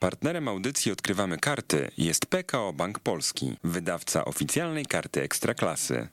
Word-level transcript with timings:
Partnerem 0.00 0.48
audycji 0.48 0.92
Odkrywamy 0.92 1.38
Karty 1.38 1.90
jest 1.98 2.26
PKO 2.26 2.72
Bank 2.72 2.98
Polski, 2.98 3.56
wydawca 3.64 4.24
oficjalnej 4.24 4.86
karty 4.86 5.22
Ekstraklasy. 5.22 6.08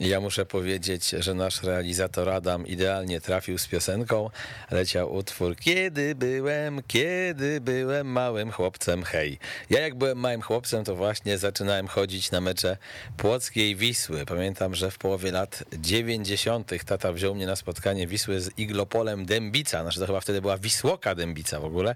Ja 0.00 0.20
muszę 0.20 0.46
powiedzieć, 0.46 1.08
że 1.10 1.34
nasz 1.34 1.62
realizator 1.62 2.28
Adam 2.28 2.66
idealnie 2.66 3.20
trafił 3.20 3.58
z 3.58 3.66
piosenką. 3.66 4.30
Leciał 4.70 5.14
utwór 5.14 5.56
Kiedy 5.56 6.14
byłem, 6.14 6.82
kiedy 6.86 7.60
byłem 7.60 8.06
małym 8.06 8.50
chłopcem, 8.50 9.02
hej. 9.02 9.38
Ja 9.70 9.80
jak 9.80 9.94
byłem 9.94 10.18
małym 10.18 10.42
chłopcem, 10.42 10.84
to 10.84 10.96
właśnie 10.96 11.38
zaczynałem 11.38 11.88
chodzić 11.88 12.30
na 12.30 12.40
mecze 12.40 12.76
Płockiej 13.16 13.76
Wisły. 13.76 14.26
Pamiętam, 14.26 14.74
że 14.74 14.90
w 14.90 14.98
połowie 14.98 15.32
lat 15.32 15.64
90. 15.78 16.84
tata 16.84 17.12
wziął 17.12 17.34
mnie 17.34 17.46
na 17.46 17.56
spotkanie 17.56 18.06
Wisły 18.06 18.40
z 18.40 18.58
Iglopolem 18.58 19.26
Dębica. 19.26 19.82
Znaczy 19.82 20.00
to 20.00 20.06
chyba 20.06 20.20
wtedy 20.20 20.40
była 20.40 20.58
Wisłoka 20.58 21.14
Dębica 21.14 21.60
w 21.60 21.64
ogóle. 21.64 21.94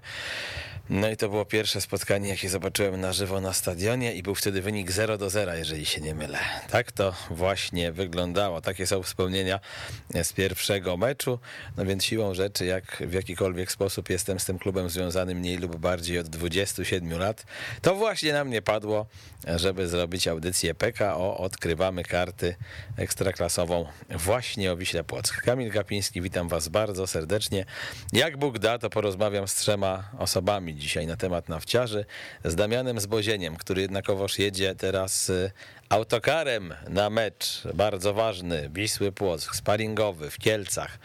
No 0.89 1.09
i 1.09 1.17
to 1.17 1.29
było 1.29 1.45
pierwsze 1.45 1.81
spotkanie, 1.81 2.29
jakie 2.29 2.49
zobaczyłem 2.49 3.01
na 3.01 3.13
żywo 3.13 3.41
na 3.41 3.53
stadionie 3.53 4.13
i 4.13 4.23
był 4.23 4.35
wtedy 4.35 4.61
wynik 4.61 4.91
0 4.91 5.17
do 5.17 5.29
0, 5.29 5.53
jeżeli 5.53 5.85
się 5.85 6.01
nie 6.01 6.15
mylę. 6.15 6.39
Tak 6.69 6.91
to 6.91 7.15
właśnie 7.29 7.91
wyglądało. 7.91 8.61
Takie 8.61 8.87
są 8.87 9.03
wspomnienia 9.03 9.59
z 10.23 10.33
pierwszego 10.33 10.97
meczu. 10.97 11.39
No 11.77 11.85
więc 11.85 12.03
siłą 12.03 12.33
rzeczy, 12.33 12.65
jak 12.65 13.03
w 13.07 13.13
jakikolwiek 13.13 13.71
sposób 13.71 14.09
jestem 14.09 14.39
z 14.39 14.45
tym 14.45 14.59
klubem 14.59 14.89
związany 14.89 15.35
mniej 15.35 15.57
lub 15.57 15.75
bardziej 15.75 16.19
od 16.19 16.27
27 16.27 17.19
lat, 17.19 17.45
to 17.81 17.95
właśnie 17.95 18.33
na 18.33 18.43
mnie 18.43 18.61
padło, 18.61 19.05
żeby 19.55 19.87
zrobić 19.87 20.27
audycję 20.27 20.73
PKO. 20.75 21.37
Odkrywamy 21.37 22.03
karty 22.03 22.55
ekstraklasową 22.97 23.85
właśnie 24.09 24.71
o 24.71 24.77
Wiśle 24.77 25.03
Płock. 25.03 25.41
Kamil 25.41 25.71
Gapiński, 25.71 26.21
witam 26.21 26.47
was 26.47 26.67
bardzo 26.67 27.07
serdecznie. 27.07 27.65
Jak 28.13 28.37
Bóg 28.37 28.59
da, 28.59 28.79
to 28.79 28.89
porozmawiam 28.89 29.47
z 29.47 29.55
trzema 29.55 30.03
osobami 30.19 30.72
dzisiaj 30.73 31.07
na 31.07 31.17
temat 31.17 31.49
nawciarzy, 31.49 32.05
z 32.45 32.55
Damianem 32.55 32.99
Zbozieniem, 32.99 33.55
który 33.55 33.81
jednakowoż 33.81 34.39
jedzie 34.39 34.75
teraz 34.75 35.29
y, 35.29 35.51
autokarem 35.89 36.73
na 36.89 37.09
mecz 37.09 37.63
bardzo 37.73 38.13
ważny 38.13 38.69
Wisły 38.73 39.11
Płock, 39.11 39.55
sparingowy 39.55 40.29
w 40.29 40.37
Kielcach, 40.37 40.99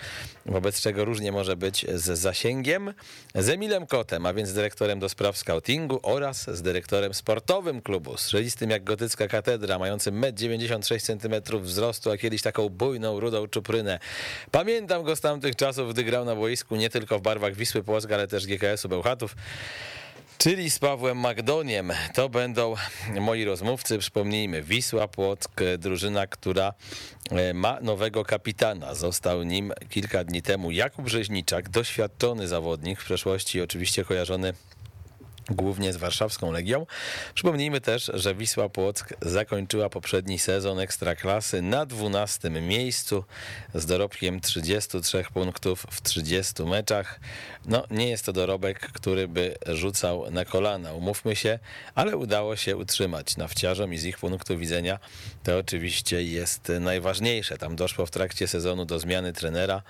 wobec 0.47 0.81
czego 0.81 1.05
różnie 1.05 1.33
może 1.33 1.57
być 1.57 1.87
z 1.95 2.19
zasięgiem, 2.19 2.95
z 3.35 3.49
Emilem 3.49 3.87
Kotem, 3.87 4.27
a 4.27 4.35
więc 4.35 4.53
dyrektorem 4.53 4.99
do 4.99 5.09
spraw 5.09 5.39
scoutingu 5.39 6.01
oraz 6.03 6.51
z 6.51 6.63
dyrektorem 6.63 7.15
sportowym 7.15 7.83
klubu, 7.83 8.17
strzelistym 8.17 8.71
jak 8.71 8.85
gotycka 8.85 9.29
katedra, 9.29 9.79
mającym 9.79 10.21
1,96 10.21 11.53
m 11.55 11.63
wzrostu, 11.63 12.11
a 12.11 12.17
kiedyś 12.17 12.43
taką 12.43 12.69
bujną, 12.69 13.21
rudą 13.21 13.47
czuprynę. 13.47 13.99
Pamiętam 14.51 15.03
go 15.03 15.17
z 15.17 15.21
tamtych 15.21 15.57
czasów, 15.57 15.93
gdy 15.93 16.05
grał 16.05 16.25
na 16.25 16.37
boisku 16.37 16.77
nie 16.77 16.91
tylko 16.91 17.19
w 17.19 17.23
barwach 17.23 17.55
Wisły 17.55 17.83
Płock, 17.83 18.13
ale 18.13 18.29
też 18.29 18.47
GKS-u 18.47 18.89
Bełchatów. 18.89 19.37
Czyli 20.39 20.71
z 20.71 20.79
Pawłem 20.79 21.19
Magdoniem. 21.19 21.93
To 22.15 22.29
będą 22.29 22.75
moi 23.21 23.45
rozmówcy. 23.45 23.99
Przypomnijmy, 23.99 24.63
Wisła 24.63 25.09
Płock, 25.09 25.61
drużyna, 25.79 26.27
która 26.27 26.75
e, 27.31 27.55
ma 27.55 27.81
nowego 27.81 28.25
kapitana. 28.25 28.95
Został 28.95 29.43
nim 29.43 29.73
kilka 29.89 30.25
dni 30.25 30.43
temu 30.43 30.71
Jakub 30.71 31.09
Rzeźniczak, 31.09 31.69
doświadczony 31.69 32.49
zawodnik, 32.49 33.01
w 33.01 33.05
przeszłości 33.05 33.61
oczywiście 33.61 34.05
kojarzony 34.05 34.53
głównie 35.51 35.93
z 35.93 35.97
warszawską 35.97 36.53
Legią. 36.53 36.87
Przypomnijmy 37.35 37.81
też, 37.81 38.11
że 38.15 38.35
Wisła 38.35 38.69
Płock 38.69 39.15
zakończyła 39.23 39.91
poprzedni 39.91 40.39
sezon 40.39 40.81
Ekstraklasy 40.81 41.63
na 41.63 41.87
12 41.87 42.51
miejscu 42.51 43.25
z 43.75 43.87
dorobkiem 43.87 44.41
33 44.41 45.25
punktów 45.35 45.87
w 45.91 46.03
30 46.03 46.63
meczach. 46.63 47.21
No, 47.67 47.85
nie 47.91 48.09
jest 48.09 48.25
to 48.25 48.33
dorobek, 48.33 48.81
który 48.81 49.29
by 49.29 49.55
rzucał 49.67 50.31
na 50.31 50.45
kolana, 50.45 50.93
umówmy 50.93 51.37
się, 51.37 51.59
ale 51.95 52.17
udało 52.17 52.57
się 52.57 52.77
utrzymać 52.77 53.37
nawciarzom 53.37 53.95
i 53.95 53.99
z 53.99 54.05
ich 54.05 54.19
punktu 54.19 54.59
widzenia 54.59 54.99
to 55.45 55.59
oczywiście 55.59 56.23
jest 56.23 56.73
najważniejsze. 56.81 57.59
Tam 57.59 57.77
doszło 57.77 58.07
w 58.07 58.11
trakcie 58.11 58.49
sezonu 58.49 58.85
do 58.85 58.99
zmiany 58.99 59.33
trenera 59.33 59.83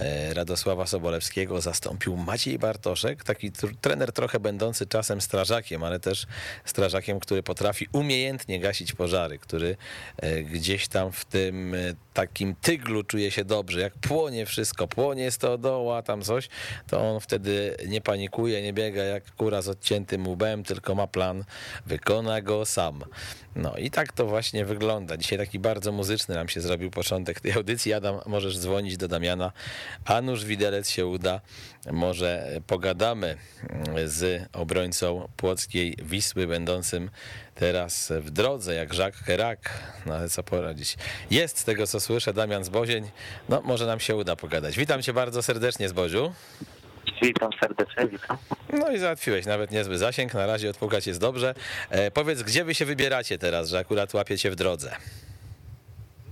e, 0.00 0.34
Radosława 0.34 0.86
Sobolewskiego, 0.86 1.60
zastąpił 1.60 2.16
Maciej 2.16 2.58
Bartoszek, 2.58 3.24
taki 3.24 3.52
trener 3.80 4.12
trochę 4.12 4.40
będący 4.40 4.86
czasem 4.86 4.99
czasem 5.00 5.20
strażakiem, 5.20 5.84
ale 5.84 6.00
też 6.00 6.26
strażakiem, 6.64 7.20
który 7.20 7.42
potrafi 7.42 7.88
umiejętnie 7.92 8.60
gasić 8.60 8.92
pożary, 8.92 9.38
który 9.38 9.76
e, 10.16 10.42
gdzieś 10.42 10.88
tam 10.88 11.12
w 11.12 11.24
tym 11.24 11.74
e, 11.74 11.78
takim 12.14 12.54
tyglu 12.54 13.04
czuje 13.04 13.30
się 13.30 13.44
dobrze. 13.44 13.80
Jak 13.80 13.94
płonie 13.94 14.46
wszystko, 14.46 14.88
płonie 14.88 15.30
stodoła, 15.30 16.02
tam 16.02 16.22
coś, 16.22 16.48
to 16.86 17.00
on 17.10 17.20
wtedy 17.20 17.76
nie 17.88 18.00
panikuje, 18.00 18.62
nie 18.62 18.72
biega 18.72 19.02
jak 19.02 19.34
kura 19.34 19.62
z 19.62 19.68
odciętym 19.68 20.28
łbem, 20.28 20.64
tylko 20.64 20.94
ma 20.94 21.06
plan, 21.06 21.44
wykona 21.86 22.40
go 22.42 22.66
sam. 22.66 23.04
No 23.56 23.76
i 23.76 23.90
tak 23.90 24.12
to 24.12 24.26
właśnie 24.26 24.64
wygląda. 24.64 25.16
Dzisiaj 25.16 25.38
taki 25.38 25.58
bardzo 25.58 25.92
muzyczny 25.92 26.34
nam 26.34 26.48
się 26.48 26.60
zrobił 26.60 26.90
początek 26.90 27.40
tej 27.40 27.52
audycji. 27.52 27.92
Adam, 27.92 28.20
możesz 28.26 28.58
dzwonić 28.58 28.96
do 28.96 29.08
Damiana, 29.08 29.52
a 30.04 30.20
nuż 30.20 30.44
widelec 30.44 30.90
się 30.90 31.06
uda. 31.06 31.40
Może 31.92 32.60
pogadamy 32.66 33.36
z 34.06 34.48
obrońcą 34.52 34.89
płockiej 35.36 35.96
Wisły, 36.02 36.46
będącym 36.46 37.10
teraz 37.54 38.12
w 38.20 38.30
drodze, 38.30 38.74
jak 38.74 38.98
Jacques 38.98 39.24
Herak. 39.24 39.70
No 40.06 40.14
ale 40.14 40.28
co 40.28 40.42
poradzić. 40.42 40.96
Jest 41.30 41.58
z 41.58 41.64
tego, 41.64 41.86
co 41.86 42.00
słyszę, 42.00 42.32
Damian 42.32 42.64
Zbozień. 42.64 43.10
No 43.48 43.62
może 43.64 43.86
nam 43.86 44.00
się 44.00 44.16
uda 44.16 44.36
pogadać. 44.36 44.78
Witam 44.78 45.02
cię 45.02 45.12
bardzo 45.12 45.42
serdecznie, 45.42 45.88
Zboziu. 45.88 46.32
Witam 47.22 47.50
serdecznie, 47.60 48.06
witam. 48.08 48.36
No 48.72 48.90
i 48.90 48.98
załatwiłeś 48.98 49.46
nawet 49.46 49.70
niezły 49.70 49.98
zasięg, 49.98 50.34
na 50.34 50.46
razie 50.46 50.70
odpukać 50.70 51.06
jest 51.06 51.20
dobrze. 51.20 51.54
E, 51.90 52.10
powiedz, 52.10 52.42
gdzie 52.42 52.64
wy 52.64 52.74
się 52.74 52.84
wybieracie 52.84 53.38
teraz, 53.38 53.68
że 53.68 53.78
akurat 53.78 54.14
łapiecie 54.14 54.50
w 54.50 54.56
drodze? 54.56 54.96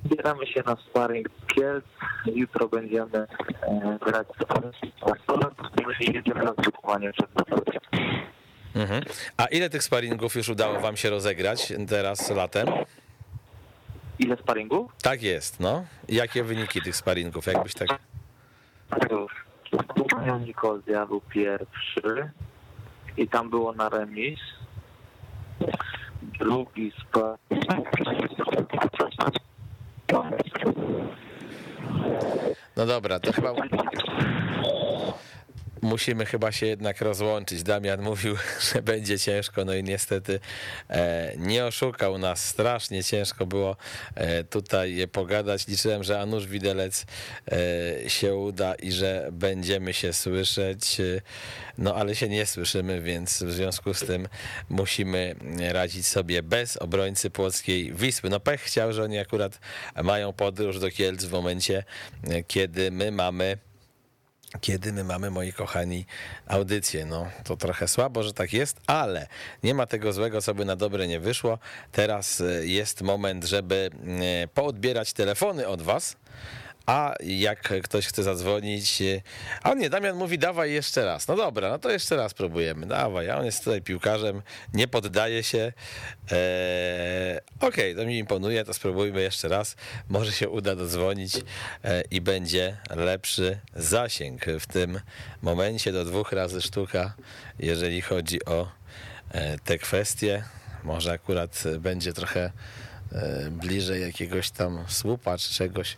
Zbieramy 0.04 0.46
się 0.46 0.62
na 0.66 0.76
sparring 0.90 1.28
Kielc. 1.54 1.84
Jutro 2.26 2.68
będziemy 2.68 3.26
e, 3.62 3.98
grać 4.06 4.26
z 4.28 4.44
Barcelona. 5.00 5.50
i 6.00 6.12
jedziemy 6.14 6.44
na 6.44 6.52
przed. 6.52 6.78
Mhm. 8.74 9.04
A 9.36 9.46
ile 9.46 9.70
tych 9.70 9.82
sparingów 9.82 10.34
już 10.34 10.48
udało 10.48 10.80
wam 10.80 10.96
się 10.96 11.10
rozegrać 11.10 11.72
teraz 11.88 12.30
latem? 12.30 12.68
Ile 14.18 14.36
sparingów? 14.36 14.92
Tak 15.02 15.22
jest, 15.22 15.60
no. 15.60 15.84
Jakie 16.08 16.44
wyniki 16.44 16.82
tych 16.82 16.96
sparingów, 16.96 17.46
jakbyś 17.46 17.74
tak... 17.74 17.88
Nikozja 20.46 21.06
był 21.06 21.20
pierwszy 21.20 22.30
i 23.16 23.28
tam 23.28 23.50
było 23.50 23.72
na 23.72 23.88
remis. 23.88 24.40
Drugi 26.22 26.92
sparing. 27.08 27.38
No 32.76 32.86
dobra, 32.86 33.20
to 33.20 33.32
chyba 33.32 33.52
musimy 35.82 36.26
chyba 36.26 36.52
się 36.52 36.66
jednak 36.66 37.00
rozłączyć. 37.00 37.62
Damian 37.62 38.02
mówił, 38.02 38.36
że 38.72 38.82
będzie 38.82 39.18
ciężko, 39.18 39.64
no 39.64 39.74
i 39.74 39.82
niestety 39.82 40.40
e, 40.90 41.32
nie 41.36 41.64
oszukał 41.64 42.18
nas. 42.18 42.44
Strasznie 42.44 43.04
ciężko 43.04 43.46
było 43.46 43.76
e, 44.14 44.44
tutaj 44.44 45.08
pogadać. 45.12 45.68
Liczyłem, 45.68 46.04
że 46.04 46.20
Anusz 46.20 46.46
Widelec 46.46 47.06
e, 47.52 48.10
się 48.10 48.34
uda 48.34 48.74
i 48.74 48.92
że 48.92 49.28
będziemy 49.32 49.92
się 49.92 50.12
słyszeć, 50.12 50.96
no 51.78 51.94
ale 51.94 52.14
się 52.14 52.28
nie 52.28 52.46
słyszymy, 52.46 53.00
więc 53.00 53.42
w 53.42 53.52
związku 53.52 53.94
z 53.94 54.00
tym 54.00 54.28
musimy 54.68 55.34
radzić 55.72 56.06
sobie 56.06 56.42
bez 56.42 56.76
obrońcy 56.76 57.30
płockiej 57.30 57.92
Wisły. 57.92 58.30
No 58.30 58.40
pech 58.40 58.60
chciał, 58.60 58.92
że 58.92 59.04
oni 59.04 59.18
akurat 59.18 59.60
mają 60.02 60.32
podróż 60.32 60.80
do 60.80 60.90
Kielc 60.90 61.24
w 61.24 61.32
momencie, 61.32 61.84
kiedy 62.46 62.90
my 62.90 63.12
mamy 63.12 63.58
kiedy 64.60 64.92
my 64.92 65.04
mamy, 65.04 65.30
moi 65.30 65.52
kochani, 65.52 66.06
audycję. 66.46 67.06
No, 67.06 67.26
to 67.44 67.56
trochę 67.56 67.88
słabo, 67.88 68.22
że 68.22 68.32
tak 68.32 68.52
jest, 68.52 68.80
ale 68.86 69.26
nie 69.62 69.74
ma 69.74 69.86
tego 69.86 70.12
złego, 70.12 70.42
co 70.42 70.54
by 70.54 70.64
na 70.64 70.76
dobre 70.76 71.06
nie 71.06 71.20
wyszło. 71.20 71.58
Teraz 71.92 72.40
e, 72.40 72.66
jest 72.66 73.02
moment, 73.02 73.44
żeby 73.44 73.90
e, 74.44 74.48
poodbierać 74.48 75.12
telefony 75.12 75.68
od 75.68 75.82
was. 75.82 76.16
A 76.88 77.14
jak 77.20 77.72
ktoś 77.82 78.06
chce 78.06 78.22
zadzwonić, 78.22 79.02
e, 79.02 79.20
a 79.62 79.74
nie, 79.74 79.90
Damian 79.90 80.16
mówi, 80.16 80.38
dawaj 80.38 80.72
jeszcze 80.72 81.04
raz. 81.04 81.28
No 81.28 81.36
dobra, 81.36 81.70
no 81.70 81.78
to 81.78 81.90
jeszcze 81.90 82.16
raz 82.16 82.34
próbujemy. 82.34 82.86
Dawaj, 82.86 83.30
a 83.30 83.38
on 83.38 83.44
jest 83.44 83.64
tutaj 83.64 83.82
piłkarzem, 83.82 84.42
nie 84.74 84.88
poddaje 84.88 85.42
się. 85.42 85.72
Eee, 86.30 87.38
Okej, 87.60 87.92
okay, 87.92 87.94
to 87.94 88.08
mi 88.08 88.18
imponuje, 88.18 88.64
to 88.64 88.74
spróbujmy 88.74 89.20
jeszcze 89.20 89.48
raz. 89.48 89.76
Może 90.08 90.32
się 90.32 90.48
uda 90.48 90.76
dodzwonić 90.76 91.36
e, 91.84 92.02
i 92.10 92.20
będzie 92.20 92.76
lepszy 92.96 93.58
zasięg 93.76 94.44
w 94.60 94.66
tym 94.66 95.00
momencie 95.42 95.92
do 95.92 96.04
dwóch 96.04 96.32
razy 96.32 96.62
sztuka, 96.62 97.14
jeżeli 97.58 98.02
chodzi 98.02 98.44
o 98.44 98.68
e, 99.30 99.58
te 99.58 99.78
kwestie. 99.78 100.44
Może 100.84 101.12
akurat 101.12 101.64
będzie 101.78 102.12
trochę 102.12 102.52
bliżej 103.50 104.02
jakiegoś 104.02 104.50
tam 104.50 104.84
słupa 104.88 105.38
czy 105.38 105.54
czegoś 105.54 105.96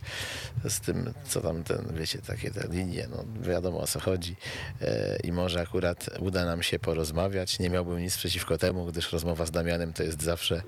z 0.65 0.81
tym, 0.81 1.13
co 1.25 1.41
tam 1.41 1.63
ten, 1.63 1.87
wiecie, 1.93 2.19
takie 2.27 2.51
te 2.51 2.69
linie, 2.69 3.07
no 3.11 3.25
wiadomo 3.41 3.79
o 3.81 3.87
co 3.87 4.01
chodzi 4.01 4.37
e, 4.83 5.17
i 5.25 5.33
może 5.33 5.61
akurat 5.61 6.11
uda 6.19 6.45
nam 6.45 6.63
się 6.63 6.79
porozmawiać. 6.79 7.59
Nie 7.59 7.71
miałbym 7.71 7.99
nic 7.99 8.17
przeciwko 8.17 8.59
temu, 8.59 8.87
gdyż 8.87 9.13
rozmowa 9.13 9.47
z 9.47 9.51
Damianem 9.51 9.93
to 9.93 10.03
jest 10.03 10.23
zawsze 10.23 10.63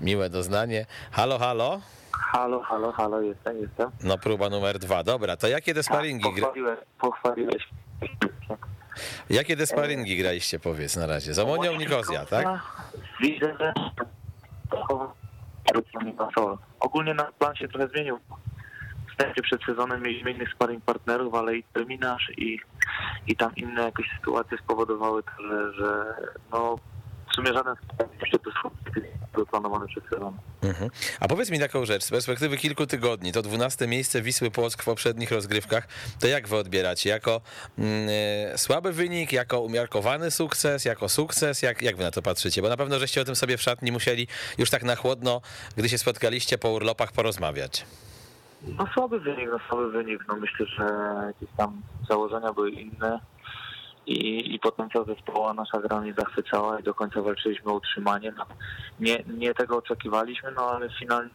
miłe 0.00 0.30
doznanie. 0.30 0.86
Halo, 1.10 1.38
halo? 1.38 1.80
Halo, 2.12 2.60
halo, 2.60 2.92
halo, 2.92 3.20
jestem, 3.20 3.60
jestem. 3.60 3.90
No 4.02 4.18
próba 4.18 4.50
numer 4.50 4.78
dwa. 4.78 5.02
Dobra, 5.02 5.36
to 5.36 5.48
jakie 5.48 5.74
te 5.74 5.82
sparingi, 5.82 6.32
gra... 6.34 6.46
pochwaliłeś, 6.46 6.78
pochwaliłeś. 7.00 7.68
jakie 9.30 9.56
te 9.56 9.66
sparingi 9.66 10.16
graliście, 10.16 10.58
powiedz 10.58 10.96
na 10.96 11.06
razie? 11.06 11.34
Z 11.34 11.38
Omonią 11.38 11.76
Nikozja, 11.76 12.26
tak? 12.26 12.46
Widzę, 13.20 13.56
że 13.60 13.72
ogólnie 16.80 17.14
nasz 17.14 17.32
plan 17.38 17.54
się 17.54 17.68
trochę 17.68 17.88
zmienił. 17.88 18.18
Wstępnie 19.10 19.42
przed 19.42 19.62
sezonem 19.62 20.02
mieliśmy 20.02 20.30
innych 20.30 20.52
sparring 20.52 20.84
partnerów, 20.84 21.34
ale 21.34 21.56
i 21.56 21.62
terminarz 21.62 22.30
i, 22.36 22.58
i 23.26 23.36
tam 23.36 23.54
inne 23.56 23.82
jakieś 23.82 24.06
sytuacje 24.16 24.58
spowodowały 24.58 25.22
to, 25.22 25.30
że, 25.42 25.72
że 25.72 26.16
no 26.52 26.78
w 27.34 27.36
sumie 27.36 27.52
żaden 27.52 27.74
z 27.74 29.34
był 29.34 29.46
planowany 29.46 29.86
przed 29.86 30.04
sezonem. 30.04 30.38
Mhm. 30.62 30.90
A 31.20 31.28
powiedz 31.28 31.50
mi 31.50 31.58
taką 31.58 31.84
rzecz, 31.84 32.02
z 32.02 32.10
perspektywy 32.10 32.56
kilku 32.56 32.86
tygodni, 32.86 33.32
to 33.32 33.42
12 33.42 33.86
miejsce 33.86 34.22
Wisły 34.22 34.50
Płock 34.50 34.82
w 34.82 34.84
poprzednich 34.84 35.30
rozgrywkach, 35.30 35.88
to 36.20 36.26
jak 36.26 36.48
wy 36.48 36.56
odbieracie? 36.56 37.10
Jako 37.10 37.40
mm, 37.78 38.08
e, 38.52 38.58
słaby 38.58 38.92
wynik, 38.92 39.32
jako 39.32 39.60
umiarkowany 39.60 40.30
sukces, 40.30 40.84
jako 40.84 41.08
sukces? 41.08 41.62
Jak, 41.62 41.82
jak 41.82 41.96
wy 41.96 42.02
na 42.02 42.10
to 42.10 42.22
patrzycie? 42.22 42.62
Bo 42.62 42.68
na 42.68 42.76
pewno 42.76 42.98
żeście 42.98 43.20
o 43.20 43.24
tym 43.24 43.36
sobie 43.36 43.56
w 43.56 43.62
szatni 43.62 43.92
musieli 43.92 44.26
już 44.58 44.70
tak 44.70 44.82
na 44.82 44.96
chłodno, 44.96 45.40
gdy 45.76 45.88
się 45.88 45.98
spotkaliście 45.98 46.58
po 46.58 46.70
urlopach, 46.70 47.12
porozmawiać. 47.12 47.86
No 48.62 48.86
słaby 48.94 49.20
wynik, 49.20 49.48
no 49.52 49.58
słaby 49.68 49.90
wynik. 49.90 50.24
No 50.28 50.36
myślę, 50.36 50.66
że 50.66 50.84
jakieś 51.26 51.56
tam 51.56 51.82
założenia 52.08 52.52
były 52.52 52.70
inne 52.70 53.20
i, 54.06 54.54
i 54.54 54.58
potencjał 54.58 55.04
zespołu 55.04 55.54
nasza 55.54 55.80
gra 55.80 56.04
nie 56.04 56.14
zachwycała 56.14 56.80
i 56.80 56.82
do 56.82 56.94
końca 56.94 57.22
walczyliśmy 57.22 57.72
o 57.72 57.74
utrzymanie. 57.74 58.32
No, 58.38 58.46
nie, 59.00 59.24
nie 59.38 59.54
tego 59.54 59.76
oczekiwaliśmy, 59.76 60.52
no 60.56 60.70
ale 60.70 60.88
finalnie 60.98 61.30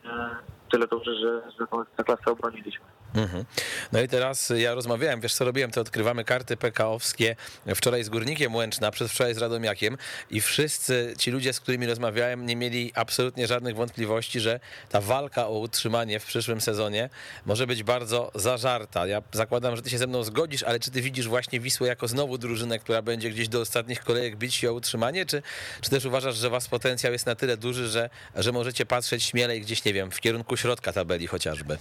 tyle 0.72 0.88
dobrze, 0.88 1.16
że, 1.16 1.42
że 1.60 1.68
tę 1.98 2.04
klasę 2.04 2.32
obroniliśmy. 2.32 2.86
Mhm. 3.16 3.46
No 3.92 4.02
i 4.02 4.08
teraz 4.08 4.54
ja 4.56 4.74
rozmawiałem, 4.74 5.22
wiesz 5.22 5.34
co 5.34 5.46
robiłem, 5.46 5.72
to 5.72 5.82
odkrywamy 5.82 6.24
karty 6.24 6.58
PKO-wskie 6.58 7.36
wczoraj 7.76 8.04
z 8.04 8.10
Górnikiem 8.10 8.56
Łęczna, 8.56 8.92
przedwczoraj 8.92 9.34
z 9.34 9.38
Radomiakiem 9.38 9.98
i 10.30 10.42
wszyscy 10.42 11.14
ci 11.18 11.32
ludzie, 11.32 11.54
z 11.54 11.60
którymi 11.60 11.88
rozmawiałem, 11.88 12.46
nie 12.46 12.56
mieli 12.56 12.92
absolutnie 12.96 13.48
żadnych 13.48 13.76
wątpliwości, 13.76 14.40
że 14.40 14.60
ta 14.90 15.02
walka 15.02 15.48
o 15.48 15.60
utrzymanie 15.60 16.20
w 16.20 16.26
przyszłym 16.26 16.62
sezonie 16.62 17.10
może 17.46 17.68
być 17.68 17.84
bardzo 17.84 18.32
zażarta. 18.36 19.08
Ja 19.08 19.22
zakładam, 19.32 19.76
że 19.76 19.82
ty 19.82 19.90
się 19.90 19.98
ze 19.98 20.08
mną 20.08 20.24
zgodzisz, 20.24 20.64
ale 20.64 20.80
czy 20.80 20.92
ty 20.92 21.02
widzisz 21.02 21.28
właśnie 21.28 21.60
Wisłę 21.60 21.88
jako 21.88 22.08
znowu 22.08 22.38
drużynę, 22.38 22.80
która 22.80 23.02
będzie 23.02 23.30
gdzieś 23.30 23.48
do 23.48 23.62
ostatnich 23.62 24.04
kolejek 24.04 24.36
bić 24.36 24.56
się 24.56 24.70
o 24.70 24.74
utrzymanie, 24.74 25.26
czy, 25.26 25.42
czy 25.82 25.90
też 25.90 26.06
uważasz, 26.06 26.36
że 26.36 26.50
was 26.50 26.68
potencjał 26.68 27.14
jest 27.14 27.26
na 27.26 27.36
tyle 27.36 27.58
duży, 27.58 27.88
że, 27.88 28.10
że 28.36 28.52
możecie 28.52 28.86
patrzeć 28.86 29.24
śmielej 29.24 29.62
gdzieś, 29.62 29.86
nie 29.86 29.94
wiem, 29.94 30.12
w 30.12 30.20
kierunku 30.20 30.58
środka 30.60 30.94
tabeli 30.94 31.28
chociażby? 31.28 31.78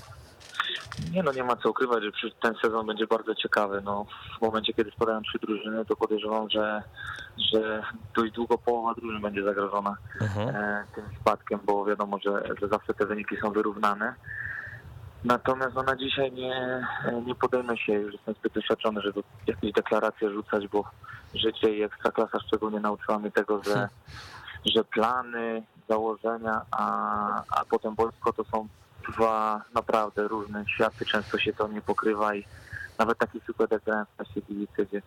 Nie 1.12 1.22
no, 1.22 1.32
nie 1.32 1.44
ma 1.44 1.56
co 1.56 1.70
ukrywać, 1.70 2.04
że 2.04 2.30
ten 2.42 2.54
sezon 2.62 2.86
będzie 2.86 3.06
bardzo 3.06 3.34
ciekawy. 3.34 3.80
No, 3.84 4.06
w 4.38 4.42
momencie, 4.42 4.72
kiedy 4.72 4.90
spadają 4.90 5.22
trzy 5.22 5.38
drużyny, 5.38 5.84
to 5.84 5.96
podejrzewam, 5.96 6.50
że, 6.50 6.82
że 7.52 7.82
dość 8.16 8.32
długo 8.32 8.58
połowa 8.58 8.94
drużyn 8.94 9.22
będzie 9.22 9.44
zagrożona 9.44 9.96
mhm. 10.20 10.48
e, 10.48 10.84
tym 10.94 11.04
spadkiem, 11.20 11.60
bo 11.64 11.84
wiadomo, 11.84 12.19
że, 12.19 12.42
że 12.60 12.69
zawsze 12.69 12.94
te 12.94 13.06
wyniki 13.06 13.36
są 13.42 13.52
wyrównane. 13.52 14.14
Natomiast 15.25 15.75
no, 15.75 15.82
na 15.82 15.96
dzisiaj 15.96 16.32
nie, 16.32 16.86
nie 17.26 17.34
podejmę 17.34 17.78
się, 17.78 17.92
już 17.92 18.12
jestem 18.12 18.34
zbyt 18.34 18.52
doświadczony, 18.52 19.00
żeby 19.00 19.22
jakieś 19.46 19.72
deklaracje 19.72 20.30
rzucać, 20.30 20.69
bo 20.69 20.84
życie 21.34 21.76
i 21.76 21.82
ekstraklasa 21.82 22.40
szczególnie 22.46 22.80
nauczyła 22.80 23.19
mnie 23.19 23.30
tego, 23.30 23.62
że, 23.64 23.88
że 24.75 24.84
plany, 24.84 25.62
założenia, 25.88 26.61
a, 26.70 27.43
a 27.50 27.64
potem 27.64 27.94
boisko 27.94 28.32
to 28.32 28.44
są 28.44 28.69
dwa 29.08 29.62
naprawdę 29.75 30.29
różne 30.29 30.64
światy, 30.75 31.06
często 31.06 31.38
się 31.38 31.52
to 31.52 31.69
nie 31.69 31.81
pokrywa 31.81 32.35
i 32.35 32.44
nawet 32.99 33.19
taki 33.19 33.40
przykład 33.40 33.70
jak 33.70 33.85
grałem 33.85 34.06
w 34.19 34.46
Gliwice, 34.46 34.87
gdzie 34.87 35.02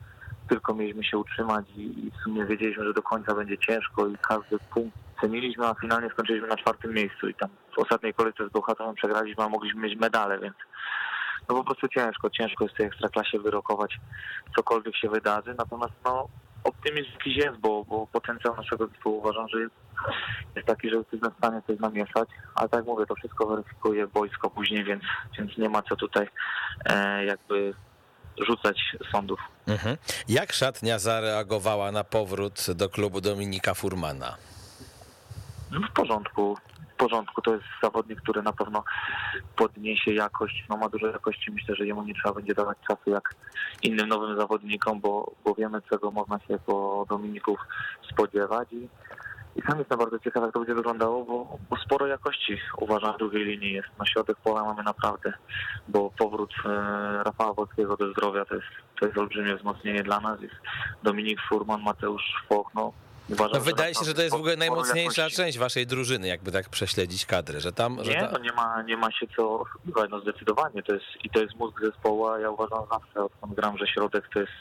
tylko 0.49 0.73
mieliśmy 0.73 1.03
się 1.03 1.17
utrzymać 1.17 1.65
i, 1.77 1.81
i 1.81 2.11
w 2.11 2.23
sumie 2.23 2.45
wiedzieliśmy, 2.45 2.85
że 2.85 2.93
do 2.93 3.01
końca 3.01 3.35
będzie 3.35 3.57
ciężko 3.57 4.07
i 4.07 4.17
każdy 4.17 4.59
punkt 4.73 4.97
ceniliśmy, 5.21 5.67
a 5.67 5.73
finalnie 5.73 6.09
skończyliśmy 6.09 6.47
na 6.47 6.57
czwartym 6.57 6.93
miejscu 6.93 7.29
i 7.29 7.33
tam 7.33 7.49
w 7.75 7.79
ostatniej 7.79 8.13
kolejce 8.13 8.47
z 8.47 8.51
Bełchatowem 8.51 8.95
przegraliśmy, 8.95 9.43
a 9.43 9.49
mogliśmy 9.49 9.81
mieć 9.81 9.99
medale, 9.99 10.39
więc 10.39 10.55
no 11.49 11.55
po 11.55 11.63
prostu 11.63 11.87
ciężko, 11.87 12.29
ciężko 12.29 12.63
jest 12.63 12.75
w 12.75 12.77
tej 12.77 12.87
ekstraklasie 12.87 13.39
wyrokować 13.39 13.99
cokolwiek 14.55 14.95
się 14.95 15.09
wydarzy, 15.09 15.55
natomiast 15.57 15.93
no 16.05 16.27
optymizm 16.63 17.11
jakiś 17.11 17.37
jest, 17.37 17.57
bo, 17.57 17.83
bo 17.83 18.07
potencjał 18.07 18.55
naszego 18.55 18.87
zespołu 18.87 19.17
uważam, 19.17 19.47
że 19.49 19.59
jest, 19.59 19.75
jest 20.55 20.67
taki, 20.67 20.89
że 20.89 20.95
jesteśmy 20.95 21.29
w 21.29 21.37
stanie 21.37 21.61
coś 21.67 21.79
namieszać, 21.79 22.29
ale 22.55 22.69
tak 22.69 22.85
mówię, 22.85 23.05
to 23.05 23.15
wszystko 23.15 23.47
weryfikuje 23.47 24.07
wojsko 24.07 24.49
później, 24.49 24.83
więc, 24.83 25.03
więc 25.37 25.57
nie 25.57 25.69
ma 25.69 25.81
co 25.81 25.95
tutaj 25.95 26.27
e, 26.85 27.25
jakby 27.25 27.73
rzucać 28.47 28.77
sądów. 29.11 29.39
Mhm. 29.67 29.97
Jak 30.27 30.53
szatnia 30.53 30.99
zareagowała 30.99 31.91
na 31.91 32.03
powrót 32.03 32.65
do 32.75 32.89
klubu 32.89 33.21
Dominika 33.21 33.73
Furmana? 33.73 34.37
No 35.71 35.87
w 35.87 35.91
porządku 35.91 36.57
porządku. 37.01 37.41
To 37.41 37.53
jest 37.53 37.65
zawodnik, 37.83 38.21
który 38.21 38.41
na 38.41 38.53
pewno 38.53 38.83
podniesie 39.55 40.13
jakość, 40.13 40.65
no 40.69 40.77
ma 40.77 40.89
dużo 40.89 41.07
jakości. 41.07 41.51
Myślę, 41.51 41.75
że 41.75 41.85
jemu 41.85 42.03
nie 42.03 42.13
trzeba 42.13 42.33
będzie 42.33 42.53
dawać 42.53 42.77
czasu 42.87 43.09
jak 43.09 43.35
innym 43.83 44.07
nowym 44.07 44.37
zawodnikom, 44.37 44.99
bo, 44.99 45.31
bo 45.45 45.55
wiemy, 45.55 45.81
czego 45.89 46.11
można 46.11 46.39
się 46.39 46.59
po 46.65 47.05
Dominików 47.09 47.59
spodziewać 48.11 48.73
i, 48.73 48.87
i 49.55 49.61
sam 49.61 49.79
jestem 49.79 49.99
bardzo 49.99 50.19
ciekaw, 50.19 50.43
jak 50.43 50.53
to 50.53 50.59
będzie 50.59 50.75
wyglądało, 50.75 51.25
bo, 51.25 51.57
bo 51.69 51.75
sporo 51.77 52.07
jakości 52.07 52.57
uważam 52.77 53.13
w 53.15 53.17
drugiej 53.17 53.45
linii 53.45 53.73
jest. 53.73 53.89
Na 53.99 54.05
środek 54.05 54.37
pola 54.43 54.63
mamy 54.63 54.83
naprawdę, 54.83 55.33
bo 55.87 56.11
powrót 56.17 56.53
e, 56.65 56.69
Rafała 57.23 57.53
Wolskiego 57.53 57.97
do 57.97 58.11
zdrowia 58.11 58.45
to 58.45 58.55
jest, 58.55 58.67
to 58.99 59.05
jest 59.05 59.17
olbrzymie 59.17 59.55
wzmocnienie 59.55 60.03
dla 60.03 60.19
nas. 60.19 60.41
Jest 60.41 60.55
Dominik 61.03 61.39
Furman, 61.49 61.81
Mateusz 61.81 62.43
Foch, 62.49 62.71
no 62.75 62.93
Uważam, 63.31 63.53
no 63.53 63.59
wydaje 63.59 63.95
się, 63.95 64.05
że 64.05 64.13
to 64.13 64.21
jest 64.21 64.35
w 64.35 64.39
ogóle 64.39 64.55
najmocniejsza 64.55 65.29
część 65.29 65.57
waszej 65.57 65.87
drużyny, 65.87 66.27
jakby 66.27 66.51
tak 66.51 66.69
prześledzić 66.69 67.25
kadrę, 67.25 67.59
że 67.59 67.71
tam... 67.71 67.97
Nie, 67.97 68.03
że 68.03 68.13
ta... 68.13 68.31
no 68.31 68.39
nie 68.39 68.51
ma, 68.51 68.81
nie 68.81 68.97
ma 68.97 69.11
się 69.11 69.27
co 69.35 69.59
oszukiwać, 69.59 70.09
no 70.11 70.19
zdecydowanie, 70.19 70.83
to 70.83 70.93
jest, 70.93 71.05
i 71.23 71.29
to 71.29 71.41
jest 71.41 71.55
mózg 71.55 71.81
zespołu, 71.81 72.27
a 72.27 72.39
ja 72.39 72.49
uważam 72.49 72.83
zawsze, 72.91 73.23
odkąd 73.23 73.53
gram, 73.53 73.77
że 73.77 73.87
środek 73.87 74.29
to 74.33 74.39
jest, 74.39 74.51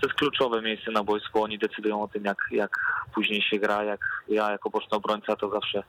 to 0.00 0.06
jest 0.06 0.18
kluczowe 0.18 0.62
miejsce 0.62 0.90
na 0.90 1.04
boisku, 1.04 1.42
oni 1.42 1.58
decydują 1.58 2.02
o 2.02 2.08
tym, 2.08 2.24
jak, 2.24 2.38
jak 2.50 2.78
później 3.14 3.42
się 3.42 3.58
gra, 3.58 3.84
jak 3.84 4.00
ja 4.28 4.50
jako 4.50 4.70
boczny 4.70 4.96
obrońca 4.96 5.36
to 5.36 5.50
zawsze 5.50 5.82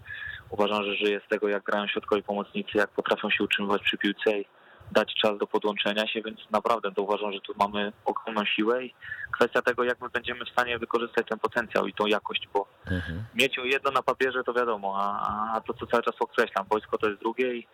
uważam, 0.50 0.84
że 0.84 0.96
żyję 0.96 1.22
z 1.26 1.30
tego, 1.30 1.48
jak 1.48 1.64
grają 1.64 1.88
środkowi 1.88 2.24
pomocnicy, 2.24 2.72
jak 2.78 2.90
potrafią 2.90 3.30
się 3.30 3.44
utrzymywać 3.44 3.82
przy 3.82 3.98
piłce 3.98 4.40
i 4.40 4.46
dać 4.92 5.14
czas 5.22 5.38
do 5.38 5.48
podłączenia 5.48 6.08
się, 6.08 6.22
więc 6.22 6.40
naprawdę 6.52 6.92
to 6.92 7.02
uważam, 7.02 7.34
że 7.34 7.40
tu 7.42 7.54
mamy 7.60 7.92
ogromną 8.06 8.46
siłę 8.46 8.86
i 8.86 8.94
kwestia 9.32 9.62
tego, 9.62 9.84
jak 9.84 10.02
my 10.02 10.10
będziemy 10.10 10.46
w 10.46 10.50
stanie 10.50 10.80
wykorzystać 10.80 11.28
ten 11.28 11.40
potencjał 11.40 11.88
i 11.88 11.94
tą 11.94 12.06
jakość, 12.06 12.50
bo 12.54 12.68
mhm. 12.86 13.24
mieć 13.36 13.58
jedno 13.64 13.92
na 13.92 14.02
papierze 14.02 14.44
to 14.44 14.54
wiadomo, 14.54 14.96
a, 14.98 15.54
a 15.54 15.62
to 15.62 15.74
co 15.74 15.88
cały 15.88 16.04
czas 16.04 16.16
podkreślam, 16.16 16.66
wojsko 16.70 16.98
to 16.98 17.08
jest 17.08 17.20
drugie 17.20 17.56
i 17.56 17.68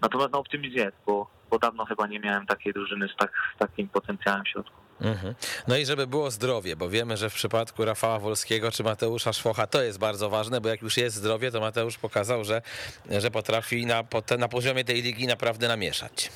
natomiast 0.00 0.32
no 0.32 0.38
optymizm 0.38 0.76
jest, 0.76 0.96
bo, 1.06 1.30
bo 1.50 1.58
dawno 1.58 1.84
chyba 1.84 2.06
nie 2.06 2.20
miałem 2.20 2.46
takiej 2.46 2.72
drużyny 2.72 3.08
z, 3.08 3.16
tak, 3.16 3.32
z 3.56 3.58
takim 3.58 3.88
potencjałem 3.88 4.44
w 4.44 4.48
środku. 4.48 4.89
Mhm. 5.00 5.34
No 5.68 5.76
i 5.76 5.86
żeby 5.86 6.06
było 6.06 6.30
zdrowie, 6.30 6.76
bo 6.76 6.88
wiemy, 6.88 7.16
że 7.16 7.30
w 7.30 7.34
przypadku 7.34 7.84
Rafała 7.84 8.18
Wolskiego 8.18 8.70
czy 8.70 8.82
Mateusza 8.82 9.32
Szwocha 9.32 9.66
to 9.66 9.82
jest 9.82 9.98
bardzo 9.98 10.30
ważne, 10.30 10.60
bo 10.60 10.68
jak 10.68 10.82
już 10.82 10.96
jest 10.96 11.16
zdrowie, 11.16 11.50
to 11.50 11.60
Mateusz 11.60 11.98
pokazał, 11.98 12.44
że, 12.44 12.62
że 13.10 13.30
potrafi 13.30 13.86
na, 13.86 14.04
na 14.38 14.48
poziomie 14.48 14.84
tej 14.84 15.02
ligi 15.02 15.26
naprawdę 15.26 15.68
namieszać. 15.68 16.30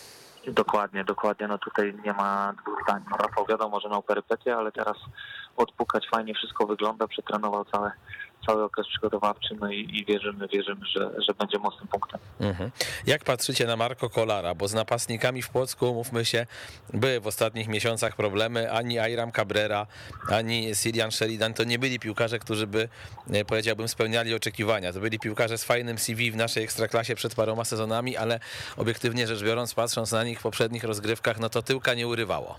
Dokładnie, 0.47 1.05
dokładnie. 1.05 1.49
No 1.49 1.59
tutaj 1.59 1.95
nie 2.05 2.13
ma 2.13 2.55
dwóch 2.63 2.83
zdań. 2.83 3.03
No 3.11 3.17
Rafał 3.17 3.47
wiadomo, 3.47 3.81
że 3.81 3.89
miał 3.89 4.03
perypetie, 4.03 4.57
ale 4.57 4.73
teraz 4.73 4.97
odpukać 5.57 6.09
fajnie 6.11 6.35
wszystko 6.35 6.67
wygląda, 6.67 7.09
przetrenował 7.09 7.65
całe 7.65 7.93
cały 8.47 8.65
okres 8.65 8.87
przygotowawczy, 8.87 9.55
no 9.61 9.71
i, 9.71 9.89
i 9.93 10.05
wierzymy, 10.05 10.49
wierzymy, 10.49 10.87
że, 10.87 11.11
że 11.29 11.35
będzie 11.35 11.59
mocnym 11.59 11.89
punktem. 11.89 12.21
Mhm. 12.41 12.71
Jak 13.07 13.25
patrzycie 13.25 13.67
na 13.67 13.77
Marco 13.77 14.11
Kolara, 14.11 14.55
bo 14.55 14.69
z 14.69 14.75
napastnikami 14.75 15.43
w 15.43 15.49
Płocku, 15.49 15.95
mówmy 15.95 16.25
się, 16.25 16.47
były 16.95 17.21
w 17.21 17.27
ostatnich 17.27 17.69
miesiącach 17.69 18.17
problemy, 18.17 18.73
ani 18.73 18.99
Ayram 18.99 19.33
Cabrera, 19.33 19.87
ani 20.31 20.75
Sirian 20.75 21.11
Sheridan 21.11 21.55
to 21.55 21.65
nie 21.65 21.79
byli 21.79 21.99
piłkarze, 21.99 22.39
którzy 22.39 22.67
by, 22.67 22.89
e, 23.31 23.45
powiedziałbym, 23.45 23.89
spełniali 23.89 24.35
oczekiwania. 24.35 24.93
To 24.93 25.01
byli 25.01 25.19
piłkarze 25.19 25.59
z 25.59 25.65
fajnym 25.65 25.99
CV 25.99 26.31
w 26.31 26.37
naszej 26.37 26.65
ekstraklasie 26.65 27.15
przed 27.15 27.35
paroma 27.35 27.65
sezonami, 27.65 28.17
ale 28.17 28.41
obiektywnie 28.77 29.27
rzecz 29.27 29.43
biorąc, 29.43 29.75
patrząc 29.75 30.13
na 30.13 30.25
nich 30.25 30.41
w 30.41 30.43
poprzednich 30.43 30.85
rozgrywkach, 30.85 31.41
no 31.41 31.49
to 31.49 31.63
tyłka 31.63 31.95
nie 31.95 32.09
urywało. 32.09 32.59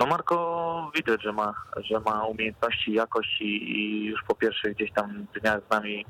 No 0.00 0.06
Marko 0.06 0.90
widać, 0.94 1.22
że 1.22 1.32
ma, 1.32 1.54
że 1.76 2.00
ma 2.00 2.24
umiejętności, 2.24 2.92
jakość 2.92 3.40
i, 3.40 3.78
i 3.78 4.04
już 4.04 4.22
po 4.22 4.34
pierwszych 4.34 4.74
gdzieś 4.74 4.92
tam 4.92 5.26
dniach 5.40 5.60
z 5.66 5.70
nami 5.70 6.06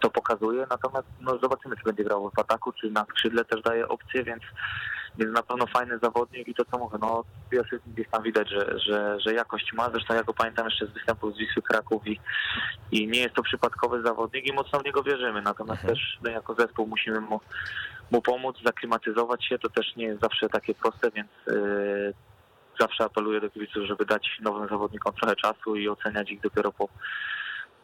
to 0.00 0.10
pokazuje, 0.10 0.66
natomiast 0.70 1.06
no, 1.20 1.38
zobaczymy, 1.42 1.76
czy 1.76 1.82
będzie 1.84 2.04
grał 2.04 2.30
w 2.30 2.38
ataku, 2.38 2.72
czy 2.72 2.90
na 2.90 3.04
skrzydle 3.04 3.44
też 3.44 3.62
daje 3.62 3.88
opcję, 3.88 4.24
więc 4.24 4.42
więc 5.18 5.34
na 5.34 5.42
pewno 5.42 5.66
fajny 5.66 5.98
zawodnik 5.98 6.48
i 6.48 6.54
to 6.54 6.64
co 6.64 6.78
mówię, 6.78 6.98
no 7.00 7.24
gdzieś 7.86 8.08
tam 8.10 8.22
widać, 8.22 8.50
że, 8.50 8.78
że, 8.78 9.20
że 9.20 9.34
jakość 9.34 9.72
ma. 9.72 9.90
Zresztą 9.90 10.14
ja 10.14 10.22
go 10.22 10.34
pamiętam 10.34 10.64
jeszcze 10.64 10.86
z 10.86 10.90
występu 10.90 11.32
z 11.32 11.38
Wisły 11.38 11.62
Kraków 11.62 12.06
i, 12.06 12.20
i 12.92 13.08
nie 13.08 13.20
jest 13.20 13.34
to 13.34 13.42
przypadkowy 13.42 14.02
zawodnik 14.02 14.46
i 14.46 14.52
mocno 14.52 14.80
w 14.80 14.84
niego 14.84 15.02
wierzymy. 15.02 15.42
Natomiast 15.42 15.80
mhm. 15.80 15.94
też 15.94 16.18
my 16.24 16.32
jako 16.32 16.54
zespół 16.54 16.86
musimy 16.86 17.20
mu, 17.20 17.40
mu 18.10 18.22
pomóc, 18.22 18.56
zaklimatyzować 18.64 19.44
się. 19.44 19.58
To 19.58 19.68
też 19.68 19.96
nie 19.96 20.04
jest 20.04 20.20
zawsze 20.20 20.48
takie 20.48 20.74
proste, 20.74 21.10
więc 21.10 21.28
yy, 21.46 22.14
zawsze 22.80 23.04
apeluję 23.04 23.40
do 23.40 23.50
kibiców, 23.50 23.86
żeby 23.86 24.04
dać 24.04 24.38
nowym 24.40 24.68
zawodnikom 24.68 25.12
trochę 25.12 25.36
czasu 25.36 25.76
i 25.76 25.88
oceniać 25.88 26.30
ich 26.30 26.40
dopiero 26.40 26.72
po 26.72 26.88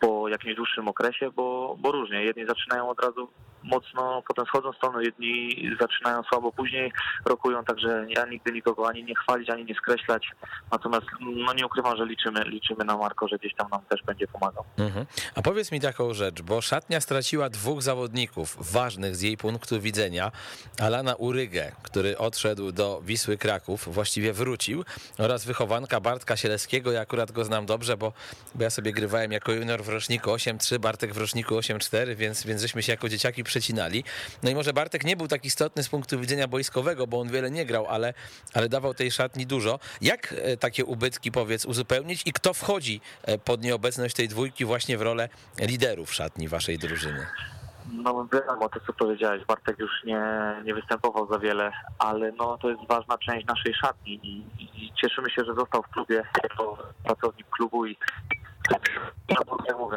po 0.00 0.28
jakimś 0.28 0.54
dłuższym 0.54 0.88
okresie, 0.88 1.30
bo, 1.30 1.76
bo 1.78 1.92
różnie. 1.92 2.24
Jedni 2.24 2.46
zaczynają 2.46 2.88
od 2.88 3.00
razu 3.00 3.28
mocno, 3.64 4.22
potem 4.28 4.46
schodzą 4.46 4.72
z 4.72 5.04
jedni 5.04 5.56
zaczynają 5.80 6.22
słabo, 6.22 6.52
później 6.52 6.92
rokują, 7.24 7.64
także 7.64 8.06
ja 8.08 8.26
nigdy 8.26 8.52
nikogo 8.52 8.88
ani 8.88 9.04
nie 9.04 9.14
chwalić, 9.14 9.50
ani 9.50 9.64
nie 9.64 9.74
skreślać. 9.74 10.30
Natomiast 10.72 11.06
no 11.20 11.52
nie 11.52 11.66
ukrywam, 11.66 11.96
że 11.96 12.06
liczymy, 12.06 12.44
liczymy 12.44 12.84
na 12.84 12.96
Marko, 12.96 13.28
że 13.28 13.38
gdzieś 13.38 13.54
tam 13.54 13.68
nam 13.70 13.80
też 13.88 14.02
będzie 14.02 14.26
pomagał. 14.26 14.64
Mhm. 14.78 15.06
A 15.34 15.42
powiedz 15.42 15.72
mi 15.72 15.80
taką 15.80 16.14
rzecz, 16.14 16.42
bo 16.42 16.60
szatnia 16.60 17.00
straciła 17.00 17.50
dwóch 17.50 17.82
zawodników 17.82 18.72
ważnych 18.72 19.16
z 19.16 19.22
jej 19.22 19.36
punktu 19.36 19.80
widzenia. 19.80 20.30
Alana 20.80 21.14
Urygę, 21.14 21.72
który 21.82 22.18
odszedł 22.18 22.72
do 22.72 23.00
Wisły 23.02 23.38
Kraków, 23.38 23.94
właściwie 23.94 24.32
wrócił, 24.32 24.84
oraz 25.18 25.44
wychowanka 25.44 26.00
Bartka 26.00 26.36
Sieleskiego. 26.36 26.92
Ja 26.92 27.00
akurat 27.00 27.32
go 27.32 27.44
znam 27.44 27.66
dobrze, 27.66 27.96
bo, 27.96 28.12
bo 28.54 28.62
ja 28.64 28.70
sobie 28.70 28.92
grywałem 28.92 29.32
jako 29.32 29.52
junior 29.52 29.82
w 29.82 29.88
roczniku 29.88 30.30
8-3, 30.30 30.78
Bartek 30.78 31.14
w 31.14 31.16
roczniku 31.16 31.54
8-4, 31.54 32.16
więc, 32.16 32.46
więc 32.46 32.62
żeśmy 32.62 32.82
się 32.82 32.92
jako 32.92 33.08
dzieciaki 33.08 33.44
przecinali. 33.54 34.04
No 34.42 34.50
i 34.50 34.54
może 34.54 34.72
Bartek 34.72 35.04
nie 35.04 35.16
był 35.16 35.28
tak 35.28 35.44
istotny 35.44 35.82
z 35.82 35.88
punktu 35.88 36.20
widzenia 36.20 36.48
boiskowego, 36.48 37.06
bo 37.06 37.20
on 37.20 37.28
wiele 37.28 37.50
nie 37.50 37.66
grał, 37.66 37.86
ale, 37.86 38.14
ale 38.54 38.68
dawał 38.68 38.94
tej 38.94 39.10
szatni 39.10 39.46
dużo. 39.46 39.78
Jak 40.00 40.32
e, 40.32 40.56
takie 40.56 40.84
ubytki, 40.84 41.32
powiedz, 41.32 41.64
uzupełnić 41.64 42.22
i 42.26 42.32
kto 42.32 42.54
wchodzi 42.54 43.00
e, 43.22 43.38
pod 43.38 43.62
nieobecność 43.62 44.14
tej 44.14 44.28
dwójki 44.28 44.64
właśnie 44.64 44.98
w 44.98 45.02
rolę 45.02 45.28
liderów 45.60 46.14
szatni 46.14 46.48
waszej 46.48 46.78
drużyny? 46.78 47.26
No 47.92 48.26
wiadomo, 48.32 48.68
to 48.68 48.80
co 48.86 48.92
powiedziałeś, 48.92 49.44
Bartek 49.44 49.78
już 49.78 50.04
nie, 50.04 50.22
nie 50.64 50.74
występował 50.74 51.28
za 51.32 51.38
wiele, 51.38 51.72
ale 51.98 52.32
no 52.32 52.58
to 52.58 52.70
jest 52.70 52.86
ważna 52.88 53.18
część 53.18 53.46
naszej 53.46 53.74
szatni 53.74 54.20
i, 54.22 54.44
i 54.58 54.92
cieszymy 55.00 55.30
się, 55.30 55.44
że 55.44 55.54
został 55.54 55.82
w 55.82 55.88
klubie 55.88 56.22
jako 56.42 56.78
pracownik 57.04 57.46
klubu 57.50 57.86
i 57.86 57.96
jak 59.28 59.78
mówię, 59.78 59.96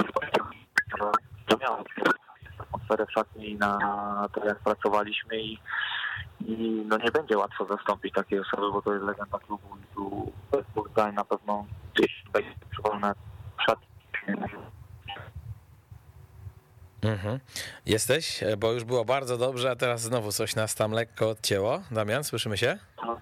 to 1.48 1.58
miałem 1.58 1.84
atmosferę 2.62 3.06
w 3.06 3.12
szatni 3.12 3.56
na 3.56 4.30
to, 4.34 4.46
jak 4.46 4.60
pracowaliśmy 4.60 5.42
i, 5.42 5.60
i 6.42 6.86
no 6.88 6.98
nie 6.98 7.12
będzie 7.12 7.38
łatwo 7.38 7.66
zastąpić 7.66 8.14
takiej 8.14 8.40
osoby, 8.40 8.72
bo 8.72 8.82
to 8.82 8.94
jest 8.94 9.06
legenda 9.06 9.40
klubu 9.40 9.78
i 9.78 9.96
tu 9.96 10.32
bez 10.52 11.14
na 11.14 11.24
pewno 11.24 11.66
gdzieś 11.96 12.24
będzie 12.34 12.56
przypomnę 12.72 13.14
w 13.58 13.64
szatni. 13.64 13.88
Mhm. 17.02 17.40
Jesteś? 17.86 18.44
Bo 18.58 18.72
już 18.72 18.84
było 18.84 19.06
bardzo 19.06 19.38
dobrze, 19.38 19.72
a 19.72 19.76
teraz 19.76 20.02
znowu 20.02 20.32
coś 20.32 20.56
nas 20.56 20.76
tam 20.76 20.92
lekko 20.92 21.30
odcięło. 21.30 21.82
Damian, 21.92 22.24
słyszymy 22.24 22.58
się? 22.58 22.78
No. 23.06 23.18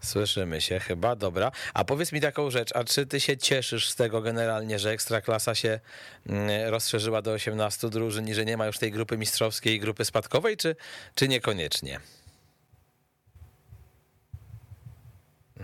Słyszymy 0.00 0.60
się 0.60 0.80
chyba, 0.80 1.16
dobra. 1.16 1.52
A 1.74 1.84
powiedz 1.84 2.12
mi 2.12 2.20
taką 2.20 2.50
rzecz, 2.50 2.76
a 2.76 2.84
czy 2.84 3.06
ty 3.06 3.20
się 3.20 3.36
cieszysz 3.36 3.88
z 3.88 3.96
tego 3.96 4.22
generalnie, 4.22 4.78
że 4.78 4.90
Ekstraklasa 4.90 5.54
się 5.54 5.80
mm, 6.26 6.68
rozszerzyła 6.70 7.22
do 7.22 7.32
18 7.32 7.88
drużyn 7.88 8.28
i 8.28 8.34
że 8.34 8.44
nie 8.44 8.56
ma 8.56 8.66
już 8.66 8.78
tej 8.78 8.92
grupy 8.92 9.18
mistrzowskiej 9.18 9.74
i 9.74 9.80
grupy 9.80 10.04
spadkowej, 10.04 10.56
czy, 10.56 10.76
czy 11.14 11.28
niekoniecznie? 11.28 12.00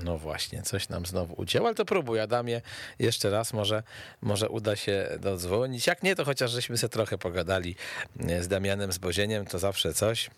No 0.03 0.19
właśnie, 0.19 0.63
coś 0.63 0.89
nam 0.89 1.07
znowu 1.07 1.35
ucięło, 1.37 1.67
ale 1.67 1.75
to 1.75 1.85
próbuj, 1.85 2.21
Adamie, 2.21 2.63
jeszcze 2.99 3.31
raz, 3.31 3.53
może, 3.53 3.83
może 4.23 4.49
uda 4.49 4.77
się 4.77 5.09
dodzwonić. 5.21 5.87
Jak 5.87 6.03
nie, 6.03 6.17
to 6.17 6.25
chociaż 6.25 6.51
żeśmy 6.51 6.79
sobie 6.79 6.89
trochę 6.89 7.19
pogadali 7.19 7.77
mm, 8.21 8.43
z 8.43 8.49
Damianem 8.49 8.93
z 8.93 8.99
Bozieniem, 8.99 9.47
to 9.47 9.59
zawsze 9.59 9.95
coś 9.95 10.31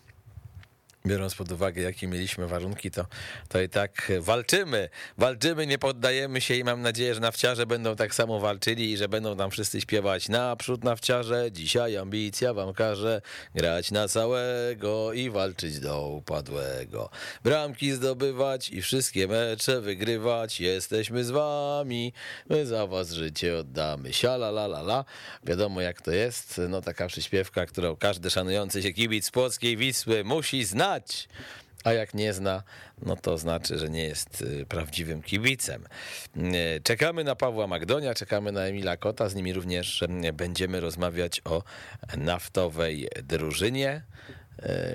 biorąc 1.05 1.35
pod 1.35 1.51
uwagę, 1.51 1.81
jakie 1.81 2.07
mieliśmy 2.07 2.47
warunki, 2.47 2.91
to, 2.91 3.05
to 3.47 3.61
i 3.61 3.69
tak 3.69 4.11
walczymy, 4.19 4.89
walczymy, 5.17 5.67
nie 5.67 5.77
poddajemy 5.77 6.41
się 6.41 6.55
i 6.55 6.63
mam 6.63 6.81
nadzieję, 6.81 7.15
że 7.15 7.19
nawciarze 7.19 7.65
będą 7.65 7.95
tak 7.95 8.15
samo 8.15 8.39
walczyli 8.39 8.91
i 8.91 8.97
że 8.97 9.09
będą 9.09 9.37
tam 9.37 9.51
wszyscy 9.51 9.81
śpiewać. 9.81 10.29
Naprzód 10.29 10.83
nawciarze, 10.83 11.51
dzisiaj 11.51 11.97
ambicja 11.97 12.53
wam 12.53 12.73
każe 12.73 13.21
grać 13.55 13.91
na 13.91 14.07
całego 14.07 15.13
i 15.13 15.29
walczyć 15.29 15.79
do 15.79 16.07
upadłego. 16.07 17.09
Bramki 17.43 17.91
zdobywać 17.91 18.69
i 18.69 18.81
wszystkie 18.81 19.27
mecze 19.27 19.81
wygrywać, 19.81 20.59
jesteśmy 20.59 21.23
z 21.23 21.31
wami, 21.31 22.13
my 22.49 22.65
za 22.65 22.87
was 22.87 23.11
życie 23.11 23.57
oddamy. 23.57 24.13
Siala 24.13 24.49
la 24.49 24.65
la 24.65 24.79
la, 24.79 25.05
wiadomo 25.43 25.81
jak 25.81 26.01
to 26.01 26.11
jest, 26.11 26.61
no 26.69 26.81
taka 26.81 27.07
przyśpiewka, 27.07 27.65
którą 27.65 27.95
każdy 27.95 28.29
szanujący 28.29 28.81
się 28.83 28.93
kibic 28.93 29.31
Płockiej 29.31 29.77
Wisły 29.77 30.23
musi 30.23 30.63
znać, 30.63 30.88
znać. 30.89 31.27
A 31.83 31.93
jak 31.93 32.13
nie 32.13 32.33
zna, 32.33 32.63
no 33.01 33.15
to 33.15 33.37
znaczy, 33.37 33.77
że 33.77 33.89
nie 33.89 34.03
jest 34.03 34.41
y, 34.41 34.65
prawdziwym 34.65 35.21
kibicem. 35.21 35.85
Y, 36.37 36.81
czekamy 36.83 37.23
na 37.23 37.35
Pawła 37.35 37.67
Magdonia, 37.67 38.13
czekamy 38.13 38.51
na 38.51 38.61
Emila 38.61 38.97
Kota, 38.97 39.29
z 39.29 39.35
nimi 39.35 39.53
również 39.53 40.01
y, 40.01 40.33
będziemy 40.33 40.79
rozmawiać 40.79 41.41
o 41.45 41.63
naftowej 42.17 43.07
drużynie. 43.23 44.01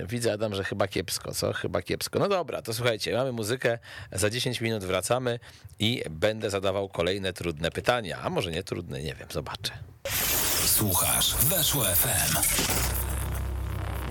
Widzę, 0.09 0.33
Adam, 0.33 0.55
że 0.55 0.65
chyba 0.65 0.89
kiepsko, 0.89 1.35
co? 1.35 1.53
Chyba 1.53 1.83
kiepsko. 1.83 2.19
No 2.19 2.29
dobra, 2.29 2.63
to 2.63 2.75
słuchajcie, 2.75 3.17
mamy 3.17 3.33
muzykę, 3.33 3.79
za 4.13 4.31
10 4.31 4.61
minut 4.61 4.85
wracamy 4.85 5.39
i 5.79 6.03
będę 6.11 6.51
zadawał 6.51 6.89
kolejne 6.89 7.33
trudne 7.33 7.71
pytania. 7.71 8.19
A 8.23 8.31
może 8.31 8.51
nie 8.51 8.63
trudne, 8.63 9.03
nie 9.03 9.15
wiem, 9.15 9.29
zobaczę. 9.31 9.73
Słuchasz, 10.67 11.35
weszło 11.35 11.85
FM. 11.85 13.13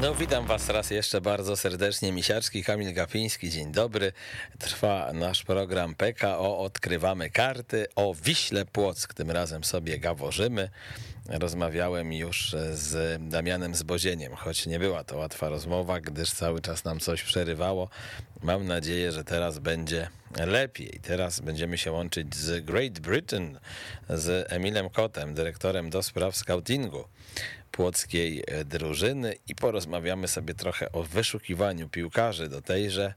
No 0.04 0.16
witam 0.16 0.46
was 0.46 0.70
raz 0.70 0.92
jeszcze 0.92 1.22
bardzo 1.22 1.56
serdecznie. 1.58 2.12
Misiaczki, 2.12 2.64
Kamil 2.64 2.94
Gapiński, 2.94 3.50
dzień 3.50 3.72
dobry. 3.72 4.12
Trwa 4.60 5.14
nasz 5.14 5.44
program 5.44 5.96
PKO, 5.96 6.60
odkrywamy 6.60 7.30
karty 7.30 7.88
o 7.96 8.14
Wiśle 8.14 8.66
Płock. 8.66 9.14
Tym 9.14 9.32
razem 9.32 9.64
sobie 9.64 10.00
gaworzymy. 10.00 10.70
Rozmawiałem 11.30 12.14
już 12.14 12.56
z 12.74 13.20
Damianem 13.30 13.76
Zbozieniem, 13.76 14.36
choć 14.36 14.66
nie 14.66 14.80
była 14.80 15.04
to 15.04 15.18
łatwa 15.18 15.50
rozmowa, 15.50 16.00
gdyż 16.00 16.32
cały 16.32 16.62
czas 16.62 16.84
nam 16.84 17.00
coś 17.00 17.24
przerywało. 17.24 17.90
Mam 18.42 18.66
nadzieję, 18.66 19.12
że 19.12 19.24
teraz 19.24 19.60
będzie 19.60 20.10
lepiej. 20.46 21.00
Teraz 21.02 21.40
będziemy 21.40 21.78
się 21.78 21.92
łączyć 21.92 22.36
z 22.36 22.66
Great 22.66 23.00
Britain, 23.00 23.60
z 24.10 24.52
Emilem 24.52 24.90
Kotem, 24.90 25.34
dyrektorem 25.34 25.90
do 25.90 26.04
spraw 26.04 26.36
scoutingu 26.36 27.06
płockiej 27.74 28.44
e, 28.48 28.66
drużyny 28.66 29.36
i 29.48 29.56
porozmawiamy 29.56 30.28
sobie 30.28 30.54
trochę 30.54 30.92
o 30.92 31.04
wyszukiwaniu 31.04 31.90
piłkarzy 31.90 32.50
do 32.50 32.62
tejże 32.62 33.14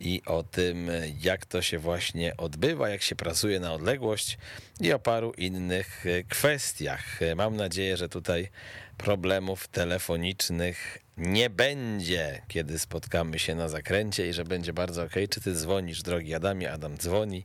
i 0.00 0.22
o 0.26 0.42
tym, 0.42 0.90
jak 1.20 1.46
to 1.46 1.62
się 1.62 1.78
właśnie 1.78 2.36
odbywa, 2.36 2.88
jak 2.88 3.02
się 3.02 3.16
pracuje 3.16 3.60
na 3.60 3.72
odległość 3.72 4.38
i 4.80 4.92
o 4.92 4.98
paru 4.98 5.32
innych 5.38 6.06
e, 6.06 6.22
kwestiach. 6.22 7.22
E, 7.22 7.34
mam 7.34 7.56
nadzieję, 7.56 7.96
że 7.96 8.08
tutaj 8.08 8.48
problemów 8.96 9.68
telefonicznych 9.68 10.98
nie 11.20 11.50
będzie, 11.50 12.42
kiedy 12.48 12.78
spotkamy 12.78 13.38
się 13.38 13.54
na 13.54 13.68
zakręcie 13.68 14.28
i 14.28 14.32
że 14.32 14.44
będzie 14.44 14.72
bardzo 14.72 15.02
ok. 15.02 15.12
Czy 15.30 15.40
ty 15.40 15.54
dzwonisz, 15.54 16.02
drogi 16.02 16.34
Adamie? 16.34 16.72
Adam 16.72 16.98
dzwoni. 16.98 17.44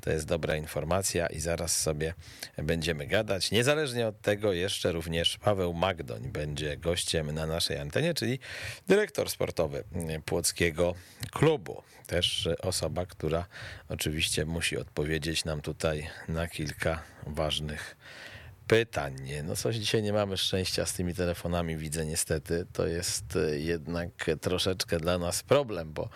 To 0.00 0.10
jest 0.10 0.26
dobra 0.26 0.56
informacja 0.56 1.26
i 1.26 1.40
zaraz 1.40 1.80
sobie 1.82 2.14
będziemy 2.56 3.06
gadać. 3.06 3.50
Niezależnie 3.50 4.06
od 4.06 4.20
tego 4.20 4.52
jeszcze 4.52 4.92
również 4.92 5.38
Paweł 5.38 5.74
Magdoń 5.74 6.28
będzie 6.28 6.76
gościem 6.76 7.32
na 7.32 7.46
naszej 7.46 7.78
antenie, 7.78 8.14
czyli 8.14 8.38
dyrektor 8.88 9.30
sportowy 9.30 9.84
Płockiego 10.24 10.94
Klubu. 11.30 11.82
Też 12.06 12.48
osoba, 12.62 13.06
która 13.06 13.46
oczywiście 13.88 14.44
musi 14.44 14.76
odpowiedzieć 14.76 15.44
nam 15.44 15.60
tutaj 15.60 16.08
na 16.28 16.48
kilka 16.48 17.02
ważnych 17.26 17.96
pytań. 17.96 18.35
No 19.44 19.56
coś 19.56 19.76
dzisiaj 19.76 20.02
nie 20.02 20.12
mamy 20.12 20.36
szczęścia 20.36 20.86
z 20.86 20.92
tymi 20.92 21.14
telefonami, 21.14 21.76
widzę 21.76 22.06
niestety. 22.06 22.66
To 22.72 22.86
jest 22.86 23.36
e, 23.36 23.58
jednak 23.58 24.30
troszeczkę 24.40 24.98
dla 24.98 25.18
nas 25.18 25.42
problem, 25.42 25.92
bo 25.92 26.08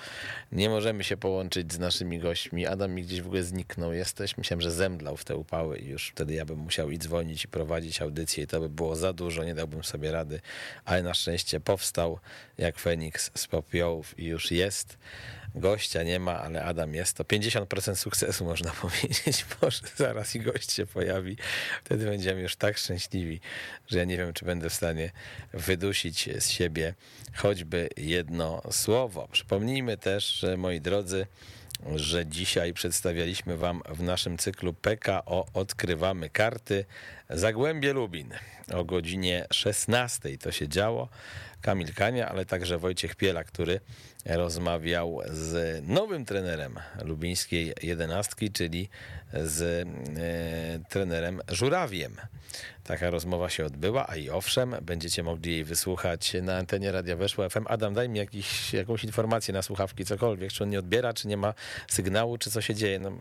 nie 0.53 0.69
możemy 0.69 1.05
się 1.05 1.17
połączyć 1.17 1.73
z 1.73 1.79
naszymi 1.79 2.19
gośćmi. 2.19 2.67
Adam 2.67 2.93
mi 2.93 3.03
gdzieś 3.03 3.23
w 3.23 3.27
ogóle 3.27 3.43
zniknął. 3.43 3.93
Jesteś, 3.93 4.37
myślałem, 4.39 4.61
że 4.61 4.71
zemdlał 4.71 5.17
w 5.17 5.25
te 5.25 5.37
upały 5.37 5.79
i 5.79 5.89
już 5.89 6.09
wtedy 6.09 6.35
ja 6.35 6.45
bym 6.45 6.59
musiał 6.59 6.91
i 6.91 6.99
dzwonić 6.99 7.45
i 7.45 7.49
prowadzić 7.49 8.03
audycję 8.03 8.45
i 8.45 8.47
to 8.47 8.61
by 8.61 8.69
było 8.69 8.97
za 8.97 9.13
dużo, 9.13 9.45
nie 9.45 9.55
dałbym 9.55 9.85
sobie 9.85 10.13
rady, 10.13 10.41
ale 10.85 11.03
na 11.03 11.15
szczęście 11.15 11.61
powstał 11.61 12.19
jak 12.59 12.79
Feniks 12.79 13.31
z 13.35 13.47
popiołów 13.47 14.19
i 14.19 14.25
już 14.25 14.51
jest. 14.51 14.99
Gościa 15.55 16.03
nie 16.03 16.21
ma, 16.21 16.41
ale 16.41 16.65
Adam 16.65 16.95
jest. 16.95 17.17
To 17.17 17.25
50% 17.25 17.95
sukcesu 17.95 18.45
można 18.45 18.71
powiedzieć. 18.83 19.47
Może 19.63 19.81
zaraz 19.97 20.35
i 20.35 20.41
gość 20.41 20.73
się 20.73 20.87
pojawi. 20.87 21.37
Wtedy 21.85 22.05
będziemy 22.05 22.41
już 22.41 22.57
tak 22.57 22.79
szczęśliwi, 22.79 23.41
że 23.89 23.99
ja 23.99 24.05
nie 24.05 24.17
wiem, 24.17 24.33
czy 24.33 24.45
będę 24.45 24.71
w 24.71 24.75
stanie 24.75 25.11
wydusić 25.53 26.29
z 26.39 26.49
siebie 26.49 26.95
choćby 27.35 27.89
jedno 27.97 28.63
słowo. 28.71 29.29
Przypomnijmy 29.33 29.97
też, 29.97 30.47
moi 30.57 30.81
drodzy, 30.81 31.27
że 31.97 32.27
dzisiaj 32.27 32.73
przedstawialiśmy 32.73 33.57
Wam 33.57 33.83
w 33.89 34.03
naszym 34.03 34.39
cyklu 34.39 34.73
PKO 34.73 35.47
Odkrywamy 35.55 36.31
Karty 36.31 36.85
Zagłębie 37.31 37.93
Lubin. 37.93 38.33
O 38.75 38.85
godzinie 38.85 39.47
16 39.53 40.39
to 40.39 40.53
się 40.53 40.69
działo. 40.69 41.09
Kamil 41.61 41.95
Kania, 41.95 42.29
ale 42.29 42.47
także 42.47 42.79
Wojciech 42.79 43.15
Piela, 43.17 43.45
który 43.45 43.81
rozmawiał 44.27 45.21
z 45.33 45.83
nowym 45.89 46.25
trenerem 46.25 46.77
lubińskiej 47.05 47.73
jedenastki, 47.83 48.51
czyli 48.51 48.89
z 49.33 49.63
e, 49.63 50.89
trenerem 50.89 51.41
Żurawiem. 51.49 52.17
Taka 52.85 53.11
rozmowa 53.11 53.51
się 53.51 53.67
odbyła, 53.67 54.09
a 54.09 54.17
i 54.17 54.31
owszem, 54.31 54.77
będziecie 54.83 55.23
mogli 55.23 55.53
jej 55.53 55.65
wysłuchać 55.65 56.37
na 56.43 56.57
antenie 56.57 56.93
Radia 56.93 57.17
Weszło 57.17 57.51
FM. 57.51 57.65
Adam, 57.67 57.95
daj 57.95 58.09
mi 58.09 58.19
jakiś, 58.19 58.73
jakąś 58.73 59.05
informację 59.05 59.55
na 59.55 59.63
słuchawki, 59.63 60.05
cokolwiek, 60.05 60.53
czy 60.53 60.65
on 60.65 60.71
nie 60.71 60.79
odbiera, 60.79 61.13
czy 61.13 61.29
nie 61.29 61.37
ma 61.37 61.55
sygnału, 61.89 62.39
czy 62.39 62.51
co 62.51 62.61
się 62.61 62.75
dzieje. 62.75 62.99
No, 62.99 63.13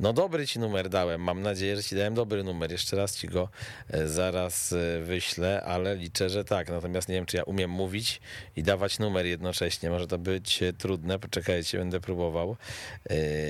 no 0.00 0.12
dobry 0.12 0.46
ci 0.46 0.58
numer 0.58 0.88
dałem. 0.88 1.20
Mam 1.20 1.42
nadzieję, 1.42 1.76
że 1.76 1.82
ci 1.82 1.96
dałem 1.96 2.14
dobry 2.14 2.44
numer. 2.44 2.72
Jeszcze 2.72 2.96
raz 2.96 3.16
ci 3.16 3.28
go 3.28 3.48
e, 3.90 4.08
zaraz 4.08 4.72
e, 4.72 5.00
wyślę, 5.00 5.62
ale 5.62 5.96
liczę, 5.96 6.30
że 6.30 6.44
tak. 6.44 6.68
Natomiast 6.68 7.08
nie 7.08 7.14
wiem, 7.14 7.26
czy 7.26 7.36
ja 7.36 7.42
umiem 7.42 7.70
mówić 7.70 8.20
i 8.56 8.62
dawać 8.62 8.98
numer 8.98 9.26
jednocześnie. 9.26 9.90
Może 9.90 10.06
to 10.06 10.18
być 10.18 10.62
e, 10.62 10.72
trudne. 10.72 11.18
Poczekajcie, 11.18 11.78
będę 11.78 12.00
próbował. 12.00 12.56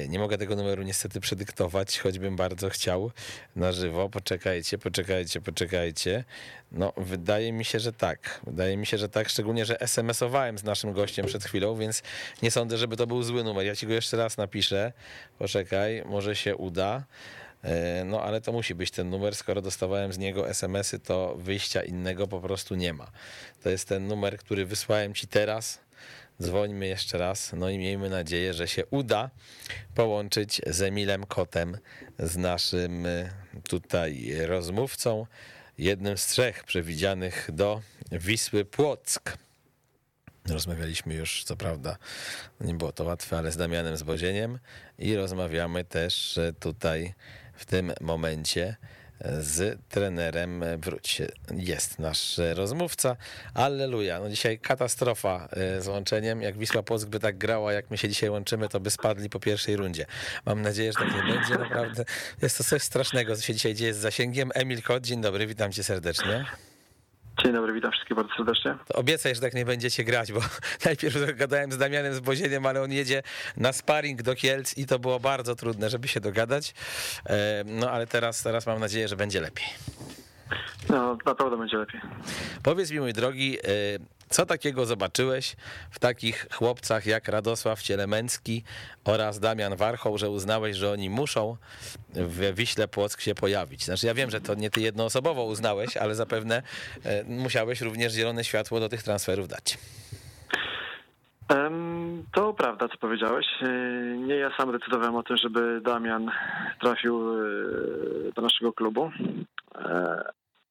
Nie 0.08 0.18
mogę 0.18 0.38
tego 0.38 0.56
numeru 0.56 0.82
niestety 0.82 1.20
przedyktować, 1.20 1.98
choćbym 1.98 2.36
bardzo 2.36 2.68
chciał 2.68 3.10
na 3.56 3.72
żywo. 3.72 4.08
Poczekajcie, 4.08 4.78
poczekajcie, 4.78 5.40
poczekajcie. 5.40 6.24
No, 6.72 6.92
wydaje 6.96 7.52
mi 7.52 7.64
się, 7.64 7.80
że 7.80 7.92
tak. 7.92 8.40
Wydaje 8.46 8.76
mi 8.76 8.86
się, 8.86 8.98
że 8.98 9.08
tak, 9.08 9.28
szczególnie, 9.28 9.64
że 9.64 9.80
SMS-owałem 9.80 10.58
z 10.58 10.64
naszym 10.64 10.92
gościem 10.92 11.26
przed 11.26 11.44
chwilą, 11.44 11.76
więc 11.76 12.02
nie 12.42 12.50
sądzę, 12.50 12.78
żeby 12.78 12.96
to 12.96 13.06
był 13.06 13.22
zły 13.22 13.44
numer. 13.44 13.66
Ja 13.66 13.76
ci 13.76 13.86
go 13.86 13.92
jeszcze 13.92 14.16
raz 14.16 14.36
napiszę. 14.36 14.92
Poczekaj, 15.38 16.02
może 16.06 16.33
się 16.34 16.56
uda. 16.56 17.04
E, 17.62 18.04
no, 18.04 18.22
ale 18.22 18.40
to 18.40 18.52
musi 18.52 18.74
być 18.74 18.90
ten 18.90 19.10
numer. 19.10 19.34
Skoro 19.34 19.62
dostawałem 19.62 20.12
z 20.12 20.18
niego 20.18 20.48
SMS-y, 20.48 20.98
to 20.98 21.34
wyjścia 21.38 21.82
innego 21.82 22.26
po 22.26 22.40
prostu 22.40 22.74
nie 22.74 22.92
ma. 22.92 23.10
To 23.62 23.70
jest 23.70 23.88
ten 23.88 24.06
numer, 24.06 24.38
który 24.38 24.66
wysłałem 24.66 25.14
ci 25.14 25.26
teraz. 25.26 25.80
Dzwońmy 26.42 26.86
jeszcze 26.86 27.18
raz, 27.18 27.52
no 27.52 27.70
i 27.70 27.78
miejmy 27.78 28.10
nadzieję, 28.10 28.54
że 28.54 28.68
się 28.68 28.86
uda 28.86 29.30
połączyć 29.94 30.60
z 30.66 30.82
Emilem 30.82 31.26
Kotem, 31.26 31.78
z 32.18 32.36
naszym 32.36 33.06
e, 33.06 33.30
tutaj 33.68 34.32
rozmówcą 34.46 35.26
jednym 35.78 36.18
z 36.18 36.26
trzech 36.26 36.64
przewidzianych 36.64 37.50
do 37.52 37.80
Wisły 38.12 38.64
Płock. 38.64 39.38
Rozmawialiśmy 40.48 41.14
już, 41.14 41.44
co 41.44 41.56
prawda, 41.56 41.96
nie 42.60 42.74
było 42.74 42.92
to 42.92 43.04
łatwe, 43.04 43.38
ale 43.38 43.52
z 43.52 43.56
Damianem 43.56 43.96
Zbozieniem 43.96 44.58
i 44.98 45.16
rozmawiamy 45.16 45.84
też 45.84 46.40
tutaj 46.60 47.14
w 47.54 47.64
tym 47.64 47.92
momencie 48.00 48.76
z 49.40 49.78
trenerem. 49.88 50.64
Wróć, 50.78 51.22
jest 51.50 51.98
nasz 51.98 52.40
rozmówca. 52.54 53.16
Alleluja. 53.54 54.20
No 54.20 54.30
dzisiaj 54.30 54.58
katastrofa 54.58 55.48
e, 55.52 55.80
z 55.80 55.88
łączeniem. 55.88 56.42
Jak 56.42 56.58
Wisła 56.58 56.82
Płock 56.82 57.06
by 57.06 57.20
tak 57.20 57.38
grała, 57.38 57.72
jak 57.72 57.90
my 57.90 57.98
się 57.98 58.08
dzisiaj 58.08 58.30
łączymy, 58.30 58.68
to 58.68 58.80
by 58.80 58.90
spadli 58.90 59.30
po 59.30 59.40
pierwszej 59.40 59.76
rundzie. 59.76 60.06
Mam 60.46 60.62
nadzieję, 60.62 60.92
że 60.92 60.98
tak 60.98 61.14
nie 61.14 61.32
będzie. 61.32 61.54
Naprawdę 61.58 62.04
jest 62.42 62.58
to 62.58 62.64
coś 62.64 62.82
strasznego, 62.82 63.36
co 63.36 63.42
się 63.42 63.54
dzisiaj 63.54 63.74
dzieje 63.74 63.94
z 63.94 63.98
zasięgiem. 63.98 64.50
Emil 64.54 64.82
Kot, 64.82 65.04
dzień 65.04 65.20
dobry, 65.20 65.46
witam 65.46 65.72
cię 65.72 65.84
serdecznie. 65.84 66.44
Dzień 67.42 67.52
dobry, 67.52 67.72
witam 67.72 67.92
wszystkich 67.92 68.16
bardzo 68.16 68.34
serdecznie. 68.36 68.74
To 68.86 68.94
obiecaj, 68.94 69.34
że 69.34 69.40
tak 69.40 69.54
nie 69.54 69.64
będziecie 69.64 70.04
grać, 70.04 70.32
bo 70.32 70.40
najpierw 70.84 71.36
gadałem 71.36 71.72
z 71.72 71.78
Damianem 71.78 72.14
z 72.14 72.20
Bozieniem, 72.20 72.66
ale 72.66 72.82
on 72.82 72.92
jedzie 72.92 73.22
na 73.56 73.72
sparring 73.72 74.22
do 74.22 74.34
Kielc 74.34 74.78
i 74.78 74.86
to 74.86 74.98
było 74.98 75.20
bardzo 75.20 75.54
trudne, 75.54 75.90
żeby 75.90 76.08
się 76.08 76.20
dogadać. 76.20 76.74
E, 77.26 77.64
no 77.66 77.90
ale 77.90 78.06
teraz, 78.06 78.42
teraz 78.42 78.66
mam 78.66 78.80
nadzieję, 78.80 79.08
że 79.08 79.16
będzie 79.16 79.40
lepiej. 79.40 79.66
No, 80.90 81.18
naprawdę 81.26 81.56
będzie 81.56 81.76
lepiej. 81.76 82.00
Powiedz 82.62 82.90
mi, 82.90 83.00
mój 83.00 83.12
drogi, 83.12 83.58
e, 83.58 83.60
co 84.28 84.46
takiego 84.46 84.86
zobaczyłeś 84.86 85.56
w 85.90 85.98
takich 85.98 86.46
chłopcach 86.52 87.06
jak 87.06 87.28
Radosław 87.28 87.82
Cielemęcki 87.82 88.64
oraz 89.04 89.40
Damian 89.40 89.76
Warchoł, 89.76 90.18
że 90.18 90.30
uznałeś, 90.30 90.76
że 90.76 90.90
oni 90.90 91.10
muszą 91.10 91.56
w 92.14 92.54
Wiśle 92.54 92.88
Płock 92.88 93.20
się 93.20 93.34
pojawić? 93.34 93.84
Znaczy 93.84 94.06
ja 94.06 94.14
wiem, 94.14 94.30
że 94.30 94.40
to 94.40 94.54
nie 94.54 94.70
ty 94.70 94.80
jednoosobowo 94.80 95.44
uznałeś, 95.44 95.96
ale 95.96 96.14
zapewne 96.14 96.62
e, 97.04 97.24
musiałeś 97.24 97.80
również 97.80 98.12
zielone 98.12 98.44
światło 98.44 98.80
do 98.80 98.88
tych 98.88 99.02
transferów 99.02 99.48
dać. 99.48 99.78
To 102.32 102.52
prawda, 102.52 102.88
co 102.88 102.98
powiedziałeś. 102.98 103.46
E, 103.62 103.68
nie 104.16 104.36
ja 104.36 104.56
sam 104.56 104.72
decydowałem 104.72 105.16
o 105.16 105.22
tym, 105.22 105.36
żeby 105.36 105.80
Damian 105.80 106.30
trafił 106.80 107.32
e, 107.32 108.32
do 108.32 108.42
naszego 108.42 108.72
klubu 108.72 109.10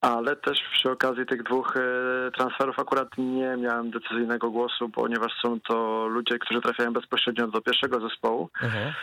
ale 0.04 0.36
też 0.36 0.60
przy 0.72 0.92
okazji 0.92 1.26
tych 1.26 1.44
dwóch 1.44 1.78
e, 1.78 2.32
transferów 2.32 2.80
akurat 2.80 3.08
nie 3.18 3.58
miałem 3.58 3.92
decyzyjnego 3.92 4.52
głosu, 4.52 4.90
ponieważ 4.90 5.32
są 5.42 5.60
to 5.60 6.08
ludzie, 6.08 6.40
którzy 6.40 6.62
trafiają 6.62 6.94
bezpośrednio 6.94 7.48
do 7.48 7.62
pierwszego 7.62 8.10
zespołu. 8.10 8.50
Mhm. 8.64 8.94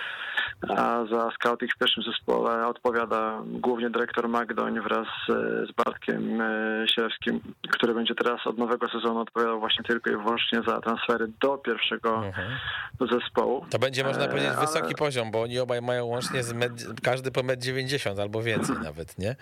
A 0.68 1.05
za 1.11 1.31
scouting 1.31 1.73
w 1.75 1.79
pierwszym 1.79 2.03
zespole 2.03 2.66
odpowiada 2.66 3.42
głównie 3.46 3.90
dyrektor 3.90 4.29
Magdoń 4.29 4.81
wraz 4.81 5.07
z 5.68 5.73
Bartkiem 5.73 6.40
e, 6.40 6.85
Sielewskim, 6.94 7.40
który 7.70 7.94
będzie 7.94 8.14
teraz 8.14 8.46
od 8.46 8.59
nowego 8.59 8.88
sezonu 8.88 9.20
odpowiadał 9.20 9.61
właśnie 9.61 9.85
tylko 9.85 10.11
i 10.11 10.16
wyłącznie 10.16 10.62
za 10.66 10.81
transfery 10.81 11.29
do 11.40 11.59
pierwszego 11.59 12.27
mhm. 12.27 12.59
zespołu. 13.11 13.66
To 13.70 13.79
będzie 13.79 14.05
można 14.05 14.29
powiedzieć 14.29 14.51
e, 14.51 14.61
wysoki 14.61 14.85
Ale... 14.85 14.94
poziom, 14.94 15.31
bo 15.31 15.42
oni 15.42 15.59
obaj 15.59 15.83
mają 15.83 16.05
łącznie 16.05 16.40
med... 16.55 16.73
każdy 17.03 17.31
po 17.31 17.40
1,90 17.40 18.11
m 18.11 18.20
albo 18.20 18.42
więcej 18.42 18.77
nawet, 18.88 19.18
nie? 19.18 19.37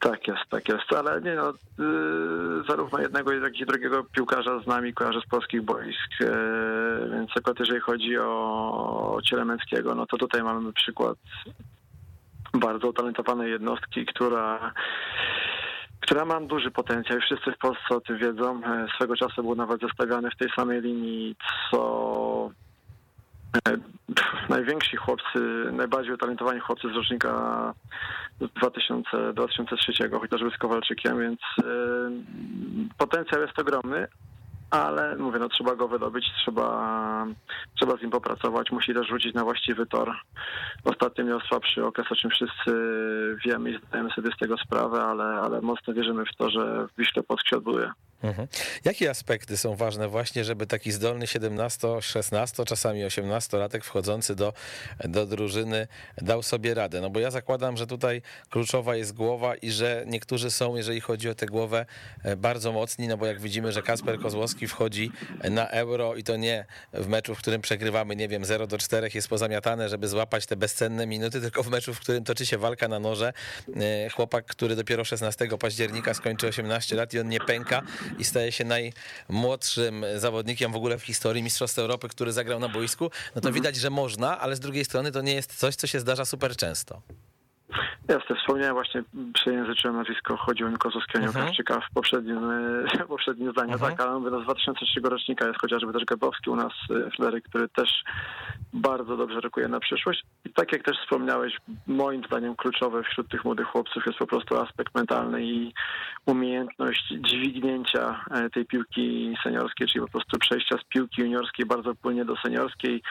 Tak 0.00 0.28
jest, 0.28 0.44
tak 0.50 0.68
jest, 0.68 0.92
ale 0.92 1.20
nie 1.20 1.34
no, 1.34 1.52
yy, 1.78 2.62
zarówno 2.68 2.98
jednego, 2.98 3.32
jak 3.32 3.60
i 3.60 3.66
drugiego 3.66 4.04
piłkarza 4.04 4.60
z 4.60 4.66
nami 4.66 4.94
kojarzę 4.94 5.20
z 5.20 5.28
polskich 5.28 5.62
boisk, 5.62 6.20
yy, 6.20 7.10
więc 7.12 7.30
akurat 7.36 7.60
jeżeli 7.60 7.80
chodzi 7.80 8.18
o 8.18 9.18
Cielemeckiego, 9.24 9.94
no 9.94 10.06
to 10.06 10.15
tutaj 10.18 10.42
mamy 10.42 10.72
przykład 10.72 11.18
bardzo 12.54 12.88
utalentowanej 12.88 13.50
jednostki, 13.50 14.06
która 14.06 14.72
która 16.00 16.24
ma 16.24 16.40
duży 16.40 16.70
potencjał 16.70 17.18
i 17.18 17.22
wszyscy 17.22 17.52
w 17.52 17.58
Polsce 17.58 17.96
o 17.96 18.00
tym 18.00 18.18
wiedzą. 18.18 18.64
E, 18.64 18.86
swego 18.94 19.16
czasu 19.16 19.42
był 19.42 19.54
nawet 19.54 19.80
zestawiany 19.80 20.30
w 20.30 20.36
tej 20.36 20.48
samej 20.56 20.80
linii, 20.80 21.36
co 21.70 22.50
e, 23.68 23.76
najwięksi 24.48 24.96
chłopcy, 24.96 25.38
najbardziej 25.72 26.14
utalentowani 26.14 26.60
chłopcy 26.60 26.88
z 26.88 26.96
rocznika 26.96 27.74
2000, 28.40 29.32
2003, 29.32 30.10
chociażby 30.10 30.50
z 30.50 30.58
Kowalczykiem, 30.58 31.20
więc 31.20 31.40
y, 31.40 31.64
potencjał 32.98 33.42
jest 33.42 33.58
ogromny, 33.58 34.06
ale 34.70 35.16
mówię, 35.16 35.38
no 35.38 35.48
trzeba 35.48 35.74
go 35.74 35.88
wydobyć, 35.88 36.24
trzeba, 36.42 37.26
trzeba 37.74 37.96
z 37.96 38.02
nim 38.02 38.10
popracować, 38.10 38.70
musi 38.70 38.94
też 38.94 39.08
rzucić 39.08 39.34
na 39.34 39.44
właściwy 39.44 39.86
tor. 39.86 40.12
Ostatnio 40.84 41.24
miał 41.24 41.40
słabszy 41.40 41.84
okres, 41.84 42.12
o 42.12 42.16
czym 42.16 42.30
wszyscy 42.30 42.72
wiemy 43.44 43.70
i 43.70 43.78
zdajemy 43.78 44.10
sobie 44.10 44.30
z 44.32 44.38
tego 44.38 44.56
sprawę, 44.58 45.02
ale, 45.02 45.24
ale 45.24 45.60
mocno 45.60 45.94
wierzymy 45.94 46.24
w 46.24 46.36
to, 46.36 46.50
że 46.50 46.86
Wiśle 46.98 47.22
Polsk 47.22 47.48
się 47.48 47.56
odbuduje. 47.56 47.92
Mhm. 48.22 48.48
Jakie 48.84 49.10
aspekty 49.10 49.56
są 49.56 49.76
ważne 49.76 50.08
właśnie, 50.08 50.44
żeby 50.44 50.66
taki 50.66 50.92
zdolny 50.92 51.26
17, 51.26 51.88
16, 52.00 52.64
czasami 52.64 53.04
18-latek 53.04 53.80
wchodzący 53.80 54.36
do, 54.36 54.52
do 55.04 55.26
drużyny 55.26 55.88
dał 56.22 56.42
sobie 56.42 56.74
radę? 56.74 57.00
No 57.00 57.10
bo 57.10 57.20
ja 57.20 57.30
zakładam, 57.30 57.76
że 57.76 57.86
tutaj 57.86 58.22
kluczowa 58.50 58.96
jest 58.96 59.12
głowa 59.12 59.54
i 59.54 59.70
że 59.70 60.04
niektórzy 60.06 60.50
są, 60.50 60.76
jeżeli 60.76 61.00
chodzi 61.00 61.28
o 61.28 61.34
tę 61.34 61.46
głowę, 61.46 61.86
e, 62.22 62.36
bardzo 62.36 62.72
mocni, 62.72 63.08
no 63.08 63.16
bo 63.16 63.26
jak 63.26 63.40
widzimy, 63.40 63.72
że 63.72 63.82
Kasper 63.82 64.20
Kozłowski 64.20 64.68
wchodzi 64.68 65.10
na 65.50 65.68
euro 65.68 66.14
i 66.14 66.22
to 66.22 66.36
nie 66.36 66.64
w 66.92 67.08
meczu, 67.08 67.34
w 67.34 67.38
którym 67.38 67.60
przegrywamy, 67.60 68.16
nie 68.16 68.28
wiem, 68.28 68.44
0 68.44 68.66
do 68.66 68.78
4 68.78 69.10
jest 69.14 69.28
pozamiatane, 69.28 69.88
żeby 69.88 70.08
złapać 70.08 70.46
te 70.46 70.56
bezcenne 70.56 71.06
minuty, 71.06 71.40
tylko 71.40 71.62
w 71.62 71.70
meczu, 71.70 71.94
w 71.94 72.00
którym 72.00 72.24
toczy 72.24 72.46
się 72.46 72.58
walka 72.58 72.88
na 72.88 72.98
noże. 72.98 73.32
E, 73.76 74.10
chłopak, 74.10 74.46
który 74.46 74.76
dopiero 74.76 75.04
16 75.04 75.48
października 75.58 76.14
skończy 76.14 76.48
18 76.48 76.96
lat 76.96 77.14
i 77.14 77.20
on 77.20 77.28
nie 77.28 77.40
pęka, 77.40 77.82
i 78.18 78.24
staje 78.24 78.52
się 78.52 78.64
najmłodszym 78.64 80.04
zawodnikiem 80.16 80.72
w 80.72 80.76
ogóle 80.76 80.98
w 80.98 81.02
historii 81.02 81.42
Mistrzostw 81.42 81.78
Europy, 81.78 82.08
który 82.08 82.32
zagrał 82.32 82.60
na 82.60 82.68
boisku, 82.68 83.04
no 83.04 83.40
to 83.40 83.48
mhm. 83.48 83.54
widać, 83.54 83.76
że 83.76 83.90
można, 83.90 84.40
ale 84.40 84.56
z 84.56 84.60
drugiej 84.60 84.84
strony 84.84 85.12
to 85.12 85.22
nie 85.22 85.34
jest 85.34 85.56
coś, 85.56 85.76
co 85.76 85.86
się 85.86 86.00
zdarza 86.00 86.24
super 86.24 86.56
często. 86.56 87.02
Jasne, 88.08 88.36
wspomniałem 88.36 88.74
właśnie, 88.74 89.02
przejęzyczyłem 89.34 89.96
nazwisko, 89.96 90.36
chodziło 90.36 90.70
mi 90.70 90.76
Kozłowskiego 90.76 91.24
Mhm. 91.24 91.44
Krawczyka 91.44 91.80
w 91.80 91.94
poprzednim, 91.94 92.50
e, 92.50 93.04
w 93.04 93.08
poprzednim 93.08 93.52
zdaniu, 93.52 93.72
Mhm. 93.72 93.90
tak, 93.90 94.00
ale 94.00 94.18
mówię, 94.18 94.30
no, 94.30 94.40
z 94.40 94.44
2003 94.44 95.00
rocznika 95.08 95.46
jest 95.46 95.60
chociażby 95.60 95.92
też 95.92 96.04
Gabowski 96.04 96.50
u 96.50 96.56
nas, 96.56 96.72
e, 97.06 97.10
Flery, 97.10 97.42
który 97.42 97.68
też 97.68 98.04
bardzo 98.72 99.16
dobrze 99.16 99.40
rokuje 99.40 99.68
na 99.68 99.80
przyszłość. 99.80 100.24
I 100.44 100.52
tak 100.52 100.72
jak 100.72 100.82
też 100.82 100.96
wspomniałeś, 100.98 101.56
moim 101.86 102.24
zdaniem 102.24 102.56
kluczowe 102.56 103.02
wśród 103.02 103.28
tych 103.28 103.44
młodych 103.44 103.66
chłopców 103.66 104.06
jest 104.06 104.18
po 104.18 104.26
prostu 104.26 104.56
aspekt 104.56 104.94
mentalny 104.94 105.44
i 105.44 105.72
umiejętność 106.26 107.08
dźwignięcia 107.08 108.24
e, 108.30 108.50
tej 108.50 108.66
piłki 108.66 109.34
seniorskiej, 109.42 109.86
czyli 109.86 110.04
po 110.04 110.10
prostu 110.10 110.38
przejścia 110.38 110.78
z 110.78 110.84
piłki 110.84 111.22
juniorskiej 111.22 111.66
bardzo 111.66 111.94
płynnie 111.94 112.24
do 112.24 112.36
seniorskiej. 112.36 113.02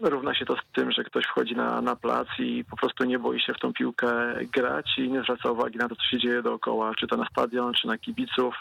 Równa 0.00 0.34
się 0.34 0.44
to 0.44 0.56
z 0.56 0.72
tym, 0.74 0.92
że 0.92 1.04
ktoś 1.04 1.24
wchodzi 1.24 1.56
na, 1.56 1.80
na 1.80 1.96
plac 1.96 2.28
i 2.38 2.64
po 2.70 2.76
prostu 2.76 3.04
nie 3.04 3.18
boi 3.32 3.40
się 3.40 3.54
w 3.54 3.58
tą 3.58 3.72
piłkę 3.72 4.12
grać 4.52 4.98
i 4.98 5.10
nie 5.10 5.22
zwraca 5.22 5.50
uwagi 5.50 5.78
na 5.78 5.88
to, 5.88 5.96
co 5.96 6.02
się 6.02 6.18
dzieje 6.18 6.42
dookoła, 6.42 6.92
czy 6.94 7.06
to 7.06 7.16
na 7.16 7.26
stadion, 7.26 7.74
czy 7.74 7.86
na 7.86 7.98
kibiców, 7.98 8.54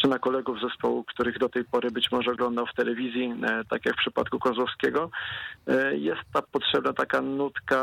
czy 0.00 0.08
na 0.08 0.18
kolegów 0.18 0.60
zespołu, 0.60 1.04
których 1.04 1.38
do 1.38 1.48
tej 1.48 1.64
pory 1.64 1.90
być 1.90 2.12
może 2.12 2.30
oglądał 2.30 2.66
w 2.66 2.74
telewizji, 2.74 3.34
e, 3.42 3.64
tak 3.64 3.86
jak 3.86 3.94
w 3.94 3.98
przypadku 3.98 4.38
Kozłowskiego. 4.38 5.10
E, 5.68 5.96
Jest 5.96 6.20
ta 6.32 6.42
potrzebna 6.42 6.92
taka 6.92 7.20
nutka 7.20 7.80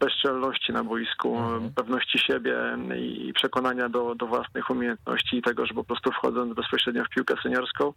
bezczelności 0.00 0.72
na 0.72 0.84
boisku, 0.84 1.38
pewności 1.76 2.18
siebie 2.18 2.56
i 2.96 3.32
przekonania 3.32 3.88
do, 3.88 4.14
do 4.14 4.26
własnych 4.26 4.70
umiejętności 4.70 5.36
i 5.36 5.42
tego, 5.42 5.66
że 5.66 5.74
po 5.74 5.84
prostu 5.84 6.12
wchodząc 6.12 6.54
bezpośrednio 6.54 7.04
w 7.04 7.08
piłkę 7.08 7.34
seniorską, 7.42 7.92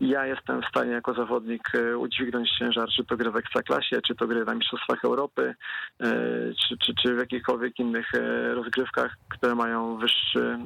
ja 0.00 0.26
jestem 0.26 0.62
w 0.62 0.66
stanie 0.66 0.92
jako 0.92 1.14
zawodnik 1.14 1.74
e, 1.74 1.98
udźwignąć 1.98 2.50
ciężar, 2.58 2.88
czy 2.88 3.04
to 3.04 3.16
gry 3.16 3.30
w 3.30 3.36
Ekstraklasie, 3.36 4.00
czy 4.06 4.14
to 4.14 4.26
gry 4.26 4.44
na 4.44 4.54
Mistrzostwach 4.54 5.04
Europy, 5.04 5.54
e, 6.00 6.06
czy, 6.54 6.78
czy, 6.78 6.94
czy 7.02 7.14
w 7.14 7.18
jakichkolwiek 7.18 7.78
innych 7.78 8.14
e, 8.14 8.54
rozgrywkach, 8.54 9.16
które 9.28 9.54
mają 9.54 9.96
wyższy, 9.96 10.58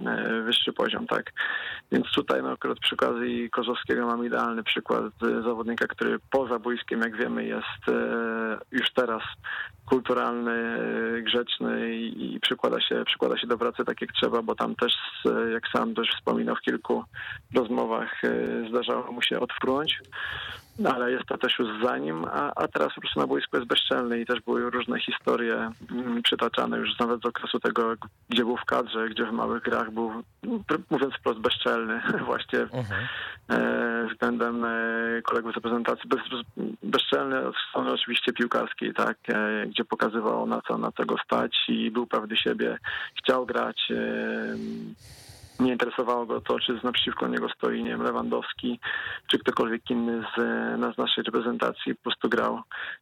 wyższy 0.44 0.72
poziom, 0.72 1.06
tak. 1.06 1.32
Więc 1.92 2.06
tutaj 2.14 2.42
no, 2.42 2.50
akurat 2.52 2.78
przy 2.78 2.94
okazji 2.94 3.50
Kozłowskiego 3.50 4.06
mam 4.06 4.26
idealny 4.26 4.62
przykład 4.62 5.04
zawodnika, 5.20 5.86
który 5.86 6.18
poza 6.30 6.58
boiskiem, 6.58 7.00
jak 7.00 7.16
wiemy, 7.16 7.44
jest 7.44 7.98
już 8.72 8.92
teraz 8.94 9.22
kulturalny, 9.86 10.78
grzeczny 11.22 11.94
i, 11.96 12.40
przykłada, 12.40 12.80
się, 12.80 13.04
przykłada 13.06 13.38
się 13.38 13.46
do 13.46 13.58
pracy 13.58 13.84
tak 13.84 14.00
jak 14.00 14.12
trzeba, 14.12 14.42
bo 14.42 14.54
tam 14.54 14.74
też, 14.74 14.92
jak 15.52 15.68
sam 15.72 15.94
też 15.94 16.08
wspominał 16.08 16.56
w 16.56 16.60
kilku 16.60 17.04
rozmowach, 17.54 18.20
zdarzało 18.68 19.02
mu 19.14 19.22
się 19.22 19.40
odfrunąć, 19.40 20.00
ale 20.84 21.12
jest 21.12 21.26
to 21.26 21.38
też 21.38 21.58
już 21.58 21.68
za 21.84 21.98
nim, 21.98 22.24
a, 22.24 22.54
a 22.54 22.68
teraz 22.68 22.94
po 22.94 23.00
prostu 23.00 23.20
na 23.20 23.26
boisku 23.26 23.56
jest 23.56 23.68
bezczelny 23.68 24.20
i 24.20 24.26
też 24.26 24.40
były 24.40 24.70
różne 24.70 25.00
historie 25.00 25.70
mm, 25.90 26.22
przytaczane 26.22 26.78
już 26.78 26.98
nawet 26.98 27.22
z 27.22 27.26
okresu 27.26 27.60
tego, 27.60 27.94
gdzie 28.28 28.44
był 28.44 28.56
w 28.56 28.64
kadrze, 28.64 29.08
gdzie 29.08 29.24
w 29.24 29.32
małych 29.32 29.62
grach 29.62 29.90
był, 29.90 30.10
mówiąc 30.90 31.14
wprost, 31.14 31.38
bezczelny 31.40 32.00
właśnie 32.26 32.60
Mhm. 32.60 33.06
e, 33.50 34.08
względem 34.12 34.64
e, 34.64 35.22
kolegów 35.22 35.52
z 35.52 35.54
reprezentacji. 35.54 36.08
Bez, 36.08 36.20
bezczelny 36.82 37.46
od 37.46 37.54
strony 37.70 37.92
oczywiście 37.92 38.32
piłkarskiej, 38.32 38.94
tak, 38.94 39.16
e, 39.28 39.66
gdzie 39.66 39.84
pokazywał 39.84 40.46
na 40.46 40.60
co, 40.68 40.78
na 40.78 40.92
co 40.92 41.06
go 41.06 41.16
stać 41.24 41.56
i 41.68 41.90
był 41.90 42.06
pewny 42.06 42.36
siebie, 42.36 42.78
chciał 43.18 43.46
grać. 43.46 43.88
E, 43.90 45.23
nie 45.60 45.72
interesowało 45.72 46.26
go 46.26 46.40
to, 46.40 46.58
czy 46.60 46.80
naprzeciwko 46.82 47.28
niego 47.28 47.48
stoi 47.48 47.82
nie 47.82 47.90
wiem, 47.90 48.02
Lewandowski, 48.02 48.80
czy 49.26 49.38
ktokolwiek 49.38 49.90
inny 49.90 50.22
z, 50.22 50.40
z 50.94 50.98
naszej 50.98 51.24
reprezentacji. 51.24 51.94
Po 51.94 52.02
prostu 52.02 52.28
grał 52.28 52.60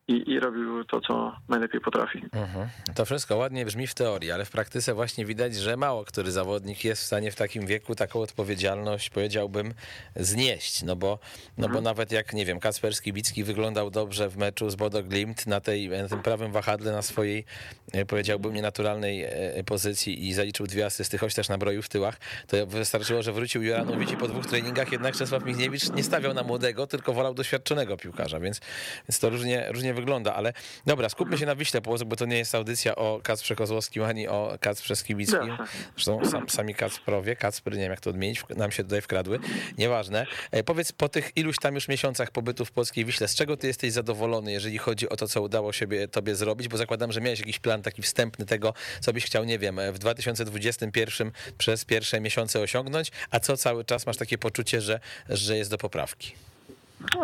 i, 0.09 0.31
i 0.31 0.41
robił 0.41 0.85
to, 0.85 1.01
co 1.01 1.37
najlepiej 1.49 1.81
potrafi. 1.81 2.25
Mhm. 2.33 2.69
To 2.95 3.05
wszystko 3.05 3.37
ładnie 3.37 3.65
brzmi 3.65 3.87
w 3.87 3.95
teorii, 3.95 4.33
ale 4.33 4.45
w 4.45 4.51
praktyce 4.51 4.95
właśnie 4.95 5.27
widać, 5.27 5.55
że 5.55 5.77
mało 5.77 6.03
który 6.05 6.31
zawodnik 6.31 6.85
jest 6.85 7.03
w 7.03 7.07
stanie 7.07 7.31
w 7.31 7.37
takim 7.37 7.67
wieku 7.67 7.95
taką 7.95 8.21
odpowiedzialność, 8.21 9.11
powiedziałbym, 9.11 9.75
znieść. 10.17 10.83
No 10.83 10.97
bo, 10.97 11.19
no 11.59 11.69
bo 11.69 11.81
nawet 11.81 12.13
jak, 12.13 12.33
nie 12.33 12.45
wiem, 12.47 12.61
Kacper 12.61 12.95
Skibicki 12.95 13.45
wyglądał 13.45 13.91
dobrze 13.91 14.29
w 14.29 14.37
meczu 14.37 14.71
z 14.71 14.77
Bodo 14.77 15.03
Glimt 15.03 15.47
na, 15.47 15.61
tej, 15.61 15.89
na 15.89 16.09
tym 16.09 16.23
prawym 16.23 16.53
wahadle, 16.53 16.93
na 16.93 17.03
swojej, 17.03 17.45
e, 17.93 18.05
powiedziałbym, 18.07 18.55
nienaturalnej 18.55 19.25
e, 19.25 19.65
pozycji 19.65 20.29
i 20.29 20.35
zaliczył 20.35 20.67
dwie 20.67 20.87
asysty, 20.87 21.19
choć 21.19 21.35
też 21.35 21.49
nabroił 21.49 21.83
w 21.83 21.89
tyłach, 21.89 22.17
to 22.47 22.67
wystarczyło, 22.67 23.23
że 23.23 23.33
wrócił 23.33 23.63
Juranowicz 23.63 24.11
i 24.11 24.17
po 24.17 24.29
dwóch 24.29 24.47
treningach 24.47 24.93
jednak 24.93 25.17
Czesław 25.17 25.45
Michniewicz 25.45 25.91
nie 25.91 26.03
stawiał 26.03 26.35
na 26.35 26.43
młodego, 26.43 26.87
tylko 26.87 27.13
wolał 27.13 27.35
doświadczonego 27.35 27.97
piłkarza, 27.97 28.41
więc, 28.41 28.61
więc 29.09 29.19
to 29.19 29.31
różnie, 29.31 29.67
różnie 29.69 29.95
wygląda, 29.95 30.35
ale 30.35 30.53
dobra, 30.87 31.09
skupmy 31.09 31.39
się 31.39 31.47
na 31.47 31.57
Wiśle 31.57 31.81
Płock, 31.81 32.05
bo 32.05 32.17
to 32.17 32.27
nie 32.27 32.39
jest 32.39 32.55
audycja 32.55 32.97
o 32.97 33.21
Kacprze 33.23 33.57
Kozłowskim 33.57 34.03
ani 34.03 34.29
o 34.29 34.57
Kacprze 34.61 34.97
Skibickim. 34.97 35.57
Zresztą 35.95 36.25
sam, 36.31 36.49
sami 36.49 36.75
Kacprowie, 36.75 37.37
Kacpry, 37.37 37.77
nie 37.77 37.83
wiem 37.83 37.91
jak 37.91 38.01
to 38.01 38.11
odmienić, 38.11 38.43
nam 38.57 38.73
się 38.73 38.83
tutaj 38.85 39.01
wkradły, 39.01 39.39
nieważne. 39.79 40.27
E, 40.51 40.63
Powiedz, 40.65 40.93
po 40.93 41.09
tych 41.09 41.37
iluś 41.37 41.57
tam 41.57 41.75
już 41.75 41.89
miesiącach 41.89 42.31
pobytu 42.31 42.65
w 42.65 42.71
polskiej 42.73 43.05
Wiśle, 43.05 43.29
z 43.29 43.35
czego 43.35 43.57
ty 43.57 43.67
jesteś 43.67 43.93
zadowolony, 43.93 44.53
jeżeli 44.53 44.79
chodzi 44.79 45.09
o 45.09 45.17
to, 45.17 45.29
co 45.29 45.43
udało 45.43 45.73
się 45.73 45.87
tobie 46.11 46.35
zrobić, 46.35 46.69
bo 46.69 46.77
zakładam, 46.77 47.13
że 47.13 47.21
miałeś 47.21 47.39
jakiś 47.39 47.59
plan 47.59 47.83
taki 47.83 48.03
wstępny 48.03 48.47
tego, 48.47 48.75
co 49.01 49.13
byś 49.13 49.25
chciał, 49.25 49.45
nie 49.45 49.59
wiem, 49.59 49.81
w 49.93 49.99
2021 49.99 51.33
przez 51.59 51.85
pierwsze 51.85 52.21
miesiące 52.21 52.32
osiągnąć, 52.39 53.13
a 53.31 53.41
co 53.41 53.57
cały 53.57 53.85
czas 53.85 54.07
masz 54.07 54.17
takie 54.17 54.39
poczucie, 54.39 54.81
że, 54.81 55.01
że 55.29 55.57
jest 55.57 55.71
do 55.71 55.79
poprawki. 55.79 56.33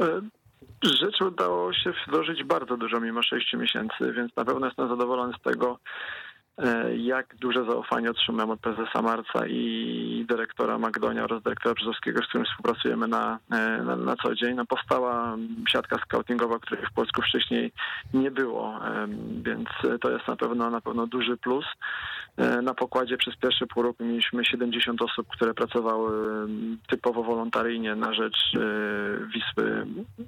E, 0.00 0.20
Rzeczy 0.82 1.24
udało 1.24 1.72
się 1.72 1.92
wdrożyć 2.06 2.44
bardzo 2.44 2.76
dużo 2.76 3.00
mimo 3.00 3.22
6 3.22 3.52
miesięcy, 3.52 4.12
więc 4.12 4.36
na 4.36 4.44
pewno 4.44 4.66
jestem 4.66 4.88
zadowolony 4.88 5.32
z 5.40 5.42
tego, 5.42 5.78
e, 6.58 6.96
jak 6.96 7.36
duże 7.36 7.64
zaufanie 7.64 8.10
otrzymałem 8.10 8.50
od 8.50 8.60
prezesa 8.60 9.02
Marca 9.02 9.46
i 9.46 10.24
dyrektora 10.28 10.78
Magdonia 10.78 11.24
oraz 11.24 11.42
dyrektora 11.42 11.74
Brzozowskiego, 11.74 12.22
z 12.22 12.26
którym 12.28 12.46
współpracujemy 12.46 13.08
na, 13.08 13.38
e, 13.52 13.82
na, 13.82 13.96
na 13.96 14.16
co 14.16 14.34
dzień. 14.34 14.54
No, 14.54 14.66
powstała 14.66 15.36
siatka 15.68 15.98
scoutingowa, 16.04 16.58
której 16.58 16.86
w 16.86 16.94
Polsku 16.94 17.22
wcześniej 17.22 17.72
nie 18.14 18.30
było, 18.30 18.86
e, 18.86 19.08
więc 19.42 19.68
to 20.00 20.10
jest 20.10 20.28
na 20.28 20.36
pewno 20.36 20.70
na 20.70 20.80
pewno 20.80 21.06
duży 21.06 21.36
plus. 21.36 21.64
E, 22.38 22.62
Na 22.62 22.74
pokładzie 22.74 23.16
przez 23.16 23.36
pierwszy 23.36 23.66
pół 23.66 23.82
roku 23.82 24.04
mieliśmy 24.04 24.44
70 24.44 25.02
osób, 25.02 25.26
które 25.28 25.54
pracowały 25.54 26.42
em, 26.44 26.78
typowo 26.88 27.22
wolontaryjnie 27.22 27.94
na 27.94 28.14
rzecz 28.14 28.36
e, 28.54 28.60
Wisły 29.26 29.86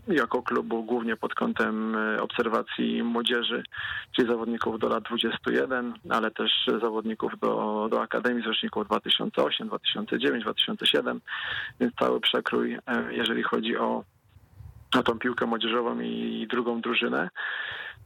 jako 0.08 0.42
klubu, 0.42 0.82
głównie 0.82 1.16
pod 1.16 1.34
kątem 1.34 1.96
e, 1.96 2.22
obserwacji 2.22 3.02
młodzieży, 3.02 3.62
czyli 4.16 4.28
zawodników 4.28 4.78
do 4.78 4.88
lat 4.88 5.04
21, 5.04 5.94
ale 6.10 6.30
też 6.30 6.50
zawodników 6.80 7.32
do, 7.40 7.88
do 7.90 8.02
Akademii 8.02 8.42
z 8.42 8.46
roczników 8.46 8.86
2008, 8.86 9.68
2009, 9.68 10.42
2007, 10.42 11.20
więc 11.80 11.94
cały 11.94 12.20
przekrój, 12.20 12.78
jeżeli 13.10 13.42
chodzi 13.42 13.76
o, 13.76 14.04
o 14.98 15.02
tą 15.02 15.18
piłkę 15.18 15.46
młodzieżową 15.46 16.00
i 16.00 16.46
drugą 16.50 16.80
drużynę. 16.80 17.30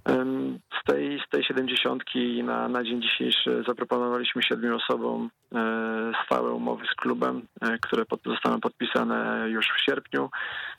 Z 0.06 0.84
tej, 0.86 1.20
z 1.26 1.30
tej 1.30 1.44
70 1.44 2.02
na, 2.44 2.68
na 2.68 2.84
dzień 2.84 3.02
dzisiejszy 3.02 3.62
zaproponowaliśmy 3.66 4.42
siedmiu 4.42 4.76
osobom 4.76 5.30
e, 5.54 6.12
stałe 6.26 6.52
umowy 6.52 6.86
z 6.92 6.94
klubem, 6.94 7.42
e, 7.60 7.78
które 7.78 8.04
pod, 8.04 8.20
zostaną 8.26 8.60
podpisane 8.60 9.46
już 9.48 9.66
w 9.66 9.84
sierpniu. 9.84 10.30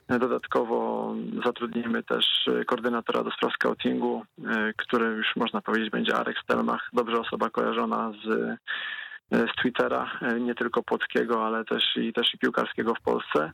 E, 0.07 0.19
Dodatkowo 0.19 1.13
zatrudnimy 1.45 2.03
też 2.03 2.49
koordynatora 2.67 3.23
do 3.23 3.31
spraw 3.31 3.53
scoutingu, 3.53 4.23
który 4.77 5.05
już 5.05 5.35
można 5.35 5.61
powiedzieć 5.61 5.89
będzie 5.89 6.15
Arek 6.15 6.39
Stelmach, 6.39 6.89
dobrze 6.93 7.19
osoba 7.19 7.49
kojarzona 7.49 8.11
z, 8.11 8.57
z 9.31 9.55
Twittera, 9.61 10.11
nie 10.39 10.55
tylko 10.55 10.83
płockiego, 10.83 11.45
ale 11.45 11.65
też 11.65 11.83
i, 11.97 12.13
też 12.13 12.33
i 12.33 12.37
piłkarskiego 12.37 12.93
w 12.95 13.01
Polsce. 13.01 13.51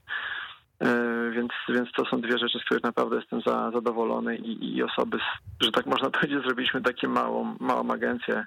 E, 0.82 1.32
Więc, 1.32 1.52
więc 1.70 1.92
to 1.92 2.06
są 2.06 2.22
dwie 2.22 2.38
rzeczy, 2.38 2.60
z 2.60 2.66
których 2.66 2.84
naprawdę 2.84 3.16
jestem 3.16 3.42
za, 3.42 3.72
zadowolony 3.72 4.36
i, 4.36 4.76
i 4.76 4.84
osoby, 4.84 5.18
z, 5.18 5.66
że 5.66 5.72
tak 5.72 5.86
można 5.86 6.10
powiedzieć, 6.20 6.44
zrobiliśmy 6.44 6.82
taką 6.82 7.08
małą, 7.08 7.56
małą 7.60 7.92
agencję 7.92 8.46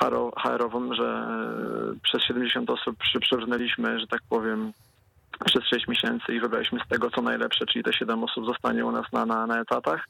HR- 0.00 0.32
HR-ową, 0.42 0.94
że 0.94 1.04
e, 1.04 2.00
przez 2.02 2.22
70 2.22 2.70
osób 2.70 2.96
przy, 2.98 3.20
przebrnęliśmy, 3.20 4.00
że 4.00 4.06
tak 4.06 4.20
powiem, 4.28 4.72
przez 5.44 5.64
6 5.64 5.88
miesięcy 5.88 6.34
i 6.34 6.40
wybraliśmy 6.40 6.80
z 6.86 6.88
tego 6.88 7.10
co 7.10 7.22
najlepsze, 7.22 7.66
czyli 7.66 7.84
te 7.84 7.92
7 7.92 8.24
osób 8.24 8.46
zostanie 8.46 8.86
u 8.86 8.92
nas 8.92 9.12
na, 9.12 9.26
na, 9.26 9.46
na 9.46 9.60
etatach. 9.60 10.08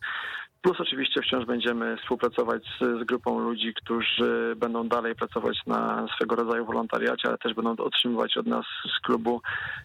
Plus 0.62 0.81
oczywiście 0.81 1.23
wciąż 1.23 1.44
będziemy 1.44 1.96
współpracować 1.96 2.62
z, 2.64 3.01
z 3.01 3.05
grupą 3.05 3.38
ludzi, 3.38 3.75
którzy 3.75 4.55
będą 4.57 4.88
dalej 4.88 5.14
pracować 5.14 5.59
na 5.66 6.07
swego 6.16 6.37
rodzaju 6.37 6.64
wolontariacie, 6.64 7.29
ale 7.29 7.38
też 7.38 7.55
będą 7.55 7.77
otrzymywać 7.77 8.37
od 8.37 8.46
nas 8.46 8.66
z 8.96 9.01
klubu 9.01 9.42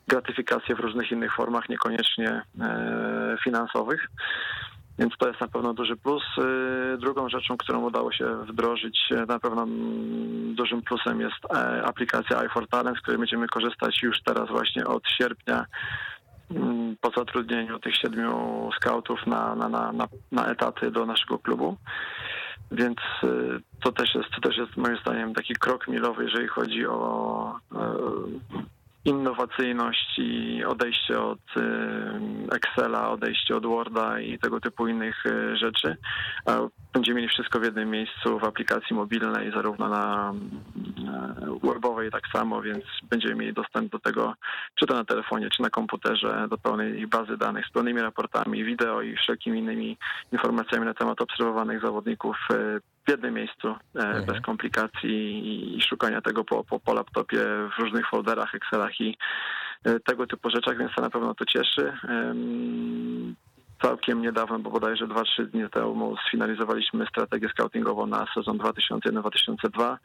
gratyfikacje 0.07 0.75
w 0.75 0.79
różnych 0.79 1.11
innych 1.11 1.35
formach, 1.35 1.69
niekoniecznie 1.69 2.41
e, 2.61 3.37
finansowych. 3.43 4.07
Więc 4.99 5.13
to 5.17 5.27
jest 5.27 5.41
na 5.41 5.47
pewno 5.47 5.73
duży 5.73 5.95
plus. 5.95 6.23
Y, 6.37 6.97
Drugą 6.97 7.29
rzeczą, 7.29 7.57
którą 7.57 7.81
udało 7.81 8.11
się 8.11 8.45
wdrożyć, 8.45 8.99
e, 9.11 9.25
na 9.25 9.39
pewno 9.39 9.65
dużym 10.55 10.81
plusem 10.81 11.21
jest 11.21 11.45
e, 11.55 11.83
aplikacja 11.85 12.37
i4 12.37 12.67
Talent, 12.67 12.97
z 12.97 13.01
której 13.01 13.19
będziemy 13.19 13.47
korzystać 13.47 14.03
już 14.03 14.21
teraz 14.25 14.49
właśnie 14.49 14.85
od 14.85 15.03
sierpnia 15.07 15.65
po 17.01 17.11
zatrudnieniu 17.17 17.79
tych 17.79 17.95
siedmiu 17.95 18.69
skautów 18.75 19.27
na, 19.27 19.55
na, 19.55 19.69
na, 19.69 19.91
na, 19.91 20.07
na 20.31 20.47
etaty 20.47 20.91
do 20.91 21.05
naszego 21.05 21.39
klubu. 21.39 21.77
Więc 22.71 22.97
to 23.83 23.91
też 23.91 24.15
jest, 24.15 24.29
to 24.35 24.41
też 24.41 24.57
jest 24.57 24.77
moim 24.77 24.97
zdaniem 24.97 25.33
taki 25.33 25.53
krok 25.53 25.87
milowy, 25.87 26.23
jeżeli 26.23 26.47
chodzi 26.47 26.87
o 26.87 27.59
innowacyjność 29.05 30.19
i 30.19 30.63
odejście 30.63 31.21
od 31.21 31.39
Excela, 32.51 33.09
odejście 33.09 33.55
od 33.55 33.65
Worda 33.65 34.19
i 34.19 34.39
tego 34.39 34.59
typu 34.59 34.87
innych 34.87 35.25
y, 35.25 35.57
rzeczy. 35.57 35.97
Będziemy 36.93 37.15
mieli 37.15 37.29
wszystko 37.29 37.59
w 37.59 37.63
jednym 37.63 37.89
miejscu 37.89 38.39
w 38.39 38.43
aplikacji 38.43 38.95
mobilnej, 38.95 39.51
zarówno 39.51 39.89
na 39.89 40.33
webowej 41.63 42.11
tak 42.11 42.27
samo, 42.33 42.61
więc 42.61 42.83
będziemy 43.09 43.35
mieli 43.35 43.53
dostęp 43.53 43.91
do 43.91 43.99
tego, 43.99 44.33
czy 44.75 44.85
to 44.85 44.93
na 44.93 45.05
telefonie, 45.05 45.49
czy 45.49 45.61
na 45.61 45.69
komputerze, 45.69 46.47
do 46.49 46.57
pełnej 46.57 47.07
bazy 47.07 47.37
danych 47.37 47.65
z 47.65 47.71
pełnymi 47.71 48.01
raportami, 48.01 48.63
wideo 48.63 49.01
i 49.01 49.15
wszelkimi 49.15 49.59
innymi 49.59 49.97
informacjami 50.31 50.85
na 50.85 50.93
temat 50.93 51.21
obserwowanych 51.21 51.81
zawodników 51.81 52.37
y, 52.51 52.94
w 53.05 53.09
jednym 53.09 53.33
miejscu, 53.33 53.67
e, 53.67 53.99
mhm. 53.99 54.25
bez 54.25 54.41
komplikacji 54.41 55.77
i 55.77 55.81
szukania 55.81 56.21
tego 56.21 56.43
po, 56.43 56.63
po, 56.63 56.79
po 56.79 56.93
laptopie 56.93 57.37
w 57.77 57.79
różnych 57.79 58.09
folderach, 58.09 58.55
Excelach 58.55 59.01
i 59.01 59.17
e, 59.83 59.99
tego 59.99 60.27
typu 60.27 60.49
rzeczach, 60.49 60.77
więc 60.77 60.91
to 60.95 61.01
na 61.01 61.09
pewno 61.09 61.35
to 61.35 61.45
cieszy. 61.45 61.93
Całkiem 63.81 64.21
niedawno, 64.21 64.59
bo 64.59 64.69
bodajże 64.69 65.07
2-3 65.07 65.45
dni 65.45 65.69
temu 65.69 66.15
sfinalizowaliśmy 66.27 67.05
strategię 67.05 67.49
scoutingową 67.49 68.07
na 68.07 68.25
sezon 68.33 68.57
2001-2002 68.57 69.97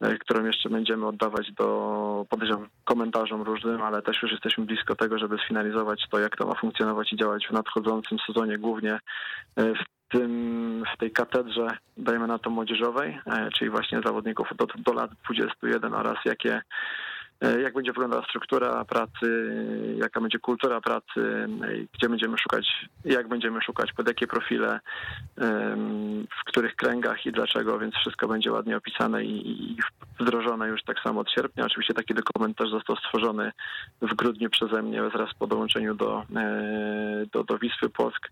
e, 0.00 0.18
którą 0.18 0.44
jeszcze 0.44 0.68
będziemy 0.68 1.06
oddawać 1.06 1.52
do, 1.52 2.26
podejrzewam, 2.30 2.68
komentarzom 2.84 3.42
różnym, 3.42 3.82
ale 3.82 4.02
też 4.02 4.22
już 4.22 4.32
jesteśmy 4.32 4.64
blisko 4.64 4.94
tego, 4.94 5.18
żeby 5.18 5.38
sfinalizować 5.38 6.04
to, 6.10 6.18
jak 6.18 6.36
to 6.36 6.46
ma 6.46 6.54
funkcjonować 6.54 7.12
i 7.12 7.16
działać 7.16 7.46
w 7.46 7.52
nadchodzącym 7.52 8.18
sezonie, 8.26 8.58
głównie 8.58 8.98
w 9.56 9.93
tym, 10.08 10.84
w 10.94 10.98
tej 10.98 11.10
katedrze, 11.10 11.66
dajmy 11.96 12.26
na 12.26 12.38
to 12.38 12.50
młodzieżowej, 12.50 13.18
e, 13.26 13.50
czyli 13.58 13.70
właśnie 13.70 14.00
zawodników 14.04 14.48
do, 14.56 14.66
do 14.76 14.92
lat 14.92 15.10
21 15.24 15.94
oraz 15.94 16.18
jakie 16.24 16.62
E, 17.40 17.60
jak 17.60 17.74
będzie 17.74 17.92
wyglądała 17.92 18.24
struktura 18.24 18.84
pracy, 18.84 19.54
jaka 19.98 20.20
będzie 20.20 20.38
kultura 20.38 20.80
pracy, 20.80 21.48
gdzie 21.92 22.08
będziemy 22.08 22.38
szukać, 22.38 22.86
jak 23.04 23.28
będziemy 23.28 23.60
szukać, 23.62 23.92
pod 23.92 24.08
jakie 24.08 24.26
profile, 24.26 24.80
w 26.40 26.44
których 26.46 26.76
kręgach 26.76 27.26
i 27.26 27.32
dlaczego, 27.32 27.78
więc 27.78 27.94
wszystko 27.94 28.28
będzie 28.28 28.52
ładnie 28.52 28.76
opisane 28.76 29.24
i 29.24 29.76
wdrożone 30.20 30.68
już 30.68 30.82
tak 30.82 31.00
samo 31.00 31.20
od 31.20 31.30
sierpnia. 31.30 31.64
Oczywiście 31.64 31.94
taki 31.94 32.14
dokument 32.14 32.58
też 32.58 32.70
został 32.70 32.96
stworzony 32.96 33.52
w 34.02 34.14
grudniu 34.14 34.50
przeze 34.50 34.82
mnie 34.82 35.02
wraz 35.02 35.34
po 35.38 35.46
dołączeniu 35.46 35.94
do, 35.94 36.22
e, 36.36 37.26
do, 37.32 37.44
do 37.44 37.58
Wisły 37.58 37.90
Płock, 37.90 38.30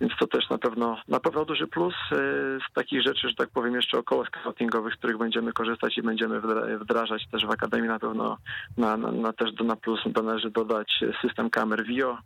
więc 0.00 0.12
to 0.18 0.26
też 0.26 0.50
na 0.50 0.58
pewno, 0.58 0.96
na 1.08 1.20
pewno 1.20 1.44
duży 1.44 1.66
plus 1.66 1.94
e, 2.12 2.16
z 2.70 2.72
takich 2.74 3.02
rzeczy, 3.02 3.28
że 3.28 3.34
tak 3.34 3.50
powiem, 3.50 3.74
jeszcze 3.74 3.98
około 3.98 4.24
scoutingowych, 4.26 4.94
z 4.94 4.96
których 4.96 5.18
będziemy 5.18 5.52
korzystać 5.52 5.98
i 5.98 6.02
będziemy 6.02 6.40
wdrażać 6.78 7.26
też 7.32 7.46
w 7.46 7.50
Akademii. 7.50 7.88
Na 7.88 7.98
pewno 7.98 8.38
na, 8.76 8.96
na, 8.96 9.12
na 9.12 9.32
też 9.32 9.52
do, 9.52 9.64
na 9.64 9.76
plus 9.76 10.00
należy 10.22 10.50
dodać 10.50 11.04
system 11.22 11.50
kamer 11.50 11.84
VIO, 11.84 12.18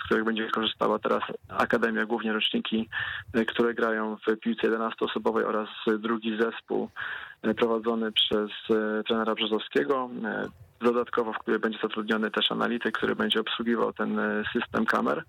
z 0.00 0.04
których 0.04 0.24
będzie 0.24 0.50
korzystała 0.50 0.98
teraz 0.98 1.22
Akademia, 1.48 2.06
głównie 2.06 2.32
roczniki, 2.32 2.88
e, 3.34 3.44
które 3.44 3.74
grają 3.74 4.16
w 4.16 4.36
piłce 4.36 4.70
11-osobowej 4.70 5.44
oraz 5.44 5.68
drugi 5.98 6.38
zespół 6.40 6.88
prowadzony 7.56 8.12
przez 8.12 8.50
e, 8.70 9.02
trenera 9.04 9.34
Brzozowskiego. 9.34 10.10
Dodatkowo, 10.80 11.32
w 11.32 11.38
której 11.38 11.60
będzie 11.60 11.78
zatrudniony 11.82 12.30
też 12.30 12.52
analityk, 12.52 12.98
który 12.98 13.16
będzie 13.16 13.40
obsługiwał 13.40 13.92
ten 13.92 14.20
system 14.52 14.86
kamer. 14.86 15.24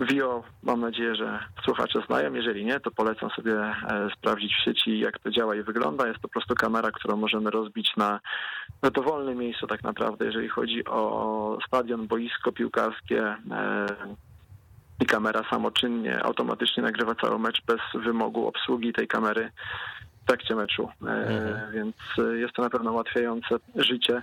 Vio 0.00 0.42
mam 0.62 0.80
nadzieję, 0.80 1.14
że 1.14 1.38
słuchacze 1.64 2.02
znają. 2.06 2.34
Jeżeli 2.34 2.64
nie, 2.64 2.80
to 2.80 2.90
polecam 2.90 3.30
sobie 3.30 3.54
e, 3.54 3.74
sprawdzić 4.16 4.54
w 4.54 4.64
sieci, 4.64 4.98
jak 4.98 5.18
to 5.18 5.30
działa 5.30 5.56
i 5.56 5.62
wygląda. 5.62 6.06
Jest 6.06 6.20
to 6.20 6.28
po 6.28 6.32
prostu 6.32 6.54
kamera, 6.54 6.90
którą 6.90 7.16
możemy 7.16 7.50
rozbić 7.50 7.92
na, 7.96 8.20
na 8.82 8.90
dowolnym 8.90 9.38
miejscu 9.38 9.66
tak 9.66 9.82
naprawdę, 9.82 10.24
jeżeli 10.24 10.48
chodzi 10.48 10.84
o 10.84 11.58
stadion, 11.66 12.06
boisko 12.06 12.52
piłkarskie. 12.52 13.36
E, 13.50 13.86
I 15.00 15.06
kamera 15.06 15.44
samoczynnie, 15.50 16.24
automatycznie 16.24 16.82
nagrywa 16.82 17.14
cały 17.14 17.38
mecz 17.38 17.62
bez 17.66 17.80
wymogu 18.04 18.46
obsługi 18.46 18.92
tej 18.92 19.08
kamery 19.08 19.50
trakcie 20.28 20.54
meczu. 20.54 20.88
E, 21.02 21.10
mhm. 21.10 21.72
Więc 21.72 21.96
jest 22.34 22.54
to 22.54 22.62
na 22.62 22.70
pewno 22.70 22.92
ułatwiające 22.92 23.56
życie 23.76 24.22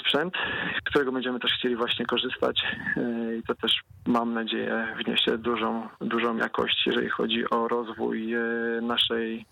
sprzęt, 0.00 0.34
z 0.80 0.90
którego 0.90 1.12
będziemy 1.12 1.40
też 1.40 1.52
chcieli 1.52 1.76
właśnie 1.76 2.06
korzystać 2.06 2.62
e, 2.96 3.36
i 3.36 3.42
to 3.42 3.54
też 3.54 3.80
mam 4.06 4.34
nadzieję 4.34 4.94
wniesie 5.04 5.38
dużą, 5.38 5.88
dużą 6.00 6.36
jakość, 6.36 6.86
jeżeli 6.86 7.08
chodzi 7.08 7.50
o 7.50 7.68
rozwój 7.68 8.34
e, 8.34 8.40
naszej, 8.82 9.46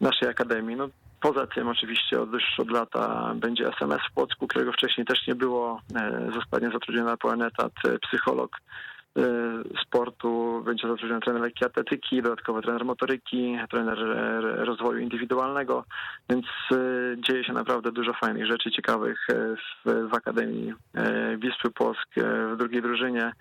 naszej 0.00 0.28
akademii. 0.28 0.76
No, 0.76 0.88
poza 1.20 1.46
tym 1.46 1.68
oczywiście 1.68 2.20
od, 2.20 2.32
już 2.32 2.60
od 2.60 2.70
lata 2.70 3.34
będzie 3.34 3.68
SMS 3.68 4.00
w 4.10 4.14
Płocku, 4.14 4.46
którego 4.46 4.72
wcześniej 4.72 5.06
też 5.06 5.26
nie 5.26 5.34
było. 5.34 5.80
E, 5.94 6.30
zostanie 6.34 6.70
zatrudniona 6.70 7.16
pełen 7.16 7.42
etat 7.42 7.72
psycholog 8.02 8.56
sportu 9.82 10.62
będzie 10.64 10.88
zatrudniony 10.88 11.20
trener 11.20 11.42
lekkiej 11.42 11.66
atletyki, 11.66 12.22
dodatkowo 12.22 12.62
trener 12.62 12.84
motoryki, 12.84 13.58
trener 13.70 13.98
rozwoju 14.66 14.98
indywidualnego, 14.98 15.84
więc 16.30 16.46
y, 16.72 17.16
dzieje 17.28 17.44
się 17.44 17.52
naprawdę 17.52 17.92
dużo 17.92 18.12
fajnych 18.12 18.46
rzeczy 18.46 18.70
ciekawych 18.70 19.26
y, 19.30 19.56
w, 19.84 20.08
w 20.10 20.14
Akademii 20.14 20.74
Wisły 21.38 21.70
Płosk 21.70 22.08
w 22.52 22.56
drugiej 22.56 22.82
drużynie 22.82 23.32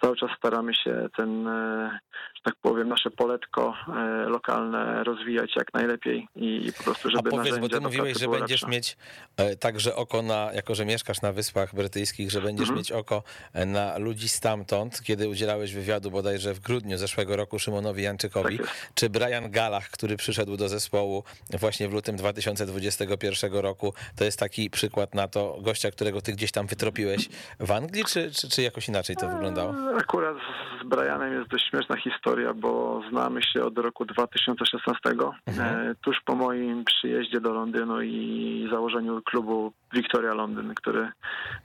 cały 0.00 0.16
czas 0.16 0.30
staramy 0.38 0.74
się 0.74 1.08
ten, 1.16 1.48
e, 1.48 1.98
że 2.34 2.42
tak 2.44 2.54
powiem, 2.62 2.88
nasze 2.88 3.10
poletko 3.10 3.74
e, 3.88 4.28
lokalne 4.28 5.04
rozwijać 5.04 5.56
jak 5.56 5.74
najlepiej 5.74 6.28
i, 6.36 6.72
po 6.78 6.84
prostu, 6.84 7.10
żeby 7.10 7.28
A 7.28 7.30
powiedz, 7.30 7.58
bo 7.58 7.68
ty 7.68 7.80
mówiłeś, 7.80 8.18
że 8.18 8.28
będziesz 8.28 8.66
mieć 8.66 8.96
e, 9.36 9.56
także 9.56 9.96
oko 9.96 10.22
na, 10.22 10.50
jako 10.54 10.74
że 10.74 10.84
mieszkasz 10.84 11.22
na 11.22 11.32
Wyspach 11.32 11.74
Brytyjskich, 11.74 12.30
że 12.30 12.40
będziesz 12.40 12.68
mhm. 12.68 12.78
mieć 12.78 12.92
oko 12.92 13.22
na 13.66 13.98
ludzi 13.98 14.28
stamtąd, 14.28 15.02
kiedy 15.02 15.28
udzielałeś 15.28 15.74
wywiadu 15.74 16.10
bodajże 16.10 16.54
w 16.54 16.60
grudniu 16.60 16.98
zeszłego 16.98 17.36
roku 17.36 17.58
Szymonowi 17.58 18.02
Janczykowi, 18.02 18.58
tak 18.58 18.66
czy 18.94 19.10
Brian 19.10 19.50
Galach, 19.50 19.90
który 19.90 20.16
przyszedł 20.16 20.56
do 20.56 20.68
zespołu 20.68 21.24
właśnie 21.50 21.88
w 21.88 21.92
lutym 21.92 22.16
2021 22.16 23.52
roku, 23.52 23.94
to 24.16 24.24
jest 24.24 24.38
taki 24.38 24.70
przykład 24.70 25.14
na 25.14 25.28
to 25.28 25.58
gościa, 25.60 25.90
którego 25.90 26.20
ty 26.20 26.32
gdzieś 26.32 26.52
tam 26.52 26.66
wytropiłeś 26.66 27.28
w 27.60 27.70
Anglii, 27.70 28.04
czy, 28.04 28.30
czy, 28.30 28.48
czy 28.48 28.62
jakoś 28.62 28.88
inaczej 28.88 29.16
to 29.16 29.28
wyglądało? 29.28 29.85
Akurat 29.94 30.36
z 30.80 30.84
Brianem 30.84 31.32
jest 31.32 31.48
dość 31.48 31.70
śmieszna 31.70 31.96
historia, 31.96 32.54
bo 32.54 33.02
znamy 33.10 33.42
się 33.42 33.64
od 33.64 33.78
roku 33.78 34.04
2016, 34.04 35.00
mhm. 35.46 35.90
E, 35.90 35.94
tuż 35.94 36.20
po 36.24 36.34
moim 36.34 36.84
przyjeździe 36.84 37.40
do 37.40 37.52
Londynu 37.52 38.02
i 38.02 38.68
założeniu 38.72 39.22
klubu 39.22 39.72
Victoria 39.92 40.34
Londyn, 40.34 40.74
który 40.74 41.08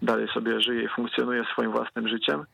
dalej 0.02 0.28
sobie 0.28 0.62
żyje 0.62 0.84
i 0.84 0.88
funkcjonuje 0.96 1.44
swoim 1.54 1.72
własnym 1.72 2.08
życiem. 2.08 2.46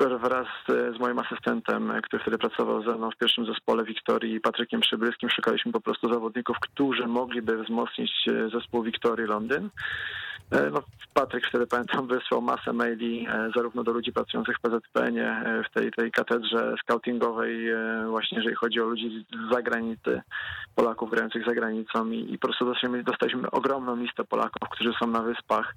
Wraz 0.00 0.46
z 0.68 0.98
moim 1.00 1.18
asystentem, 1.18 1.92
który 2.02 2.22
wtedy 2.22 2.38
pracował 2.38 2.82
ze 2.82 2.94
mną 2.94 3.10
w 3.10 3.16
pierwszym 3.16 3.46
zespole 3.46 3.84
Wiktorii, 3.84 4.40
Patrykiem 4.40 4.80
Przybylskim, 4.80 5.30
szukaliśmy 5.30 5.72
po 5.72 5.80
prostu 5.80 6.12
zawodników, 6.12 6.56
którzy 6.60 7.06
mogliby 7.06 7.62
wzmocnić 7.62 8.12
e, 8.28 8.48
zespół 8.48 8.82
Wiktorii 8.82 9.26
Londyn. 9.26 9.70
E, 10.52 10.70
no, 10.70 10.82
Patryk 11.14 11.46
wtedy 11.46 11.66
pamiętam 11.66 12.06
wysłał 12.06 12.42
masę 12.42 12.72
maili 12.72 13.26
e, 13.28 13.50
zarówno 13.56 13.84
do 13.84 13.92
ludzi 13.92 14.12
pracujących 14.12 14.56
w 14.56 14.60
PZPN 14.60 15.18
e, 15.18 15.62
w 15.70 15.74
tej, 15.74 15.92
tej 15.92 16.10
katedrze 16.10 16.74
scoutingowej 16.82 17.66
właśnie 18.10 18.38
jeżeli 18.38 18.56
chodzi 18.56 18.80
o 18.80 18.84
ludzi 18.84 19.26
z 19.32 19.52
zagranicy, 19.54 20.22
Polaków 20.74 21.10
grających 21.10 21.46
za 21.46 21.54
granicą 21.54 22.10
i, 22.10 22.32
i 22.32 22.38
po 22.38 22.48
prostu 22.48 22.64
dostaliśmy, 22.64 23.02
dostaliśmy 23.02 23.50
ogromną 23.50 23.96
listę 23.96 24.24
Polaków, 24.24 24.68
którzy 24.68 24.92
są 25.00 25.06
na 25.06 25.22
wyspach 25.22 25.74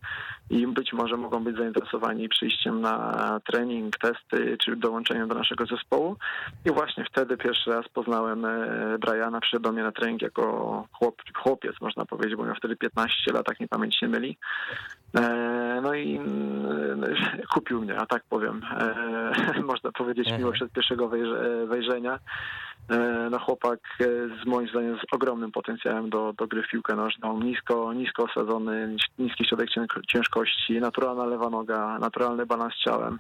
i 0.49 0.67
być 0.67 0.93
może 0.93 1.17
mogą 1.17 1.43
być 1.43 1.57
zainteresowani 1.57 2.29
przyjściem 2.29 2.81
na 2.81 3.39
trening, 3.51 3.97
testy 3.97 4.57
czy 4.57 4.75
dołączeniem 4.75 5.27
do 5.27 5.35
naszego 5.35 5.65
zespołu. 5.65 6.15
I 6.65 6.71
właśnie 6.71 7.05
wtedy 7.11 7.38
pierwszy 7.38 7.69
raz 7.69 7.89
poznałem 7.89 8.47
Briana, 8.99 9.41
przyszedł 9.41 9.63
do 9.63 9.71
mnie 9.71 9.83
na 9.83 9.91
trening 9.91 10.21
jako 10.21 10.88
chłop, 10.91 11.21
chłopiec 11.35 11.81
można 11.81 12.05
powiedzieć, 12.05 12.35
bo 12.35 12.45
miał 12.45 12.55
wtedy 12.55 12.75
15 12.75 13.33
lat, 13.33 13.45
tak 13.45 13.59
nie 13.59 13.67
pamięć 13.67 14.01
nie 14.01 14.07
myli 14.07 14.38
no 15.82 15.93
i 15.93 16.17
e, 16.17 17.47
kupił 17.54 17.82
mnie, 17.82 17.97
a 17.97 18.06
tak 18.06 18.23
powiem, 18.30 18.62
e, 18.80 19.62
można 19.71 19.91
powiedzieć, 19.91 20.28
mhm. 20.28 20.41
mimo 20.41 20.51
przed 20.51 20.71
pierwszego 20.71 21.10
wejrzenia. 21.67 22.19
No 23.32 23.39
chłopak 23.39 23.80
z 24.43 24.45
moim 24.45 24.67
zdaniem 24.67 24.97
z 24.97 25.13
ogromnym 25.13 25.51
potencjałem 25.51 26.10
do, 26.10 26.34
do 26.34 26.47
gry 26.47 26.63
w 26.63 26.67
piłkę 26.67 26.95
nożną, 26.95 27.43
nisko, 27.43 27.93
nisko 27.93 28.23
osadzony, 28.23 28.95
niski 29.19 29.45
środek 29.45 29.69
ciężkości, 30.08 30.80
naturalna 30.80 31.25
lewa 31.25 31.49
noga, 31.49 31.99
naturalny 31.99 32.45
balans 32.45 32.73
ciałem. 32.75 33.19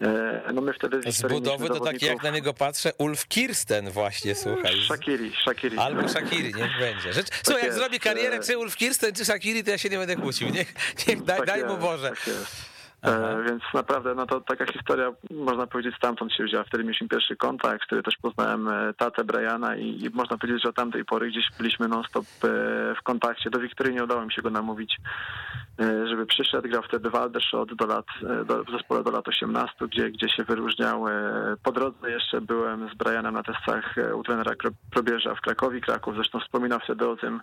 E, 0.00 0.52
no 0.52 0.60
my 0.60 0.72
wtedy 0.72 1.12
z 1.12 1.22
budowy 1.22 1.68
to 1.68 1.80
taki 1.80 2.06
jak 2.06 2.22
na 2.22 2.30
niego 2.30 2.54
patrzę, 2.54 2.92
Ulf 2.98 3.28
Kirsten 3.28 3.90
właśnie, 3.90 4.34
słuchaj. 4.34 4.82
Shakiri, 4.86 5.32
Shakiri. 5.42 5.78
Albo 5.78 6.08
Shakiri, 6.08 6.54
niech 6.54 6.78
będzie. 6.78 7.12
Rzecz, 7.12 7.28
tak 7.28 7.40
słuchaj, 7.44 7.64
jak 7.64 7.72
zrobi 7.72 8.00
karierę, 8.00 8.40
czy 8.40 8.58
Ulf 8.58 8.76
Kirsten, 8.76 9.14
czy 9.14 9.24
Shakiri, 9.24 9.64
to 9.64 9.70
ja 9.70 9.78
się 9.78 9.88
nie 9.88 9.98
będę 9.98 10.16
kłócił. 10.16 10.48
Niech, 10.48 10.74
niech 11.08 11.22
daj, 11.22 11.38
tak 11.38 11.46
daj 11.46 11.64
mu 11.64 11.76
Boże. 11.76 12.10
Tak 12.10 12.73
E, 13.04 13.42
więc 13.48 13.62
naprawdę, 13.74 14.14
no 14.14 14.26
to 14.26 14.40
taka 14.40 14.66
historia, 14.72 15.12
można 15.30 15.66
powiedzieć, 15.66 15.96
stamtąd 15.96 16.32
się 16.32 16.44
wzięła. 16.44 16.64
Wtedy 16.64 16.84
mieliśmy 16.84 17.08
pierwszy 17.08 17.36
kontakt, 17.36 17.84
wtedy 17.86 18.02
też 18.02 18.16
poznałem 18.22 18.68
e, 18.68 18.94
tatę 18.94 19.24
Briana 19.24 19.76
i, 19.76 20.04
i 20.04 20.10
można 20.10 20.38
powiedzieć, 20.38 20.62
że 20.62 20.68
od 20.68 20.76
tamtej 20.76 21.04
pory 21.04 21.28
gdzieś 21.28 21.44
byliśmy 21.58 21.88
non-stop 21.88 22.24
e, 22.24 22.48
w 22.94 23.02
kontakcie. 23.02 23.50
Do 23.50 23.58
Wiktorii 23.58 23.94
nie 23.94 24.04
udało 24.04 24.24
mi 24.26 24.32
się 24.32 24.42
go 24.42 24.50
namówić, 24.50 24.96
żeby 25.78 26.26
przyszedł. 26.26 26.68
Grał 26.68 26.82
wtedy 26.82 27.10
w 27.10 27.14
Aldershot 27.14 27.74
do 27.74 27.86
lat, 27.86 28.06
do, 28.46 28.64
w 28.64 28.70
zespole 28.70 29.04
do 29.04 29.10
lat 29.10 29.28
18, 29.28 29.74
gdzie, 29.88 30.10
gdzie 30.10 30.28
się 30.28 30.44
wyróżniał. 30.44 31.04
Po 31.62 31.72
drodze 31.72 32.10
jeszcze 32.10 32.40
byłem 32.40 32.88
z 32.88 32.94
Brianem 32.94 33.34
na 33.34 33.42
testach 33.42 33.94
u 34.14 34.22
trenera 34.22 34.52
Probierza 34.90 35.34
w 35.34 35.40
Krakowie, 35.40 35.80
Kraków. 35.80 36.14
Zresztą 36.14 36.40
wspominał 36.40 36.80
wtedy 36.80 37.08
o 37.08 37.16
tym 37.16 37.40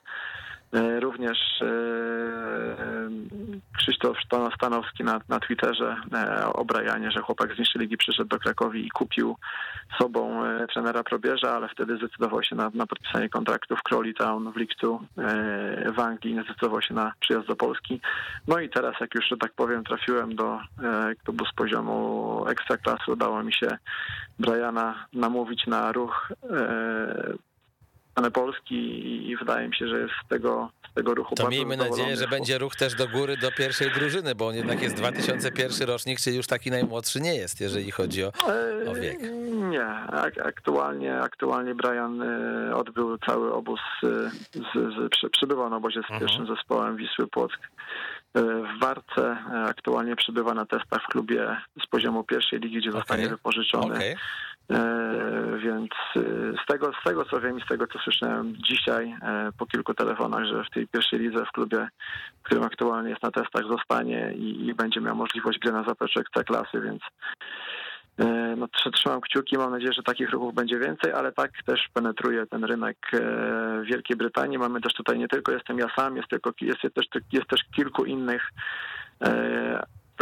Również 0.74 1.62
e, 1.62 1.66
e, 1.66 3.10
Krzysztof 3.78 4.18
Stanowski 4.56 5.04
na, 5.04 5.22
na 5.30 5.40
Twitterze 5.40 5.96
e, 6.14 6.46
o 6.54 6.66
Brianie, 6.66 7.12
że 7.12 7.22
chłopak 7.22 7.56
z 7.56 7.60
niższej 7.60 7.82
ligi 7.82 7.98
przyszedł 7.98 8.30
do 8.30 8.40
Krakowi 8.40 8.86
i 8.86 8.90
kupił 8.90 9.36
sobą 10.00 10.46
e, 10.46 10.68
trenera 10.68 11.04
Probierza, 11.04 11.52
ale 11.52 11.70
wtedy 11.70 11.98
zdecydował 11.98 12.44
się 12.44 12.56
na, 12.56 12.72
na 12.74 12.88
podpisanie 12.88 13.30
kontraktu 13.30 13.76
w 13.76 13.84
Crawley 13.84 14.14
Town 14.14 14.52
w 14.52 14.56
League 14.56 15.06
e, 15.18 15.92
w 15.92 16.00
Anglii, 16.00 16.36
nie 16.36 16.44
zdecydował 16.44 16.82
się 16.82 16.94
na 16.94 17.14
przyjazd 17.20 17.48
do 17.48 17.56
Polski. 17.56 18.02
No 18.48 18.60
i 18.60 18.70
teraz, 18.70 18.96
jak 19.00 19.16
już, 19.16 19.26
że 19.28 19.38
tak 19.38 19.54
powiem, 19.54 19.84
trafiłem 19.84 20.36
do 20.36 20.60
e, 20.84 21.16
klubu 21.24 21.46
z 21.46 21.54
poziomu 21.54 22.46
ekstraklasy, 22.48 23.12
udało 23.12 23.44
mi 23.44 23.54
się 23.54 23.78
Briana 24.40 25.06
namówić 25.14 25.68
na 25.68 25.92
ruch 25.92 26.32
e, 26.52 27.51
stronę 28.12 28.32
Polski 28.32 28.76
i 29.30 29.38
wydaje 29.38 29.68
mi 29.68 29.76
się, 29.76 29.88
że 29.88 30.00
jest 30.00 30.14
z 30.26 30.28
tego, 30.28 30.70
z 30.92 30.94
tego 30.94 31.14
ruchu 31.16 31.36
To 31.36 31.50
miejmy 31.50 31.78
nadzieję, 31.78 32.18
że 32.18 32.28
będzie 32.28 32.58
ruch 32.58 32.76
też 32.76 32.96
do 32.96 33.08
góry 33.08 33.38
do 33.38 33.52
pierwszej 33.52 33.92
drużyny, 33.92 34.36
bo 34.36 34.48
on 34.48 34.56
jednak 34.56 34.82
jest 34.82 34.96
2001 34.96 35.88
rocznik, 35.88 36.20
czyli 36.20 36.38
już 36.38 36.48
taki 36.48 36.72
najmłodszy 36.72 37.22
nie 37.22 37.36
jest, 37.36 37.62
jeżeli 37.62 37.92
chodzi 37.92 38.24
o, 38.24 38.32
o 38.92 38.96
wiek. 38.96 39.18
Nie, 39.70 39.86
Ak- 40.12 40.46
aktualnie, 40.46 41.20
aktualnie 41.20 41.76
Brian 41.76 42.22
e, 42.22 42.76
odbył 42.76 43.18
cały 43.18 43.54
obóz, 43.54 43.80
e, 44.04 44.08
z, 44.54 44.74
z, 44.74 45.10
przy, 45.12 45.30
przybywał 45.30 45.70
na 45.70 45.76
obozie 45.78 46.00
z 46.00 46.04
Mhm. 46.12 46.20
pierwszym 46.20 46.48
zespołem 46.56 46.98
Wisły 46.98 47.28
Płock 47.28 47.58
e, 48.34 48.42
w 48.42 48.80
Warce. 48.80 49.38
Aktualnie 49.68 50.16
przebywa 50.16 50.54
na 50.54 50.66
testach 50.66 51.02
w 51.04 51.12
klubie 51.12 51.58
z 51.84 51.88
poziomu 51.88 52.24
pierwszej 52.24 52.60
ligi, 52.60 52.78
gdzie 52.78 52.92
zostanie 52.92 53.24
Okej. 53.24 53.38
wypożyczony. 53.38 53.96
Okej. 53.96 54.16
E, 54.72 55.58
Więc 55.58 55.92
e, 56.16 56.20
z 56.64 56.66
tego, 56.68 56.92
z 57.02 57.04
tego 57.04 57.26
co 57.26 57.42
wiem 57.42 57.60
i 57.60 57.62
z 57.62 57.68
tego 57.68 57.88
co 57.88 58.00
słyszałem 58.00 58.56
dzisiaj 58.56 59.16
e, 59.22 59.50
po 59.58 59.66
kilku 59.66 59.94
telefonach, 59.94 60.46
że 60.46 60.64
w 60.64 60.70
tej 60.70 60.88
pierwszej 60.88 61.20
lidze 61.20 61.46
w 61.46 61.52
klubie, 61.52 61.88
w 62.40 62.44
którym 62.44 62.64
aktualnie 62.64 63.10
jest 63.10 63.24
na 63.24 63.32
testach, 63.32 63.64
zostanie 63.70 64.34
i, 64.34 64.68
i 64.68 64.74
będzie 64.74 65.02
miał 65.02 65.16
możliwość 65.16 65.60
gry 65.60 65.72
na 65.72 65.84
zapleczu 65.84 66.20
klasy, 66.46 66.82
więc 66.82 67.02
no, 68.58 68.66
tr- 68.66 68.92
trzymam 68.94 69.22
kciuki, 69.22 69.58
mam 69.58 69.72
nadzieję, 69.72 69.94
że 69.94 70.04
takich 70.04 70.30
ruchów 70.30 70.54
będzie 70.54 70.80
więcej, 70.80 71.14
ale 71.14 71.32
tak 71.32 71.52
też 71.66 71.90
penetruje 71.94 72.46
ten 72.46 72.64
rynek 72.64 72.98
e, 73.14 73.20
Wielkiej 73.86 74.18
Brytanii. 74.18 74.58
Mamy 74.58 74.82
też 74.82 74.94
tutaj 74.94 75.20
nie 75.20 75.28
tylko 75.28 75.52
jestem 75.52 75.78
ja 75.78 75.88
sam, 75.96 76.18
jest, 76.18 76.30
tylko, 76.30 76.52
jest, 76.62 76.82
też, 76.82 77.06
jest 77.32 77.48
też 77.48 77.62
kilku 77.76 78.06
innych 78.06 78.52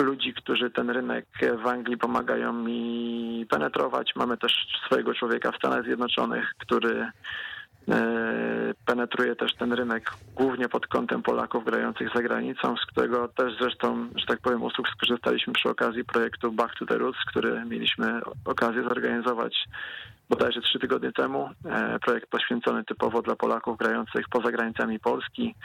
ludzi, 0.03 0.33
którzy 0.33 0.71
ten 0.71 0.89
rynek 0.89 1.25
w 1.63 1.67
Anglii 1.67 1.97
pomagają 1.97 2.53
mi 2.53 3.45
penetrować. 3.49 4.15
Mamy 4.15 4.37
też 4.37 4.53
swojego 4.85 5.13
człowieka 5.13 5.51
w 5.51 5.55
Stanach 5.55 5.83
Zjednoczonych, 5.83 6.53
który 6.57 7.11
penetruje 8.85 9.35
też 9.35 9.55
ten 9.55 9.73
rynek 9.73 10.11
głównie 10.35 10.69
pod 10.69 10.87
kątem 10.87 11.23
Polaków 11.23 11.65
grających 11.65 12.09
za 12.15 12.21
granicą, 12.21 12.75
z 12.77 12.85
którego 12.85 13.27
też 13.27 13.53
zresztą, 13.61 14.09
że 14.15 14.25
tak 14.25 14.39
powiem, 14.39 14.63
usług 14.63 14.87
skorzystaliśmy 14.89 15.53
przy 15.53 15.69
okazji 15.69 16.05
projektu 16.05 16.51
Back 16.51 16.79
to 16.79 16.85
the 16.85 16.97
Roots, 16.97 17.19
który 17.27 17.65
mieliśmy 17.65 18.21
okazję 18.45 18.83
zorganizować 18.83 19.65
bodajże 20.29 20.61
trzy 20.61 20.79
tygodnie 20.79 21.11
temu. 21.11 21.49
E, 21.65 21.99
Projekt 21.99 22.29
poświęcony 22.29 22.83
typowo 22.83 23.21
dla 23.21 23.35
Polaków 23.35 23.77
grających 23.77 24.29
poza 24.29 24.51
granicami 24.51 24.99
Polski. 24.99 25.55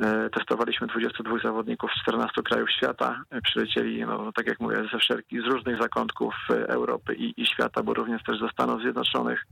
E, 0.00 0.30
Testowaliśmy 0.30 0.86
22 0.86 1.38
zawodników 1.44 1.90
z 1.90 2.02
14 2.02 2.42
krajów 2.42 2.70
świata. 2.70 3.22
E, 3.30 3.40
Przylecieli, 3.40 4.04
no, 4.06 4.32
tak 4.32 4.46
jak 4.46 4.60
mówię, 4.60 4.76
ze 4.92 4.98
wszelkich, 4.98 5.42
z 5.42 5.44
różnych 5.44 5.82
zakątków 5.82 6.34
e, 6.50 6.68
Europy 6.68 7.14
i, 7.14 7.42
i 7.42 7.46
świata, 7.46 7.82
bo 7.82 7.94
również 7.94 8.22
też 8.22 8.40
ze 8.40 8.48
Stanów 8.48 8.82
Zjednoczonych, 8.82 9.44
e, 9.44 9.46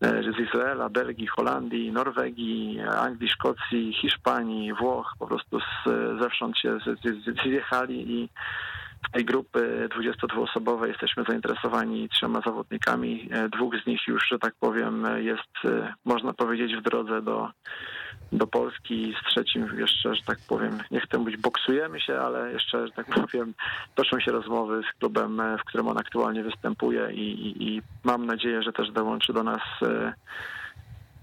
z 0.00 0.38
Izraela, 0.48 0.88
Belgii, 0.88 1.26
Holandii, 1.26 1.92
Norwegii, 1.92 2.80
Anglii, 2.80 3.30
Szkocji, 3.30 3.92
Hiszpanii, 3.92 4.72
Włoch. 4.74 5.14
Po 5.18 5.26
prostu 5.26 5.60
z, 5.60 5.88
zewsząd 6.20 6.58
się 6.58 6.78
zjechali 7.44 8.12
i 8.12 8.28
z 9.08 9.10
tej 9.12 9.24
grupy 9.24 9.88
22-osobowej 9.96 10.88
jesteśmy 10.88 11.24
zainteresowani 11.28 12.08
trzema 12.08 12.40
zawodnikami. 12.40 13.28
E, 13.32 13.48
Dwóch 13.48 13.74
z 13.82 13.86
nich 13.86 14.00
już, 14.08 14.28
że 14.28 14.38
tak 14.38 14.54
powiem, 14.60 15.06
jest, 15.16 15.64
e, 15.64 15.94
można 16.04 16.32
powiedzieć, 16.32 16.76
w 16.76 16.82
drodze 16.82 17.22
do, 17.22 17.50
do 18.32 18.46
Polski. 18.46 19.14
Z 19.22 19.30
trzecim 19.30 19.78
jeszcze, 19.78 20.14
że 20.14 20.22
tak 20.22 20.38
powiem, 20.48 20.78
nie 20.90 21.00
chcę 21.00 21.18
mówić 21.18 21.36
boksujemy 21.36 22.00
się, 22.00 22.20
ale 22.20 22.52
jeszcze, 22.52 22.86
że 22.86 22.92
tak 22.92 23.06
powiem, 23.20 23.54
toczą 23.94 24.20
się 24.20 24.32
rozmowy 24.32 24.82
z 24.82 24.98
klubem, 24.98 25.40
e, 25.40 25.58
w 25.58 25.64
którym 25.64 25.88
on 25.88 25.98
aktualnie 25.98 26.42
występuje 26.42 27.12
i, 27.12 27.46
i, 27.46 27.68
i 27.68 27.82
mam 28.04 28.26
nadzieję, 28.26 28.62
że 28.62 28.72
też 28.72 28.90
dołączy 28.90 29.32
do 29.32 29.42
nas 29.42 29.62
e, 29.82 30.12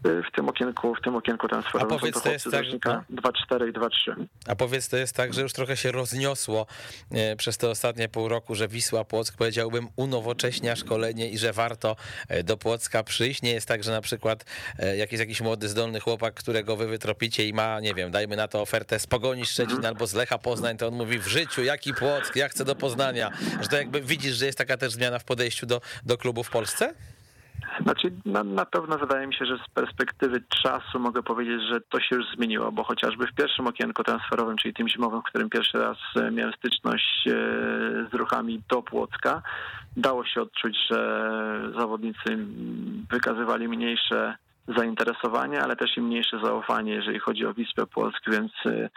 w 0.06 0.36
tym 0.36 0.50
okienku, 0.50 0.96
w 0.96 1.02
tym 1.02 1.16
okienku 1.16 1.48
transferowym. 1.48 1.98
A 1.98 2.00
powiedz, 2.00 2.22
to 2.22 2.32
jest 2.32 2.46
tak, 2.46 2.54
rocznika 2.54 3.04
2-4 3.14 3.70
i 3.70 3.74
2-3. 3.74 4.26
A 4.48 4.56
powiedz, 4.56 4.90
to 4.90 4.98
jest 4.98 5.16
tak, 5.16 5.34
że 5.34 5.42
już 5.42 5.54
trochę 5.54 5.78
się 5.78 5.92
rozniosło 5.92 6.68
e, 7.12 7.36
przez 7.36 7.58
te 7.58 7.70
ostatnie 7.70 8.10
pół 8.10 8.28
roku, 8.28 8.56
że 8.56 8.68
Wisła 8.68 9.06
Płock, 9.06 9.38
powiedziałbym, 9.38 9.88
unowocześnia 9.96 10.76
szkolenie 10.76 11.30
i 11.30 11.38
że 11.38 11.54
warto 11.54 11.96
e, 12.30 12.44
do 12.44 12.58
Płocka 12.58 13.04
przyjść. 13.04 13.42
Nie 13.42 13.52
jest 13.52 13.68
tak, 13.68 13.84
że 13.84 13.92
na 13.92 14.02
przykład 14.02 14.46
e, 14.80 14.98
jakiś, 14.98 15.20
jakiś 15.20 15.42
młody, 15.42 15.70
zdolny 15.70 16.00
chłopak, 16.00 16.34
którego 16.34 16.76
wy 16.76 16.88
wytropicie 16.88 17.48
i 17.48 17.54
ma, 17.54 17.80
nie 17.80 17.94
wiem, 17.94 18.12
dajmy 18.12 18.36
na 18.36 18.48
to 18.48 18.62
ofertę 18.62 19.00
z 19.00 19.08
Pogoni 19.08 19.46
Szczecin 19.46 19.86
albo 19.86 20.08
z 20.08 20.14
Lecha 20.14 20.38
Poznań, 20.38 20.78
to 20.78 20.88
on 20.88 20.94
mówi 20.94 21.20
w 21.20 21.28
życiu, 21.28 21.64
jaki 21.64 21.94
Płock, 21.94 22.36
ja 22.36 22.50
chcę 22.50 22.66
do 22.66 22.76
Poznania. 22.76 23.32
Że 23.62 23.68
to 23.68 23.78
jakby 23.78 24.02
widzisz, 24.02 24.36
że 24.36 24.46
jest 24.46 24.58
taka 24.58 24.78
też 24.78 24.94
zmiana 24.94 25.20
w 25.20 25.24
podejściu 25.24 25.66
do, 25.66 25.82
do 26.06 26.18
klubu 26.18 26.44
w 26.44 26.50
Polsce? 26.50 26.94
Znaczy, 27.82 28.12
na, 28.26 28.44
na 28.44 28.66
pewno 28.66 28.98
wydaje 28.98 29.28
mi 29.28 29.34
się, 29.34 29.46
że 29.46 29.58
z 29.58 29.74
perspektywy 29.74 30.44
czasu 30.64 31.00
mogę 31.00 31.24
powiedzieć, 31.24 31.62
że 31.72 31.82
to 31.82 32.00
się 32.00 32.16
już 32.16 32.26
zmieniło, 32.36 32.72
bo 32.72 32.84
chociażby 32.84 33.28
w 33.28 33.36
pierwszym 33.36 33.68
okienku 33.68 34.04
transferowym, 34.04 34.58
czyli 34.58 34.74
tym 34.74 34.88
zimowym, 34.88 35.22
w 35.22 35.26
którym 35.26 35.50
pierwszy 35.50 35.78
raz 35.78 35.98
e, 36.16 36.32
miałem 36.32 36.54
styczność 36.54 37.28
e, 37.28 37.32
z 38.12 38.14
ruchami 38.14 38.62
do 38.70 38.82
Płocka, 38.82 39.42
dało 39.98 40.26
się 40.26 40.42
odczuć, 40.42 40.78
że 40.90 41.72
zawodnicy 41.78 42.38
wykazywali 43.10 43.68
mniejsze 43.68 44.36
zainteresowanie, 44.68 45.62
ale 45.62 45.76
też 45.76 45.98
i 45.98 46.02
mniejsze 46.02 46.40
zaufanie, 46.44 46.94
jeżeli 46.94 47.20
chodzi 47.20 47.46
o 47.46 47.54
Wispę 47.54 47.86
Płock, 47.88 48.22
więc 48.28 48.52
e, 48.66 48.90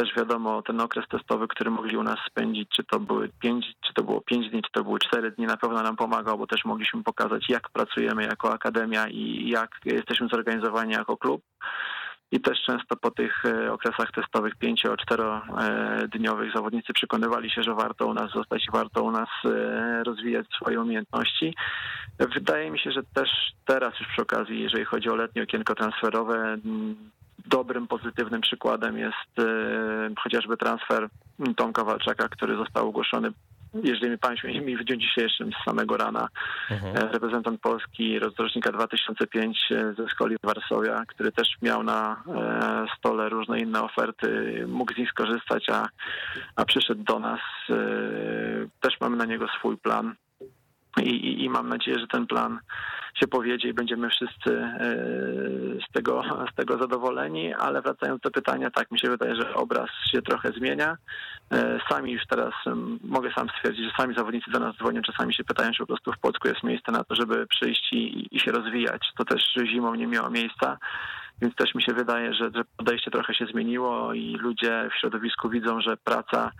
też 0.00 0.14
wiadomo, 0.16 0.62
ten 0.62 0.80
okres 0.80 1.04
testowy, 1.08 1.48
który 1.48 1.70
mogli 1.70 1.96
u 1.96 2.02
nas 2.02 2.18
spędzić, 2.30 2.68
czy 2.76 2.84
to 2.84 3.00
były 3.00 3.28
pięć, 3.40 3.66
czy 3.80 3.94
to 3.94 4.02
było 4.02 4.20
pięć 4.20 4.50
dni, 4.50 4.62
czy 4.62 4.72
to 4.72 4.84
były 4.84 4.98
cztery 4.98 5.30
dni, 5.30 5.46
na 5.46 5.56
pewno 5.56 5.82
nam 5.82 5.96
pomagał, 5.96 6.38
bo 6.38 6.46
też 6.46 6.64
mogliśmy 6.64 7.02
pokazać, 7.02 7.48
jak 7.48 7.70
pracujemy 7.70 8.22
jako 8.22 8.52
akademia 8.52 9.08
i 9.08 9.48
jak 9.48 9.70
jesteśmy 9.84 10.28
zorganizowani 10.28 10.92
jako 10.92 11.16
klub. 11.16 11.42
I 12.32 12.40
też 12.40 12.58
często 12.66 12.96
po 12.96 13.10
tych 13.10 13.44
e, 13.44 13.72
okresach 13.72 14.12
testowych 14.12 14.56
pięcio, 14.56 14.96
czterodniowych 14.96 16.52
zawodnicy 16.54 16.92
przekonywali 16.92 17.50
się, 17.50 17.62
że 17.62 17.74
warto 17.74 18.06
u 18.06 18.14
nas 18.14 18.30
zostać 18.32 18.66
warto 18.72 19.02
u 19.02 19.10
nas 19.10 19.28
e, 19.44 20.04
rozwijać 20.04 20.46
swoje 20.56 20.80
umiejętności. 20.80 21.54
Wydaje 22.34 22.70
mi 22.70 22.78
się, 22.78 22.92
że 22.92 23.02
też 23.14 23.28
teraz 23.64 24.00
już 24.00 24.08
przy 24.08 24.22
okazji, 24.22 24.62
jeżeli 24.62 24.84
chodzi 24.84 25.10
o 25.10 25.16
letnie 25.16 25.42
okienko 25.42 25.74
transferowe, 25.74 26.56
dobrym, 27.46 27.86
pozytywnym 27.86 28.40
przykładem 28.40 28.98
jest 28.98 29.38
e, 29.38 30.14
chociażby 30.22 30.56
transfer 30.56 31.08
Tomka 31.56 31.84
Walczaka, 31.84 32.28
który 32.28 32.56
został 32.56 32.88
ogłoszony 32.88 33.32
jeżeli 33.74 34.10
mi 34.10 34.18
pamięć 34.18 34.44
mi 34.44 34.76
w 34.76 34.84
dniu 34.84 34.96
dzisiejszym 34.96 35.50
z 35.52 35.64
samego 35.64 35.96
rana 35.96 36.28
e, 36.70 37.08
reprezentant 37.12 37.60
Polski 37.60 38.18
z 38.36 38.40
rocznika 38.40 38.72
2005 38.72 39.58
e, 39.72 39.94
ze 39.94 40.08
Skoli 40.08 40.36
Warszawia, 40.42 41.04
który 41.06 41.32
też 41.32 41.48
miał 41.62 41.82
na 41.82 42.22
stole 42.98 43.28
różne 43.28 43.60
inne 43.60 43.82
oferty, 43.82 44.28
mógł 44.68 44.94
z 44.94 44.96
nich 44.96 45.10
skorzystać, 45.10 45.68
a, 45.70 45.88
a 46.56 46.64
przyszedł 46.64 47.02
do 47.02 47.18
nas. 47.18 47.40
Też 48.80 49.00
mamy 49.00 49.16
na 49.16 49.24
niego 49.24 49.46
swój 49.58 49.76
plan. 49.76 50.14
I, 51.02 51.44
i, 51.44 51.50
mam 51.50 51.68
nadzieję, 51.68 51.98
że 51.98 52.06
ten 52.06 52.26
plan 52.26 52.58
się 53.14 53.28
powiedzie 53.28 53.68
i 53.68 53.74
będziemy 53.74 54.08
wszyscy 54.08 54.56
e, 54.56 54.80
z 55.88 55.92
tego, 55.92 56.22
z 56.52 56.54
tego 56.54 56.78
zadowoleni, 56.78 57.54
ale 57.54 57.82
wracając 57.82 58.20
do 58.20 58.30
pytania, 58.30 58.70
tak 58.70 58.90
mi 58.90 59.00
się 59.00 59.10
wydaje, 59.10 59.36
że 59.36 59.54
obraz 59.54 59.90
się 60.12 60.22
trochę 60.22 60.52
zmienia. 60.52 60.96
E, 61.52 61.78
Sami 61.88 62.12
już 62.12 62.26
teraz 62.26 62.54
mogę 63.04 63.32
sam 63.32 63.48
stwierdzić, 63.48 63.84
że 63.84 63.92
sami 63.96 64.14
zawodnicy 64.14 64.50
do 64.50 64.58
nas 64.58 64.76
dzwonią, 64.76 65.02
czasami 65.02 65.34
się 65.34 65.44
pytają, 65.44 65.72
czy 65.72 65.78
po 65.78 65.86
prostu 65.86 66.12
w 66.12 66.18
Płocku 66.18 66.48
jest 66.48 66.62
miejsce 66.62 66.92
na 66.92 67.04
to, 67.04 67.14
żeby 67.14 67.46
przyjść 67.46 67.92
i, 67.92 68.28
i 68.36 68.40
się 68.40 68.52
rozwijać. 68.52 69.12
To 69.16 69.24
też 69.24 69.42
zimą 69.66 69.94
nie 69.94 70.06
miało 70.06 70.30
miejsca. 70.30 70.78
Więc 71.42 71.54
też 71.54 71.74
mi 71.74 71.82
się 71.82 71.92
wydaje, 71.92 72.34
że, 72.34 72.50
że 72.54 72.62
podejście 72.76 73.10
trochę 73.10 73.34
się 73.34 73.46
zmieniło 73.46 74.14
i 74.14 74.36
ludzie 74.36 74.88
w 74.92 75.00
środowisku 75.00 75.48
widzą, 75.48 75.80
że 75.80 75.96
praca 75.96 76.50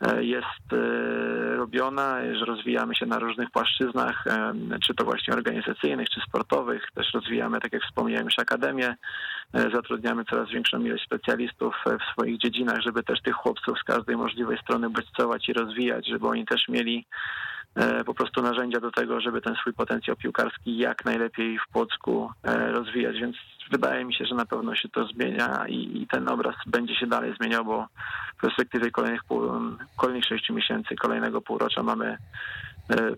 e, 0.00 0.24
jest 0.24 0.72
e, 0.72 1.56
robiona, 1.56 2.18
że 2.38 2.44
rozwijamy 2.44 2.94
się 2.94 3.06
na 3.06 3.18
różnych 3.18 3.50
płaszczyznach, 3.50 4.26
e, 4.26 4.54
czy 4.86 4.94
to 4.94 5.04
właśnie 5.04 5.34
organizacyjnych, 5.34 6.08
czy 6.08 6.20
sportowych. 6.20 6.82
Też 6.94 7.14
rozwijamy, 7.14 7.60
tak 7.60 7.72
jak 7.72 7.82
wspomniałem, 7.82 8.24
już 8.24 8.38
akademię, 8.38 8.94
zatrudniamy 9.74 10.24
coraz 10.24 10.50
większą 10.50 10.80
ilość 10.80 11.04
specjalistów 11.04 11.74
w 11.86 12.12
swoich 12.12 12.38
dziedzinach, 12.38 12.80
żeby 12.80 13.02
też 13.02 13.22
tych 13.22 13.34
chłopców 13.34 13.78
z 13.78 13.82
każdej 13.82 14.16
możliwej 14.16 14.58
strony 14.58 14.90
bodźcować 14.90 15.48
i 15.48 15.52
rozwijać, 15.52 16.08
żeby 16.08 16.28
oni 16.28 16.46
też 16.46 16.68
mieli 16.68 17.06
po 18.06 18.14
prostu 18.14 18.42
narzędzia 18.42 18.80
do 18.80 18.90
tego, 18.90 19.20
żeby 19.20 19.40
ten 19.40 19.54
swój 19.54 19.72
potencjał 19.72 20.16
piłkarski 20.16 20.78
jak 20.78 21.04
najlepiej 21.04 21.58
w 21.58 21.72
Płocku 21.72 22.30
rozwijać, 22.72 23.16
więc 23.20 23.36
wydaje 23.72 24.04
mi 24.04 24.14
się, 24.14 24.24
że 24.24 24.34
na 24.34 24.46
pewno 24.46 24.74
się 24.74 24.88
to 24.88 25.06
zmienia 25.06 25.64
i, 25.68 26.02
i 26.02 26.06
ten 26.06 26.28
obraz 26.28 26.54
będzie 26.66 26.94
się 26.94 27.06
dalej 27.06 27.34
zmieniał, 27.40 27.64
bo 27.64 27.86
w 28.36 28.40
perspektywie 28.40 28.90
kolejnych, 28.90 29.24
pół, 29.24 29.42
kolejnych 29.96 30.24
sześciu 30.24 30.54
miesięcy, 30.54 30.96
kolejnego 30.96 31.40
półrocza 31.40 31.82
mamy 31.82 32.16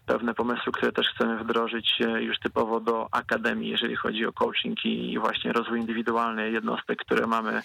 pewne 0.07 0.35
pomysły, 0.35 0.73
które 0.73 0.93
też 0.93 1.07
chcemy 1.15 1.45
wdrożyć 1.45 2.01
e, 2.01 2.23
już 2.23 2.39
typowo 2.39 2.81
do 2.81 3.09
akademii, 3.11 3.71
jeżeli 3.71 3.97
chodzi 3.97 4.27
o 4.27 4.33
coaching 4.33 4.85
i 4.85 5.19
właśnie 5.19 5.53
rozwój 5.53 5.81
indywidualny 5.81 6.51
jednostek, 6.51 6.99
które 6.99 7.27
mamy 7.27 7.53
e, 7.53 7.63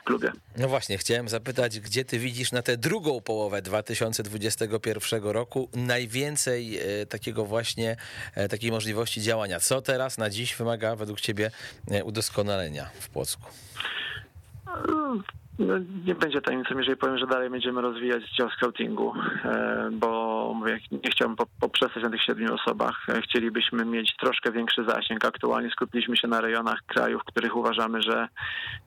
w 0.00 0.04
klubie. 0.04 0.32
No 0.58 0.68
właśnie, 0.68 0.98
chciałem 0.98 1.28
zapytać, 1.28 1.80
gdzie 1.80 2.04
ty 2.04 2.18
widzisz 2.18 2.52
na 2.52 2.62
tę 2.62 2.76
drugą 2.76 3.20
połowę 3.20 3.62
2021 3.62 5.24
roku 5.24 5.68
najwięcej 5.74 6.78
takiego 7.08 7.44
właśnie, 7.44 7.96
takiej 8.50 8.70
możliwości 8.70 9.22
działania? 9.22 9.60
Co 9.60 9.82
teraz 9.82 10.18
na 10.18 10.30
dziś 10.30 10.56
wymaga 10.56 10.96
według 10.96 11.20
ciebie 11.20 11.50
udoskonalenia 12.04 12.84
w 13.00 13.08
Płocku? 13.08 13.50
No, 15.58 15.74
nie 16.06 16.14
będzie 16.14 16.40
tajemnicą, 16.40 16.78
jeżeli 16.78 16.96
powiem, 16.96 17.18
że 17.18 17.26
dalej 17.26 17.50
będziemy 17.50 17.80
rozwijać 17.80 18.30
dział 18.38 18.50
scoutingu, 18.50 19.12
e, 19.44 19.88
bo 19.92 20.52
mówię, 20.54 20.78
nie 20.92 21.10
chciałbym 21.10 21.36
poprzestać 21.60 22.02
na 22.02 22.10
tych 22.10 22.22
siedmiu 22.22 22.54
osobach. 22.54 23.08
E, 23.08 23.22
chcielibyśmy 23.22 23.84
mieć 23.84 24.16
troszkę 24.16 24.52
większy 24.52 24.84
zasięg. 24.84 25.24
Aktualnie 25.24 25.70
skupiliśmy 25.70 26.16
się 26.16 26.28
na 26.28 26.40
rejonach 26.40 26.82
kraju, 26.86 27.18
w 27.18 27.24
których 27.24 27.56
uważamy, 27.56 28.02
że 28.02 28.28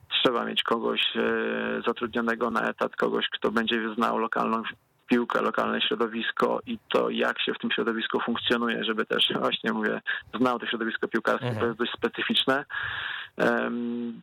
trzeba 0.08 0.44
mieć 0.44 0.62
kogoś 0.62 1.00
e, 1.16 1.82
zatrudnionego 1.86 2.50
na 2.50 2.68
etat, 2.68 2.96
kogoś, 2.96 3.28
kto 3.28 3.50
będzie 3.50 3.94
znał 3.94 4.18
lokalną 4.18 4.62
piłkę, 5.06 5.42
lokalne 5.42 5.80
środowisko 5.80 6.60
i 6.66 6.78
to, 6.88 7.10
jak 7.10 7.40
się 7.40 7.54
w 7.54 7.58
tym 7.58 7.70
środowisku 7.70 8.20
funkcjonuje, 8.20 8.84
żeby 8.84 9.06
też 9.06 9.32
właśnie, 9.38 9.72
mówię, 9.72 10.00
znał 10.40 10.58
to 10.58 10.66
środowisko 10.66 11.08
piłkarskie, 11.08 11.46
mhm. 11.46 11.60
to 11.60 11.66
jest 11.66 11.78
dość 11.78 11.92
specyficzne. 11.92 12.64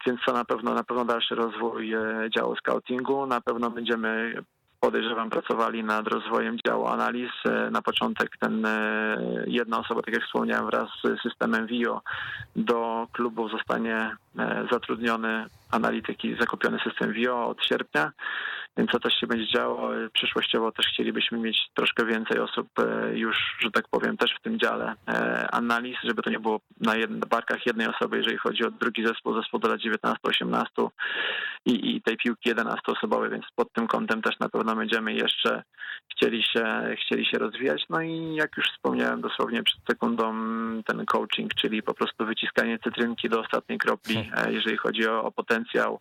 Więc 0.05 0.19
to 0.25 0.33
na 0.33 0.45
pewno, 0.45 0.73
na 0.73 0.83
pewno 0.83 1.05
dalszy 1.05 1.35
rozwój 1.35 1.93
e, 1.93 2.29
działu 2.35 2.55
scoutingu. 2.55 3.25
Na 3.25 3.41
pewno 3.41 3.69
będziemy 3.69 4.33
podejrzewam, 4.79 5.29
pracowali 5.29 5.83
nad 5.83 6.07
rozwojem 6.07 6.57
działu 6.67 6.87
analiz. 6.87 7.31
E, 7.45 7.71
na 7.71 7.81
początek 7.81 8.37
ten 8.39 8.65
e, 8.65 9.17
jedna 9.47 9.79
osoba, 9.79 10.01
tak 10.01 10.13
jak 10.13 10.23
wspomniałem, 10.23 10.65
wraz 10.65 10.89
z 11.03 11.21
systemem 11.21 11.67
VIO 11.67 12.01
do 12.55 13.07
klubu 13.11 13.49
zostanie 13.49 14.15
zatrudniony 14.71 15.45
analityk 15.71 16.25
i 16.25 16.37
zakupiony 16.39 16.79
system 16.79 17.13
VIO 17.13 17.47
od 17.47 17.63
sierpnia 17.65 18.11
więc 18.77 18.91
to 18.91 18.99
też 18.99 19.13
się 19.13 19.27
będzie 19.27 19.47
działo. 19.47 19.89
Przyszłościowo 20.13 20.71
też 20.71 20.85
chcielibyśmy 20.85 21.37
mieć 21.37 21.57
troszkę 21.73 22.05
więcej 22.05 22.39
osób 22.39 22.67
e, 22.79 23.17
już, 23.17 23.57
że 23.59 23.71
tak 23.71 23.87
powiem, 23.87 24.17
też 24.17 24.35
w 24.39 24.41
tym 24.43 24.59
dziale 24.59 24.93
e, 25.07 25.47
analiz, 25.51 25.97
żeby 26.03 26.21
to 26.21 26.29
nie 26.29 26.39
było 26.39 26.59
na 26.79 26.93
barkach 27.29 27.65
jednej 27.65 27.87
osoby, 27.87 28.17
jeżeli 28.17 28.37
chodzi 28.37 28.65
o 28.65 28.71
drugi 28.71 29.05
zespół, 29.05 29.41
zespół 29.41 29.59
do 29.59 29.67
lat 29.67 29.79
19-18 29.79 30.87
i, 31.65 31.95
i 31.95 32.01
tej 32.01 32.17
piłki 32.17 32.53
11-osobowej, 32.53 33.31
więc 33.31 33.45
pod 33.55 33.73
tym 33.73 33.87
kątem 33.87 34.21
też 34.21 34.39
na 34.39 34.49
pewno 34.49 34.75
będziemy 34.75 35.13
jeszcze 35.13 35.63
chcieli 36.11 36.43
się, 36.43 36.95
chcieli 37.01 37.25
się 37.25 37.37
rozwijać. 37.37 37.85
No 37.89 38.01
i 38.01 38.35
jak 38.35 38.57
już 38.57 38.65
wspomniałem 38.65 39.21
dosłownie 39.21 39.63
przed 39.63 39.79
sekundą, 39.89 40.33
ten 40.83 41.05
coaching, 41.05 41.53
czyli 41.53 41.83
po 41.83 41.93
prostu 41.93 42.25
wyciskanie 42.25 42.79
cytrynki 42.79 43.29
do 43.29 43.41
ostatniej 43.41 43.77
kropli, 43.77 44.17
e, 44.37 44.53
jeżeli 44.53 44.77
chodzi 44.77 45.07
o, 45.07 45.23
o 45.23 45.31
potencjał 45.31 45.99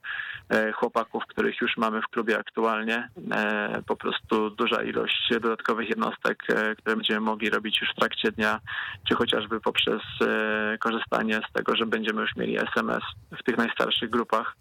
chłopaków, 0.74 1.26
których 1.26 1.60
już 1.60 1.76
mamy 1.76 2.02
w 2.02 2.08
klubie 2.08 2.38
aktualnie 2.38 2.65
aktualnie. 2.66 3.08
E, 3.32 3.82
po 3.86 3.96
prostu 3.96 4.50
duża 4.50 4.82
ilość 4.82 5.30
dodatkowych 5.40 5.88
jednostek, 5.88 6.42
e, 6.48 6.74
które 6.74 6.96
będziemy 6.96 7.20
mogli 7.20 7.50
robić 7.50 7.80
już 7.80 7.90
w 7.90 7.94
trakcie 7.94 8.32
dnia, 8.32 8.60
czy 9.08 9.14
chociażby 9.14 9.60
poprzez 9.60 10.02
e, 10.22 10.78
korzystanie 10.78 11.40
z 11.50 11.52
tego, 11.52 11.76
że 11.76 11.86
będziemy 11.86 12.20
już 12.20 12.36
mieli 12.36 12.58
SMS 12.58 13.02
w 13.38 13.42
tych 13.42 13.56
najstarszych 13.56 14.10
grupach. 14.10 14.56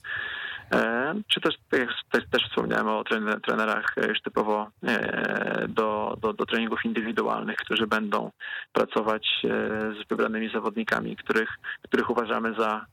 Czy 1.28 1.41
też, 1.41 1.55
też, 2.11 2.24
też 2.32 2.43
wspomniałem 2.49 2.88
o 2.88 3.03
trenerach 3.43 3.95
już 4.07 4.22
typowo 4.22 4.70
do, 5.70 6.18
do, 6.22 6.34
do 6.34 6.45
treningów 6.45 6.86
indywidualnych, 6.86 7.57
którzy 7.57 7.88
będą 7.88 8.32
pracować 8.74 9.28
z 10.03 10.07
wybranymi 10.09 10.49
zawodnikami, 10.49 11.16
których, 11.16 11.49
których 11.82 12.09
uważamy 12.09 12.53
za 12.53 12.86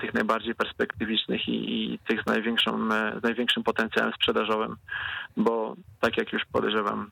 tych 0.00 0.14
najbardziej 0.14 0.54
perspektywicznych 0.54 1.48
i, 1.48 1.92
i 1.92 1.98
tych 1.98 2.22
z, 2.22 2.26
największą, 2.26 2.88
z 3.20 3.22
największym 3.22 3.62
potencjałem 3.62 4.12
sprzedażowym, 4.12 4.76
bo 5.36 5.76
tak 6.00 6.16
jak 6.16 6.32
już 6.32 6.44
podejrzewam, 6.52 7.10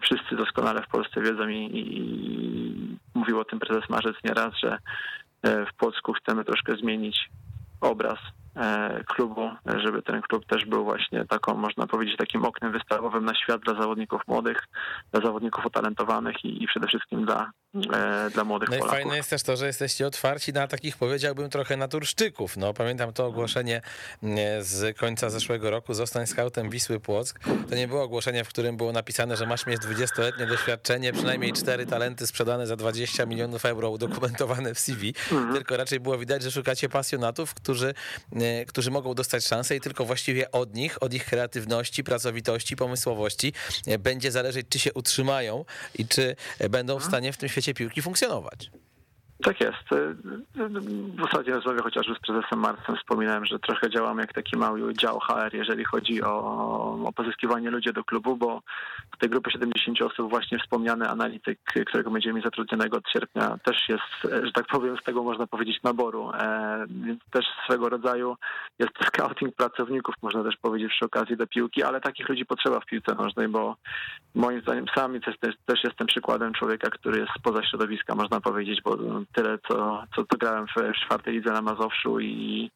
wszyscy 0.00 0.36
doskonale 0.36 0.82
w 0.82 0.88
Polsce 0.88 1.20
wiedzą 1.20 1.48
i, 1.48 1.70
i 1.74 2.98
mówił 3.14 3.40
o 3.40 3.44
tym 3.44 3.58
prezes 3.58 3.90
Marzec 3.90 4.16
nieraz, 4.24 4.54
że 4.62 4.78
w 5.42 5.74
Polsku 5.78 6.12
chcemy 6.12 6.44
troszkę 6.44 6.76
zmienić 6.76 7.30
obraz 7.80 8.18
E, 8.18 8.43
klubu, 9.06 9.50
żeby 9.76 10.02
ten 10.02 10.22
klub 10.22 10.46
też 10.46 10.64
był 10.64 10.84
właśnie 10.84 11.24
taką, 11.24 11.54
można 11.54 11.86
powiedzieć, 11.86 12.16
takim 12.16 12.44
oknem 12.44 12.72
wystawowym 12.72 13.24
na 13.24 13.34
świat 13.34 13.60
dla 13.60 13.74
zawodników 13.74 14.22
młodych, 14.28 14.58
dla 15.12 15.20
zawodników 15.20 15.66
utalentowanych 15.66 16.44
i, 16.44 16.62
i 16.62 16.66
przede 16.66 16.86
wszystkim 16.86 17.24
dla, 17.24 17.40
e, 17.40 17.63
dla 18.32 18.44
młodych 18.44 18.68
no 18.68 18.76
Polaków. 18.76 18.98
i 18.98 19.02
fajne 19.02 19.16
jest 19.16 19.30
też 19.30 19.42
to, 19.42 19.56
że 19.56 19.66
jesteście 19.66 20.06
otwarci 20.06 20.52
na 20.52 20.68
takich, 20.68 20.96
powiedziałbym, 20.96 21.50
trochę 21.50 21.76
naturszczyków. 21.76 22.56
No, 22.56 22.74
pamiętam 22.74 23.12
to 23.12 23.26
ogłoszenie 23.26 23.82
z 24.60 24.96
końca 24.96 25.30
zeszłego 25.30 25.70
roku, 25.70 25.94
zostań 25.94 26.26
skautem 26.26 26.70
Wisły 26.70 27.00
Płock. 27.00 27.40
To 27.70 27.76
nie 27.76 27.88
było 27.88 28.02
ogłoszenie, 28.02 28.44
w 28.44 28.48
którym 28.48 28.76
było 28.76 28.92
napisane, 28.92 29.36
że 29.36 29.46
masz 29.46 29.66
mieć 29.66 29.80
20-letnie 29.80 30.46
doświadczenie, 30.46 31.12
przynajmniej 31.12 31.52
cztery 31.52 31.86
talenty 31.86 32.26
sprzedane 32.26 32.66
za 32.66 32.76
20 32.76 33.26
milionów 33.26 33.64
euro 33.64 33.90
udokumentowane 33.90 34.74
w 34.74 34.78
CV, 34.78 35.14
mhm. 35.32 35.54
tylko 35.54 35.76
raczej 35.76 36.00
było 36.00 36.18
widać, 36.18 36.42
że 36.42 36.50
szukacie 36.50 36.88
pasjonatów, 36.88 37.54
którzy 37.54 37.94
E, 38.32 38.64
którzy 38.64 38.90
mogą 38.90 39.14
dostać 39.14 39.46
szansę 39.46 39.76
i 39.76 39.80
tylko 39.80 40.04
właściwie 40.04 40.50
od 40.50 40.74
nich, 40.74 41.02
od 41.02 41.14
ich 41.14 41.24
kreatywności, 41.24 42.04
pracowitości, 42.04 42.76
pomysłowości 42.76 43.52
e, 43.86 43.98
będzie 43.98 44.30
zależeć, 44.30 44.66
czy 44.68 44.78
się 44.78 44.92
utrzymają 44.92 45.64
i 45.98 46.08
czy 46.08 46.36
będą 46.70 46.98
w 46.98 47.04
stanie 47.04 47.32
w 47.32 47.36
tym 47.36 47.48
świecie 47.48 47.63
piłki 47.72 48.02
funkcjonować. 48.02 48.70
Tak 49.44 49.60
jest. 49.60 49.88
W 51.18 51.22
zasadzie 51.22 51.54
rozmawiam 51.54 51.82
chociażby 51.82 52.14
z 52.14 52.18
prezesem 52.18 52.58
Marcem, 52.58 52.96
wspominałem, 52.96 53.44
że 53.44 53.58
trochę 53.58 53.90
działamy 53.90 54.22
jak 54.22 54.32
taki 54.32 54.56
mały 54.56 54.94
dział 54.94 55.18
HR, 55.20 55.54
jeżeli 55.54 55.84
chodzi 55.84 56.22
o, 56.22 56.36
o 57.04 57.12
pozyskiwanie 57.12 57.70
ludzi 57.70 57.92
do 57.92 58.04
klubu, 58.04 58.36
bo 58.36 58.62
w 59.14 59.18
tej 59.18 59.30
grupie 59.30 59.50
70 59.50 60.02
osób 60.02 60.30
właśnie 60.30 60.58
wspomniany 60.58 61.08
analityk, 61.08 61.58
którego 61.86 62.10
będziemy 62.10 62.34
mieć 62.34 62.44
zatrudnionego 62.44 62.96
od 62.96 63.08
sierpnia, 63.12 63.58
też 63.64 63.88
jest, 63.88 64.34
że 64.44 64.52
tak 64.52 64.66
powiem, 64.66 64.96
z 64.96 65.04
tego 65.04 65.22
można 65.22 65.46
powiedzieć 65.46 65.82
naboru, 65.82 66.30
e, 66.34 66.84
więc 66.88 67.20
też 67.30 67.44
swego 67.64 67.88
rodzaju 67.88 68.36
jest 68.78 68.92
scouting 69.06 69.54
pracowników, 69.54 70.14
można 70.22 70.44
też 70.44 70.56
powiedzieć 70.56 70.90
przy 70.92 71.04
okazji 71.04 71.36
do 71.36 71.46
piłki, 71.46 71.82
ale 71.82 72.00
takich 72.00 72.28
ludzi 72.28 72.46
potrzeba 72.46 72.80
w 72.80 72.86
piłce 72.86 73.14
nożnej, 73.14 73.48
bo 73.48 73.76
moim 74.34 74.60
zdaniem 74.60 74.86
sam 74.94 75.20
też, 75.20 75.36
też 75.66 75.84
jestem 75.84 76.06
przykładem 76.06 76.52
człowieka, 76.52 76.90
który 76.90 77.18
jest 77.18 77.32
spoza 77.38 77.62
środowiska, 77.62 78.14
można 78.14 78.40
powiedzieć, 78.40 78.80
bo 78.84 78.96
tyle, 79.34 79.58
co, 79.68 80.04
co, 80.16 80.24
co 80.24 80.36
grałem 80.38 80.66
w 80.66 81.04
czwartej 81.04 81.34
lidze 81.34 81.52
na 81.52 81.62
Mazowszu 81.62 82.20
i, 82.20 82.70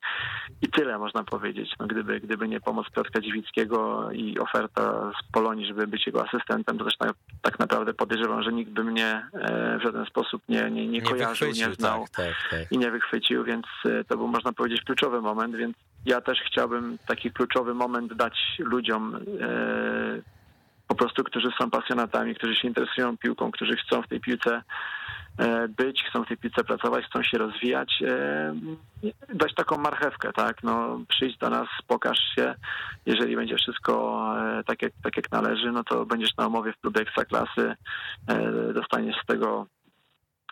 i 0.62 0.68
tyle 0.68 0.98
można 0.98 1.24
powiedzieć. 1.24 1.70
No, 1.80 1.86
gdyby, 1.86 2.20
gdyby 2.20 2.48
nie 2.48 2.60
pomoc 2.60 2.86
Piotra 2.90 3.20
Dziwickiego 3.20 4.10
i 4.12 4.38
oferta 4.38 5.12
z 5.20 5.32
Polonii, 5.32 5.66
żeby 5.66 5.86
być 5.86 6.06
jego 6.06 6.28
asystentem, 6.28 6.78
to 6.78 6.84
też 6.84 6.96
tak, 6.96 7.12
tak 7.42 7.58
naprawdę 7.58 7.94
podejrzewam, 7.94 8.42
że 8.42 8.52
nikt 8.52 8.70
by 8.70 8.84
mnie 8.84 9.28
e, 9.32 9.78
w 9.78 9.82
żaden 9.82 10.06
sposób 10.06 10.42
nie, 10.48 10.62
nie, 10.62 10.70
nie, 10.70 10.88
nie 10.88 11.02
kojarzył, 11.02 11.48
nie 11.48 11.74
znał 11.74 12.00
tak, 12.00 12.26
tak, 12.26 12.34
tak. 12.50 12.72
i 12.72 12.78
nie 12.78 12.90
wychwycił, 12.90 13.44
więc 13.44 13.66
e, 13.84 14.04
to 14.04 14.16
był, 14.16 14.28
można 14.28 14.52
powiedzieć, 14.52 14.82
kluczowy 14.84 15.20
moment, 15.20 15.56
więc 15.56 15.76
ja 16.06 16.20
też 16.20 16.38
chciałbym 16.46 16.98
taki 17.06 17.30
kluczowy 17.30 17.74
moment 17.74 18.14
dać 18.14 18.38
ludziom 18.58 19.14
e, 19.16 19.18
po 20.88 20.94
prostu, 20.94 21.24
którzy 21.24 21.48
są 21.60 21.70
pasjonatami, 21.70 22.34
którzy 22.34 22.56
się 22.56 22.68
interesują 22.68 23.16
piłką, 23.16 23.50
którzy 23.50 23.76
chcą 23.76 24.02
w 24.02 24.08
tej 24.08 24.20
piłce 24.20 24.62
być, 25.68 26.04
chcą 26.10 26.24
w 26.24 26.28
tej 26.28 26.36
piłce 26.36 26.64
pracować, 26.64 27.04
chcą 27.04 27.22
się 27.22 27.38
rozwijać, 27.38 28.02
e, 28.06 28.54
dać 29.34 29.54
taką 29.54 29.78
marchewkę, 29.78 30.32
tak, 30.32 30.62
no 30.62 31.00
przyjdź 31.08 31.38
do 31.38 31.50
nas, 31.50 31.68
pokaż 31.86 32.18
się, 32.34 32.54
jeżeli 33.06 33.36
będzie 33.36 33.56
wszystko 33.56 34.24
e, 34.38 34.64
tak 34.64 34.82
jak, 34.82 34.92
tak 35.02 35.16
jak 35.16 35.30
należy, 35.32 35.72
no 35.72 35.84
to 35.84 36.06
będziesz 36.06 36.36
na 36.36 36.46
umowie 36.46 36.72
w 36.72 36.80
klubie 36.80 37.00
Ekstraklasy, 37.00 37.74
dostaniesz 38.74 39.16
z 39.22 39.26
tego 39.26 39.66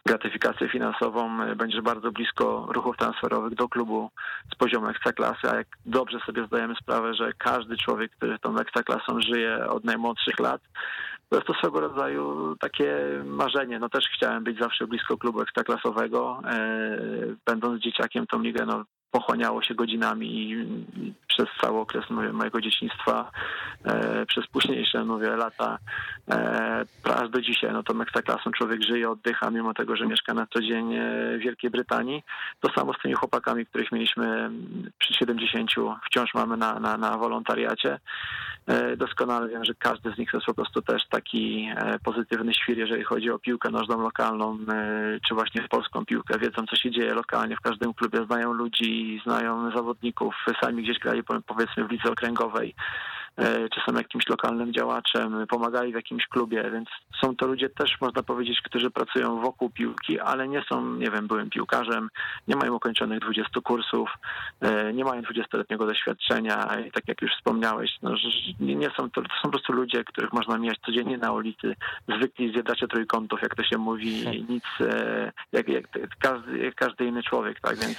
gratyfikację 0.06 0.68
finansową, 0.68 1.38
będziesz 1.56 1.80
bardzo 1.80 2.12
blisko 2.12 2.66
ruchów 2.70 2.96
transferowych 2.96 3.54
do 3.54 3.68
klubu 3.68 4.10
z 4.52 4.56
poziomu 4.56 4.88
ekstraklasy, 4.88 5.50
a 5.50 5.56
jak 5.56 5.66
dobrze 5.86 6.18
sobie 6.26 6.46
zdajemy 6.46 6.74
sprawę, 6.74 7.14
że 7.14 7.32
każdy 7.38 7.76
człowiek, 7.76 8.12
który 8.12 8.38
tą 8.38 8.58
ekstraklasą 8.58 9.20
żyje 9.20 9.66
od 9.68 9.84
najmłodszych 9.84 10.38
lat, 10.38 10.60
to 11.28 11.36
jest 11.36 11.46
to 11.46 11.54
swego 11.54 11.80
rodzaju 11.80 12.56
takie 12.60 12.96
marzenie. 13.24 13.78
No 13.78 13.88
też 13.88 14.04
chciałem 14.16 14.44
być 14.44 14.58
zawsze 14.58 14.86
blisko 14.86 15.18
klubu 15.18 15.40
ekstraklasowego. 15.40 16.42
Będąc 17.46 17.82
dzieciakiem 17.82 18.26
tą 18.26 18.42
ligę 18.42 18.66
no, 18.66 18.84
pochłaniało 19.10 19.62
się 19.62 19.74
godzinami 19.74 20.56
przez 21.36 21.48
cały 21.60 21.78
okres 21.78 22.04
mojego 22.32 22.60
dzieciństwa, 22.60 23.30
e, 23.84 24.26
przez 24.26 24.46
późniejsze 24.46 25.04
mówię, 25.04 25.36
lata, 25.36 25.78
e, 26.30 26.84
aż 27.04 27.30
do 27.30 27.40
dzisiaj, 27.40 27.72
no 27.72 27.82
to 27.82 28.02
ekstraklasą 28.02 28.50
człowiek 28.50 28.82
żyje, 28.82 29.10
oddycha, 29.10 29.50
mimo 29.50 29.74
tego, 29.74 29.96
że 29.96 30.06
mieszka 30.06 30.34
na 30.34 30.46
co 30.46 30.60
dzień 30.60 30.94
e, 30.94 31.00
w 31.38 31.40
Wielkiej 31.40 31.70
Brytanii. 31.70 32.22
To 32.60 32.72
samo 32.72 32.94
z 32.94 33.02
tymi 33.02 33.14
chłopakami, 33.14 33.66
których 33.66 33.92
mieliśmy 33.92 34.50
przy 34.98 35.14
70, 35.14 35.70
wciąż 36.06 36.34
mamy 36.34 36.56
na, 36.56 36.80
na, 36.80 36.96
na 36.96 37.18
wolontariacie. 37.18 37.98
Doskonale 38.96 39.48
wiem, 39.48 39.64
że 39.64 39.74
każdy 39.74 40.12
z 40.12 40.18
nich 40.18 40.30
to 40.30 40.36
jest 40.36 40.46
po 40.46 40.54
prostu 40.54 40.82
też 40.82 41.02
taki 41.10 41.68
pozytywny 42.04 42.54
świr, 42.54 42.78
jeżeli 42.78 43.04
chodzi 43.04 43.30
o 43.30 43.38
piłkę 43.38 43.70
nożną 43.70 44.02
lokalną, 44.02 44.58
czy 45.28 45.34
właśnie 45.34 45.62
polską 45.68 46.04
piłkę. 46.04 46.38
Wiedzą, 46.38 46.66
co 46.70 46.76
się 46.76 46.90
dzieje 46.90 47.14
lokalnie 47.14 47.56
w 47.56 47.60
każdym 47.60 47.94
klubie, 47.94 48.26
znają 48.26 48.52
ludzi, 48.52 49.20
znają 49.24 49.70
zawodników, 49.70 50.34
sami 50.60 50.82
gdzieś 50.82 50.98
grali 50.98 51.22
powiedzmy 51.46 51.84
w 51.84 51.90
lidze 51.90 52.10
okręgowej. 52.10 52.74
E, 53.38 53.68
czy 53.68 53.80
są 53.86 53.96
jakimś 53.96 54.28
lokalnym 54.28 54.72
działaczem, 54.72 55.46
pomagali 55.46 55.92
w 55.92 55.94
jakimś 55.94 56.26
klubie, 56.26 56.70
więc 56.70 56.88
są 57.20 57.36
to 57.36 57.46
ludzie 57.46 57.68
też, 57.68 58.00
można 58.00 58.22
powiedzieć, 58.22 58.60
którzy 58.60 58.90
pracują 58.90 59.40
wokół 59.40 59.70
piłki, 59.70 60.20
ale 60.20 60.48
nie 60.48 60.62
są, 60.68 60.94
nie 60.94 61.10
wiem, 61.10 61.26
byłym 61.26 61.50
piłkarzem, 61.50 62.08
nie 62.48 62.56
mają 62.56 62.74
ukończonych 62.74 63.20
20 63.20 63.60
kursów, 63.60 64.10
e, 64.60 64.92
nie 64.92 65.04
mają 65.04 65.22
20-letniego 65.22 65.86
doświadczenia 65.86 66.76
i 66.88 66.92
tak 66.92 67.08
jak 67.08 67.22
już 67.22 67.30
wspomniałeś, 67.32 67.90
no, 68.02 68.14
nie 68.60 68.90
są 68.96 69.10
to, 69.10 69.22
to 69.22 69.28
są 69.28 69.42
po 69.42 69.48
prostu 69.48 69.72
ludzie, 69.72 70.04
których 70.04 70.32
można 70.32 70.58
mijać 70.58 70.78
codziennie 70.86 71.18
na 71.18 71.32
ulicy, 71.32 71.76
zwykli 72.08 72.52
zjadacze 72.52 72.88
trójkątów, 72.88 73.42
jak 73.42 73.54
to 73.54 73.64
się 73.64 73.78
mówi, 73.78 74.24
hmm. 74.24 74.46
nic, 74.48 74.64
e, 74.80 75.32
jak, 75.52 75.68
jak, 75.68 75.84
każdy, 76.18 76.58
jak 76.58 76.74
każdy 76.74 77.06
inny 77.06 77.22
człowiek, 77.22 77.60
tak, 77.60 77.76
więc 77.78 77.98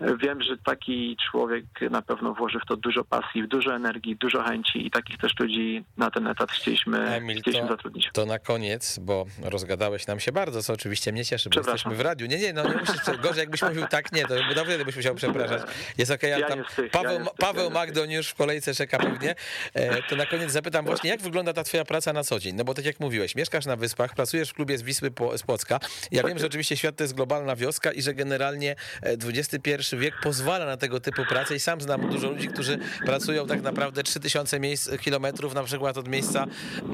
wiem, 0.00 0.42
że 0.42 0.56
taki 0.58 1.16
człowiek 1.30 1.64
na 1.90 2.02
pewno 2.02 2.34
włoży 2.34 2.58
w 2.60 2.66
to 2.66 2.76
dużo 2.76 3.04
pasji, 3.04 3.48
dużo 3.48 3.74
energii, 3.74 4.16
dużo 4.16 4.31
dużo 4.32 4.44
chęci 4.44 4.86
i 4.86 4.90
takich 4.90 5.18
też 5.18 5.32
ludzi 5.38 5.84
na 5.96 6.10
ten 6.10 6.26
etat 6.26 6.52
chcieliśmy, 6.52 7.08
Emil, 7.08 7.40
chcieliśmy 7.40 7.68
to, 7.68 7.72
zatrudnić. 7.72 8.10
To 8.12 8.26
na 8.26 8.38
koniec, 8.38 8.98
bo 8.98 9.26
rozgadałeś 9.42 10.06
nam 10.06 10.20
się 10.20 10.32
bardzo, 10.32 10.62
co 10.62 10.72
oczywiście 10.72 11.12
mnie 11.12 11.24
cieszy, 11.24 11.50
bo 11.50 11.60
jesteśmy 11.60 11.94
w 11.94 12.00
radiu. 12.00 12.26
Nie, 12.26 12.38
nie, 12.38 12.52
no 12.52 12.68
nie 12.68 12.74
musisz, 12.74 13.20
gorzej 13.22 13.40
jakbyś 13.40 13.62
mówił 13.62 13.86
tak, 13.86 14.12
nie, 14.12 14.26
to 14.26 14.34
dobrze, 14.54 14.74
gdybyś 14.74 14.96
musiał 14.96 15.14
przepraszać. 15.14 15.62
Jest 15.98 16.12
okej, 16.12 16.34
okay, 16.34 16.40
ja 16.40 16.48
tam 16.48 16.88
Paweł, 16.92 17.18
ja 17.20 17.26
Paweł 17.38 17.70
Magdon 17.70 18.10
już 18.10 18.28
w 18.28 18.34
kolejce 18.34 18.74
czeka 18.74 18.98
pewnie. 18.98 19.34
E, 19.74 20.02
to 20.02 20.16
na 20.16 20.26
koniec 20.26 20.50
zapytam 20.50 20.84
właśnie, 20.84 21.10
jak 21.10 21.20
wygląda 21.20 21.52
ta 21.52 21.64
twoja 21.64 21.84
praca 21.84 22.12
na 22.12 22.24
co 22.24 22.38
dzień? 22.38 22.56
No 22.56 22.64
bo 22.64 22.74
tak 22.74 22.84
jak 22.84 23.00
mówiłeś, 23.00 23.34
mieszkasz 23.34 23.66
na 23.66 23.76
Wyspach, 23.76 24.14
pracujesz 24.14 24.50
w 24.50 24.54
klubie 24.54 24.78
z 24.78 24.82
Wisły 24.82 25.10
z 25.36 25.42
Płocka. 25.42 25.80
Ja 26.10 26.22
wiem, 26.22 26.38
że 26.38 26.46
oczywiście 26.46 26.76
świat 26.76 26.96
to 26.96 27.04
jest 27.04 27.14
globalna 27.14 27.56
wioska 27.56 27.92
i 27.92 28.02
że 28.02 28.14
generalnie 28.14 28.76
XXI 29.02 29.94
e, 29.96 29.98
wiek 29.98 30.14
pozwala 30.22 30.66
na 30.66 30.76
tego 30.76 31.00
typu 31.00 31.24
pracę 31.24 31.54
i 31.54 31.60
sam 31.60 31.80
znam 31.80 32.10
dużo 32.10 32.30
ludzi, 32.30 32.48
którzy 32.48 32.78
pracują 33.06 33.46
tak 33.46 33.62
naprawdę 33.62 34.02
3 34.02 34.20
3000 34.22 34.60
miejsc, 34.60 34.98
kilometrów 35.00 35.54
na 35.54 35.62
przykład 35.62 35.98
od 35.98 36.08
miejsca 36.08 36.46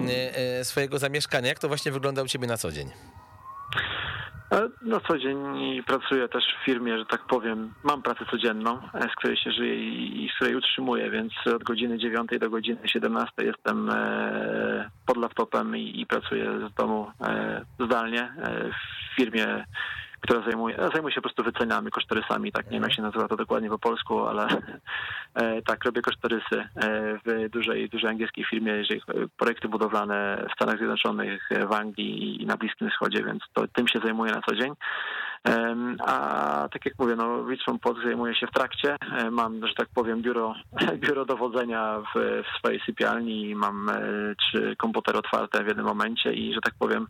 e, 0.09 0.37
e, 0.61 0.64
swojego 0.64 0.99
zamieszkania. 0.99 1.49
Jak 1.49 1.59
to 1.59 1.68
właśnie 1.68 1.93
wygląda 1.93 2.22
u 2.22 2.26
ciebie 2.26 2.47
na 2.47 2.57
co 2.57 2.72
dzień? 2.72 2.89
Na 4.83 5.01
co 5.01 5.18
dzień 5.18 5.39
pracuję 5.87 6.29
też 6.29 6.45
w 6.62 6.64
firmie, 6.64 6.99
że 6.99 7.07
tak 7.07 7.26
powiem, 7.26 7.74
mam 7.85 8.03
pracę 8.03 8.24
codzienną, 8.31 8.79
e, 8.95 9.03
z 9.03 9.14
której 9.16 9.37
się 9.37 9.51
żyję 9.51 9.74
i 10.24 10.31
z 10.33 10.37
której 10.37 10.57
utrzymuję, 10.57 11.11
więc 11.11 11.33
od 11.55 11.64
godziny 11.64 11.99
9 11.99 12.31
do 12.41 12.51
godziny 12.51 12.79
17 12.87 13.33
jestem 13.39 13.91
pod 15.07 15.16
laptopem 15.16 15.76
i, 15.76 16.07
pracuję 16.07 16.68
z 16.70 16.74
domu 16.74 17.11
zdalnie 17.81 18.33
w 18.72 19.16
firmie 19.16 19.64
która 20.20 20.42
zajmuje, 20.42 20.76
zajmuje 20.92 21.14
się 21.14 21.20
po 21.20 21.28
prostu 21.28 21.44
wycenami, 21.44 21.90
kosztorysami, 21.90 22.52
tak 22.52 22.66
nie 22.66 22.72
wiem 22.72 22.82
jak 22.82 22.92
się 22.92 23.02
nazywa 23.02 23.28
to 23.28 23.36
dokładnie 23.36 23.68
po 23.68 23.78
polsku, 23.78 24.26
ale 24.26 24.48
e, 25.34 25.62
tak, 25.62 25.84
robię 25.84 26.02
kosztorysy 26.02 26.56
e, 26.56 27.18
w 27.24 27.50
dużej, 27.50 27.88
dużej 27.88 28.10
angielskiej 28.10 28.44
firmie, 28.44 28.72
jeżeli 28.72 29.02
projekty 29.36 29.68
budowlane 29.68 30.46
w 30.50 30.52
Stanach 30.52 30.76
Zjednoczonych, 30.76 31.48
w 31.68 31.72
Anglii 31.72 32.42
i 32.42 32.46
na 32.46 32.56
Bliskim 32.56 32.90
Wschodzie, 32.90 33.24
więc 33.24 33.42
to, 33.54 33.68
tym 33.68 33.88
się 33.88 33.98
zajmuję 33.98 34.32
na 34.32 34.42
co 34.42 34.56
dzień. 34.56 34.72
A 35.99 36.68
tak 36.72 36.86
jak 36.86 36.95
mówię, 36.99 37.16
no 37.16 37.45
Wisłą 37.45 37.78
Płock 37.78 38.03
zajmuje 38.05 38.34
się 38.34 38.47
w 38.47 38.53
trakcie. 38.53 38.97
E, 39.12 39.30
mam, 39.30 39.66
że 39.66 39.74
tak 39.74 39.89
powiem, 39.95 40.22
biuro, 40.22 40.55
biuro 41.07 41.24
dowodzenia 41.24 42.03
w, 42.14 42.43
w 42.43 42.59
swojej 42.59 42.80
sypialni. 42.86 43.55
Mam 43.55 43.91
trzy 44.39 44.76
komputery 44.76 45.18
otwarte 45.18 45.64
w 45.64 45.66
jednym 45.66 45.86
momencie 45.86 46.32
i, 46.32 46.55
że 46.55 46.61
tak 46.61 46.74
powiem, 46.78 47.07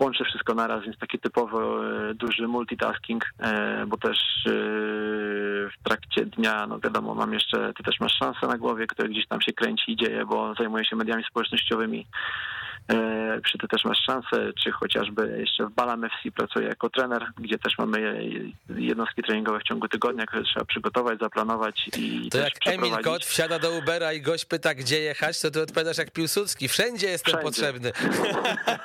łączę 0.00 0.24
wszystko 0.24 0.54
naraz, 0.54 0.84
więc 0.84 0.98
taki 0.98 1.18
typowo 1.18 1.80
duży 2.14 2.34
duży 2.34 2.48
multitasking, 2.48 3.24
e, 3.38 3.86
bo 3.86 3.96
też 3.96 4.18
e, 4.46 4.50
w 5.68 5.82
trakcie 5.84 6.26
dnia, 6.26 6.66
no 6.66 6.78
wiadomo, 6.78 7.14
mam 7.14 7.32
jeszcze, 7.32 7.72
ty 7.74 7.82
też 7.82 8.00
masz 8.00 8.18
szansę 8.18 8.46
na 8.46 8.58
głowie, 8.58 8.86
które 8.86 9.08
gdzieś 9.08 9.26
tam 9.28 9.40
się 9.40 9.52
kręci 9.52 9.92
i 9.92 9.96
dzieje, 9.96 10.26
bo 10.26 10.54
zajmuję 10.54 10.84
się 10.84 10.96
mediami 10.96 11.24
społecznościowymi 11.24 12.06
E, 12.06 12.53
przy 13.42 13.58
tym 13.58 13.68
też 13.68 13.84
masz 13.84 13.98
szansę, 13.98 14.52
czy 14.62 14.70
chociażby 14.70 15.36
jeszcze 15.40 15.66
w 15.66 15.70
Balam 15.70 16.04
FC 16.04 16.30
pracuję 16.34 16.68
jako 16.68 16.90
trener, 16.90 17.26
gdzie 17.38 17.58
też 17.58 17.78
mamy 17.78 18.24
jednostki 18.68 19.22
treningowe 19.22 19.60
w 19.60 19.62
ciągu 19.62 19.88
tygodnia, 19.88 20.26
które 20.26 20.42
trzeba 20.42 20.64
przygotować, 20.64 21.18
zaplanować 21.18 21.88
i 21.98 22.28
To 22.30 22.38
jak 22.38 22.52
Emil 22.66 22.96
Kot 23.04 23.24
wsiada 23.24 23.58
do 23.58 23.70
Ubera 23.70 24.12
i 24.12 24.20
gość 24.20 24.44
pyta, 24.44 24.74
gdzie 24.74 25.00
jechać, 25.00 25.40
to 25.40 25.50
ty 25.50 25.62
odpowiadasz 25.62 25.98
jak 25.98 26.10
Piłsudski, 26.10 26.68
wszędzie 26.68 27.06
jestem 27.06 27.32
wszędzie. 27.32 27.44
potrzebny. 27.44 27.92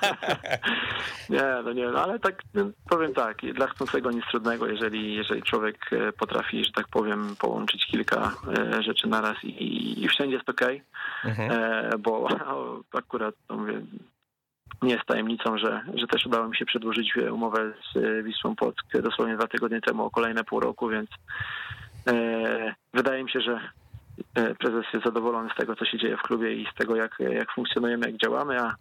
nie, 1.30 1.44
no 1.64 1.74
nie, 1.74 1.88
no 1.88 2.04
ale 2.04 2.20
tak 2.20 2.42
no, 2.54 2.70
powiem 2.90 3.14
tak, 3.14 3.38
dla 3.54 3.68
chcącego 3.68 4.12
nic 4.12 4.26
trudnego, 4.32 4.68
jeżeli, 4.68 5.16
jeżeli 5.16 5.44
człowiek 5.44 5.78
e, 5.92 6.12
potrafi, 6.12 6.66
że 6.66 6.72
tak 6.72 6.88
powiem, 6.88 7.36
połączyć 7.40 7.86
kilka 7.86 8.32
e, 8.58 8.84
rzeczy 8.84 9.08
naraz 9.08 9.44
i, 9.44 10.04
i 10.04 10.08
wszędzie 10.08 10.36
jest 10.36 10.50
okej, 10.50 10.84
okay, 11.24 11.32
mhm. 11.32 12.02
bo 12.02 12.28
akurat 12.94 13.36
no 13.50 13.56
mówię, 13.56 13.82
nie 14.82 14.94
jest 14.94 15.06
tajemnicą, 15.06 15.58
że, 15.58 15.82
że 15.94 16.08
też 16.08 16.26
udało 16.26 16.48
mi 16.48 16.58
się 16.58 16.66
przedłużyć 16.66 17.16
umowę 17.32 17.74
z 17.94 17.98
e, 17.98 18.24
Wisłą 18.24 18.56
Płock 18.56 19.02
dosłownie 19.04 19.36
dwa 19.36 19.48
tygodnie 19.48 19.82
temu 19.82 20.04
o 20.04 20.12
kolejne 20.12 20.44
pół 20.44 20.60
roku, 20.60 20.90
więc 20.90 21.10
e, 22.08 22.76
wydaje 22.94 23.24
mi 23.24 23.32
się, 23.32 23.42
że 23.42 23.60
e, 24.36 24.56
prezes 24.56 24.86
jest 24.94 25.06
zadowolony 25.06 25.50
z 25.54 25.58
tego, 25.58 25.76
co 25.76 25.86
się 25.86 25.98
dzieje 25.98 26.18
w 26.18 26.22
klubie 26.22 26.54
i 26.54 26.68
z 26.74 26.76
tego, 26.76 26.96
jak, 26.96 27.20
jak 27.20 27.52
funkcjonujemy, 27.52 28.06
jak 28.06 28.18
działamy, 28.18 28.62
a 28.62 28.76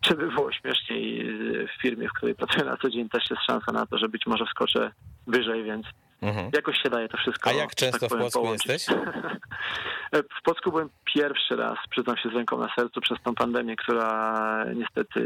czy 0.00 0.14
by 0.14 0.28
było 0.28 0.52
śmieszniej 0.52 1.32
w 1.66 1.82
firmie, 1.82 2.08
w 2.08 2.12
której 2.12 2.34
pracuję 2.34 2.64
na 2.64 2.76
co 2.76 2.90
dzień, 2.90 3.08
też 3.08 3.30
jest 3.30 3.42
szansa 3.42 3.72
na 3.72 3.86
to, 3.86 3.98
że 3.98 4.08
być 4.08 4.26
może 4.26 4.44
skoczę 4.44 4.92
wyżej, 5.26 5.64
więc 5.64 5.86
Mhm. 6.22 6.50
Jakoś 6.54 6.76
się 6.82 6.90
daje 6.90 7.08
to 7.08 7.16
wszystko. 7.16 7.50
A 7.50 7.52
jak 7.52 7.74
często 7.74 7.98
tak 7.98 8.08
powiem, 8.08 8.18
w 8.18 8.32
Płocku 8.32 8.40
połączyć. 8.40 8.66
jesteś? 8.66 8.96
w 10.38 10.42
Płocku 10.42 10.70
byłem 10.70 10.88
pierwszy 11.04 11.56
raz, 11.56 11.78
przyznam 11.90 12.16
się 12.16 12.28
z 12.28 12.32
ręką 12.32 12.58
na 12.58 12.74
sercu, 12.74 13.00
przez 13.00 13.18
tą 13.22 13.34
pandemię, 13.34 13.76
która 13.76 14.64
niestety 14.74 15.20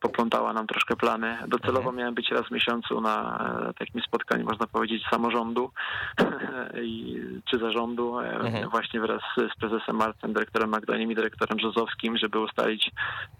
poplątała 0.00 0.52
nam 0.52 0.66
troszkę 0.66 0.96
plany. 0.96 1.36
Docelowo 1.48 1.78
mhm. 1.78 1.96
miałem 1.96 2.14
być 2.14 2.30
raz 2.30 2.48
w 2.48 2.50
miesiącu 2.50 3.00
na 3.00 3.38
takim 3.78 4.02
spotkaniu, 4.02 4.44
można 4.44 4.66
powiedzieć, 4.66 5.02
samorządu 5.10 5.70
czy 7.50 7.58
zarządu, 7.58 8.20
e, 8.20 8.34
mhm. 8.34 8.70
właśnie 8.70 9.00
wraz 9.00 9.22
z 9.36 9.60
prezesem 9.60 9.96
Marcem, 9.96 10.32
dyrektorem 10.32 10.70
Magdaniem 10.70 11.12
i 11.12 11.14
dyrektorem 11.14 11.56
Brzozowskim, 11.56 12.16
żeby 12.16 12.38
ustalić 12.38 12.90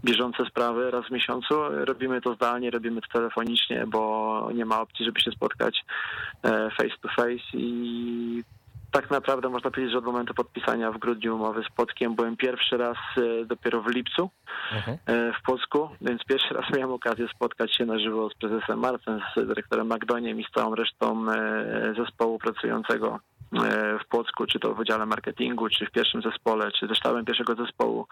bieżące 0.05 0.45
sprawy 0.47 0.91
raz 0.91 1.07
w 1.07 1.11
miesiącu. 1.11 1.55
Robimy 1.71 2.21
to 2.21 2.35
zdalnie, 2.35 2.71
robimy 2.71 3.01
to 3.01 3.09
telefonicznie, 3.13 3.85
bo 3.87 4.51
nie 4.55 4.65
ma 4.65 4.81
opcji, 4.81 5.05
żeby 5.05 5.21
się 5.21 5.31
spotkać 5.31 5.85
e, 6.43 6.71
face 6.79 6.93
to 7.03 7.09
face 7.17 7.41
i 7.55 8.43
tak 8.95 9.11
naprawdę 9.11 9.49
można 9.49 9.71
powiedzieć, 9.71 9.93
że 9.93 9.99
od 9.99 10.05
momentu 10.05 10.35
podpisania 10.35 10.93
w 10.93 10.99
grudniu 10.99 11.35
umowy 11.35 11.63
z 11.63 11.77
Płockiem 11.77 12.15
byłem 12.15 12.37
pierwszy 12.37 12.77
raz 12.77 12.97
e, 13.17 13.45
dopiero 13.45 13.83
w 13.83 13.87
lipcu 13.87 14.31
mhm. 14.73 14.99
E, 15.07 15.33
w 15.33 15.43
Polsku, 15.43 15.89
więc 16.01 16.25
pierwszy 16.25 16.55
raz 16.55 16.65
miałem 16.77 16.93
okazję 16.93 17.29
spotkać 17.35 17.77
się 17.77 17.87
na 17.87 17.99
żywo 17.99 18.31
z 18.31 18.35
prezesem 18.35 18.79
Marcem, 18.79 19.21
z 19.37 19.47
dyrektorem 19.49 19.87
Magdoniem 19.87 20.41
i 20.41 20.45
z 20.45 20.51
całą 20.55 20.75
resztą 20.75 21.33
e, 21.33 21.95
zespołu 21.97 22.39
pracującego 22.39 23.21
w 24.05 24.09
Płocku, 24.09 24.47
czy 24.47 24.59
to 24.59 24.75
w 24.75 24.77
Wydziale 24.77 25.07
Marketingu, 25.07 25.69
czy 25.69 25.87
w 25.87 25.91
pierwszym 25.91 26.23
zespole, 26.23 26.73
czy 26.73 26.87
ze 26.87 26.95
sztabem 26.95 27.25
pierwszego 27.25 27.55
zespołu. 27.55 28.07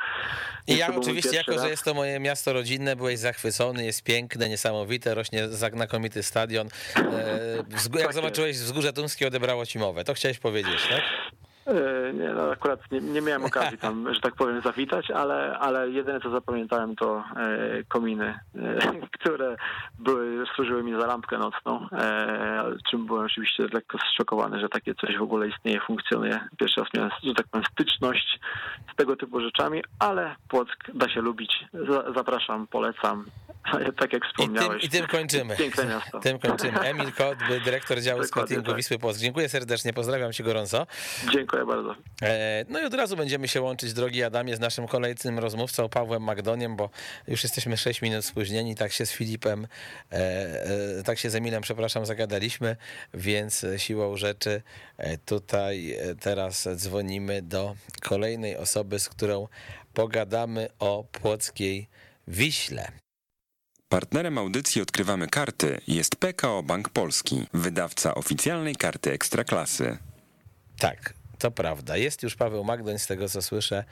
I 0.67 0.77
ja 0.77 0.95
oczywiście, 0.97 1.37
jako 1.37 1.53
raz. 1.53 1.63
że 1.63 1.69
jest 1.71 1.85
to 1.85 1.95
moje 1.95 2.21
miasto 2.21 2.53
rodzinne, 2.53 2.97
byłeś 2.97 3.19
zachwycony, 3.19 3.85
jest 3.85 4.05
piękne, 4.05 4.49
niesamowite, 4.49 5.15
rośnie 5.15 5.49
znakomity 5.49 6.23
stadion. 6.23 6.69
Jak 7.95 8.03
tak 8.03 8.13
zobaczyłeś 8.13 8.57
wzgórze 8.57 8.93
Tumskie, 8.93 9.27
odebrało 9.27 9.67
ci 9.67 9.79
mowę. 9.79 10.05
To 10.05 10.15
chciałeś 10.15 10.39
powiedzieć, 10.39 10.72
tak? 10.89 11.03
E, 11.67 12.13
nie, 12.13 12.29
no 12.29 12.51
akurat 12.51 12.91
nie, 12.91 13.01
nie 13.01 13.21
miałem 13.21 13.45
okazji 13.45 13.79
tam, 13.79 14.05
że 14.15 14.21
tak 14.21 14.35
powiem, 14.35 14.61
zawitać, 14.61 15.11
ale, 15.11 15.59
ale 15.59 15.91
jedyne 15.91 16.21
co 16.21 16.31
zapamiętałem 16.31 16.97
to 16.97 17.25
e, 17.37 17.85
kominy, 17.89 18.39
e, 18.55 18.79
które 19.19 19.57
były, 19.99 20.45
służyły 20.55 20.83
mi 20.83 21.01
za 21.01 21.07
lampkę 21.07 21.39
nocną, 21.39 21.87
e, 21.93 22.75
czym 22.91 23.07
byłem 23.07 23.27
oczywiście 23.27 23.67
lekko 23.73 23.99
zszokowany, 23.99 24.61
że 24.61 24.69
takie 24.69 24.95
coś 24.95 25.19
w 25.19 25.23
ogóle 25.23 25.49
istnieje, 25.49 25.81
funkcjonuje. 25.81 26.41
Pierwszy 26.59 26.81
raz 26.81 26.89
miałem, 26.95 27.11
że 27.23 27.35
tak 27.35 27.47
powiem, 27.47 27.65
styczność 27.73 28.41
z 28.93 28.97
tego 28.97 29.17
typu 29.17 29.41
rzeczami, 29.41 29.83
ale 29.99 30.37
Płock 30.49 30.91
da 30.95 31.09
się 31.09 31.21
lubić. 31.21 31.65
Za, 31.89 32.13
zapraszam, 32.13 32.67
polecam. 32.67 33.25
Tak 33.97 34.13
jak 34.13 34.23
I 34.23 34.27
tym, 34.27 34.31
wspomniałeś. 34.31 34.85
I 34.85 34.89
tym 34.89 35.07
kończymy. 35.07 35.57
Piękne 35.57 35.87
miasto. 35.87 36.21
Tym 36.21 36.39
kończymy. 36.39 36.81
Emil 36.81 37.13
Kot, 37.13 37.39
dyrektor 37.65 38.01
działu 38.01 38.23
Dokładnie 38.23 38.27
scoutingu 38.27 38.67
tak. 38.67 38.77
Wisły 38.77 38.99
Płock. 38.99 39.19
Dziękuję 39.19 39.49
serdecznie, 39.49 39.93
pozdrawiam 39.93 40.33
cię 40.33 40.45
gorąco. 40.45 40.87
Dziękuję 41.33 41.52
bardzo. 41.57 41.95
E, 42.23 42.65
No 42.69 42.81
i 42.81 42.85
od 42.85 42.95
razu 42.95 43.17
będziemy 43.17 43.49
się 43.49 43.61
łączyć, 43.61 43.93
drogi 43.93 44.23
Adamie, 44.23 44.57
z 44.57 44.61
naszym 44.61 44.89
kolejnym 44.89 45.39
rozmówcą 45.39 45.89
Pawłem 45.89 46.23
Magdoniem, 46.23 46.77
bo 46.77 46.91
już 47.29 47.43
jesteśmy 47.43 47.77
6 47.77 48.03
minut 48.03 48.25
spóźnieni, 48.25 48.75
tak 48.75 48.93
się 48.93 49.07
z 49.07 49.13
Filipem, 49.13 49.67
e, 50.13 50.17
e, 50.99 51.03
tak 51.03 51.19
się 51.19 51.31
z 51.31 51.35
Emilem, 51.35 51.63
przepraszam, 51.63 52.07
zagadaliśmy, 52.07 52.77
więc 53.15 53.67
siłą 53.77 54.17
rzeczy 54.17 54.63
tutaj 55.25 55.99
teraz 56.21 56.69
dzwonimy 56.75 57.43
do 57.43 57.75
kolejnej 58.03 58.57
osoby, 58.57 58.99
z 58.99 59.09
którą 59.09 59.49
pogadamy 59.95 60.69
o 60.79 61.05
płockiej 61.13 61.89
Wiśle. 62.29 62.93
Partnerem 63.89 64.39
audycji 64.39 64.83
Odkrywamy 64.83 65.29
Karty 65.29 65.81
jest 65.89 66.17
PKO 66.17 66.63
Bank 66.63 66.89
Polski, 66.89 67.47
wydawca 67.55 68.15
oficjalnej 68.15 68.77
karty 68.77 69.13
Ekstraklasy. 69.13 69.99
Tak, 70.79 71.15
to 71.43 71.51
prawda. 71.51 71.97
Jest 71.97 72.23
już 72.23 72.37
Paweł 72.37 72.65
Magdoń, 72.65 72.99
z 72.99 73.07
tego 73.07 73.29
co 73.29 73.43
słyszę. 73.43 73.85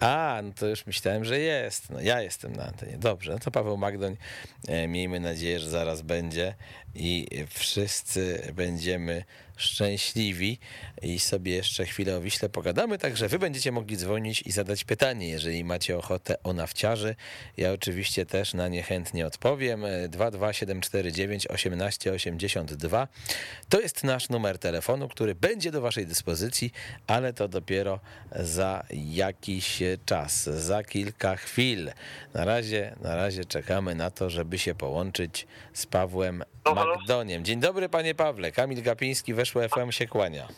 A, 0.00 0.40
no 0.44 0.52
to 0.52 0.66
już 0.66 0.86
myślałem, 0.86 1.24
że 1.24 1.38
jest. 1.38 1.90
No 1.90 2.00
ja 2.00 2.20
jestem 2.20 2.56
na 2.56 2.66
antenie. 2.66 2.98
Dobrze, 2.98 3.32
no 3.32 3.38
to 3.38 3.50
Paweł 3.50 3.76
Magdoń, 3.76 4.16
e, 4.68 4.88
miejmy 4.88 5.20
nadzieję, 5.20 5.60
że 5.60 5.70
zaraz 5.70 6.02
będzie 6.02 6.54
i 6.94 7.26
wszyscy 7.48 8.52
będziemy 8.54 9.24
szczęśliwi 9.56 10.58
i 11.02 11.18
sobie 11.18 11.54
jeszcze 11.54 11.86
chwilę 11.86 12.16
o 12.16 12.20
Wiśle 12.20 12.48
pogadamy, 12.48 12.98
także 12.98 13.28
wy 13.28 13.38
będziecie 13.38 13.72
mogli 13.72 13.96
dzwonić 13.96 14.42
i 14.42 14.52
zadać 14.52 14.84
pytanie, 14.84 15.28
jeżeli 15.28 15.64
macie 15.64 15.98
ochotę 15.98 16.42
o 16.42 16.52
nawciarzy. 16.52 17.16
Ja 17.56 17.72
oczywiście 17.72 18.26
też 18.26 18.54
na 18.54 18.68
nie 18.68 18.82
chętnie 18.82 19.26
odpowiem. 19.26 19.84
E, 19.84 20.08
22749 20.08 21.46
1882 21.46 23.08
to 23.68 23.80
jest 23.80 24.04
nasz 24.04 24.28
numer 24.28 24.58
telefonu, 24.58 25.08
który 25.08 25.34
będzie 25.34 25.70
do 25.70 25.80
waszej 25.80 26.06
dyspozycji, 26.06 26.72
ale 27.06 27.32
to 27.32 27.48
dopiero 27.48 28.00
za 28.32 28.84
jakiś 28.90 29.82
czas, 30.06 30.44
za 30.44 30.84
kilka 30.84 31.36
chwil. 31.36 31.92
Na 32.34 32.44
razie, 32.44 32.96
na 33.00 33.16
razie 33.16 33.44
czekamy 33.44 33.94
na 33.94 34.10
to, 34.10 34.30
żeby 34.30 34.58
się 34.58 34.74
połączyć 34.74 35.46
z 35.72 35.86
Pawłem? 35.86 36.44
Magdoniem. 36.74 37.44
Dzień 37.44 37.60
dobry 37.60 37.88
panie 37.88 38.14
Pawle, 38.14 38.52
Kamil 38.52 38.82
Gapiński, 38.82 39.34
Weszło 39.44 39.68
FM 39.68 39.90
się 39.90 40.06
kłania. 40.06 40.48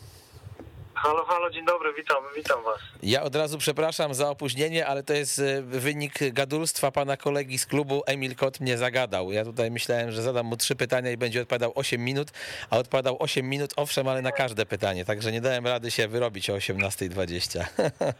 Halo, 0.96 1.24
halo, 1.24 1.50
dzień 1.50 1.64
dobry, 1.64 1.92
witam, 1.94 2.16
witam 2.36 2.62
was. 2.62 2.78
Ja 3.02 3.22
od 3.22 3.36
razu 3.36 3.58
przepraszam 3.58 4.14
za 4.14 4.30
opóźnienie, 4.30 4.86
ale 4.86 5.02
to 5.02 5.12
jest 5.12 5.38
e, 5.38 5.62
wynik 5.62 6.14
gadulstwa 6.32 6.90
pana 6.90 7.16
kolegi 7.16 7.58
z 7.58 7.66
klubu. 7.66 8.02
Emil 8.06 8.36
Kot 8.36 8.60
mnie 8.60 8.78
zagadał. 8.78 9.32
Ja 9.32 9.44
tutaj 9.44 9.70
myślałem, 9.70 10.12
że 10.12 10.22
zadam 10.22 10.46
mu 10.46 10.56
trzy 10.56 10.76
pytania 10.76 11.10
i 11.10 11.16
będzie 11.16 11.42
odpowiadał 11.42 11.72
8 11.74 12.04
minut, 12.04 12.28
a 12.70 12.78
odpowiadał 12.78 13.16
8 13.18 13.48
minut, 13.48 13.72
owszem, 13.76 14.08
ale 14.08 14.22
na 14.22 14.32
każde 14.32 14.66
pytanie, 14.66 15.04
także 15.04 15.32
nie 15.32 15.40
dałem 15.40 15.66
rady 15.66 15.90
się 15.90 16.08
wyrobić 16.08 16.50
o 16.50 16.54
18.20. 16.54 17.64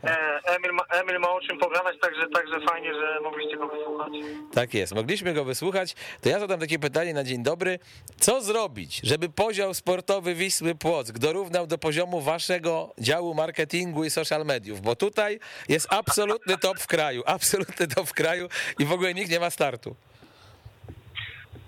E, 0.05 0.41
Emil, 0.45 0.72
ma, 0.72 0.83
Emil 0.91 1.18
ma 1.18 1.31
o 1.31 1.41
czym 1.41 1.59
pogadać, 1.59 1.97
także, 2.01 2.29
także 2.35 2.61
fajnie, 2.68 2.95
że 2.95 3.20
mogliście 3.20 3.57
go 3.57 3.68
wysłuchać. 3.68 4.12
Tak 4.53 4.74
jest, 4.74 4.95
mogliśmy 4.95 5.35
go 5.35 5.45
wysłuchać. 5.45 5.95
To 6.20 6.29
ja 6.29 6.41
zadam 6.41 6.61
takie 6.61 6.79
pytanie 6.79 7.14
na 7.14 7.24
dzień 7.24 7.43
dobry. 7.43 7.79
Co 8.20 8.41
zrobić, 8.41 9.01
żeby 9.03 9.29
poziom 9.29 9.74
sportowy 9.74 10.35
Wisły 10.35 10.74
Płock 10.74 11.18
dorównał 11.18 11.66
do 11.66 11.79
poziomu 11.79 12.20
waszego 12.20 12.66
działu 12.99 13.35
marketingu 13.35 14.05
i 14.05 14.11
social 14.11 14.45
mediów? 14.45 14.81
Bo 14.81 14.97
tutaj 14.97 15.39
jest 15.69 15.93
absolutny 15.93 16.59
top 16.59 16.79
w 16.79 16.87
kraju, 16.87 17.23
absolutny 17.37 17.89
top 17.89 18.09
w 18.09 18.12
kraju 18.12 18.49
i 18.79 18.85
w 18.85 18.93
ogóle 18.93 19.14
nikt 19.14 19.31
nie 19.31 19.41
ma 19.41 19.51
startu. 19.51 19.97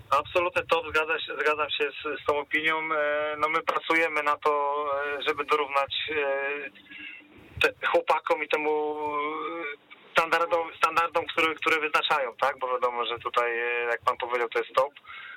Absolutnie 0.09 0.63
to, 0.63 0.83
zgadza 0.89 1.19
się, 1.19 1.33
zgadzam 1.41 1.69
się 1.69 1.91
z, 1.91 2.21
z 2.21 2.25
tą 2.25 2.37
opinią. 2.37 2.75
E, 2.93 3.35
No 3.37 3.49
my 3.49 3.61
pracujemy 3.61 4.23
na 4.23 4.37
to, 4.37 4.85
e, 5.17 5.23
żeby 5.27 5.45
dorównać 5.45 5.93
e, 7.63 7.87
chłopakom 7.87 8.43
i 8.43 8.47
temu 8.47 8.95
standardom, 10.11 10.67
standardom 10.77 11.25
które, 11.25 11.55
które 11.55 11.79
wyznaczają, 11.79 12.35
tak? 12.35 12.59
Bo 12.59 12.67
wiadomo, 12.67 13.05
że 13.05 13.19
tutaj, 13.19 13.51
jak 13.89 14.01
pan 14.01 14.17
powiedział, 14.17 14.49
to 14.49 14.59
jest 14.59 14.73
top. 14.73 14.93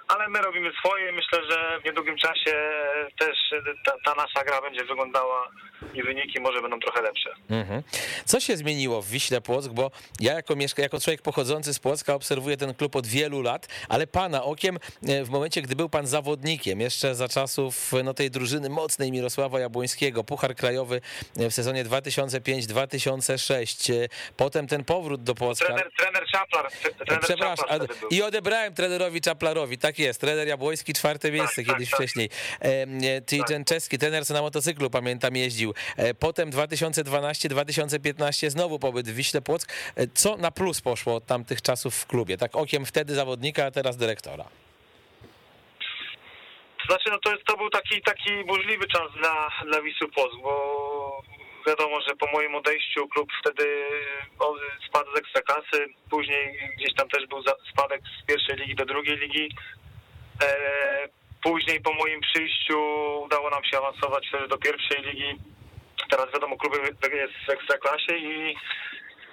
Ale 0.09 0.29
my 0.29 0.43
robimy 0.43 0.71
swoje 0.79 1.13
myślę, 1.13 1.39
że 1.51 1.81
w 1.81 1.85
niedługim 1.85 2.17
czasie 2.17 2.57
e, 2.57 3.07
też 3.19 3.37
e, 3.53 3.63
ta, 3.85 3.93
ta 4.05 4.15
nasza 4.23 4.45
gra 4.45 4.61
będzie 4.61 4.85
wyglądała 4.85 5.49
i 5.95 6.03
wyniki 6.03 6.41
może 6.41 6.63
będą 6.63 6.81
trochę 6.81 7.03
lepsze. 7.03 7.31
Mhm. 7.51 7.83
Co 8.25 8.41
się 8.41 8.57
zmieniło 8.57 9.03
w 9.03 9.09
Wiśle 9.09 9.41
Płock? 9.41 9.69
Bo 9.69 9.91
ja 10.21 10.33
jako, 10.33 10.57
mieszka, 10.57 10.83
jako 10.83 11.01
człowiek 11.01 11.23
pochodzący 11.23 11.75
z 11.75 11.79
Płocka 11.79 12.15
obserwuję 12.15 12.57
ten 12.57 12.75
klub 12.75 12.97
od 12.97 13.07
wielu 13.07 13.43
lat, 13.43 13.69
ale 13.89 14.07
pana 14.07 14.45
okiem 14.45 14.79
e, 15.09 15.25
w 15.25 15.31
momencie, 15.31 15.63
gdy 15.63 15.77
był 15.77 15.89
pan 15.89 16.07
zawodnikiem, 16.07 16.81
jeszcze 16.81 17.15
za 17.15 17.29
czasów 17.29 17.93
no, 18.05 18.15
tej 18.15 18.31
drużyny 18.31 18.69
mocnej 18.69 19.13
Mirosława 19.13 19.61
Jabłońskiego, 19.61 20.25
Puchar 20.25 20.55
Krajowy 20.57 21.01
e, 21.39 21.51
w 21.51 21.55
sezonie 21.55 21.85
2005-2006, 21.85 23.93
e, 23.95 24.09
potem 24.37 24.67
ten 24.67 24.85
powrót 24.85 25.23
do 25.23 25.35
Płocka. 25.35 25.67
Trener, 25.67 25.91
trener 25.99 26.25
Czaplar. 26.33 26.67
tre- 26.67 26.95
Trener 27.05 27.21
Przepraszam, 27.25 27.69
Czaplar 27.69 27.89
i 28.11 28.23
odebrałem 28.23 28.75
trenerowi 28.75 29.21
Czaplarowi, 29.21 29.79
tak 29.79 29.92
jest, 29.99 30.21
trener 30.21 30.49
Jabłoński, 30.49 30.93
czwarte 30.93 31.33
miejsce 31.33 31.65
tak, 31.65 31.75
kiedyś 31.75 31.91
tak. 31.91 31.99
wcześniej. 32.01 32.29
E, 32.61 32.87
Czyli 33.27 33.41
Tak. 33.41 33.49
ten 33.49 33.65
czeski 33.65 33.99
trener, 33.99 34.27
co 34.27 34.35
na 34.35 34.43
motocyklu, 34.43 34.91
pamiętam, 34.91 35.37
jeździł. 35.37 35.75
E, 35.97 36.15
Potem 36.15 36.51
2012-2015 36.51 38.51
znowu 38.51 38.79
pobyt 38.79 39.09
w 39.09 39.15
Wiśle 39.15 39.43
Płock. 39.43 39.73
E, 39.97 40.07
Co 40.15 40.37
na 40.37 40.51
plus 40.51 40.81
poszło 40.81 41.15
od 41.15 41.27
tamtych 41.27 41.63
czasów 41.63 41.95
w 41.95 42.07
klubie? 42.07 42.39
Tak 42.39 42.57
okiem 42.57 42.87
wtedy 42.87 43.15
zawodnika, 43.15 43.65
a 43.67 43.71
teraz 43.71 43.97
dyrektora. 43.97 44.45
To 46.81 46.87
znaczy, 46.87 47.11
no 47.11 47.19
to, 47.19 47.33
jest, 47.33 47.45
to 47.45 47.57
był 47.57 47.71
taki, 47.71 48.03
taki 48.03 48.45
burzliwy 48.47 48.87
czas 48.87 49.13
dla, 49.21 49.49
dla 49.67 49.83
Wisły 49.83 50.09
Płock, 50.09 50.35
bo 50.43 51.23
wiadomo, 51.67 52.01
że 52.01 52.17
po 52.17 52.27
moim 52.33 52.55
odejściu 52.55 53.09
klub 53.09 53.29
wtedy 53.41 53.85
spadł 54.89 55.15
z 55.15 55.19
Ekstraklasy, 55.19 55.87
później 56.11 56.73
gdzieś 56.79 56.95
tam 56.95 57.09
też 57.09 57.27
był 57.27 57.43
spadek 57.73 58.01
z 58.23 58.27
pierwszej 58.27 58.57
ligi 58.57 58.75
do 58.75 58.85
drugiej 58.85 59.17
ligi. 59.17 59.49
E, 60.43 61.09
później 61.43 61.81
po 61.81 61.93
moim 61.93 62.21
przyjściu 62.21 62.79
udało 63.25 63.51
nam 63.51 63.65
się 63.65 63.79
awansować 63.79 64.33
do 64.49 64.59
pierwszej 64.59 65.03
ligi. 65.03 65.39
Teraz 66.11 66.33
wiadomo, 66.33 66.57
klub 66.57 66.75
jest 67.13 67.35
w 67.47 67.51
Ekstraklasie 67.51 68.17
i 68.17 68.57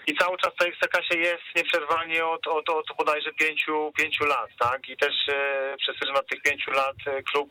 i 0.09 0.15
cały 0.15 0.37
czas 0.37 0.53
w 0.53 0.57
tej 0.57 0.69
Ekstraklasie 0.69 1.17
jest 1.17 1.43
nieprzerwalnie 1.55 2.25
od, 2.25 2.47
od, 2.47 2.69
od 2.69 2.85
bodajże 2.97 3.33
pięciu, 3.33 3.91
pięciu 3.97 4.25
lat, 4.25 4.49
tak? 4.59 4.89
I 4.89 4.97
też 4.97 5.13
e, 5.29 5.75
przez 5.77 5.97
pryzmat 5.97 6.27
tych 6.27 6.41
pięciu 6.41 6.71
lat 6.71 6.95
e, 7.07 7.23
klub 7.23 7.49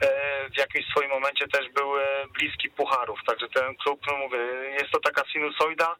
e, 0.00 0.50
w 0.50 0.58
jakimś 0.58 0.86
swoim 0.86 1.10
momencie 1.10 1.48
też 1.48 1.68
był 1.68 1.90
bliski 2.38 2.70
pucharów, 2.70 3.18
także 3.26 3.48
ten 3.48 3.74
klub, 3.76 4.00
no 4.06 4.16
mówię, 4.16 4.38
jest 4.72 4.90
to 4.92 5.00
taka 5.00 5.22
sinusoida, 5.32 5.96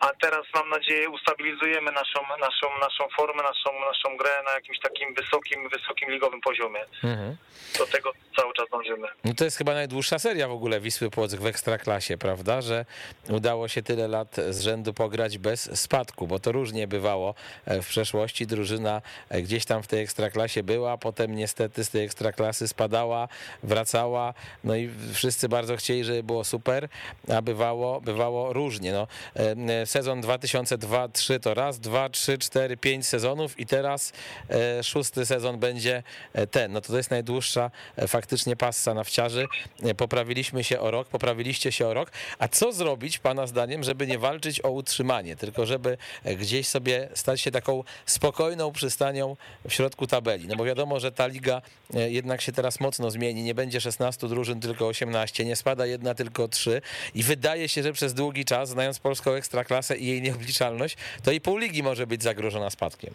a 0.00 0.08
teraz 0.20 0.46
mam 0.54 0.68
nadzieję 0.68 1.08
ustabilizujemy 1.08 1.92
naszą, 1.92 2.20
naszą, 2.40 2.66
naszą 2.80 3.04
formę, 3.16 3.42
naszą, 3.42 3.80
naszą 3.80 4.16
grę 4.16 4.30
na 4.44 4.52
jakimś 4.52 4.78
takim 4.80 5.14
wysokim, 5.14 5.68
wysokim 5.68 6.10
ligowym 6.10 6.40
poziomie. 6.40 6.80
Mhm. 7.04 7.36
Do 7.78 7.86
tego 7.86 8.12
cały 8.36 8.52
czas 8.54 8.66
dążymy. 8.70 9.08
No 9.24 9.34
to 9.34 9.44
jest 9.44 9.56
chyba 9.56 9.74
najdłuższa 9.74 10.18
seria 10.18 10.48
w 10.48 10.52
ogóle 10.52 10.80
Wisły 10.80 11.10
Płock 11.10 11.36
w 11.36 11.46
Ekstraklasie, 11.46 12.18
prawda? 12.18 12.60
Że 12.60 12.84
udało 13.28 13.68
się 13.68 13.82
tyle 13.82 14.08
lat 14.08 14.36
z 14.48 14.60
rzędu 14.60 14.94
pograć 14.94 15.38
bez 15.38 15.80
spadku, 15.80 16.26
bo 16.26 16.38
to 16.38 16.52
różnie 16.52 16.88
bywało 16.88 17.34
e, 17.66 17.82
w 17.82 17.88
przeszłości. 17.88 18.46
Drużyna 18.46 19.02
e, 19.28 19.42
gdzieś 19.42 19.64
tam 19.64 19.82
w 19.82 19.86
tej 19.86 20.02
Ekstraklasie 20.02 20.62
była, 20.62 20.98
potem 20.98 21.34
niestety 21.34 21.84
z 21.84 21.90
tej 21.90 22.04
Ekstraklasy 22.04 22.68
spadała, 22.68 23.28
wracała, 23.62 24.34
no 24.64 24.76
i 24.76 24.90
wszyscy 25.14 25.48
bardzo 25.48 25.76
chcieli, 25.76 26.04
żeby 26.04 26.22
było 26.22 26.44
super, 26.44 26.88
a 27.36 27.42
bywało, 27.42 28.00
bywało 28.00 28.52
różnie. 28.52 28.92
No, 28.92 29.06
e, 29.34 29.86
sezon 29.90 30.20
2002-3 30.20 31.40
to 31.40 31.54
raz, 31.54 31.80
dwa, 31.80 32.08
trzy, 32.08 32.38
cztery, 32.38 32.76
pięć 32.76 33.06
sezonów 33.06 33.60
i 33.60 33.66
teraz 33.66 34.12
e, 34.50 34.84
szósty 34.84 35.26
sezon 35.26 35.58
będzie 35.58 36.02
e, 36.32 36.46
ten. 36.46 36.72
No 36.72 36.80
to 36.80 36.88
to 36.88 36.96
jest 36.96 37.10
najdłuższa 37.10 37.70
e, 37.96 38.08
faktycznie 38.08 38.56
passa 38.56 38.94
nafciarzy. 38.94 39.46
E, 39.82 39.94
Poprawiliśmy 39.94 40.64
się 40.64 40.80
o 40.80 40.90
rok, 40.90 41.08
poprawiliście 41.08 41.72
się 41.72 41.86
o 41.86 41.94
rok. 41.94 42.10
A 42.38 42.48
co 42.48 42.72
zrobić, 42.72 43.18
pana 43.18 43.46
zdaniem, 43.46 43.84
żeby 43.84 44.06
nie 44.06 44.18
walczyć 44.18 44.64
o 44.64 44.70
utrzymanie, 44.70 45.36
tylko 45.36 45.66
żeby 45.66 45.96
gdzieś 46.24 46.68
sobie 46.68 47.08
stać 47.14 47.40
się 47.40 47.50
taką 47.50 47.84
spokojną 48.06 48.72
przystanią 48.72 49.36
w 49.68 49.72
środku 49.72 50.06
tabeli? 50.06 50.46
No 50.46 50.56
bo 50.56 50.64
wiadomo, 50.64 51.00
że 51.00 51.12
ta 51.12 51.26
liga 51.26 51.62
jednak 51.94 52.40
się 52.40 52.52
teraz 52.52 52.80
mocno 52.80 53.10
zmieni. 53.10 53.42
Nie 53.42 53.54
będzie 53.54 53.80
16 53.80 54.28
drużyn, 54.28 54.60
tylko 54.60 54.86
18. 54.86 55.44
Nie 55.44 55.56
spada 55.56 55.86
jedna, 55.86 56.14
tylko 56.14 56.48
trzy. 56.48 56.82
I 57.14 57.22
wydaje 57.22 57.68
się, 57.68 57.82
że 57.82 57.92
przez 57.92 58.14
długi 58.14 58.44
czas, 58.44 58.68
znając 58.68 58.98
polską 58.98 59.32
ekstraklasę 59.32 59.79
i 59.96 60.06
jej 60.06 60.22
nieobliczalność, 60.22 60.96
to 61.24 61.30
i 61.30 61.40
pół 61.40 61.56
ligi 61.56 61.82
może 61.82 62.06
być 62.06 62.22
zagrożona 62.22 62.70
spadkiem. 62.70 63.14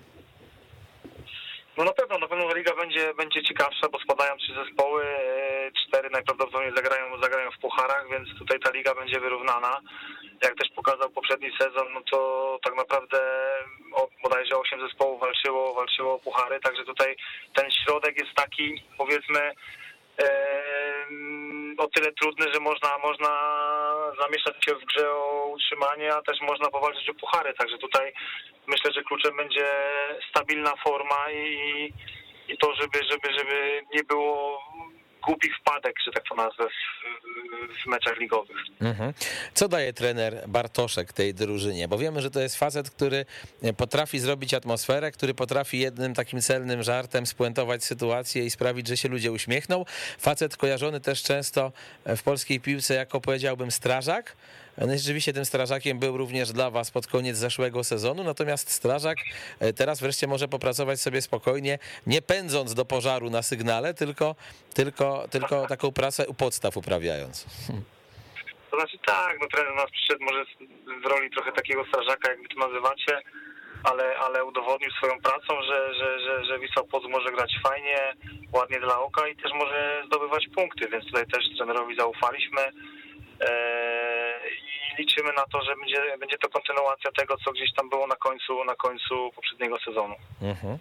No 1.78 1.84
na 1.84 1.94
pewno, 1.94 2.18
na 2.18 2.28
pewno 2.28 2.54
liga 2.54 2.76
będzie, 2.76 3.14
będzie 3.14 3.44
ciekawsza, 3.44 3.90
bo 3.92 4.00
spadają 4.00 4.38
trzy 4.38 4.54
zespoły, 4.54 5.04
e, 5.06 5.72
cztery 5.72 6.10
najprawdopodobniej 6.10 6.76
zagrają, 6.76 7.22
zagrają 7.22 7.52
w 7.52 7.60
pucharach, 7.60 8.10
więc 8.12 8.40
tutaj 8.40 8.60
ta 8.60 8.72
liga 8.72 8.96
będzie 8.96 9.20
wyrównana. 9.20 9.82
Jak 10.44 10.56
też 10.56 10.70
pokazał 10.76 11.10
poprzedni 11.10 11.52
sezon, 11.60 11.94
no 11.94 12.02
to 12.12 12.60
tak 12.64 12.76
naprawdę 12.76 13.18
bodajże 14.24 14.58
osiem 14.58 14.80
zespołów 14.88 15.22
walczyło, 15.22 15.74
walczyło 15.74 16.14
o 16.14 16.20
puchary, 16.20 16.60
także 16.60 16.86
tutaj 16.86 17.16
ten 17.56 17.72
środek 17.72 18.20
jest 18.20 18.34
taki, 18.36 18.84
powiedzmy, 18.98 19.52
e, 20.22 20.28
o 21.78 21.88
tyle 21.88 22.12
trudny, 22.12 22.54
że 22.54 22.60
można, 22.60 22.98
można 22.98 23.30
zamieszać 24.22 24.56
się 24.66 24.76
w 24.76 24.86
grze 24.86 25.12
o 25.12 25.46
utrzymanie, 25.46 26.14
a 26.14 26.22
też 26.22 26.42
można 26.42 26.70
powalczyć 26.70 27.10
o 27.10 27.14
puchary. 27.14 27.54
Także 27.54 27.78
tutaj 27.78 28.14
myślę, 28.68 28.92
że 28.92 29.04
kluczem 29.04 29.38
będzie 29.38 29.68
stabilna 30.30 30.74
forma 30.84 31.32
i, 31.32 31.94
i 32.48 32.58
to, 32.58 32.76
żeby, 32.76 33.00
żeby, 33.12 33.38
żeby 33.38 33.82
nie 33.94 34.04
było 34.04 34.62
głupich 35.26 35.58
wpadek, 35.58 35.96
że 36.06 36.12
tak 36.12 36.24
to 36.30 36.36
nazwę, 36.36 36.64
w, 36.64 37.84
w 37.84 37.86
meczach 37.88 38.20
ligowych. 38.20 38.58
Mhm. 38.82 39.14
Co 39.54 39.68
daje 39.68 39.94
trener 39.94 40.44
Bartoszek 40.48 41.14
tej 41.14 41.34
drużynie? 41.34 41.88
Bo 41.88 41.98
wiemy, 41.98 42.22
że 42.22 42.32
to 42.32 42.40
jest 42.40 42.56
facet, 42.56 42.90
który 42.90 43.26
potrafi 43.78 44.20
zrobić 44.20 44.54
atmosferę, 44.54 45.12
który 45.12 45.34
potrafi 45.34 45.80
jednym 45.80 46.14
takim 46.14 46.42
celnym 46.42 46.84
żartem 46.84 47.26
spuentować 47.26 47.84
sytuację 47.84 48.46
i 48.46 48.50
sprawić, 48.50 48.88
że 48.88 48.98
się 48.98 49.10
ludzie 49.10 49.32
uśmiechną. 49.32 49.86
Facet 50.18 50.58
kojarzony 50.58 51.02
też 51.02 51.24
często 51.24 51.72
w 52.06 52.24
polskiej 52.24 52.60
piłce 52.60 52.94
jako 52.94 53.22
powiedziałbym 53.22 53.72
strażak. 53.72 54.36
No 54.78 54.98
rzeczywiście 54.98 55.34
tym 55.34 55.46
strażakiem 55.46 56.00
był 56.00 56.18
również 56.18 56.52
dla 56.52 56.70
was 56.70 56.92
pod 56.92 57.08
koniec 57.08 57.38
zeszłego 57.38 57.84
sezonu, 57.84 58.24
natomiast 58.24 58.72
strażak 58.72 59.18
e, 59.60 59.74
teraz 59.74 60.02
wreszcie 60.02 60.28
może 60.28 60.48
popracować 60.48 61.02
sobie 61.02 61.22
spokojnie, 61.22 61.80
nie 62.08 62.22
pędząc 62.22 62.74
do 62.74 62.86
pożaru 62.86 63.30
na 63.30 63.42
sygnale, 63.42 63.94
tylko, 63.94 64.36
tylko, 64.74 65.28
tylko 65.32 65.68
taką 65.68 65.92
pracę 65.92 66.28
u 66.28 66.34
podstaw 66.34 66.78
uprawiając. 66.78 67.46
To 68.72 68.78
znaczy 68.78 68.98
tak, 69.06 69.38
no 69.42 69.48
trener 69.48 69.76
nas 69.76 69.92
przyszedł 69.92 70.24
może 70.24 70.46
w 71.04 71.06
roli 71.06 71.30
trochę 71.32 71.52
takiego 71.52 71.86
strażaka, 71.86 72.30
jak 72.30 72.42
wy 72.42 72.48
to 72.48 72.68
nazywacie, 72.68 73.22
ale, 73.84 74.18
ale 74.18 74.46
udowodnił 74.46 74.92
swoją 74.92 75.22
pracą, 75.22 75.62
że, 75.62 75.94
że, 75.94 76.20
że, 76.20 76.46
że 76.46 76.60
Wisła 76.60 76.84
może 77.10 77.32
grać 77.32 77.60
fajnie, 77.64 78.14
ładnie 78.54 78.80
dla 78.80 79.00
oka 79.00 79.28
i 79.28 79.36
też 79.36 79.52
może 79.54 80.04
zdobywać 80.08 80.48
punkty, 80.56 80.90
więc 80.90 81.06
tutaj 81.06 81.28
też 81.28 81.44
trenerowi 81.58 81.96
zaufaliśmy. 81.96 82.62
Eee, 83.40 84.25
liczymy 85.00 85.34
na 85.34 85.46
to, 85.52 85.64
że 85.64 85.76
będzie, 85.76 86.18
będzie 86.20 86.38
to 86.38 86.50
kontynuacja 86.50 87.12
tego, 87.12 87.36
co 87.46 87.52
gdzieś 87.52 87.74
tam 87.74 87.90
było 87.90 88.08
na 88.08 88.16
końcu, 88.16 88.64
na 88.64 88.76
końcu 88.76 89.32
poprzedniego 89.36 89.78
sezonu. 89.86 90.16
Mhm. 90.42 90.78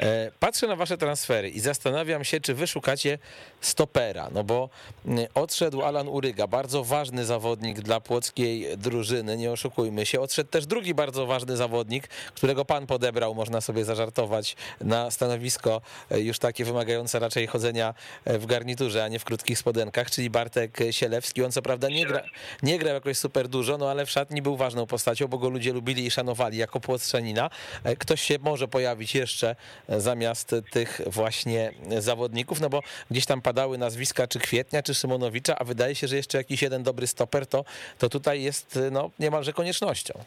E, 0.00 0.30
Patrzę 0.40 0.66
na 0.66 0.76
wasze 0.76 0.98
transfery 0.98 1.48
i 1.48 1.60
zastanawiam 1.60 2.24
się, 2.24 2.40
czy 2.40 2.54
wy 2.54 2.66
szukacie 2.66 3.18
stopera, 3.60 4.28
no 4.32 4.44
bo 4.44 4.68
mm, 5.06 5.26
odszedł 5.34 5.82
Alan 5.82 6.08
Uryga, 6.08 6.46
bardzo 6.46 6.84
ważny 6.84 7.24
zawodnik 7.24 7.80
dla 7.80 8.00
płockiej 8.00 8.76
drużyny, 8.76 9.36
nie 9.36 9.50
oszukujmy 9.50 10.06
się. 10.06 10.20
Odszedł 10.20 10.50
też 10.50 10.66
drugi 10.66 10.94
bardzo 10.94 11.26
ważny 11.26 11.56
zawodnik, 11.56 12.08
którego 12.08 12.64
pan 12.64 12.86
podebrał, 12.86 13.34
można 13.34 13.60
sobie 13.60 13.84
zażartować, 13.84 14.56
na 14.80 15.10
stanowisko 15.10 15.80
e, 16.10 16.20
już 16.20 16.38
takie 16.38 16.64
wymagające 16.64 17.18
raczej 17.18 17.46
chodzenia 17.46 17.94
e, 18.24 18.38
w 18.38 18.46
garniturze, 18.46 19.04
a 19.04 19.08
nie 19.08 19.18
w 19.18 19.24
krótkich 19.24 19.58
spodenkach, 19.58 20.10
czyli 20.10 20.30
Bartek 20.30 20.78
Sielewski. 20.90 21.44
On 21.44 21.52
co 21.52 21.62
prawda 21.62 21.88
nie, 21.88 22.06
gra, 22.06 22.22
nie 22.62 22.78
grał 22.78 22.94
jakoś 22.94 23.18
super 23.18 23.47
dużo, 23.48 23.78
no 23.78 23.90
ale 23.90 24.06
w 24.06 24.10
szatni 24.10 24.42
był 24.42 24.56
ważną 24.56 24.86
postacią, 24.86 25.28
bo 25.28 25.38
go 25.38 25.48
ludzie 25.48 25.72
lubili 25.72 26.06
i 26.06 26.10
szanowali 26.10 26.58
jako 26.58 26.80
płotrzanina. 26.80 27.50
E, 27.84 27.96
Ktoś 27.96 28.20
się 28.22 28.38
może 28.40 28.68
pojawić 28.68 29.14
jeszcze 29.14 29.56
e, 29.88 30.00
zamiast 30.00 30.54
tych 30.70 31.00
właśnie 31.06 31.72
zawodników, 31.98 32.60
no 32.60 32.68
bo 32.68 32.82
gdzieś 33.10 33.26
tam 33.26 33.42
padały 33.42 33.78
nazwiska 33.78 34.26
czy 34.26 34.38
Kwietnia, 34.38 34.82
czy 34.82 34.94
Szymonowicza, 34.94 35.58
a 35.58 35.64
wydaje 35.64 35.94
się, 35.94 36.08
że 36.08 36.16
jeszcze 36.16 36.38
jakiś 36.38 36.62
jeden 36.62 36.82
dobry 36.82 37.06
stoper 37.06 37.46
to, 37.46 37.64
to 37.98 38.08
tutaj 38.08 38.42
jest 38.42 38.76
e, 38.76 38.90
no, 38.90 39.10
niemalże 39.18 39.52
koniecznością. 39.52 40.24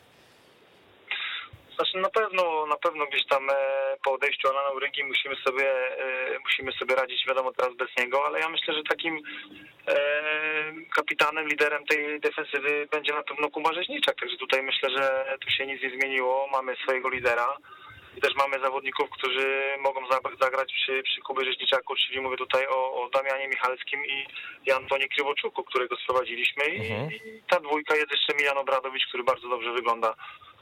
Znaczy 1.76 1.98
na 1.98 2.10
pewno, 2.10 2.66
na 2.66 2.76
pewno 2.78 3.06
gdzieś 3.06 3.26
tam 3.28 3.48
po 4.04 4.14
odejściu 4.14 4.48
Alana 4.50 4.70
Urygi 4.70 5.04
musimy 5.04 5.36
sobie, 5.36 5.74
musimy 6.44 6.72
sobie 6.72 6.96
radzić, 6.96 7.26
wiadomo 7.28 7.54
teraz 7.54 7.76
bez 7.78 7.88
niego, 7.98 8.26
ale 8.26 8.40
ja 8.40 8.50
myślę, 8.50 8.74
że 8.74 8.84
takim 8.90 9.22
kapitanem, 10.96 11.48
liderem 11.48 11.86
tej 11.86 12.20
defensywy 12.20 12.88
będzie 12.92 13.14
na 13.14 13.24
pewno 13.24 13.50
Kuba 13.50 13.74
Rzeźniczak, 13.74 14.16
także 14.20 14.38
tutaj 14.38 14.64
myślę, 14.64 14.90
że 14.98 15.26
tu 15.42 15.50
się 15.50 15.66
nic 15.68 15.84
nie 15.84 15.90
zmieniło, 15.90 16.48
mamy 16.52 16.76
swojego 16.84 17.10
lidera. 17.10 17.58
I 18.18 18.22
też 18.22 18.36
mamy 18.36 18.60
zawodników, 18.60 19.10
którzy 19.10 19.76
mogą 19.80 20.08
za- 20.08 20.20
zagrać 20.46 20.74
przy, 20.74 21.04
przy 21.04 21.22
Kubie 21.22 21.46
Rzeźniczaku, 21.46 21.96
czyli 21.96 22.22
mówię 22.22 22.38
tutaj 22.38 22.68
o, 22.68 22.94
o 23.04 23.10
Damianie 23.10 23.48
Michalskim 23.48 24.06
i, 24.06 24.26
i 24.66 24.72
Antonie 24.72 25.08
Krywoczuku, 25.08 25.64
którego 25.64 25.96
sprowadziliśmy. 25.96 26.64
I, 26.66 26.92
Mhm. 26.92 27.12
i 27.12 27.42
ta 27.50 27.60
dwójka 27.60 27.96
jest 27.96 28.12
jeszcze 28.12 28.34
Milan 28.34 28.58
Obradowicz, 28.58 29.08
który 29.08 29.24
bardzo 29.24 29.50
dobrze 29.50 29.72
wygląda 29.72 30.16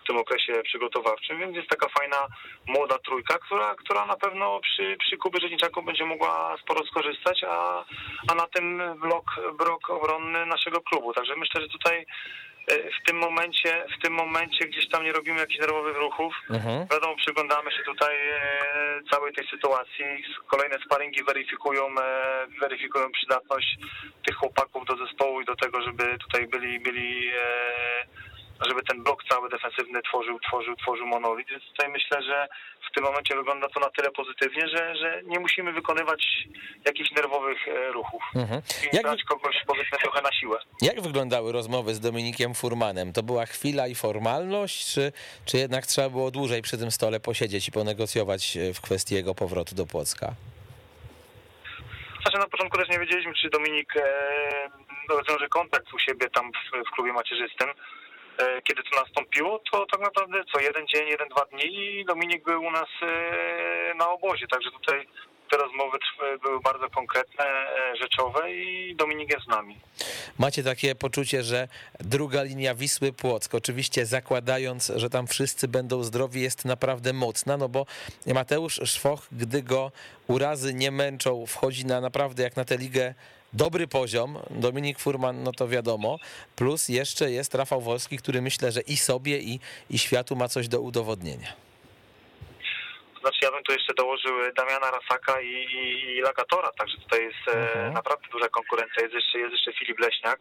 tym 0.10 0.18
okresie 0.18 0.54
przygotowawczym, 0.64 1.40
więc 1.40 1.56
jest 1.56 1.70
taka 1.70 1.88
fajna 2.00 2.28
młoda 2.68 2.98
trójka, 3.00 3.38
która, 3.38 3.76
która 3.76 4.06
na 4.06 4.16
pewno 4.16 4.60
przy, 4.60 4.98
przy 5.00 5.18
Kubie 5.18 5.40
Rzeźniczaku 5.42 5.82
będzie 5.82 6.06
mogła 6.06 6.58
sporo 6.64 6.86
skorzystać, 6.86 7.44
a, 7.48 7.86
a 8.28 8.36
na 8.36 8.48
tym 8.48 8.82
blok, 9.02 9.26
blok 9.58 9.90
obronny 9.90 10.46
naszego 10.46 10.82
klubu. 10.82 11.14
Także 11.14 11.36
myślę, 11.36 11.62
że 11.62 11.68
tutaj 11.68 12.06
e, 12.68 12.76
w 12.78 13.08
tym 13.08 13.18
momencie, 13.18 13.86
w 13.98 14.02
tym 14.04 14.14
momencie 14.14 14.68
gdzieś 14.68 14.90
tam 14.90 15.04
nie 15.04 15.12
robimy 15.12 15.40
jakichś 15.40 15.60
nerwowych 15.60 15.98
ruchów. 15.98 16.34
Mhm. 16.50 16.88
Wiadomo, 16.92 17.16
przyglądamy 17.16 17.72
się 17.72 17.84
tutaj 17.84 18.16
e, 18.30 18.40
całej 19.12 19.34
tej 19.34 19.48
sytuacji. 19.48 20.06
Kolejne 20.48 20.78
sparingi 20.86 21.24
weryfikują, 21.24 21.84
e, 22.02 22.48
weryfikują 22.62 23.12
przydatność 23.12 23.78
tych 24.26 24.36
chłopaków 24.36 24.86
do 24.86 24.96
zespołu 25.06 25.42
i 25.42 25.46
do 25.46 25.56
tego, 25.56 25.82
żeby 25.82 26.18
tutaj 26.18 26.48
byli, 26.48 26.80
byli 26.80 27.32
żeby 28.68 28.84
ten 28.84 29.04
blok 29.04 29.24
cały 29.30 29.50
defensywny 29.50 30.02
tworzył, 30.02 30.40
tworzył, 30.40 30.76
tworzył 30.76 31.08
monolit. 31.08 31.48
Więc 31.50 31.64
tutaj 31.64 31.90
myślę, 31.92 32.24
że 32.24 32.48
w 32.92 32.96
tym 32.96 33.04
momencie 33.04 33.36
wygląda 33.36 33.70
to 33.70 33.80
na 33.80 33.90
tyle 33.90 34.12
pozytywnie, 34.12 34.68
że, 34.68 34.96
że 34.96 35.22
nie 35.26 35.40
musimy 35.40 35.74
wykonywać 35.74 36.48
jakichś 36.86 37.12
nerwowych 37.12 37.68
e, 37.68 37.92
ruchów. 37.92 38.24
Mhm. 38.36 38.62
I 38.94 38.96
Jak, 38.96 39.04
brać 39.04 39.24
kogoś 39.24 39.56
powiedzmy 39.68 39.98
trochę 39.98 40.22
na 40.22 40.32
siłę. 40.32 40.60
jak 40.82 41.02
wyglądały 41.02 41.52
rozmowy 41.52 41.94
z 41.94 42.00
Dominikiem 42.00 42.54
Furmanem? 42.56 43.14
To 43.14 43.24
była 43.24 43.46
chwila 43.46 43.88
i 43.88 43.96
formalność, 43.96 44.94
czy, 44.94 45.12
czy 45.46 45.58
jednak 45.58 45.86
trzeba 45.86 46.10
było 46.10 46.32
dłużej 46.32 46.62
przy 46.62 46.78
tym 46.78 46.92
stole 46.92 47.20
posiedzieć 47.20 47.68
i 47.68 47.72
ponegocjować 47.72 48.58
e, 48.58 48.74
w 48.74 48.82
kwestii 48.82 49.16
jego 49.16 49.36
powrotu 49.36 49.76
do 49.76 49.86
Płocka? 49.86 50.34
Znaczy 52.22 52.38
na 52.38 52.48
początku 52.48 52.78
też 52.78 52.90
nie 52.90 53.00
wiedzieliśmy, 53.00 53.34
czy 53.34 53.50
Dominik 53.50 53.94
e, 53.98 54.02
rozwiąże 55.10 55.48
kontakt 55.48 55.94
u 55.94 56.00
siebie 56.00 56.30
tam 56.30 56.52
w, 56.52 56.88
w 56.88 56.92
klubie 56.92 57.14
macierzystym. 57.14 57.70
E, 58.40 58.62
kiedy 58.62 58.84
to 58.84 59.02
nastąpiło, 59.02 59.60
to 59.72 59.86
tak 59.86 60.02
naprawdę 60.02 60.44
co 60.54 60.60
jeden 60.60 60.88
dzień, 60.88 61.08
jeden, 61.08 61.30
dwa 61.30 61.46
dni 61.46 62.00
i 62.00 62.06
Dominik 62.06 62.44
był 62.44 62.64
u 62.64 62.72
nas 62.72 62.88
e, 63.02 63.94
na 63.96 64.10
obozie, 64.10 64.48
także 64.48 64.72
tutaj 64.72 65.08
te 65.52 65.58
rozmowy 65.58 65.98
były 66.44 66.60
bardzo 66.60 66.90
konkretne, 66.90 67.46
e, 67.46 67.96
rzeczowe 68.02 68.52
i 68.52 68.96
Dominik 68.96 69.34
jest 69.34 69.46
z 69.46 69.48
nami. 69.48 69.78
Macie 70.38 70.64
takie 70.64 70.96
poczucie, 70.96 71.44
że 71.44 71.68
druga 72.00 72.44
linia 72.44 72.76
Wisły 72.76 73.14
Płock, 73.14 73.56
oczywiście 73.56 74.06
zakładając, 74.06 74.92
że 74.96 75.10
tam 75.10 75.28
wszyscy 75.28 75.68
będą 75.68 76.04
zdrowi, 76.04 76.42
jest 76.42 76.66
naprawdę 76.66 77.14
mocna, 77.14 77.58
no 77.58 77.70
bo 77.70 77.86
Mateusz 78.26 78.82
Szwoch, 78.86 79.28
gdy 79.32 79.64
go 79.64 79.92
urazy 80.28 80.74
nie 80.74 80.92
męczą, 80.92 81.46
wchodzi 81.46 81.86
na 81.86 82.02
naprawdę 82.02 82.44
jak 82.44 82.56
na 82.56 82.66
tę 82.66 82.78
ligę 82.78 83.14
dobry 83.54 83.88
poziom. 83.88 84.40
Dominik 84.50 85.00
Furman, 85.00 85.44
no 85.44 85.52
to 85.52 85.68
wiadomo. 85.68 86.18
Plus 86.56 86.90
jeszcze 86.90 87.32
jest 87.32 87.56
Rafał 87.56 87.82
Wolski, 87.82 88.18
który 88.18 88.42
myślę, 88.42 88.72
że 88.72 88.82
i 88.82 88.98
sobie, 88.98 89.38
i, 89.40 89.60
i 89.90 90.00
światu 90.00 90.36
ma 90.36 90.48
coś 90.48 90.68
do 90.68 90.82
udowodnienia. 90.82 91.54
Znaczy 93.22 93.40
ja 93.42 93.52
bym 93.52 93.64
tu 93.64 93.72
jeszcze 93.72 93.94
dołożył 93.94 94.34
Damiana 94.58 94.92
Rasaka 94.92 95.42
i, 95.42 95.48
i, 95.48 96.18
i 96.18 96.22
Lagatora, 96.22 96.72
także 96.78 96.98
tutaj 96.98 97.24
jest 97.24 97.48
e, 97.48 97.52
Mhm. 97.74 97.94
naprawdę 97.94 98.28
duża 98.32 98.50
konkurencja. 98.50 99.04
Jest 99.04 99.14
jeszcze, 99.16 99.40
jest 99.40 99.52
jeszcze 99.52 99.74
Filip 99.74 100.00
Leśniak. 100.00 100.40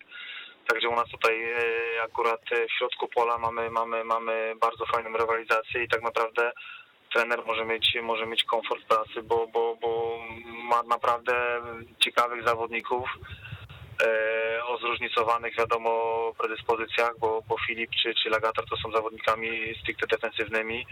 Także 0.69 0.89
u 0.89 0.97
nas 0.97 1.09
tutaj 1.11 1.43
e, 1.53 1.57
akurat 2.03 2.41
w 2.69 2.79
środku 2.79 3.09
pola 3.09 3.39
mamy, 3.39 3.71
mamy, 3.71 4.05
mamy 4.05 4.53
bardzo 4.61 4.87
fajną 4.87 5.19
rywalizację 5.19 5.85
i 5.85 5.89
tak 5.89 6.03
naprawdę 6.03 6.53
trener 7.13 7.43
może 7.47 7.65
mieć, 7.65 7.97
może 8.03 8.27
mieć 8.27 8.45
komfort 8.45 8.85
pracy, 8.85 9.23
bo, 9.23 9.47
bo, 9.47 9.77
bo 9.81 10.19
ma 10.63 10.83
naprawdę 10.83 11.61
ciekawych 11.99 12.45
zawodników 12.45 13.09
zróżnicowanych, 14.99 15.57
wiadomo, 15.57 15.91
predyspozycjach, 16.39 17.19
bo, 17.19 17.43
bo 17.49 17.57
Filip 17.67 17.91
czy, 18.03 18.15
czy 18.15 18.31
Lagator 18.31 18.65
to 18.69 18.77
są 18.77 18.93
zawodnikami 18.93 19.49
stricte 19.81 20.07
defensywnymi. 20.07 20.87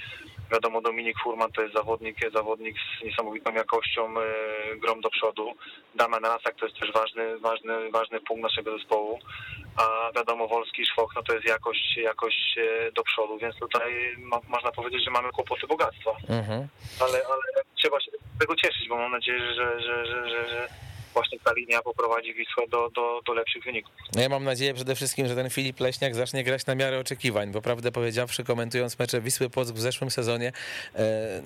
Wiadomo, 0.52 0.80
Dominik 0.80 1.16
Furman 1.22 1.52
to 1.52 1.62
jest 1.62 1.74
zawodnik, 1.74 2.16
zawodnik 2.32 2.76
z 3.00 3.04
niesamowitą 3.04 3.54
jakością, 3.54 4.20
e, 4.20 4.76
grom 4.76 5.00
do 5.00 5.10
przodu. 5.10 5.54
Damian 5.94 6.24
Rasak 6.24 6.54
to 6.56 6.66
jest 6.66 6.78
też 6.80 6.92
ważny, 6.92 7.38
ważny, 7.38 7.90
ważny 7.90 8.20
punkt 8.20 8.42
naszego 8.42 8.78
zespołu. 8.78 9.18
A 9.76 10.10
wiadomo, 10.16 10.48
Wolski 10.48 10.82
i 10.82 10.86
Szwok, 10.86 11.12
no 11.16 11.22
to 11.22 11.34
jest 11.34 11.46
jakość, 11.46 11.96
jakość 11.96 12.58
e, 12.58 12.92
do 12.92 13.02
przodu, 13.02 13.38
więc 13.38 13.56
tutaj 13.56 14.16
mo, 14.18 14.40
można 14.48 14.72
powiedzieć, 14.72 15.04
że 15.04 15.10
mamy 15.10 15.30
kłopoty 15.30 15.66
bogactwa. 15.66 16.10
Mhm. 16.28 16.68
Ale, 17.00 17.18
ale 17.26 17.64
trzeba 17.74 18.00
się 18.00 18.10
tego 18.40 18.56
cieszyć, 18.56 18.88
bo 18.88 18.96
mam 18.96 19.12
nadzieję, 19.12 19.54
że, 19.54 19.80
że, 19.80 20.06
że, 20.06 20.28
że, 20.28 20.48
że 20.48 20.68
właśnie 21.16 21.38
ta 21.40 21.52
linia 21.52 21.82
poprowadzi 21.82 22.34
Wisłę 22.34 22.68
do, 22.68 22.90
do, 22.90 23.20
do 23.26 23.34
lepszych 23.34 23.64
wyników. 23.64 23.92
No 24.14 24.22
ja 24.22 24.28
mam 24.28 24.44
nadzieję 24.44 24.74
przede 24.74 24.94
wszystkim, 24.94 25.28
że 25.28 25.34
ten 25.34 25.50
Filip 25.50 25.80
Leśniak 25.80 26.14
zacznie 26.14 26.44
grać 26.44 26.66
na 26.66 26.74
miarę 26.74 26.98
oczekiwań, 26.98 27.52
bo 27.52 27.62
prawdę 27.62 27.92
powiedziawszy, 27.92 28.44
komentując 28.44 28.98
mecze 28.98 29.20
Wisły 29.20 29.50
Płock 29.50 29.72
w 29.72 29.80
zeszłym 29.80 30.10
sezonie 30.10 30.48
e, 30.48 30.52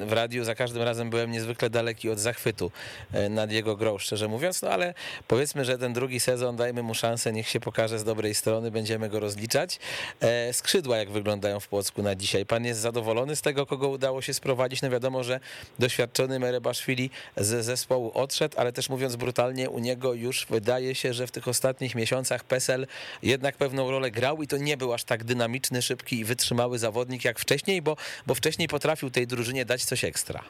w 0.07 0.13
radiu 0.13 0.45
za 0.45 0.55
każdym 0.55 0.83
razem 0.83 1.11
byłem 1.11 1.31
niezwykle 1.31 1.71
daleki 1.71 2.11
od 2.11 2.19
zachwytu 2.19 2.71
e, 3.13 3.29
nad 3.29 3.53
jego 3.53 3.77
grą, 3.77 3.99
szczerze 3.99 4.29
mówiąc, 4.29 4.63
no 4.63 4.71
ale 4.71 4.95
powiedzmy, 5.29 5.65
że 5.65 5.79
ten 5.79 5.93
drugi 5.93 6.21
sezon, 6.21 6.57
dajmy 6.57 6.83
mu 6.83 6.95
szansę, 6.95 7.33
niech 7.33 7.49
się 7.49 7.61
pokaże 7.61 7.99
z 7.99 8.05
dobrej 8.05 8.35
strony, 8.35 8.71
będziemy 8.71 9.09
go 9.09 9.21
rozliczać. 9.21 9.79
E, 10.21 10.53
skrzydła 10.53 10.97
jak 10.97 11.11
wyglądają 11.11 11.61
w 11.61 11.69
Płocku 11.69 12.03
na 12.03 12.15
dzisiaj? 12.15 12.47
Pan 12.47 12.65
jest 12.65 12.81
zadowolony 12.81 13.37
z 13.37 13.43
tego, 13.43 13.67
kogo 13.67 13.89
udało 13.89 14.23
się 14.23 14.35
sprowadzić? 14.35 14.83
No 14.83 14.91
wiadomo, 14.91 15.25
że 15.25 15.41
doświadczony 15.79 16.39
Merebaszwili 16.39 17.11
ze 17.37 17.63
zespołu 17.63 18.11
odszedł, 18.15 18.55
ale 18.59 18.73
też 18.73 18.89
mówiąc 18.89 19.17
brutalnie, 19.17 19.60
u 19.69 19.79
niego 19.79 20.15
już 20.15 20.47
wydaje 20.47 20.95
się, 20.95 21.15
że 21.15 21.27
w 21.27 21.31
tych 21.31 21.49
ostatnich 21.49 21.95
miesiącach 21.95 22.45
PESEL 22.45 22.87
jednak 23.23 23.57
pewną 23.57 23.91
rolę 23.91 24.11
grał 24.11 24.43
i 24.43 24.47
to 24.47 24.57
nie 24.57 24.77
był 24.77 24.93
aż 24.93 25.05
tak 25.05 25.25
dynamiczny, 25.25 25.83
szybki 25.83 26.21
i 26.21 26.25
wytrzymały 26.25 26.79
zawodnik 26.79 27.25
jak 27.25 27.39
wcześniej, 27.39 27.83
bo, 27.83 27.97
bo 28.27 28.35
wcześniej 28.35 28.69
potrafił 28.69 29.11
tej 29.11 29.27
drużynie 29.27 29.65
dać 29.65 29.85
coś 29.85 30.05
ekstra. 30.05 30.45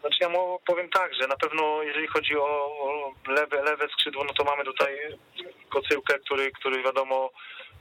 Znaczy 0.00 0.18
ja 0.20 0.28
mu 0.28 0.60
powiem 0.66 0.88
tak, 0.88 1.14
że 1.14 1.26
na 1.26 1.36
pewno 1.36 1.82
jeżeli 1.82 2.06
chodzi 2.06 2.36
o 2.36 2.70
lewe, 3.28 3.62
lewe 3.62 3.88
skrzydło, 3.88 4.24
no 4.24 4.32
to 4.32 4.44
mamy 4.44 4.64
tutaj 4.64 4.96
kocyłkę, 5.68 6.18
który, 6.18 6.52
który 6.52 6.82
wiadomo 6.82 7.30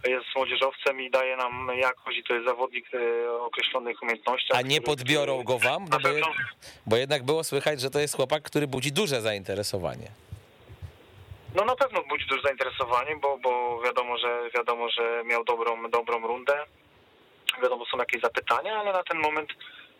jest 0.07 0.25
młodzieżowcem 0.35 1.01
i 1.01 1.09
daje 1.09 1.37
nam 1.37 1.71
jakość 1.75 2.17
i 2.17 2.23
to 2.23 2.33
jest 2.33 2.45
zawodnik 2.45 2.85
e, 2.93 3.31
określonych 3.31 4.03
umiejętnościach. 4.03 4.57
A 4.57 4.61
nie 4.61 4.81
podbiorą 4.81 5.43
go 5.43 5.59
wam? 5.59 5.85
No 5.89 5.99
bo, 5.99 6.09
bo 6.85 6.95
jednak 6.95 7.23
było 7.23 7.43
słychać, 7.43 7.81
że 7.81 7.89
to 7.89 7.99
jest 7.99 8.15
chłopak, 8.15 8.43
który 8.43 8.67
budzi 8.67 8.91
duże 8.91 9.21
zainteresowanie. 9.21 10.07
No 11.55 11.65
na 11.65 11.75
pewno 11.75 12.03
budzi 12.09 12.25
duże 12.25 12.41
zainteresowanie, 12.41 13.15
bo, 13.15 13.37
bo 13.37 13.81
wiadomo, 13.81 14.17
że 14.17 14.49
wiadomo, 14.55 14.89
że 14.89 15.23
miał 15.25 15.43
dobrą, 15.43 15.89
dobrą 15.89 16.27
rundę. 16.27 16.53
Wiadomo, 17.61 17.85
są 17.85 17.97
jakieś 17.97 18.21
zapytania, 18.21 18.77
ale 18.77 18.93
na 18.93 19.03
ten 19.03 19.19
moment 19.19 19.49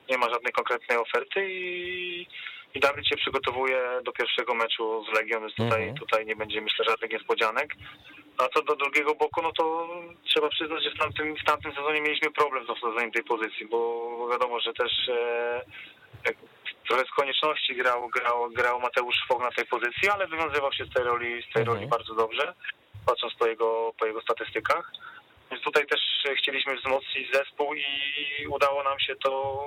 nie 0.10 0.18
ma 0.18 0.30
żadnej 0.30 0.54
konkretnej 0.54 0.98
oferty 0.98 1.48
i, 1.50 2.28
i 2.74 2.80
Dawid 2.80 3.08
się 3.08 3.16
przygotowuje 3.16 3.82
do 4.04 4.12
pierwszego 4.12 4.54
meczu 4.54 5.06
z 5.06 5.16
Legią, 5.16 5.40
więc 5.40 5.56
tutaj, 5.56 5.82
mhm. 5.82 5.98
tutaj 5.98 6.26
nie 6.26 6.36
będzie 6.36 6.62
myślę 6.62 6.86
żadnych 6.86 7.12
niespodzianek. 7.12 7.76
A 8.40 8.50
co 8.50 8.62
do 8.62 8.76
drugiego 8.76 9.16
boku, 9.16 9.42
no 9.42 9.52
to 9.52 9.88
trzeba 10.24 10.50
przyznać, 10.50 10.84
że 10.84 10.92
w 10.92 11.00
tamtym, 11.00 11.36
w 11.36 11.44
tamtym 11.44 11.76
sezonie 11.76 12.02
mieliśmy 12.02 12.32
problem 12.32 12.66
z 12.66 12.70
obsadzeniem 12.70 13.12
tej 13.12 13.24
pozycji, 13.24 13.66
bo 13.66 14.28
wiadomo, 14.32 14.60
że 14.60 14.74
też 14.74 15.10
e, 15.10 15.62
trochę 16.88 17.04
z 17.06 17.12
konieczności 17.12 17.76
grał, 17.76 18.10
grał, 18.10 18.50
grał 18.50 18.80
Mateusz 18.80 19.16
Szwok 19.16 19.42
na 19.42 19.52
tej 19.52 19.66
pozycji, 19.66 20.10
ale 20.10 20.28
wywiązywał 20.28 20.74
się 20.74 20.86
z 20.86 20.94
tej 20.94 21.04
roli, 21.04 21.44
z 21.50 21.54
tej 21.54 21.64
roli 21.64 21.84
mhm. 21.84 21.90
bardzo 21.90 22.16
dobrze, 22.16 22.54
patrząc 23.06 23.34
po 23.34 23.48
jego, 23.48 23.94
po 24.00 24.06
jego 24.06 24.22
statystykach. 24.22 24.92
Więc 25.52 25.64
tutaj 25.64 25.88
też 25.88 26.02
chcieliśmy 26.38 26.76
wzmocnić 26.76 27.34
zespół 27.34 27.74
i 27.74 27.86
udało 28.48 28.84
nam 28.84 29.00
się 29.00 29.16
to 29.16 29.60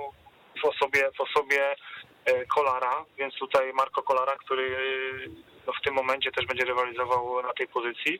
w 0.61 0.65
osobie, 0.65 1.11
w 1.17 1.21
osobie 1.21 1.75
e, 2.25 2.45
Kolara, 2.45 3.05
więc 3.17 3.35
tutaj 3.35 3.73
Marco 3.73 4.03
Kolara, 4.03 4.35
który 4.35 4.77
no 5.67 5.73
w 5.73 5.81
tym 5.81 5.93
momencie 5.93 6.31
też 6.31 6.45
będzie 6.45 6.65
rywalizował 6.65 7.43
na 7.43 7.53
tej 7.53 7.67
pozycji, 7.67 8.19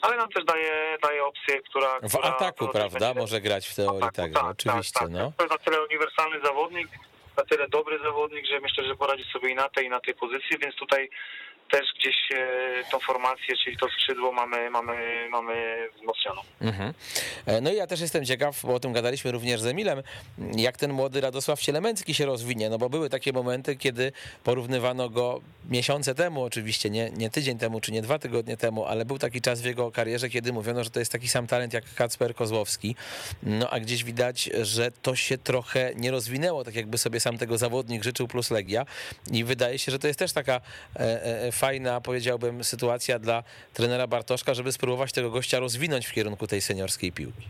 ale 0.00 0.16
nam 0.16 0.28
też 0.28 0.44
daje, 0.44 0.98
daje 1.02 1.24
opcję, 1.24 1.62
która... 1.62 2.00
W 2.00 2.08
która, 2.08 2.24
ataku, 2.24 2.68
prawda? 2.68 2.98
Będzie... 2.98 3.20
Może 3.20 3.40
grać 3.40 3.68
w 3.68 3.74
teorii 3.74 4.02
ataku, 4.02 4.32
tak, 4.32 4.32
tak, 4.32 4.44
oczywiście. 4.50 5.00
Tak, 5.00 5.10
no. 5.10 5.32
To 5.36 5.44
jest 5.44 5.52
na 5.52 5.58
tyle 5.58 5.82
uniwersalny 5.82 6.40
zawodnik, 6.44 6.88
na 7.36 7.44
tyle 7.44 7.68
dobry 7.68 7.98
zawodnik, 7.98 8.46
że 8.46 8.60
myślę, 8.60 8.84
że 8.84 8.94
poradzi 8.94 9.24
sobie 9.24 9.50
i 9.50 9.54
na 9.54 9.68
tej, 9.68 9.86
i 9.86 9.88
na 9.88 10.00
tej 10.00 10.14
pozycji, 10.14 10.58
więc 10.58 10.74
tutaj 10.74 11.10
też 11.70 11.86
gdzieś 11.98 12.16
e, 12.32 12.84
tą 12.90 12.98
formację, 12.98 13.56
czyli 13.64 13.76
to 13.76 13.88
skrzydło 13.88 14.32
mamy, 14.32 14.70
mamy, 14.70 15.28
mamy 15.30 15.54
wzmocnioną. 15.96 16.40
Mhm. 16.60 16.94
E, 17.46 17.60
no 17.60 17.72
i 17.72 17.76
ja 17.76 17.86
też 17.86 18.00
jestem 18.00 18.24
ciekaw, 18.24 18.62
bo 18.62 18.74
o 18.74 18.80
tym 18.80 18.92
gadaliśmy 18.92 19.32
również 19.32 19.60
z 19.60 19.66
Emilem, 19.66 20.02
jak 20.56 20.76
ten 20.76 20.92
młody 20.92 21.20
Radosław 21.20 21.60
Cielemęcki 21.60 22.14
się 22.14 22.26
rozwinie, 22.26 22.70
no 22.70 22.78
bo 22.78 22.90
były 22.90 23.10
takie 23.10 23.32
momenty, 23.32 23.76
kiedy 23.76 24.12
porównywano 24.44 25.10
go 25.10 25.40
miesiące 25.70 26.14
temu 26.14 26.42
oczywiście, 26.42 26.90
nie, 26.90 27.10
nie 27.10 27.30
tydzień 27.30 27.58
temu, 27.58 27.80
czy 27.80 27.92
nie 27.92 28.02
dwa 28.02 28.18
tygodnie 28.18 28.56
temu, 28.56 28.84
ale 28.84 29.04
był 29.04 29.18
taki 29.18 29.40
czas 29.40 29.60
w 29.60 29.64
jego 29.64 29.90
karierze, 29.90 30.28
kiedy 30.28 30.52
mówiono, 30.52 30.84
że 30.84 30.90
to 30.90 30.98
jest 30.98 31.12
taki 31.12 31.28
sam 31.28 31.46
talent 31.46 31.72
jak 31.72 31.94
Kacper 31.94 32.34
Kozłowski, 32.34 32.96
no 33.42 33.70
a 33.70 33.80
gdzieś 33.80 34.04
widać, 34.04 34.50
że 34.62 34.90
to 34.90 35.16
się 35.16 35.38
trochę 35.38 35.92
nie 35.96 36.10
rozwinęło, 36.10 36.64
tak 36.64 36.74
jakby 36.74 36.98
sobie 36.98 37.20
sam 37.20 37.38
tego 37.38 37.58
zawodnik 37.58 38.04
życzył 38.04 38.28
plus 38.28 38.50
Legia 38.50 38.86
i 39.32 39.44
wydaje 39.44 39.78
się, 39.78 39.92
że 39.92 39.98
to 39.98 40.06
jest 40.06 40.18
też 40.18 40.32
taka 40.32 40.60
e, 40.96 41.52
fajna, 41.54 42.00
powiedziałbym, 42.00 42.64
sytuacja 42.64 43.18
dla 43.18 43.42
trenera 43.72 44.06
Bartoszka, 44.06 44.54
żeby 44.54 44.72
spróbować 44.72 45.12
tego 45.12 45.30
gościa 45.30 45.58
rozwinąć 45.58 46.06
w 46.06 46.12
kierunku 46.12 46.46
tej 46.46 46.60
seniorskiej 46.60 47.12
piłki. 47.12 47.48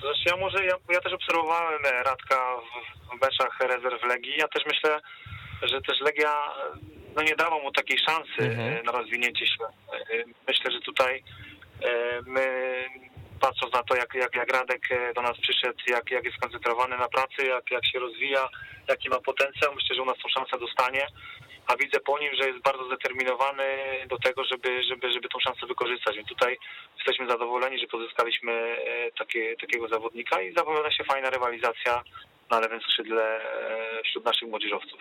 Zresztą 0.00 0.30
ja 0.30 0.36
może, 0.36 0.64
ja, 0.64 0.74
ja 0.90 1.00
też 1.00 1.12
obserwowałem 1.12 1.82
Radka 2.04 2.56
w, 2.56 3.16
w 3.16 3.20
meczach 3.22 3.60
rezerw 3.60 4.04
Legii. 4.04 4.36
Ja 4.38 4.48
też 4.48 4.62
myślę, 4.66 5.00
że 5.62 5.82
też 5.82 6.00
Legia 6.00 6.32
no 7.16 7.22
nie 7.22 7.36
dała 7.36 7.62
mu 7.62 7.72
takiej 7.72 7.98
szansy 7.98 8.40
mhm. 8.40 8.84
na 8.86 8.92
rozwinięcie 8.92 9.46
się. 9.46 9.64
Myślę, 10.48 10.72
że 10.72 10.80
tutaj 10.80 11.22
e, 11.82 12.22
my 12.26 12.44
patrząc 13.40 13.74
na 13.74 13.82
to, 13.82 13.96
jak, 13.96 14.14
jak, 14.14 14.36
jak 14.36 14.52
Radek 14.52 14.92
e, 14.92 15.14
do 15.14 15.22
nas 15.22 15.38
przyszedł, 15.38 15.78
jak, 15.86 16.10
jak 16.10 16.24
jest 16.24 16.36
skoncentrowany 16.36 16.96
na 16.98 17.08
pracy, 17.08 17.46
jak, 17.46 17.70
jak 17.70 17.86
się 17.86 17.98
rozwija, 17.98 18.48
jaki 18.88 19.08
ma 19.08 19.20
potencjał, 19.20 19.74
myślę, 19.74 19.96
że 19.96 20.02
u 20.02 20.04
nas 20.04 20.18
tą 20.22 20.28
szansę 20.28 20.58
dostanie 20.58 21.06
a 21.68 21.76
widzę 21.76 22.00
po 22.00 22.18
nim, 22.18 22.32
że 22.40 22.48
jest 22.48 22.62
bardzo 22.62 22.86
zdeterminowany 22.86 23.64
do 24.08 24.18
tego, 24.18 24.44
żeby, 24.44 24.82
żeby, 24.82 25.12
żeby 25.12 25.28
tą 25.28 25.38
szansę 25.40 25.66
wykorzystać. 25.66 26.16
Więc 26.16 26.28
tutaj 26.28 26.58
jesteśmy 26.96 27.28
zadowoleni, 27.28 27.78
że 27.78 27.86
pozyskaliśmy 27.86 28.52
e, 28.52 29.10
takie, 29.18 29.56
takiego 29.56 29.88
zawodnika 29.88 30.42
i 30.42 30.54
zapowiada 30.54 30.90
się 30.90 31.04
fajna 31.04 31.30
rywalizacja 31.30 32.02
na 32.50 32.60
lewym 32.60 32.80
skrzydle 32.80 33.22
e, 33.22 34.02
wśród 34.04 34.24
naszych 34.24 34.48
młodzieżowców. 34.48 35.00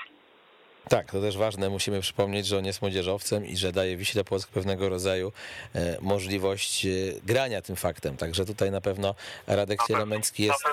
Tak, 0.89 1.11
to 1.11 1.22
też 1.22 1.38
ważne. 1.38 1.70
Musimy 1.70 2.01
przypomnieć, 2.01 2.47
że 2.47 2.57
on 2.57 2.65
jest 2.65 2.82
młodzieżowcem 2.82 3.45
i 3.45 3.57
że 3.57 3.72
daje 3.72 3.97
Wiśle 3.97 4.24
Płock 4.24 4.51
pewnego 4.51 4.89
rodzaju 4.89 5.32
e, 5.76 5.97
możliwość 6.01 6.88
grania 7.24 7.61
tym 7.61 7.76
faktem. 7.76 8.18
Także 8.18 8.45
tutaj 8.45 8.72
na 8.72 8.82
pewno 8.82 9.15
Radek 9.47 9.80
Cielemęcki 9.88 10.43
jest 10.43 10.63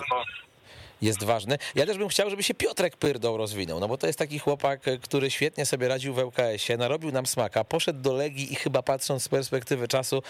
jest 1.02 1.24
ważny. 1.24 1.58
Ja 1.74 1.86
też 1.86 1.98
bym 1.98 2.08
chciał, 2.08 2.30
żeby 2.30 2.42
się 2.42 2.54
Piotrek 2.54 2.96
Pyrdą 2.96 3.36
rozwinął, 3.36 3.80
no 3.80 3.88
bo 3.88 3.98
to 3.98 4.06
jest 4.06 4.18
taki 4.18 4.38
chłopak, 4.38 4.80
który 5.02 5.30
świetnie 5.30 5.66
sobie 5.66 5.88
radził 5.88 6.14
w 6.14 6.18
ŁKS-ie, 6.18 6.76
narobił 6.78 7.12
nam 7.12 7.26
smaka, 7.26 7.64
poszedł 7.64 8.00
do 8.00 8.12
Legii 8.12 8.52
i 8.52 8.56
chyba 8.56 8.82
patrząc 8.82 9.22
z 9.22 9.28
perspektywy 9.28 9.88
czasu, 9.88 10.22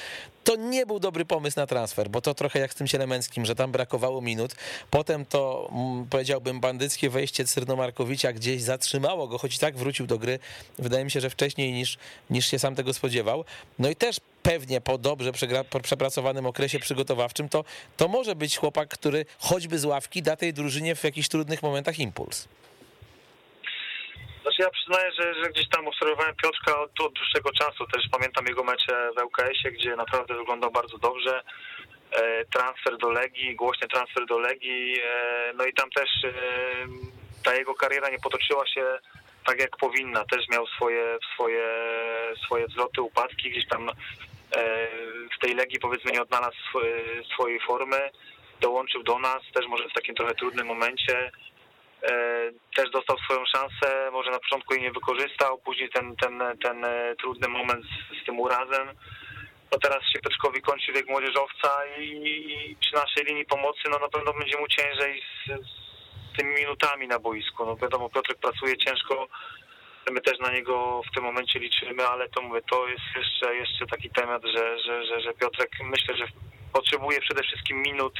to 0.45 0.57
nie 0.57 0.87
był 0.87 1.01
dobry 1.01 1.25
pomysł 1.25 1.61
na 1.61 1.67
transfer, 1.67 2.11
bo 2.11 2.21
to 2.21 2.35
trochę 2.35 2.59
jak 2.59 2.73
z 2.73 2.75
tym 2.75 2.87
Sielemęckim, 2.87 3.45
że 3.45 3.55
tam 3.55 3.73
brakowało 3.73 4.21
minut. 4.21 4.55
Potem 4.91 5.27
to, 5.27 5.71
mm, 5.73 6.07
powiedziałbym, 6.07 6.61
bandyckie 6.61 7.11
wejście 7.11 7.45
Cyrnomarkowicza 7.45 8.33
gdzieś 8.33 8.63
zatrzymało 8.63 9.29
go, 9.29 9.39
choć 9.39 9.57
i 9.57 9.59
tak 9.59 9.77
wrócił 9.77 10.07
do 10.07 10.19
gry, 10.19 10.39
wydaje 10.79 11.05
mi 11.05 11.11
się, 11.11 11.21
że 11.21 11.31
wcześniej 11.31 11.73
niż, 11.73 11.99
niż 12.31 12.47
się 12.47 12.59
sam 12.59 12.75
tego 12.75 12.95
spodziewał. 12.95 13.45
No 13.79 13.91
i 13.91 13.97
też 13.97 14.21
pewnie 14.45 14.81
po 14.81 14.99
dobrze 14.99 15.33
po 15.71 15.81
przepracowanym 15.81 16.47
okresie 16.47 16.79
przygotowawczym, 16.79 17.49
to, 17.49 17.65
to 17.97 18.09
może 18.09 18.35
być 18.35 18.59
chłopak, 18.59 18.89
który 18.89 19.27
choćby 19.39 19.79
z 19.79 19.85
ławki 19.85 20.23
da 20.23 20.37
tej 20.37 20.53
drużynie 20.53 20.95
w 20.95 21.05
jakichś 21.05 21.29
trudnych 21.29 21.63
momentach 21.63 21.99
impuls. 21.99 22.49
Znaczy 24.43 24.63
ja 24.63 24.71
przyznaję, 24.71 25.11
że, 25.13 25.35
że 25.35 25.51
gdzieś 25.51 25.69
tam 25.69 25.89
obserwowałem 25.89 26.35
Piotrka 26.43 26.81
od, 26.81 27.01
od 27.01 27.13
dłuższego 27.13 27.53
czasu. 27.53 27.87
Też 27.87 28.09
pamiętam 28.11 28.47
jego 28.47 28.65
mecze 28.65 29.11
w 29.17 29.23
ŁKS-ie, 29.23 29.73
gdzie 29.73 29.97
naprawdę 29.97 30.35
wyglądał 30.35 30.71
bardzo 30.71 30.99
dobrze. 30.99 31.43
E, 32.13 32.45
transfer 32.45 32.99
do 32.99 33.11
Legii, 33.11 33.57
głośny 33.57 33.89
transfer 33.89 34.27
do 34.27 34.39
Legii. 34.39 35.01
E, 35.01 35.53
no 35.57 35.65
i 35.65 35.73
tam 35.73 35.91
też 35.91 36.11
e, 36.25 36.33
ta 37.45 37.55
jego 37.55 37.75
kariera 37.75 38.11
nie 38.11 38.19
potoczyła 38.19 38.67
się 38.67 38.85
tak 39.47 39.61
jak 39.61 39.77
powinna. 39.77 40.25
Też 40.25 40.49
miał 40.49 40.67
swoje, 40.67 41.19
swoje, 41.35 41.67
swoje 42.45 42.67
wzloty, 42.67 43.03
upadki. 43.03 43.51
Gdzieś 43.51 43.69
tam 43.69 43.91
w 45.37 45.39
tej 45.41 45.55
Legii 45.55 45.79
powiedzmy 45.81 46.13
nie 46.13 46.23
odnalazł 46.23 46.57
swojej 47.35 47.61
formy, 47.61 48.11
dołączył 48.61 49.03
do 49.03 49.19
nas, 49.19 49.43
też 49.55 49.67
może 49.67 49.89
w 49.89 49.93
takim 49.93 50.15
trochę 50.15 50.35
trudnym 50.35 50.67
momencie, 50.67 51.31
też 52.77 52.91
dostał 52.91 53.17
swoją 53.19 53.47
szansę, 53.47 54.11
może 54.13 54.31
na 54.31 54.39
początku 54.39 54.75
jej 54.75 54.83
nie 54.83 54.93
wykorzystał, 54.93 55.59
później 55.59 55.91
ten, 55.91 56.17
ten, 56.17 56.43
ten 56.63 56.87
trudny 57.19 57.49
moment 57.49 57.85
z, 57.85 58.23
z 58.23 58.27
tym 58.27 58.41
urazem, 58.41 58.89
no 59.73 59.79
teraz 59.79 60.03
się 60.13 60.19
Peczkowi 60.19 60.63
kończy 60.63 60.93
wiek 60.93 61.09
młodzieżowca 61.09 61.69
i, 61.99 62.03
i, 62.03 62.77
przy 62.81 62.95
naszej 62.95 63.25
linii 63.25 63.45
pomocy 63.45 63.81
no 63.91 63.99
na 63.99 64.09
pewno 64.09 64.33
będzie 64.33 64.59
mu 64.59 64.69
ciężej 64.69 65.23
z, 65.23 65.51
z 66.35 66.37
tymi 66.37 66.55
minutami 66.55 67.09
na 67.09 67.19
boisku. 67.19 67.67
No 67.67 67.77
wiadomo, 67.77 68.11
Piotrek 68.11 68.39
pracuje 68.39 68.77
ciężko, 68.77 69.29
my 70.11 70.21
też 70.21 70.39
na 70.39 70.53
niego 70.53 71.03
w 71.11 71.15
tym 71.15 71.25
momencie 71.25 71.59
liczymy, 71.59 72.07
ale 72.07 72.29
to 72.29 72.43
mówię, 72.43 72.61
to 72.71 72.89
jest 72.89 73.05
jeszcze, 73.17 73.55
jeszcze 73.57 73.87
taki 73.87 74.11
temat, 74.11 74.43
że, 74.45 74.79
że, 74.79 75.07
że, 75.07 75.21
że 75.21 75.35
Piotrek 75.35 75.71
myślę, 75.83 76.17
że 76.17 76.27
potrzebuje 76.73 77.21
przede 77.21 77.43
wszystkim 77.43 77.83
minut 77.83 78.15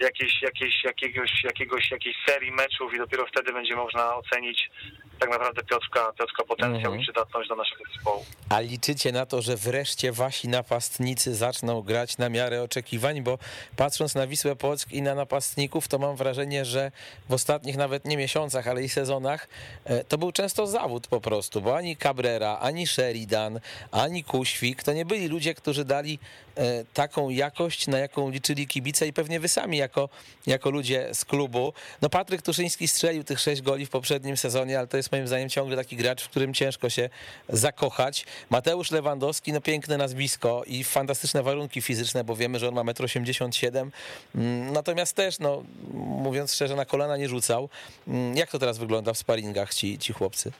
jakiejś, 0.00 0.42
jakiejś, 0.42 0.84
jakiegoś, 0.84 1.44
jakiegoś, 1.44 1.90
jakiejś 1.90 2.16
serii 2.28 2.52
meczów 2.52 2.94
i 2.94 2.98
dopiero 2.98 3.26
wtedy 3.26 3.52
będzie 3.52 3.76
można 3.76 4.16
ocenić 4.16 4.70
tak 5.18 5.30
naprawdę 5.30 5.62
Piotrka, 5.62 6.12
Piotrka 6.18 6.44
potencjał 6.44 6.92
mhm. 6.92 7.00
i 7.00 7.02
przydatność 7.02 7.48
do 7.48 7.56
naszego 7.56 7.84
zespołu. 7.94 8.24
A 8.48 8.60
liczycie 8.60 9.12
na 9.12 9.26
to, 9.26 9.42
że 9.42 9.56
wreszcie 9.56 10.12
wasi 10.12 10.48
napastnicy 10.48 11.34
zaczną 11.34 11.82
grać 11.82 12.18
na 12.18 12.28
miarę 12.28 12.62
oczekiwań, 12.62 13.22
bo 13.22 13.38
patrząc 13.76 14.14
na 14.14 14.26
Wisłę 14.26 14.56
Płock 14.56 14.92
i 14.92 15.02
na 15.02 15.14
napastników, 15.14 15.88
to 15.88 15.98
mam 15.98 16.16
wrażenie, 16.16 16.64
że 16.64 16.92
w 17.28 17.32
ostatnich 17.32 17.76
nawet 17.76 18.04
nie 18.04 18.16
miesiącach, 18.16 18.68
ale 18.68 18.82
i 18.82 18.88
sezonach 18.88 19.48
e, 19.84 20.04
to 20.04 20.18
był 20.18 20.32
często 20.32 20.66
zawód 20.66 21.06
po 21.06 21.20
prostu, 21.20 21.60
bo 21.60 21.76
ani 21.76 21.96
Cabrera, 21.96 22.58
ani 22.58 22.86
Sheridan, 22.86 23.60
ani 23.90 24.24
Kuświk 24.24 24.82
to 24.82 24.92
nie 24.92 25.04
byli 25.04 25.28
ludzie, 25.28 25.54
którzy 25.54 25.84
dali 25.84 26.18
e, 26.56 26.84
taką 26.94 27.30
jakość, 27.30 27.86
na 27.86 27.98
jaką 27.98 28.30
liczyli 28.30 28.66
kibice 28.66 29.06
i 29.06 29.12
pewnie 29.12 29.40
wy 29.40 29.48
sami 29.48 29.76
jako, 29.76 30.08
jako 30.46 30.70
ludzie 30.70 31.14
z 31.14 31.24
klubu. 31.24 31.72
No 32.02 32.08
Patryk 32.08 32.42
Tuszyński 32.42 32.88
strzelił 32.88 33.24
tych 33.24 33.40
sześć 33.40 33.62
goli 33.62 33.86
w 33.86 33.90
poprzednim 33.90 34.36
sezonie, 34.36 34.78
ale 34.78 34.86
to 34.86 34.96
jest 34.96 35.05
jest 35.06 35.12
moim 35.12 35.26
zdaniem 35.26 35.48
ciągle 35.48 35.76
taki 35.76 35.96
gracz, 35.96 36.22
w 36.22 36.28
którym 36.28 36.54
ciężko 36.54 36.90
się 36.90 37.08
zakochać. 37.48 38.26
Mateusz 38.50 38.90
Lewandowski, 38.90 39.52
no 39.52 39.60
piękne 39.60 39.96
nazwisko 39.96 40.62
i 40.66 40.84
fantastyczne 40.84 41.42
warunki 41.42 41.82
fizyczne, 41.82 42.24
bo 42.24 42.36
wiemy, 42.36 42.58
że 42.58 42.68
on 42.68 42.74
ma 42.74 42.82
1,87 42.82 43.78
m. 43.78 43.90
Mm, 44.34 44.72
natomiast 44.72 45.16
też, 45.16 45.38
no 45.38 45.62
mówiąc 45.94 46.54
szczerze, 46.54 46.76
na 46.76 46.84
kolana 46.84 47.16
nie 47.16 47.28
rzucał. 47.28 47.68
Mm, 48.08 48.36
jak 48.36 48.50
to 48.50 48.58
teraz 48.58 48.78
wygląda 48.78 49.12
w 49.12 49.18
sparingach 49.18 49.74
ci, 49.74 49.98
ci 49.98 50.12
chłopcy? 50.12 50.52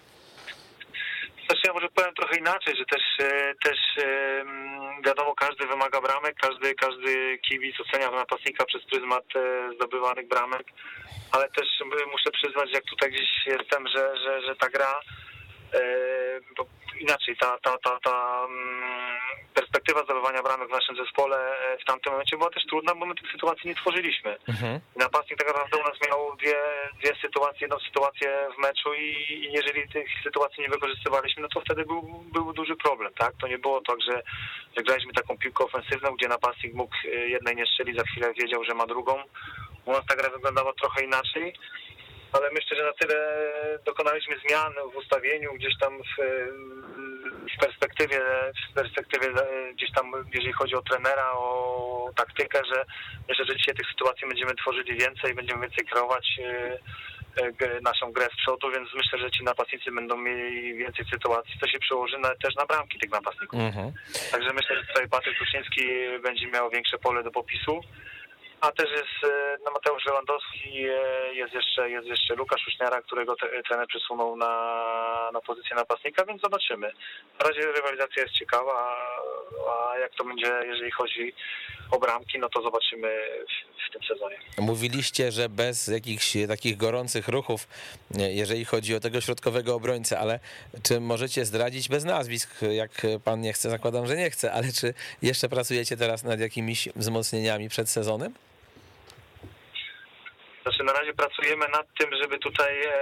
Znaczy 1.47 1.63
ja 1.67 1.73
może 1.73 1.89
powiem 1.89 2.15
trochę 2.15 2.37
inaczej, 2.39 2.77
że 2.77 2.85
też, 2.85 3.03
e, 3.21 3.55
też 3.55 3.79
wiadomo, 5.05 5.35
każdy 5.35 5.67
wymaga 5.67 6.01
bramek, 6.01 6.35
każdy, 6.41 6.75
każdy 6.75 7.39
kibic 7.39 7.77
ocenia 7.81 8.11
napastnika 8.11 8.65
przez 8.65 8.85
pryzmat 8.85 9.25
e, 9.37 9.71
zdobywanych 9.75 10.29
bramek 10.29 10.67
ale 11.33 11.49
też 11.49 11.69
muszę 12.13 12.31
przyznać, 12.31 12.71
jak 12.73 12.85
tutaj 12.85 13.11
gdzieś 13.11 13.47
jestem, 13.47 13.89
że, 13.89 14.17
że, 14.25 14.43
że 14.43 14.57
ta 14.57 14.69
gra 14.69 14.93
e, 14.93 15.26
bo 16.57 16.67
inaczej, 17.01 17.37
ta, 17.37 17.59
ta, 17.63 17.79
ta, 17.79 17.99
ta 18.05 18.45
mm, 18.45 19.19
perspektywa 19.55 20.05
zdobywania 20.05 20.43
bramek 20.43 20.69
w 20.69 20.73
naszym 20.73 20.97
zespole 20.97 21.37
e, 21.37 21.79
w 21.79 21.85
tamtym 21.85 22.13
momencie 22.13 22.37
była 22.37 22.51
też 22.51 22.65
trudna, 22.67 22.95
bo 22.95 23.07
my 23.07 23.15
tych 23.15 23.33
sytuacji 23.33 23.69
nie 23.69 23.75
tworzyliśmy. 23.75 24.37
Mhm. 24.49 24.81
Napastnik 24.97 25.39
tak 25.39 25.49
naprawdę 25.49 25.77
u 25.77 25.89
nas 25.89 25.99
miał 26.09 26.37
dwie, 26.37 26.57
dwie 27.01 27.13
sytuacje, 27.23 27.59
jedną 27.61 27.79
sytuację 27.79 28.49
w 28.57 28.59
meczu 28.59 28.95
i, 28.95 29.09
i 29.31 29.53
jeżeli 29.53 29.89
tych 29.89 30.09
sytuacji 30.23 30.63
nie 30.63 30.69
wykorzystywaliśmy, 30.69 31.43
no 31.43 31.49
to 31.49 31.61
wtedy 31.61 31.85
był, 31.85 32.03
był 32.33 32.53
duży 32.53 32.77
problem, 32.77 33.13
tak? 33.19 33.33
To 33.41 33.49
nie 33.49 33.59
było 33.59 33.81
tak, 33.81 33.97
że, 34.03 34.23
że 34.77 34.83
graliśmy 34.83 35.13
taką 35.13 35.39
piłkę 35.39 35.65
ofensywną, 35.65 36.11
gdzie 36.17 36.29
napastnik 36.29 36.75
mógł 36.75 36.95
e, 37.05 37.09
jednej 37.09 37.57
nie 37.57 37.67
strzelić, 37.67 37.97
za 37.97 38.05
chwilę 38.05 38.35
wiedział, 38.35 38.65
że 38.65 38.75
ma 38.75 38.87
drugą, 38.87 39.23
u 39.85 39.93
nas 39.93 40.07
ta 40.09 40.17
gra 40.17 40.31
wyglądała 40.31 40.73
trochę 40.73 41.05
inaczej, 41.05 41.55
ale 42.37 42.51
myślę, 42.51 42.77
że 42.77 42.85
na 42.85 42.93
tyle 42.93 43.19
dokonaliśmy 43.85 44.37
zmian 44.47 44.73
w 44.93 44.97
ustawieniu, 44.97 45.55
gdzieś 45.55 45.79
tam 45.79 45.99
w, 45.99 46.23
w 47.57 47.61
perspektywie, 47.61 48.21
w 48.71 48.75
perspektywie 48.75 49.27
gdzieś 49.75 49.93
tam, 49.93 50.13
jeżeli 50.35 50.53
chodzi 50.53 50.75
o 50.75 50.83
trenera, 50.83 51.33
o 51.33 52.11
taktykę, 52.17 52.61
że 52.75 52.85
myślę, 53.29 53.45
że 53.45 53.57
dzisiaj 53.57 53.75
tych 53.75 53.89
sytuacji 53.89 54.29
będziemy 54.29 54.55
tworzyli 54.55 54.99
więcej, 54.99 55.35
będziemy 55.35 55.61
więcej 55.61 55.87
kreować 55.87 56.39
e, 56.39 56.79
e, 57.43 57.81
naszą 57.81 58.13
grę 58.13 58.27
z 58.33 58.37
przodu, 58.37 58.71
więc 58.71 58.89
myślę, 58.95 59.19
że 59.19 59.31
ci 59.31 59.45
napastnicy 59.45 59.91
będą 59.93 60.17
mieli 60.17 60.75
więcej 60.75 61.05
sytuacji, 61.13 61.55
co 61.61 61.69
się 61.69 61.79
przełoży 61.79 62.19
na, 62.19 62.35
też 62.35 62.55
na 62.55 62.67
bramki 62.67 62.99
tych 62.99 63.11
napastników. 63.11 63.61
Mhm. 63.61 63.93
Także 64.33 64.53
myślę, 64.53 64.77
że 64.77 64.87
tutaj 64.87 65.09
Patryk 65.09 65.39
Kuczyński 65.39 65.83
będzie 66.23 66.47
miał 66.47 66.71
większe 66.71 66.99
pole 66.99 67.23
do 67.23 67.31
popisu 67.31 67.81
a 68.61 68.73
też 68.73 68.91
jest 68.91 69.33
e, 69.35 69.57
no, 69.65 69.71
Mateusz 69.71 70.05
Lewandowski, 70.05 70.89
e, 70.89 71.35
jest 71.35 71.55
jeszcze, 71.55 71.91
jest 71.91 72.07
jeszcze 72.07 72.35
Lukasz 72.35 72.67
Uśniara, 72.69 73.03
którego 73.03 73.37
trener 73.69 73.87
przesunął 73.87 74.37
na, 74.37 75.31
na 75.33 75.41
pozycję 75.41 75.77
napastnika, 75.77 76.25
więc 76.25 76.43
zobaczymy. 76.43 76.93
Na 77.41 77.49
razie 77.49 77.73
rywalizacja 77.73 78.23
jest 78.23 78.35
ciekawa, 78.35 78.97
a 79.69 79.99
jak 79.99 80.15
to 80.15 80.25
będzie, 80.25 80.47
jeżeli 80.67 80.91
chodzi 80.91 81.33
o 81.91 81.99
bramki, 81.99 82.39
no 82.39 82.49
to 82.49 82.63
zobaczymy 82.63 83.09
w, 83.49 83.89
w 83.89 83.93
tym 83.93 84.03
sezonie. 84.09 84.37
Mówiliście, 84.59 85.33
że 85.33 85.49
bez 85.49 85.89
jakichś 85.89 86.33
takich 86.49 86.77
gorących 86.77 87.29
ruchów, 87.29 87.69
jeżeli 88.11 88.65
chodzi 88.65 88.95
o 88.95 89.01
tego 89.01 89.21
środkowego 89.21 89.75
obrońcę, 89.75 90.19
ale 90.19 90.41
czy 90.83 91.01
możecie 91.01 91.45
zdradzić 91.45 91.89
bez 91.89 92.05
nazwisk, 92.05 92.51
jak 92.73 92.91
pan 93.25 93.41
nie 93.41 93.53
chce, 93.53 93.71
zakładam, 93.71 94.07
że 94.07 94.17
nie 94.17 94.31
chce, 94.31 94.53
ale 94.53 94.73
czy 94.81 94.95
jeszcze 95.23 95.49
pracujecie 95.49 95.97
teraz 95.97 96.25
nad 96.25 96.41
jakimiś 96.41 96.89
wzmocnieniami 96.97 97.69
przed 97.69 97.89
sezonem? 97.89 98.35
Znaczy 100.63 100.85
na 100.85 100.93
razie 100.93 101.15
pracujemy 101.15 101.69
nad 101.69 101.87
tym, 101.99 102.11
żeby 102.23 102.39
tutaj 102.39 102.83
e, 102.85 102.93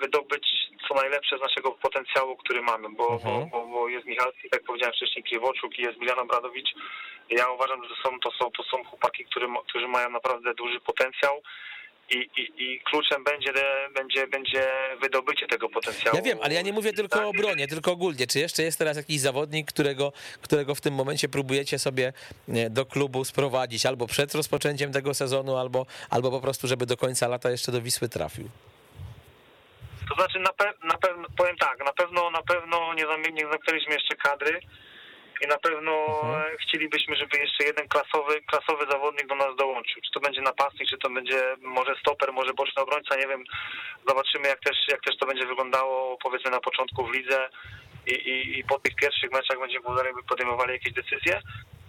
wydobyć 0.00 0.65
co 0.88 0.94
najlepsze 0.94 1.38
z 1.38 1.40
naszego 1.40 1.72
potencjału, 1.72 2.36
który 2.36 2.62
mamy, 2.62 2.88
bo, 2.88 3.12
mhm. 3.12 3.50
bo, 3.50 3.66
bo, 3.66 3.88
jest 3.88 4.06
Michalski, 4.06 4.42
tak 4.42 4.52
jak 4.52 4.64
powiedziałem 4.64 4.94
wcześniej, 4.94 5.24
Kiewoczuk 5.24 5.78
i 5.78 5.82
jest 5.82 5.98
Biliana 5.98 6.24
Bradowicz. 6.24 6.74
Ja 7.30 7.48
uważam, 7.50 7.84
że 7.84 7.94
są, 8.04 8.20
to, 8.20 8.30
są, 8.30 8.50
to 8.50 8.62
są 8.62 8.84
chłopaki, 8.84 9.24
który, 9.24 9.46
którzy 9.68 9.88
mają 9.88 10.10
naprawdę 10.10 10.54
duży 10.54 10.80
potencjał 10.80 11.42
i, 12.10 12.16
i, 12.16 12.52
i 12.64 12.80
kluczem 12.80 13.24
będzie, 13.24 13.52
będzie, 13.94 14.26
będzie 14.26 14.66
wydobycie 15.02 15.46
tego 15.46 15.68
potencjału. 15.68 16.16
Ja 16.16 16.22
wiem, 16.22 16.38
ale 16.42 16.54
ja 16.54 16.62
nie 16.62 16.72
mówię 16.72 16.92
tylko 16.92 17.24
o 17.24 17.28
obronie, 17.28 17.68
tylko 17.68 17.92
ogólnie. 17.92 18.26
Czy 18.26 18.38
jeszcze 18.38 18.62
jest 18.62 18.78
teraz 18.78 18.96
jakiś 18.96 19.20
zawodnik, 19.20 19.68
którego, 19.68 20.12
którego 20.42 20.74
w 20.74 20.80
tym 20.80 20.94
momencie 20.94 21.28
próbujecie 21.28 21.78
sobie 21.78 22.12
do 22.70 22.86
klubu 22.86 23.24
sprowadzić 23.24 23.86
albo 23.86 24.06
przed 24.06 24.34
rozpoczęciem 24.34 24.92
tego 24.92 25.14
sezonu, 25.14 25.56
albo, 25.56 25.86
albo 26.10 26.30
po 26.30 26.40
prostu, 26.40 26.68
żeby 26.68 26.86
do 26.86 26.96
końca 26.96 27.28
lata 27.28 27.50
jeszcze 27.50 27.72
do 27.72 27.82
Wisły 27.82 28.08
trafił? 28.08 28.48
To 30.08 30.14
znaczy 30.14 30.38
na, 30.38 30.52
pe 30.52 30.72
na 30.84 30.98
pewno, 30.98 31.28
powiem 31.36 31.56
tak, 31.56 31.84
na 31.84 31.92
pewno, 31.92 32.30
na 32.30 32.42
pewno 32.42 32.94
nie, 32.94 33.32
nie 33.32 33.46
zamknęliśmy 33.50 33.94
jeszcze 33.94 34.16
kadry, 34.16 34.60
i 35.44 35.46
na 35.46 35.58
pewno 35.58 35.92
mhm. 36.22 36.56
chcielibyśmy, 36.58 37.16
żeby 37.16 37.38
jeszcze 37.38 37.64
jeden 37.64 37.88
klasowy, 37.88 38.42
klasowy 38.46 38.86
zawodnik 38.90 39.26
do 39.26 39.34
nas 39.34 39.56
dołączył. 39.56 40.02
Czy 40.02 40.10
to 40.14 40.20
będzie 40.20 40.40
napastnik, 40.40 40.88
czy 40.88 40.98
to 40.98 41.10
będzie 41.10 41.56
może 41.62 41.94
stoper, 42.00 42.32
może 42.32 42.54
boczny 42.54 42.82
obrońca, 42.82 43.16
nie 43.16 43.26
wiem. 43.26 43.44
Zobaczymy 44.08 44.48
jak 44.48 44.60
też, 44.60 44.76
jak 44.88 45.00
też 45.00 45.16
to 45.16 45.26
będzie 45.26 45.46
wyglądało 45.46 46.18
powiedzmy 46.22 46.50
na 46.50 46.60
początku 46.60 47.06
w 47.06 47.14
lidze 47.14 47.48
i, 48.06 48.12
i, 48.12 48.58
i 48.58 48.64
po 48.64 48.78
tych 48.78 48.94
pierwszych 48.94 49.32
meczach 49.32 49.58
będziemy 49.60 49.84
podejmowali 50.28 50.72
jakieś 50.72 50.92
decyzje 50.92 51.40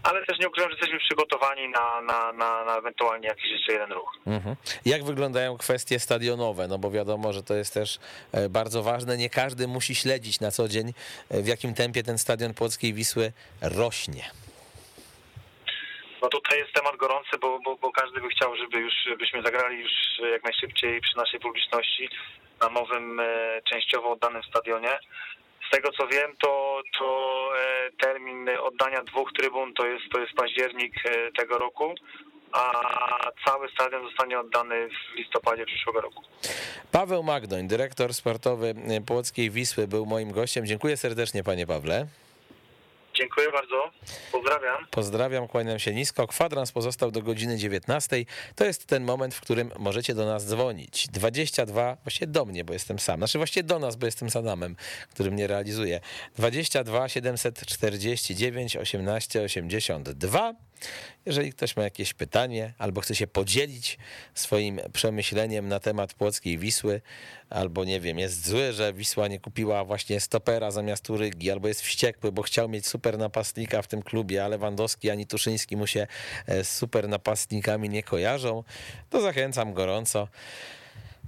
ale 0.03 0.25
też 0.25 0.39
nie 0.39 0.47
ukrywam, 0.47 0.71
że 0.71 0.77
jesteśmy 0.77 0.99
przygotowani 0.99 1.69
na, 1.69 2.01
na, 2.01 2.31
na, 2.33 2.65
na 2.65 2.77
ewentualnie 2.77 3.27
jakiś 3.27 3.51
jeszcze 3.51 3.71
jeden 3.71 3.91
ruch. 3.91 4.17
Mhm. 4.27 4.55
Jak 4.85 5.03
wyglądają 5.03 5.57
kwestie 5.57 5.99
stadionowe? 5.99 6.67
No 6.67 6.77
bo 6.77 6.91
wiadomo, 6.91 7.33
że 7.33 7.43
to 7.43 7.53
jest 7.53 7.73
też 7.73 7.99
e, 8.31 8.49
bardzo 8.49 8.83
ważne. 8.83 9.17
Nie 9.17 9.29
każdy 9.29 9.67
musi 9.67 9.95
śledzić 9.95 10.39
na 10.39 10.51
co 10.51 10.67
dzień, 10.67 10.93
e, 11.29 11.41
w 11.41 11.47
jakim 11.47 11.73
tempie 11.73 12.03
ten 12.03 12.17
stadion 12.17 12.53
Płockiej 12.53 12.93
Wisły 12.93 13.31
rośnie. 13.61 14.23
No 16.21 16.27
tutaj 16.29 16.59
jest 16.59 16.73
temat 16.73 16.95
gorący, 16.95 17.37
bo, 17.41 17.59
bo, 17.59 17.75
bo 17.75 17.91
każdy 17.91 18.21
by 18.21 18.29
chciał, 18.29 18.55
żeby 18.55 18.79
już 18.79 18.93
byśmy 19.19 19.41
zagrali 19.41 19.79
już 19.81 19.91
jak 20.31 20.43
najszybciej 20.43 21.01
przy 21.01 21.17
naszej 21.17 21.39
publiczności 21.39 22.09
na 22.61 22.69
nowym, 22.69 23.19
e, 23.19 23.61
częściowo 23.69 24.11
oddanym 24.11 24.43
stadionie. 24.43 24.99
Z 25.67 25.69
tego 25.69 25.89
co 25.91 26.07
wiem, 26.07 26.35
to, 26.41 26.81
to 26.99 27.49
e, 27.59 27.91
termin 27.91 28.49
oddania 28.63 29.03
dwóch 29.03 29.31
trybun 29.39 29.73
to 29.73 29.85
jest, 29.85 30.05
to 30.13 30.19
jest 30.19 30.33
październik 30.33 30.93
e, 31.05 31.31
tego 31.31 31.57
roku, 31.57 31.95
a 32.51 32.71
cały 33.45 33.69
stadion 33.69 34.03
zostanie 34.03 34.39
oddany 34.39 34.89
w 34.89 35.17
listopadzie 35.17 35.65
przyszłego 35.65 36.01
roku. 36.01 36.23
Paweł 36.91 37.23
Magdoń, 37.23 37.67
dyrektor 37.67 38.13
sportowy 38.13 38.75
Płockiej 39.07 39.49
Wisły 39.49 39.87
był 39.87 40.05
moim 40.05 40.31
gościem. 40.31 40.65
Dziękuję 40.65 40.97
serdecznie 40.97 41.43
panie 41.43 41.67
Pawle. 41.67 42.07
Dziękuję 43.47 43.61
bardzo. 43.61 43.91
Pozdrawiam. 44.31 44.87
Pozdrawiam, 44.91 45.47
kłaniam 45.47 45.79
się 45.79 45.93
nisko. 45.93 46.27
Kwadrans 46.27 46.71
pozostał 46.71 47.11
do 47.11 47.21
godziny 47.21 47.57
19. 47.57 48.25
To 48.55 48.65
jest 48.65 48.85
ten 48.85 49.03
moment, 49.03 49.35
w 49.35 49.41
którym 49.41 49.71
możecie 49.79 50.15
do 50.15 50.25
nas 50.25 50.45
dzwonić. 50.45 51.07
22, 51.07 51.97
właściwie 52.03 52.27
do 52.27 52.45
mnie, 52.45 52.63
bo 52.63 52.73
jestem 52.73 52.99
sam. 52.99 53.19
Znaczy 53.19 53.37
właściwie 53.37 53.63
do 53.63 53.79
nas, 53.79 53.95
bo 53.95 54.05
jestem 54.05 54.29
z 54.29 54.35
Adamem, 54.35 54.75
który 55.09 55.31
mnie 55.31 55.47
realizuje. 55.47 55.99
22 56.35 57.09
749 57.09 58.77
18 58.77 59.41
82. 59.41 60.53
Jeżeli 61.25 61.53
ktoś 61.53 61.75
ma 61.75 61.83
jakieś 61.83 62.13
pytanie 62.13 62.73
albo 62.77 63.01
chce 63.01 63.15
się 63.15 63.27
podzielić 63.27 63.97
swoim 64.33 64.79
przemyśleniem 64.93 65.67
na 65.67 65.79
temat 65.79 66.13
Płockiej 66.13 66.57
Wisły, 66.57 67.01
albo 67.49 67.85
nie 67.85 67.99
wiem, 67.99 68.19
jest 68.19 68.47
zły, 68.47 68.73
że 68.73 68.93
Wisła 68.93 69.27
nie 69.27 69.39
kupiła 69.39 69.85
właśnie 69.85 70.19
stopera 70.19 70.71
zamiast 70.71 71.09
Urygi, 71.09 71.51
albo 71.51 71.67
jest 71.67 71.81
wściekły, 71.81 72.31
bo 72.31 72.41
chciał 72.41 72.69
mieć 72.69 72.87
super 72.87 73.17
napastnika 73.17 73.81
w 73.81 73.87
tym 73.87 74.01
klubie, 74.01 74.45
a 74.45 74.47
Lewandowski 74.47 75.09
ani 75.09 75.27
Tuszyński 75.27 75.77
mu 75.77 75.87
się 75.87 76.07
e, 76.47 76.63
z 76.63 76.69
super 76.69 77.09
napastnikami 77.09 77.89
nie 77.89 78.03
kojarzą, 78.03 78.63
to 79.09 79.21
zachęcam 79.21 79.73
gorąco. 79.73 80.27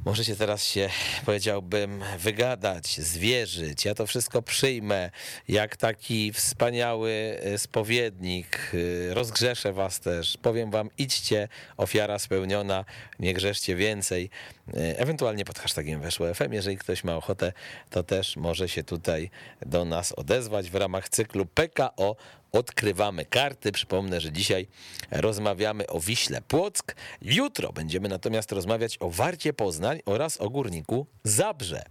Możecie 0.05 0.35
teraz 0.35 0.63
się, 0.63 0.89
powiedziałbym, 1.25 2.03
wygadać, 2.19 2.97
zwierzyć. 2.97 3.85
Ja 3.85 3.95
to 3.95 4.07
wszystko 4.07 4.41
przyjmę 4.41 5.11
jak 5.47 5.77
taki 5.77 6.33
wspaniały 6.33 7.39
e, 7.43 7.57
spowiednik. 7.57 8.71
E, 9.09 9.13
rozgrzeszę 9.13 9.73
was 9.73 9.99
też. 9.99 10.37
Powiem 10.41 10.71
wam, 10.71 10.89
idźcie, 10.97 11.47
ofiara 11.77 12.19
spełniona, 12.19 12.85
nie 13.19 13.33
grzeszcie 13.33 13.75
więcej. 13.75 14.29
E, 14.73 14.99
ewentualnie 14.99 15.45
pod 15.45 15.59
hashtagiem 15.59 16.01
weszło 16.01 16.33
FM. 16.33 16.53
Jeżeli 16.53 16.77
ktoś 16.77 17.03
ma 17.03 17.15
ochotę, 17.15 17.53
to 17.89 18.03
też 18.03 18.37
może 18.37 18.69
się 18.69 18.83
tutaj 18.83 19.29
do 19.65 19.85
nas 19.85 20.11
odezwać 20.11 20.69
w 20.69 20.75
ramach 20.75 21.09
cyklu 21.09 21.45
PKO 21.45 22.15
odkrywamy 22.51 23.25
karty. 23.25 23.71
Przypomnę, 23.71 24.21
że 24.21 24.31
dzisiaj 24.31 24.67
rozmawiamy 25.11 25.87
o 25.87 25.99
Wiśle 25.99 26.41
Płock. 26.41 26.95
Jutro 27.21 27.73
będziemy 27.73 28.09
natomiast 28.09 28.51
rozmawiać 28.51 28.97
o 28.99 29.09
Warcie 29.09 29.53
Poznań 29.53 29.99
oraz 30.05 30.41
o 30.41 30.49
Górniku 30.49 31.07
Zabrze. 31.23 31.83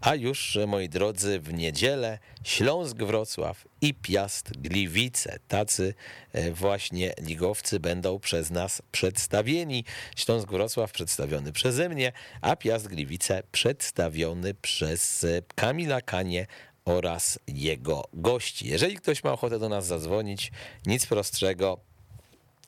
A 0.00 0.14
już, 0.14 0.58
moi 0.66 0.88
drodzy, 0.88 1.40
w 1.40 1.52
niedzielę 1.52 2.18
Śląsk 2.44 2.96
Wrocław 2.96 3.64
i 3.80 3.94
Piast 3.94 4.52
Gliwice. 4.58 5.38
Tacy 5.48 5.94
e, 6.32 6.52
właśnie 6.52 7.14
ligowcy 7.20 7.80
będą 7.80 8.18
przez 8.18 8.50
nas 8.50 8.82
przedstawieni. 8.92 9.84
Śląsk 10.16 10.48
Wrocław 10.48 10.92
przedstawiony 10.92 11.52
przeze 11.52 11.88
mnie, 11.88 12.12
a 12.40 12.56
Piast 12.56 12.88
Gliwice 12.88 13.42
przedstawiony 13.52 14.54
przez 14.54 15.24
e, 15.24 15.42
Kamila 15.54 16.00
Kanie 16.00 16.46
oraz 16.84 17.38
jego 17.46 18.04
gości. 18.12 18.68
Jeżeli 18.68 18.96
ktoś 18.96 19.24
ma 19.24 19.32
ochotę 19.32 19.58
do 19.58 19.68
nas 19.68 19.86
zadzwonić, 19.86 20.52
nic 20.86 21.06
prostszego, 21.06 21.78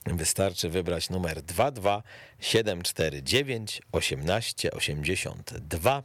wystarczy 0.06 0.68
wybrać 0.68 1.10
numer 1.10 1.42
22749 1.42 3.82
1882. 3.90 6.02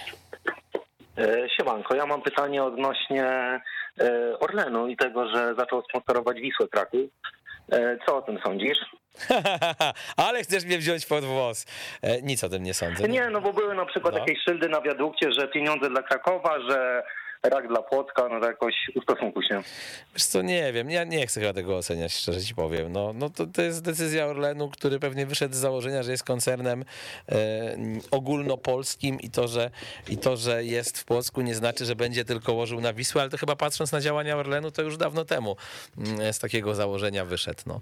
E, 1.20 1.50
Siemanko, 1.58 1.96
ja 1.96 2.06
mam 2.06 2.22
pytanie 2.22 2.64
odnośnie 2.64 3.24
e, 3.26 3.62
Orlenu 4.40 4.88
i 4.88 4.98
tego, 4.98 5.30
że 5.36 5.56
zaczął 5.58 5.84
sponsorować 5.90 6.42
Wisłę 6.42 6.68
Kraków. 6.68 7.02
E, 7.72 7.98
Co 8.06 8.18
o 8.18 8.22
tym 8.22 8.40
sądzisz? 8.46 8.78
Ale 10.28 10.42
chcesz 10.44 10.66
mnie 10.66 10.78
wziąć 10.78 11.06
pod 11.06 11.24
włos. 11.26 11.66
Nic 12.24 12.44
o 12.44 12.50
tym 12.50 12.64
nie 12.64 12.74
sądzę. 12.74 13.08
Nie, 13.08 13.30
no 13.30 13.42
bo 13.42 13.54
były 13.54 13.76
na 13.76 13.86
przykład 13.86 14.14
No. 14.14 14.20
jakieś 14.20 14.44
szyldy 14.44 14.70
na 14.70 14.82
wiadukcie, 14.82 15.32
że 15.32 15.48
pieniądze 15.48 15.90
dla 15.90 16.04
Krakowa, 16.04 16.60
że 16.70 17.04
rak 17.44 17.68
dla 17.68 17.82
Płocka, 17.82 18.30
no 18.30 18.40
to 18.40 18.46
jakoś 18.46 18.76
ustosunkuj 18.96 19.44
się. 19.44 19.64
Wiesz 20.14 20.26
co, 20.26 20.42
nie 20.42 20.74
wiem, 20.74 20.90
ja 20.90 21.04
nie 21.04 21.28
chcę 21.28 21.40
chyba 21.40 21.54
tego 21.54 21.78
oceniać, 21.78 22.14
szczerze 22.14 22.42
ci 22.42 22.56
powiem. 22.56 22.92
No, 22.92 23.14
no 23.14 23.30
to, 23.30 23.48
to 23.48 23.62
jest 23.62 23.84
decyzja 23.84 24.26
Orlenu, 24.26 24.70
który 24.70 25.00
pewnie 25.00 25.26
wyszedł 25.26 25.56
z 25.56 25.58
założenia, 25.58 26.04
że 26.04 26.12
jest 26.12 26.24
koncernem 26.24 26.86
e, 27.30 27.36
ogólnopolskim 28.12 29.20
i 29.20 29.30
to, 29.30 29.48
że, 29.48 29.72
i 30.10 30.18
to, 30.18 30.38
że 30.38 30.64
jest 30.64 30.98
w 30.98 31.06
Płocku 31.06 31.42
nie 31.42 31.56
znaczy, 31.56 31.86
że 31.86 31.96
będzie 31.96 32.26
tylko 32.26 32.54
łożył 32.54 32.82
na 32.82 32.94
Wisłę, 32.94 33.22
ale 33.22 33.30
to 33.30 33.38
chyba 33.38 33.56
patrząc 33.56 33.92
na 33.92 34.02
działania 34.02 34.38
Orlenu, 34.38 34.72
to 34.72 34.82
już 34.82 34.98
dawno 34.98 35.26
temu 35.26 35.56
mm, 35.98 36.34
z 36.34 36.40
takiego 36.40 36.76
założenia 36.76 37.26
wyszedł, 37.26 37.62
no, 37.66 37.82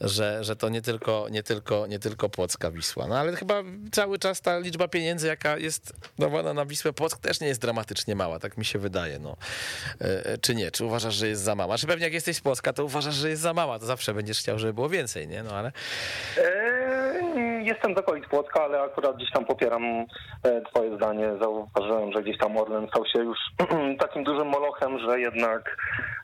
że, 0.00 0.44
że 0.44 0.56
to 0.56 0.68
nie 0.68 0.82
tylko, 0.82 1.26
nie, 1.30 1.42
tylko, 1.42 1.86
nie 1.86 1.98
tylko 1.98 2.28
Płocka 2.28 2.70
Wisła. 2.70 3.06
No 3.06 3.18
ale 3.18 3.36
chyba 3.36 3.62
cały 3.92 4.18
czas 4.18 4.40
ta 4.40 4.58
liczba 4.58 4.88
pieniędzy, 4.88 5.26
jaka 5.26 5.58
jest 5.58 5.92
dawana 6.18 6.54
na 6.54 6.66
Wisłę 6.66 6.92
Płock 6.92 7.20
też 7.20 7.40
nie 7.40 7.46
jest 7.46 7.60
dramatycznie 7.60 8.14
mała, 8.14 8.38
tak 8.38 8.58
mi 8.58 8.64
się 8.64 8.78
wydaje. 8.78 8.97
No. 9.20 9.36
E, 10.00 10.38
Czy 10.38 10.54
nie? 10.54 10.70
Czy 10.70 10.84
uważasz, 10.84 11.14
że 11.14 11.28
jest 11.28 11.42
za 11.42 11.54
mała? 11.54 11.78
Czy 11.78 11.86
pewnie 11.86 12.04
jak 12.04 12.12
jesteś 12.14 12.36
z 12.36 12.40
Płocka, 12.40 12.72
to 12.72 12.84
uważasz, 12.84 13.14
że 13.14 13.28
jest 13.30 13.42
za 13.42 13.54
mała, 13.54 13.78
to 13.78 13.86
zawsze 13.86 14.14
będziesz 14.14 14.38
chciał, 14.38 14.58
żeby 14.58 14.72
było 14.74 14.88
więcej, 14.88 15.28
nie? 15.28 15.42
No 15.42 15.50
ale 15.56 15.72
Eee, 16.38 17.27
Jestem 17.68 17.94
z 17.94 17.98
okolic 17.98 18.28
Płocka, 18.28 18.64
ale 18.64 18.82
akurat 18.82 19.16
gdzieś 19.16 19.30
tam 19.30 19.44
popieram 19.44 19.84
e, 19.84 20.06
twoje 20.70 20.96
zdanie. 20.96 21.30
Zauważyłem, 21.40 22.12
że 22.12 22.22
gdzieś 22.22 22.38
tam 22.38 22.56
Orlen 22.56 22.88
stał 22.88 23.06
się 23.06 23.18
już 23.18 23.38
takim 24.04 24.24
dużym 24.24 24.48
molochem, 24.48 24.98
że 24.98 25.20
jednak 25.20 25.76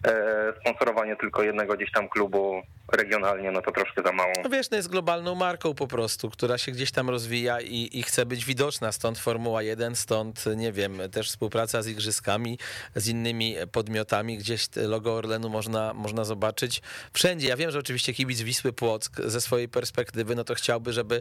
e, 0.07 0.53
sponsorowanie 0.61 1.17
tylko 1.17 1.43
jednego 1.43 1.75
gdzieś 1.75 1.93
tam 1.93 2.09
klubu 2.09 2.63
regionalnie, 2.93 3.51
no 3.51 3.63
to 3.63 3.73
troszkę 3.73 4.03
za 4.03 4.13
mało. 4.13 4.33
no 4.45 4.51
wiesz, 4.51 4.71
no 4.71 4.77
jest 4.77 4.91
globalną 4.91 5.35
marką 5.35 5.75
po 5.75 5.87
prostu, 5.87 6.31
która 6.31 6.59
się 6.59 6.73
gdzieś 6.73 6.93
tam 6.93 7.11
rozwija 7.11 7.61
i, 7.61 7.89
i 7.93 8.03
chce 8.03 8.27
być 8.27 8.45
widoczna, 8.45 8.93
stąd 8.93 9.19
Formuła 9.19 9.63
1, 9.63 9.97
stąd, 9.97 10.45
nie 10.57 10.73
wiem, 10.73 10.99
też 11.13 11.29
współpraca 11.29 11.83
z 11.83 11.89
igrzyskami, 11.89 12.59
z 12.95 13.09
innymi 13.09 13.55
podmiotami, 13.73 14.39
gdzieś 14.39 14.69
logo 14.77 15.15
Orlenu 15.15 15.49
można, 15.49 15.95
można 15.95 16.25
zobaczyć 16.25 16.83
wszędzie. 17.13 17.49
Ja 17.49 17.57
wiem, 17.57 17.71
że 17.71 17.79
oczywiście 17.79 18.15
kibic 18.15 18.43
Wisły 18.43 18.73
Płock 18.73 19.21
ze 19.21 19.41
swojej 19.41 19.69
perspektywy, 19.69 20.35
no 20.35 20.45
to 20.45 20.55
chciałby, 20.55 20.93
żeby 20.93 21.21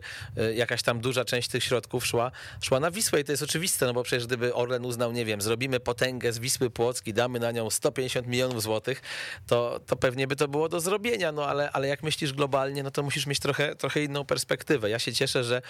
jakaś 0.55 0.83
tam 0.83 0.99
duża 0.99 1.25
część 1.25 1.47
tych 1.49 1.63
środków 1.63 2.05
szła, 2.05 2.31
szła 2.61 2.79
na 2.79 2.91
Wisłę 2.91 3.21
i 3.21 3.23
to 3.23 3.31
jest 3.31 3.43
oczywiste, 3.43 3.85
no 3.85 3.93
bo 3.93 4.03
przecież 4.03 4.27
gdyby 4.27 4.53
Orlen 4.53 4.85
uznał, 4.85 5.11
nie 5.11 5.25
wiem, 5.25 5.41
zrobimy 5.41 5.79
potęgę 5.79 6.33
z 6.33 6.39
Wisły 6.39 6.69
Płock 6.69 7.07
i 7.07 7.13
damy 7.13 7.39
na 7.39 7.51
nią 7.51 7.69
150 7.69 8.27
milionów 8.27 8.61
złotych, 8.61 9.01
to, 9.47 9.79
to 9.87 9.95
pewnie 9.95 10.27
by 10.27 10.35
to 10.35 10.47
było 10.47 10.69
do 10.69 10.79
zrobienia, 10.79 11.31
no 11.31 11.47
ale, 11.47 11.71
ale 11.71 11.87
jak 11.87 12.03
myślisz 12.03 12.33
globalnie, 12.33 12.83
no 12.83 12.91
to 12.91 13.03
musisz 13.03 13.27
mieć 13.27 13.39
trochę, 13.39 13.75
trochę 13.75 14.03
inną 14.03 14.25
perspektywę. 14.25 14.89
Ja 14.89 14.99
się 14.99 15.13
cieszę, 15.13 15.43
że, 15.43 15.61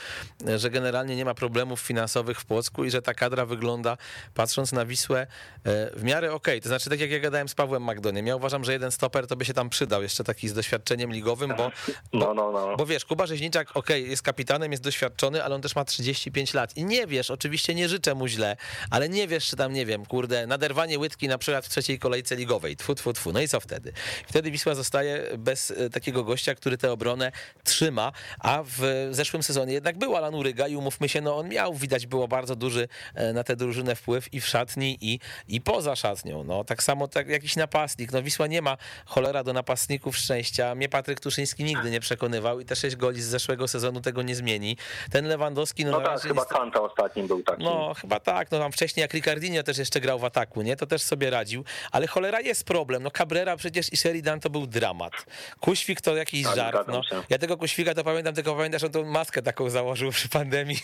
że 0.58 0.70
generalnie 0.70 1.16
nie 1.16 1.26
ma 1.26 1.34
problemów 1.34 1.80
finansowych 1.82 2.40
w 2.40 2.46
Płocku 2.46 2.84
i 2.86 2.92
że 2.92 3.02
ta 3.02 3.14
kadra 3.14 3.46
wygląda, 3.46 3.98
patrząc 4.34 4.72
na 4.72 4.86
Wisłę, 4.86 5.28
e, 5.64 5.90
w 5.96 6.04
miarę 6.04 6.34
okej. 6.34 6.62
To 6.62 6.70
znaczy, 6.70 6.90
tak 6.90 7.00
jak 7.00 7.12
ja 7.12 7.20
gadałem 7.20 7.50
z 7.50 7.56
Pawłem 7.56 7.84
Magdoniem, 7.84 8.28
ja 8.28 8.36
uważam, 8.36 8.64
że 8.64 8.74
jeden 8.74 8.92
stoper 8.92 9.28
to 9.28 9.36
by 9.36 9.46
się 9.46 9.54
tam 9.54 9.70
przydał, 9.70 10.04
jeszcze 10.04 10.24
taki 10.24 10.50
z 10.50 10.54
doświadczeniem 10.54 11.14
ligowym, 11.14 11.54
bo, 11.58 11.72
No, 12.14 12.34
no, 12.34 12.52
no. 12.52 12.78
bo 12.78 12.86
wiesz, 12.86 13.06
Kuba 13.06 13.26
Rzeźniczak, 13.26 13.68
okej, 13.74 14.10
jest 14.10 14.22
kapitanem, 14.24 14.72
jest 14.72 14.84
doświadczony, 14.84 15.44
ale 15.44 15.56
on 15.56 15.62
też 15.62 15.76
ma 15.76 15.86
35 15.86 16.54
lat. 16.54 16.78
I 16.78 16.86
nie 16.86 17.08
wiesz, 17.08 17.32
oczywiście 17.32 17.76
nie 17.76 17.90
życzę 17.90 18.16
mu 18.16 18.28
źle, 18.28 18.58
ale 18.90 19.10
nie 19.10 19.28
wiesz, 19.28 19.48
czy 19.48 19.56
tam, 19.56 19.74
nie 19.74 19.86
wiem, 19.86 20.06
kurde, 20.06 20.48
naderwanie 20.48 21.00
łydki 21.00 21.28
na 21.28 21.38
przykład 21.38 21.66
w 21.66 21.70
trzeciej 21.70 22.00
kolejce 22.00 22.36
ligowej. 22.36 22.76
Tfu, 22.76 22.96
tfu, 22.96 23.14
tfu. 23.14 23.32
No 23.32 23.42
i 23.42 23.48
co 23.48 23.60
wtedy? 23.60 23.94
Wtedy 24.28 24.52
Wisła 24.52 24.76
zostaje 24.76 25.38
bez 25.38 25.72
e, 25.72 25.90
takiego 25.90 26.24
gościa, 26.24 26.56
który 26.56 26.78
tę 26.78 26.92
obronę 26.92 27.32
trzyma, 27.64 28.12
a 28.40 28.64
w 28.66 29.08
zeszłym 29.12 29.44
sezonie 29.44 29.74
jednak 29.74 29.98
był 29.98 30.16
Alan 30.16 30.36
Uryga 30.36 30.68
i 30.68 30.76
umówmy 30.76 31.10
się, 31.10 31.22
no 31.22 31.38
on 31.38 31.50
miał, 31.50 31.74
widać 31.74 32.08
było 32.08 32.28
bardzo 32.28 32.56
duży 32.56 32.88
e, 33.16 33.34
na 33.34 33.44
tę 33.44 33.56
drużynę 33.56 33.96
wpływ 33.96 34.34
i 34.34 34.42
w 34.42 34.48
szatni, 34.48 34.98
i, 35.02 35.20
i 35.48 35.62
poza 35.62 35.96
szatnią. 35.96 36.44
No 36.44 36.64
tak 36.64 36.84
samo 36.84 37.08
tak 37.08 37.30
jakiś 37.30 37.56
napastnik. 37.56 38.12
No 38.12 38.24
Wisła 38.24 38.48
nie 38.48 38.62
ma 38.62 38.78
cholera 39.06 39.44
do 39.44 39.54
napastników 39.54 40.18
szczęścia. 40.18 40.76
Mnie 40.76 40.90
Patryk 40.90 41.20
Tuszyński 41.20 41.64
nigdy 41.64 41.92
nie 41.92 42.00
przekonywał 42.00 42.60
i 42.60 42.66
te 42.66 42.76
sześć 42.76 42.96
goli 42.96 43.22
z 43.22 43.26
zeszłego 43.26 43.68
sezonu 43.68 44.02
tego 44.02 44.13
tego 44.14 44.22
nie 44.24 44.36
zmieni. 44.36 44.78
Ten 45.12 45.28
Lewandowski, 45.28 45.86
no, 45.86 45.92
No 45.92 46.02
tak, 46.02 46.20
chyba 46.22 46.34
niestety- 46.42 46.54
Kanta 46.60 46.82
ostatnim 46.82 47.28
był 47.28 47.44
taki. 47.44 47.64
no, 47.64 47.94
chyba 47.94 48.20
tak. 48.20 48.52
No 48.52 48.60
tam 48.60 48.72
wcześniej 48.72 49.02
jak 49.02 49.14
Ricardinho 49.14 49.64
też 49.64 49.78
jeszcze 49.78 50.00
grał 50.02 50.20
w 50.20 50.26
ataku, 50.26 50.62
nie? 50.62 50.76
To 50.76 50.86
też 50.86 51.02
sobie 51.02 51.30
radził. 51.30 51.64
Ale 51.92 52.08
cholera 52.08 52.42
jest 52.42 52.64
problem. 52.64 53.04
No 53.04 53.12
Cabrera 53.12 53.58
przecież 53.58 53.94
i 53.94 53.98
Sheridan 53.98 54.40
to 54.40 54.50
był 54.50 54.68
dramat. 54.68 55.14
Kuświk 55.60 56.02
to 56.02 56.16
jakiś 56.16 56.44
Tak, 56.44 56.56
żart. 56.56 56.88
No. 56.88 57.04
się. 57.04 57.24
Ja 57.30 57.38
tego 57.38 57.58
Kuświka 57.58 57.94
to 57.94 58.04
pamiętam, 58.04 58.36
tylko 58.36 58.56
pamiętam, 58.56 58.80
że 58.80 58.86
on 58.86 58.92
tą 58.92 59.06
maskę 59.06 59.42
taką 59.42 59.70
założył 59.70 60.12
przy 60.12 60.30
pandemii, 60.30 60.78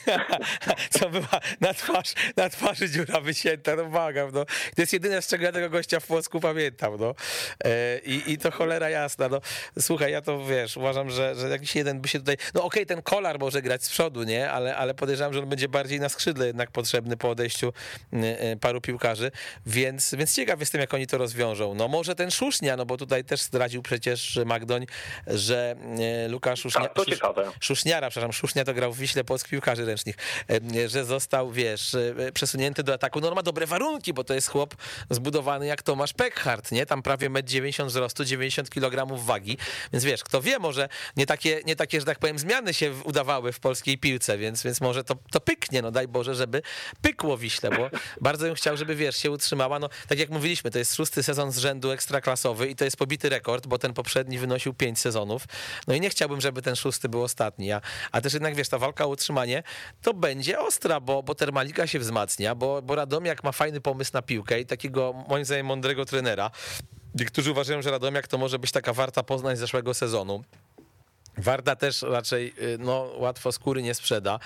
co 0.99 1.09
była 1.09 1.39
na 1.61 1.73
twarz, 1.73 2.13
na 2.37 2.49
twarzy 2.49 2.89
dziura 2.89 3.21
wycięta. 3.21 3.75
No 3.75 3.85
błagam, 3.85 4.29
no. 4.33 4.45
To 4.45 4.81
jest 4.81 4.93
jedyne, 4.93 5.21
z 5.21 5.27
czego 5.27 5.45
ja 5.45 5.51
tego 5.51 5.69
gościa 5.69 5.99
w 5.99 6.05
Płocku 6.07 6.39
pamiętam, 6.39 6.93
no. 6.99 7.15
E, 7.63 7.99
I, 7.99 8.31
I 8.31 8.37
to 8.37 8.51
cholera 8.51 8.89
jasna, 8.89 9.27
no. 9.29 9.41
Słuchaj, 9.79 10.11
ja 10.11 10.21
to, 10.21 10.45
wiesz, 10.45 10.77
uważam, 10.77 11.09
że, 11.09 11.35
że 11.35 11.49
jakiś 11.49 11.75
jeden 11.75 12.01
by 12.01 12.07
się 12.07 12.19
tutaj... 12.19 12.37
No 12.53 12.63
okej, 12.63 12.85
ten 12.85 13.01
Kolar 13.19 13.39
może 13.39 13.61
grać 13.61 13.83
z 13.83 13.89
przodu, 13.89 14.23
nie? 14.23 14.51
Ale, 14.51 14.75
ale 14.75 14.93
podejrzewam, 14.93 15.33
że 15.33 15.39
on 15.39 15.49
będzie 15.49 15.69
bardziej 15.69 15.99
na 15.99 16.09
skrzydle 16.09 16.47
jednak 16.47 16.71
potrzebny 16.71 17.17
po 17.17 17.29
odejściu 17.29 17.73
e, 18.13 18.39
e, 18.39 18.57
paru 18.57 18.81
piłkarzy, 18.81 19.31
więc, 19.65 20.15
więc 20.15 20.35
ciekaw 20.35 20.59
jestem, 20.59 20.81
jak 20.81 20.93
oni 20.93 21.07
to 21.07 21.17
rozwiążą. 21.17 21.73
No 21.73 21.87
może 21.87 22.15
ten 22.15 22.31
Szusznia, 22.31 22.77
no 22.77 22.85
bo 22.85 22.97
tutaj 22.97 23.23
też 23.23 23.41
zdradził 23.41 23.81
przecież 23.81 24.39
Magdoń, 24.45 24.85
że 25.27 25.75
e, 26.23 26.27
Lukasz 26.27 26.59
Szusznia... 26.59 26.81
Tak, 26.81 26.93
to 26.93 27.03
Szusz- 27.03 27.13
ciekawe. 27.13 27.51
Szuszniara, 27.59 28.09
przepraszam, 28.09 28.33
Szusznia 28.33 28.65
to 28.65 28.73
grał 28.73 28.93
w 28.93 28.97
Wiśle 28.97 29.23
Polsk 29.23 29.47
piłkarzy 29.47 29.85
ręcznych, 29.85 30.15
że 30.87 31.05
został, 31.05 31.51
wiesz, 31.51 31.95
przesunięty 32.33 32.83
do 32.83 32.93
ataku. 32.93 33.19
No 33.19 33.29
on 33.29 33.35
ma 33.35 33.43
dobre 33.43 33.65
warunki, 33.65 34.13
bo 34.13 34.23
to 34.23 34.33
jest 34.33 34.47
chłop 34.47 34.75
zbudowany 35.09 35.65
jak 35.65 35.83
Tomasz 35.83 36.13
Peckhardt, 36.13 36.71
nie? 36.71 36.85
Tam 36.85 37.01
prawie 37.01 37.29
1,90 37.29 37.81
m 37.81 37.87
wzrostu, 37.87 38.25
90 38.25 38.69
kg 38.69 39.17
wagi, 39.25 39.57
więc 39.93 40.05
wiesz, 40.05 40.23
kto 40.23 40.41
wie, 40.41 40.59
może 40.59 40.89
nie 41.17 41.25
takie, 41.25 41.61
nie 41.65 41.75
takie, 41.75 41.99
że 41.99 42.05
tak 42.05 42.19
powiem, 42.19 42.39
zmiany 42.39 42.73
się 42.73 42.93
udawały 43.09 43.51
w 43.51 43.59
polskiej 43.59 43.97
piłce, 43.97 44.37
więc, 44.37 44.63
więc 44.63 44.81
może 44.81 45.03
to, 45.03 45.15
to 45.31 45.41
pyknie, 45.41 45.81
no 45.81 45.91
daj 45.91 46.07
Boże, 46.07 46.35
żeby 46.35 46.61
pykło 47.01 47.37
Wiśle, 47.37 47.69
bo 47.69 47.89
bardzo 48.21 48.45
bym 48.45 48.55
chciał, 48.55 48.77
żeby, 48.77 48.95
wiesz, 48.95 49.17
się 49.17 49.31
utrzymała. 49.31 49.79
No 49.79 49.89
tak 50.07 50.19
jak 50.19 50.29
mówiliśmy, 50.29 50.71
to 50.71 50.79
jest 50.79 50.95
szósty 50.95 51.23
sezon 51.23 51.51
z 51.51 51.57
rzędu 51.57 51.91
ekstraklasowy 51.91 52.67
i 52.67 52.75
to 52.75 52.85
jest 52.85 52.97
pobity 52.97 53.29
rekord, 53.29 53.67
bo 53.67 53.77
ten 53.77 53.93
poprzedni 53.93 54.37
wynosił 54.37 54.73
pięć 54.73 54.99
sezonów. 54.99 55.45
No 55.87 55.93
i 55.93 56.01
nie 56.01 56.09
chciałbym, 56.09 56.41
żeby 56.41 56.61
ten 56.61 56.75
szósty 56.75 57.09
był 57.09 57.23
ostatni, 57.23 57.71
a, 57.71 57.81
a 58.11 58.21
też 58.21 58.33
jednak, 58.33 58.55
wiesz, 58.55 58.69
ta 58.69 58.77
walka 58.77 59.05
o 59.05 59.07
utrzymanie 59.07 59.63
to 60.01 60.13
będzie 60.13 60.59
ostra, 60.59 60.99
bo, 60.99 61.23
bo 61.23 61.35
Termalika 61.35 61.87
się 61.87 61.99
wzmacnia, 61.99 62.55
bo, 62.55 62.81
bo 62.81 62.95
Radomiak 62.95 63.43
ma 63.43 63.51
fajny 63.51 63.81
pomysł 63.81 64.11
na 64.13 64.21
piłkę 64.21 64.59
i 64.59 64.65
takiego, 64.65 65.13
moim 65.27 65.45
zdaniem, 65.45 65.65
mądrego 65.65 66.05
trenera. 66.05 66.51
Niektórzy 67.15 67.51
uważają, 67.51 67.81
że 67.81 67.91
Radomiak 67.91 68.27
to 68.27 68.37
może 68.37 68.59
być 68.59 68.71
taka 68.71 68.93
warta 68.93 69.23
Poznań 69.23 69.55
z 69.55 69.59
zeszłego 69.59 69.93
sezonu. 69.93 70.43
Warda 71.39 71.75
też 71.75 72.01
raczej 72.01 72.53
y, 72.61 72.77
no, 72.79 73.09
łatwo 73.17 73.51
skóry 73.51 73.81
nie 73.81 73.93
sprzeda. 73.93 74.39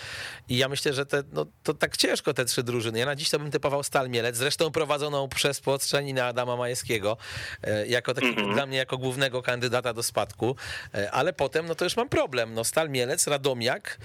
I 0.50 0.58
ja 0.58 0.70
myślę, 0.70 0.94
że 0.94 1.06
te, 1.06 1.24
no, 1.34 1.46
to 1.64 1.74
tak 1.74 1.98
ciężko 1.98 2.34
te 2.34 2.46
trzy 2.46 2.64
drużyny. 2.64 3.00
Ja 3.00 3.06
na 3.06 3.16
dziś 3.16 3.30
to 3.30 3.40
bym 3.40 3.52
typował 3.52 3.84
Stal 3.84 4.10
Mielec, 4.10 4.36
zresztą 4.38 4.72
prowadzoną 4.72 5.30
przez 5.30 5.60
Płotrzaninę 5.62 6.26
Adama 6.26 6.56
Majewskiego, 6.58 7.18
e, 7.64 7.88
jako 7.88 8.14
taki, 8.14 8.36
dla 8.36 8.66
mnie 8.66 8.78
jako 8.78 8.98
głównego 8.98 9.42
kandydata 9.42 9.94
do 9.94 10.04
spadku. 10.04 10.56
E, 10.96 11.12
Ale 11.12 11.34
potem, 11.34 11.66
no 11.66 11.76
to 11.76 11.84
już 11.86 11.98
mam 11.98 12.10
problem. 12.10 12.54
No 12.54 12.64
Stal 12.64 12.90
Mielec, 12.90 13.28
Radomiak, 13.28 13.98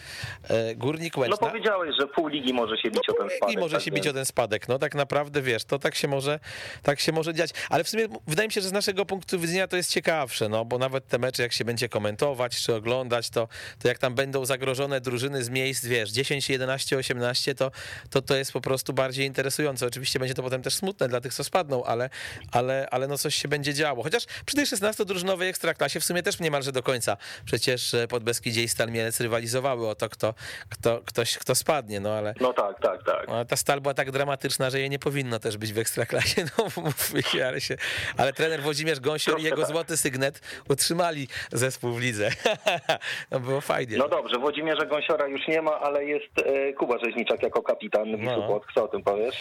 e, 0.48 0.74
Górnik 0.74 1.16
No 1.16 1.20
Łęczna. 1.20 1.48
powiedziałeś, 1.48 1.90
że 2.00 2.06
pół 2.06 2.28
ligi 2.28 2.52
może 2.52 2.76
się 2.76 2.90
bić 2.90 3.08
o 3.08 3.12
ten 3.12 3.26
I 3.26 3.36
spadek. 3.36 3.58
może 3.60 3.76
tak 3.76 3.84
się 3.84 3.90
więc- 3.90 4.04
bić 4.04 4.10
o 4.10 4.12
ten 4.14 4.24
spadek. 4.24 4.68
No 4.68 4.78
tak 4.78 4.94
naprawdę 4.94 5.42
wiesz, 5.42 5.64
to 5.64 5.78
tak 5.78 5.94
się 5.94 6.08
może, 6.08 6.40
tak 6.82 7.00
się 7.00 7.12
może 7.12 7.34
dziać. 7.34 7.50
Ale 7.70 7.84
w 7.84 7.88
sumie 7.88 8.06
wydaje 8.26 8.48
mi 8.48 8.52
się, 8.52 8.60
że 8.60 8.68
z 8.68 8.72
naszego 8.72 9.06
punktu 9.06 9.38
widzenia 9.40 9.68
to 9.68 9.76
jest 9.76 9.90
ciekawsze, 9.90 10.48
no 10.48 10.64
bo 10.64 10.78
nawet 10.78 11.06
te 11.08 11.18
mecze, 11.18 11.42
jak 11.42 11.52
się 11.52 11.64
będzie 11.64 11.88
komentować 11.88 12.62
czy 12.62 12.74
oglądać, 12.78 13.30
to, 13.30 13.48
to 13.78 13.88
jak 13.88 13.98
tam 13.98 14.14
będą 14.14 14.44
zagrożone 14.44 15.00
drużyny 15.00 15.44
z 15.44 15.50
miejsc, 15.50 15.84
wiesz, 15.84 16.10
10, 16.10 16.50
11, 16.50 16.96
18, 16.96 17.54
to, 17.54 17.70
to 18.10 18.22
to 18.22 18.36
jest 18.36 18.52
po 18.52 18.60
prostu 18.60 18.92
bardziej 18.92 19.26
interesujące. 19.26 19.86
Oczywiście 19.86 20.18
będzie 20.18 20.34
to 20.34 20.42
potem 20.42 20.62
też 20.62 20.74
smutne 20.74 21.08
dla 21.08 21.20
tych, 21.20 21.34
co 21.34 21.44
spadną, 21.44 21.84
ale, 21.84 22.10
ale, 22.52 22.88
ale 22.90 23.08
no 23.08 23.18
coś 23.18 23.34
się 23.34 23.48
będzie 23.48 23.74
działo. 23.74 24.02
Chociaż 24.02 24.26
przy 24.46 24.56
tej 24.56 24.64
16-drużynowej 24.64 25.48
ekstraklasie 25.48 26.00
w 26.00 26.04
sumie 26.04 26.22
też 26.22 26.40
niemalże 26.40 26.72
do 26.72 26.82
końca 26.82 27.16
przecież 27.44 27.94
e, 27.94 28.08
Podbeskidzie 28.08 28.62
i 28.62 28.68
Stal 28.68 28.90
Mielec 28.90 29.20
rywalizowały 29.20 29.88
o 29.88 29.94
to, 29.94 30.08
kto, 30.08 30.34
kto, 30.68 31.02
ktoś, 31.04 31.38
kto 31.38 31.54
spadnie, 31.54 32.00
no 32.00 32.14
ale 32.14 32.34
No 32.40 32.52
tak, 32.52 32.80
tak, 32.80 33.04
tak. 33.04 33.28
a 33.28 33.44
ta 33.44 33.56
stal 33.56 33.80
była 33.80 33.94
tak 33.94 34.10
dramatyczna, 34.10 34.70
że 34.70 34.80
jej 34.80 34.90
nie 34.90 34.98
powinno 34.98 35.38
też 35.38 35.56
być 35.56 35.72
w 35.72 35.78
ekstraklasie. 35.78 36.44
No 36.58 36.82
mówmy 36.82 37.22
się, 37.22 37.46
ale 37.46 37.60
się. 37.60 37.76
Ale 38.16 38.32
trener 38.32 38.62
Włodzimierz 38.62 39.00
Gąsior 39.00 39.40
i 39.40 39.42
jego 39.42 39.62
tak. 39.62 39.70
złoty 39.70 39.96
sygnet 39.96 40.40
utrzymali 40.68 41.28
zespół 41.52 41.94
w 41.94 42.00
lidze. 42.00 42.30
No 43.30 43.40
było 43.40 43.60
fajnie. 43.60 43.96
No 43.96 44.08
dobrze, 44.08 44.38
Włodzimierza 44.38 44.86
Gąsiora 44.86 45.26
już 45.26 45.48
nie 45.48 45.62
ma, 45.62 45.80
ale 45.80 46.04
jest 46.04 46.38
e, 46.38 46.72
Kuba 46.72 46.98
Rzeźniczak 46.98 47.42
jako 47.42 47.62
kapitan 47.62 48.04
Wisły 48.04 48.24
No. 48.26 48.60
Co 48.74 48.84
o 48.84 48.88
tym 48.88 49.02
powiesz? 49.02 49.36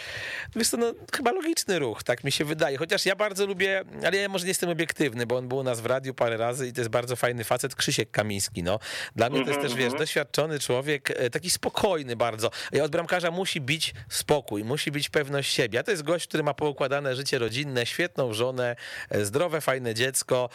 Wiesz 0.56 0.68
co, 0.68 0.76
no 0.76 0.92
chyba 1.16 1.32
logiczny 1.32 1.78
ruch, 1.78 2.02
tak 2.02 2.24
mi 2.24 2.32
się 2.32 2.44
wydaje. 2.44 2.78
Chociaż 2.78 3.06
ja 3.06 3.16
bardzo 3.16 3.46
lubię, 3.46 3.84
ale 4.06 4.16
ja 4.16 4.28
może 4.28 4.44
nie 4.44 4.50
jestem 4.50 4.70
obiektywny, 4.70 5.26
bo 5.26 5.36
on 5.36 5.48
był 5.48 5.58
u 5.58 5.62
nas 5.62 5.80
w 5.80 5.86
radiu 5.86 6.14
parę 6.14 6.36
razy 6.36 6.68
i 6.68 6.72
to 6.72 6.80
jest 6.80 6.90
bardzo 6.90 7.16
fajny 7.16 7.44
facet, 7.44 7.74
Krzysiek 7.74 8.10
Kamiński, 8.10 8.62
no. 8.62 8.78
Dla 9.16 9.30
mnie 9.30 9.44
to 9.44 9.50
jest 9.50 9.62
też, 9.62 9.74
wiesz, 9.74 9.92
doświadczony 9.92 10.60
człowiek, 10.60 11.10
e, 11.10 11.30
taki 11.30 11.50
spokojny 11.50 12.16
bardzo. 12.16 12.50
I 12.72 12.80
od 12.80 12.90
bramkarza 12.90 13.30
musi 13.30 13.60
bić 13.60 13.94
spokój, 14.08 14.64
musi 14.64 14.90
być 14.90 15.08
pewność 15.08 15.54
siebie. 15.54 15.78
A 15.78 15.82
to 15.82 15.90
jest 15.90 16.02
gość, 16.02 16.28
który 16.28 16.42
ma 16.42 16.54
poukładane 16.54 17.14
życie 17.16 17.38
rodzinne, 17.38 17.86
świetną 17.86 18.32
żonę, 18.32 18.76
e, 19.10 19.24
zdrowe, 19.24 19.60
fajne 19.60 19.94
dziecko, 19.94 20.48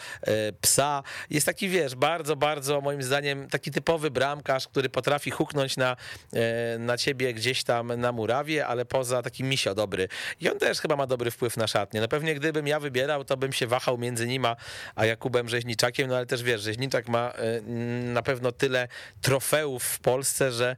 psa. 0.60 1.02
Jest 1.30 1.46
taki, 1.46 1.68
wiesz, 1.68 1.94
bardzo, 1.94 2.36
bardzo 2.36 2.53
moim 2.82 3.02
zdaniem 3.02 3.48
taki 3.48 3.70
typowy 3.70 4.10
bramkarz, 4.10 4.68
który 4.68 4.88
potrafi 4.88 5.30
huknąć 5.30 5.76
na, 5.76 5.96
e, 6.32 6.78
na 6.78 6.98
ciebie 6.98 7.34
gdzieś 7.34 7.64
tam 7.64 8.00
na 8.00 8.12
murawie, 8.12 8.66
ale 8.66 8.84
poza 8.84 9.22
taki 9.22 9.44
misio 9.44 9.74
dobry. 9.74 10.08
I 10.40 10.50
on 10.50 10.58
też 10.58 10.80
chyba 10.80 10.96
ma 10.96 11.06
dobry 11.06 11.30
wpływ 11.30 11.56
na 11.56 11.66
szatnię. 11.66 12.00
No 12.00 12.08
pewnie 12.08 12.34
gdybym 12.34 12.66
ja 12.66 12.80
wybierał, 12.80 13.24
to 13.24 13.36
bym 13.36 13.52
się 13.52 13.66
wahał 13.66 13.98
między 13.98 14.26
nim 14.26 14.44
a, 14.94 15.06
Jakubem 15.06 15.48
Rzeźniczakiem, 15.48 16.08
no 16.08 16.16
ale 16.16 16.26
też 16.26 16.42
wiesz, 16.42 16.60
Rzeźniczak 16.62 17.08
ma 17.08 17.32
e, 17.32 17.60
na 18.02 18.22
pewno 18.22 18.52
tyle 18.52 18.88
trofeów 19.22 19.84
w 19.84 19.98
Polsce, 19.98 20.52
że, 20.52 20.76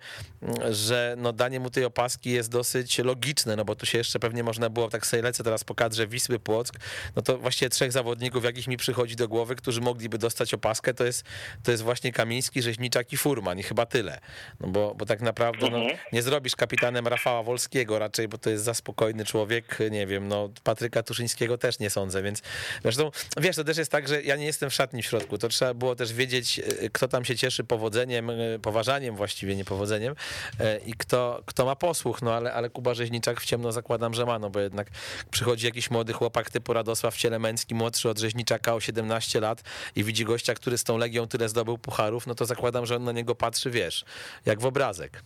że 0.71 1.15
no 1.19 1.33
danie 1.33 1.61
mu 1.61 1.71
tej 1.71 1.85
opaski 1.85 2.31
jest 2.31 2.51
dosyć 2.51 2.99
logiczne, 2.99 3.57
no 3.57 3.65
bo 3.65 3.75
tu 3.75 3.87
się 3.87 3.99
jeszcze 3.99 4.19
pewnie 4.19 4.43
można 4.43 4.71
było, 4.71 4.91
tak 4.91 5.07
sobie 5.07 5.23
lecę 5.23 5.45
teraz 5.45 5.65
po 5.65 5.75
kadrze 5.75 6.07
Wisły 6.07 6.39
Płock, 6.39 6.75
no 7.17 7.23
to 7.23 7.39
właściwie 7.39 7.69
trzech 7.69 7.93
zawodników, 7.93 8.45
jakich 8.45 8.67
mi 8.67 8.77
przychodzi 8.77 9.17
do 9.17 9.29
głowy, 9.29 9.57
którzy 9.57 9.81
mogliby 9.81 10.19
dostać 10.19 10.55
opaskę, 10.55 10.95
to 10.95 11.05
jest, 11.05 11.25
to 11.67 11.71
jest 11.71 11.83
właśnie 11.83 12.13
Kamiński, 12.13 12.63
Rzeźniczak 12.63 13.13
i 13.13 13.17
Furman 13.17 13.59
i 13.59 13.63
chyba 13.63 13.87
tyle. 13.87 14.21
No 14.61 14.69
bo, 14.69 14.95
bo 14.95 15.07
tak 15.07 15.21
naprawdę 15.21 15.71
no, 15.71 15.79
nie 16.13 16.23
zrobisz 16.23 16.57
kapitanem 16.57 17.07
Rafała 17.07 17.43
Wolskiego 17.43 17.99
raczej, 17.99 18.29
bo 18.29 18.39
to 18.39 18.51
jest 18.51 18.65
za 18.65 18.75
spokojny 18.75 19.25
człowiek, 19.25 19.79
nie 19.91 20.07
wiem, 20.07 20.29
no 20.29 20.51
Patryka 20.65 21.03
Tuszyńskiego 21.03 21.59
też 21.59 21.79
nie 21.79 21.91
sądzę, 21.91 22.23
więc 22.23 22.43
zresztą, 22.83 23.11
wiesz, 23.37 23.57
to 23.57 23.65
też 23.65 23.77
jest 23.77 23.91
tak, 23.91 24.09
że 24.09 24.23
ja 24.23 24.37
nie 24.37 24.47
jestem 24.47 24.71
w 24.71 24.75
szatni 24.75 25.03
w 25.03 25.07
środku, 25.07 25.39
to 25.39 25.49
trzeba 25.49 25.75
było 25.75 25.97
też 25.97 26.13
wiedzieć, 26.13 26.59
e, 26.59 26.91
kto 26.91 27.09
tam 27.09 27.25
się 27.25 27.37
cieszy 27.37 27.65
powodzeniem, 27.65 28.31
e, 28.31 28.35
poważaniem 28.63 29.17
właściwie, 29.17 29.57
nie 29.57 29.65
powodzeniem 29.65 30.15
e, 30.61 30.79
i 30.79 30.95
kto, 30.95 31.43
kto 31.47 31.65
ma 31.65 31.77
posłuch, 31.77 32.23
no 32.23 32.35
ale, 32.35 32.53
ale 32.53 32.71
Kuba 32.71 32.95
Rzeźniczak 32.95 33.41
w 33.41 33.45
ciemno 33.45 33.73
zakładam, 33.73 34.15
że 34.15 34.27
ma, 34.27 34.39
no 34.39 34.51
bo 34.51 34.61
jednak 34.61 34.91
przychodzi 35.31 35.67
jakiś 35.67 35.91
młody 35.91 36.13
chłopak 36.13 36.51
typu 36.51 36.73
Radosław 36.73 37.17
Cielemeński, 37.17 37.75
młodszy 37.75 38.09
od 38.09 38.19
Rzeźniczaka 38.19 38.75
o 38.75 38.81
17 38.81 39.41
lat 39.41 39.63
i 39.97 40.05
widzi 40.05 40.25
gościa, 40.25 40.55
który 40.55 40.79
z 40.79 40.85
tą 40.85 40.99
Legią 40.99 41.29
tyle 41.29 41.49
zdobył 41.57 41.79
pucharów, 41.79 42.27
no 42.27 42.35
to 42.35 42.45
zakładam, 42.47 42.87
że 42.87 42.97
on 42.97 43.05
na 43.05 43.13
niego 43.13 43.35
patrzy, 43.35 43.71
wiesz, 43.71 44.05
jak 44.47 44.61
w 44.61 44.67
obrazek. 44.67 45.23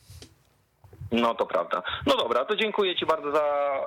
No 1.13 1.35
to 1.35 1.47
prawda. 1.47 1.83
No 2.07 2.17
dobra, 2.17 2.45
to 2.45 2.57
dziękuję 2.57 2.97
Ci 2.97 3.07
bardzo 3.07 3.33
za 3.33 3.41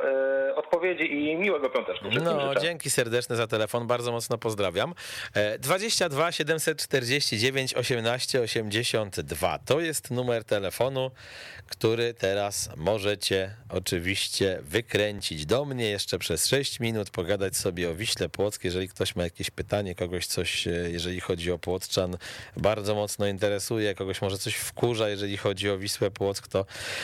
e, 0.03 0.55
odpowiedzi 0.55 1.03
i 1.13 1.35
miłego 1.35 1.69
piąteczku. 1.69 2.05
No, 2.23 2.49
życzę. 2.49 2.61
dzięki 2.61 2.89
serdeczne 2.89 3.35
za 3.35 3.47
telefon, 3.47 3.87
bardzo 3.87 4.11
mocno 4.11 4.37
pozdrawiam. 4.37 4.93
E, 5.33 5.59
22 5.59 6.31
749 6.31 7.73
18 7.73 8.41
82 8.41 9.59
to 9.65 9.79
jest 9.79 10.11
numer 10.11 10.43
telefonu, 10.43 11.11
który 11.67 12.13
teraz 12.13 12.69
możecie 12.77 13.55
oczywiście 13.69 14.59
wykręcić 14.61 15.45
do 15.45 15.65
mnie 15.65 15.89
jeszcze 15.89 16.19
przez 16.19 16.47
6 16.47 16.79
minut, 16.79 17.09
pogadać 17.09 17.57
sobie 17.57 17.89
o 17.89 17.95
Wiśle 17.95 18.29
Płock, 18.29 18.63
jeżeli 18.63 18.89
ktoś 18.89 19.15
ma 19.15 19.23
jakieś 19.23 19.49
pytanie, 19.49 19.95
kogoś 19.95 20.27
coś, 20.27 20.67
e, 20.67 20.71
jeżeli 20.71 21.19
chodzi 21.19 21.51
o 21.51 21.59
Płotrzan, 21.59 22.17
bardzo 22.57 22.95
mocno 22.95 23.27
interesuje, 23.27 23.95
kogoś 23.95 24.21
może 24.21 24.37
coś 24.37 24.55
wkurza, 24.55 25.09
jeżeli 25.09 25.37
chodzi 25.37 25.69
o 25.69 25.77
Wisłę 25.77 26.11
Płock, 26.11 26.47
to 26.47 26.65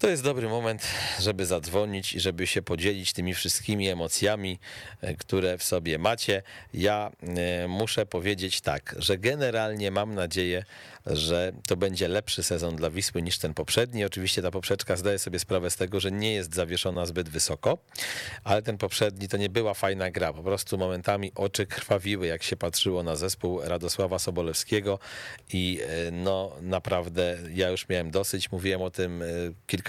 To 0.00 0.08
jest 0.08 0.22
dobry 0.22 0.48
moment, 0.48 0.86
żeby 1.18 1.46
zadzwonić 1.46 2.14
i 2.14 2.20
żeby 2.20 2.46
się 2.46 2.62
podzielić 2.62 3.12
tymi 3.12 3.34
wszystkimi 3.34 3.88
emocjami, 3.88 4.58
e, 5.00 5.14
które 5.14 5.58
w 5.58 5.62
sobie 5.62 5.98
macie. 5.98 6.42
Ja 6.74 7.12
e, 7.22 7.68
muszę 7.68 8.06
powiedzieć 8.06 8.60
tak, 8.60 8.94
że 8.98 9.18
generalnie 9.18 9.90
mam 9.90 10.14
nadzieję, 10.14 10.64
że 11.06 11.52
to 11.66 11.76
będzie 11.76 12.08
lepszy 12.08 12.42
sezon 12.42 12.76
dla 12.76 12.90
Wisły 12.90 13.22
niż 13.22 13.38
ten 13.38 13.54
poprzedni. 13.54 14.04
Oczywiście 14.04 14.42
ta 14.42 14.50
poprzeczka 14.50 14.96
zdaje 14.96 15.18
sobie 15.18 15.38
sprawę 15.38 15.70
z 15.70 15.76
tego, 15.76 16.00
że 16.00 16.12
nie 16.12 16.34
jest 16.34 16.54
zawieszona 16.54 17.06
zbyt 17.06 17.28
wysoko, 17.28 17.78
ale 18.44 18.62
ten 18.62 18.78
poprzedni 18.78 19.28
to 19.28 19.36
nie 19.36 19.48
była 19.48 19.74
fajna 19.74 20.10
gra. 20.10 20.32
Po 20.32 20.42
prostu 20.42 20.78
momentami 20.78 21.32
oczy 21.34 21.66
krwawiły, 21.66 22.26
jak 22.26 22.42
się 22.42 22.56
patrzyło 22.56 23.02
na 23.02 23.16
zespół 23.16 23.60
Radosława 23.62 24.18
Sobolewskiego 24.18 24.98
i 25.52 25.80
e, 25.82 26.10
no 26.10 26.52
naprawdę 26.60 27.38
ja 27.54 27.68
już 27.68 27.88
miałem 27.88 28.10
dosyć. 28.10 28.52
Mówiłem 28.52 28.82
o 28.82 28.90
tym 28.90 29.22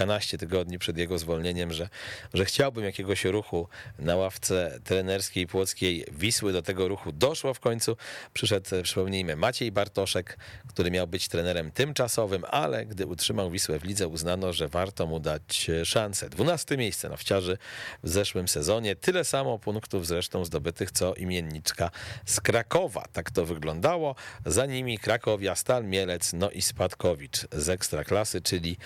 kilkanaście 0.02 0.38
tygodni 0.38 0.80
przed 0.80 0.98
jego 0.98 1.18
zwolnieniem, 1.18 1.74
że, 1.74 1.90
że 2.34 2.46
chciałbym 2.46 2.84
jakiegoś 2.84 3.26
ruchu 3.26 3.68
na 4.00 4.16
ławce 4.16 4.80
trenerskiej 4.84 5.48
Płockiej 5.48 6.06
Wisły. 6.12 6.54
Do 6.54 6.62
tego 6.62 6.88
ruchu 6.88 7.12
doszło 7.12 7.54
w 7.54 7.60
końcu. 7.60 7.98
Przyszedł, 8.34 8.70
przypomnijmy, 8.84 9.36
Maciej 9.36 9.72
Bartoszek, 9.72 10.38
który 10.68 10.92
miał 10.92 11.08
być 11.08 11.28
trenerem 11.28 11.72
tymczasowym, 11.72 12.46
ale 12.50 12.86
gdy 12.86 13.06
utrzymał 13.06 13.52
Wisłę 13.52 13.80
w 13.80 13.84
lidze, 13.84 14.08
uznano, 14.08 14.54
że 14.54 14.68
warto 14.68 15.08
mu 15.08 15.20
dać 15.20 15.72
szansę. 15.84 16.30
12 16.30 16.78
miejsce 16.78 17.10
na 17.10 17.18
wciarzy 17.18 17.58
w 18.04 18.10
zeszłym 18.10 18.48
sezonie. 18.48 18.96
Tyle 18.96 19.24
samo 19.24 19.60
punktów 19.60 20.08
zresztą 20.08 20.46
zdobytych, 20.46 20.92
co 20.92 21.14
imienniczka 21.14 21.92
z 22.26 22.40
Krakowa. 22.40 23.06
Tak 23.14 23.32
to 23.32 23.46
wyglądało. 23.46 24.16
Za 24.46 24.66
nimi 24.66 24.98
Krakowia, 24.98 25.56
Stal 25.56 25.86
Mielec, 25.86 26.34
no 26.34 26.50
i 26.50 26.62
Spadkowicz 26.62 27.48
z 27.52 27.70
Ekstraklasy, 27.70 28.42
czyli 28.42 28.78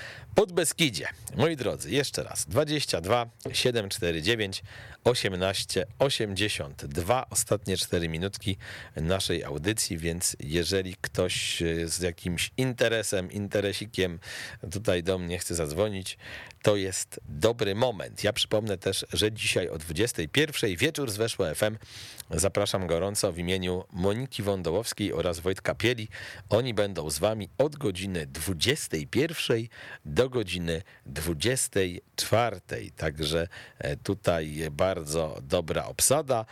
Podbeskidzie. 1.07 1.41
Moi 1.41 1.55
drodzy, 1.55 1.91
jeszcze 1.91 2.23
raz. 2.23 2.45
22 2.45 3.25
749 3.53 4.63
18 5.03 5.85
82. 5.99 7.29
Ostatnie 7.29 7.77
4 7.77 8.09
minutki 8.09 8.57
naszej 8.95 9.43
audycji, 9.43 9.97
więc 9.97 10.37
jeżeli 10.39 10.95
ktoś 11.01 11.63
z 11.85 12.01
jakimś 12.01 12.51
interesem, 12.57 13.31
interesikiem 13.31 14.19
tutaj 14.71 15.03
do 15.03 15.17
mnie 15.17 15.39
chce 15.39 15.55
zadzwonić, 15.55 16.17
to 16.65 16.75
jest 16.75 17.19
dobry 17.29 17.75
moment. 17.75 18.23
Ja 18.23 18.33
przypomnę 18.33 18.77
też, 18.77 19.05
że 19.13 19.31
dzisiaj 19.31 19.69
o 19.69 19.77
21 19.77 20.75
wieczór 20.75 21.11
z 21.11 21.17
Weszło 21.17 21.55
FM 21.55 21.77
zapraszam 22.31 22.87
gorąco 22.87 23.31
w 23.31 23.39
imieniu 23.39 23.83
Moniki 23.91 24.43
Wądołowskiej 24.43 25.13
oraz 25.13 25.39
Wojtka 25.39 25.75
Pieli. 25.75 26.07
Oni 26.49 26.73
będą 26.73 27.09
z 27.09 27.19
wami 27.19 27.49
od 27.57 27.75
godziny 27.75 28.25
21 28.25 29.67
do 30.05 30.29
godziny 30.29 30.81
24. 31.05 32.61
Także 32.97 33.47
e, 33.79 33.97
tutaj 33.97 34.67
bardzo 34.71 35.37
dobra 35.41 35.85
obsada. 35.85 36.45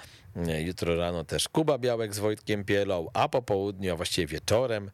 Jutro 0.59 0.95
rano 0.95 1.25
też 1.25 1.49
Kuba 1.49 1.77
Białek 1.77 2.15
z 2.15 2.19
Wojtkiem 2.19 2.63
Pielą, 2.63 3.09
a 3.13 3.29
po 3.29 3.41
południu, 3.41 3.93
a 3.93 3.95
właściwie 3.95 4.27
wieczorem 4.27 4.91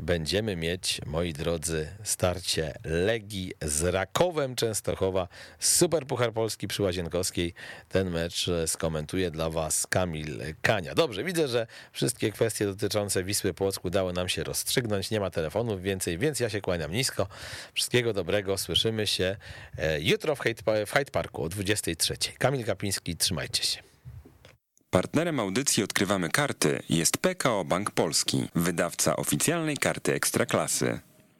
będziemy 0.00 0.56
mieć, 0.56 1.00
moi 1.06 1.32
drodzy, 1.32 1.88
starcie 2.02 2.74
Legii 2.84 3.52
z 3.62 3.82
Rakowem 3.82 4.54
Częstochowa. 4.54 5.28
Super 5.58 6.06
Puchar 6.06 6.32
Polski 6.32 6.68
przy 6.68 6.82
Łazienkowskiej. 6.82 7.54
Ten 7.88 8.10
mecz 8.10 8.50
skomentuje 8.66 9.30
dla 9.30 9.50
was 9.50 9.86
Kamil 9.86 10.40
Kania. 10.62 10.94
Dobrze, 10.94 11.24
widzę, 11.24 11.48
że 11.48 11.66
wszystkie 11.92 12.32
kwestie 12.32 12.66
dotyczące 12.66 13.24
Wisły 13.24 13.54
Płocku 13.54 13.90
dały 13.90 14.12
nam 14.12 14.28
się 14.28 14.44
rozstrzygnąć. 14.44 15.10
Nie 15.10 15.20
ma 15.20 15.30
telefonów 15.30 15.82
więcej, 15.82 16.18
więc 16.18 16.40
ja 16.40 16.50
się 16.50 16.60
kłaniam 16.60 16.92
nisko. 16.92 17.26
Wszystkiego 17.74 18.12
dobrego. 18.12 18.58
Słyszymy 18.58 19.06
się 19.06 19.36
e, 19.78 20.00
jutro 20.00 20.36
w 20.36 20.40
Hyde 20.40 21.10
Parku 21.12 21.42
o 21.42 21.48
23. 21.48 22.14
Kamil 22.38 22.64
Kapiński, 22.64 23.16
trzymajcie 23.16 23.62
się. 23.62 23.91
Partnerem 24.92 25.40
audycji 25.40 25.82
Odkrywamy 25.82 26.28
Karty 26.28 26.82
jest 26.88 27.18
PKO 27.18 27.64
Bank 27.64 27.90
Polski, 27.90 28.48
wydawca 28.54 29.16
oficjalnej 29.16 29.76
karty 29.76 30.14
Ekstraklasy. 30.14 31.00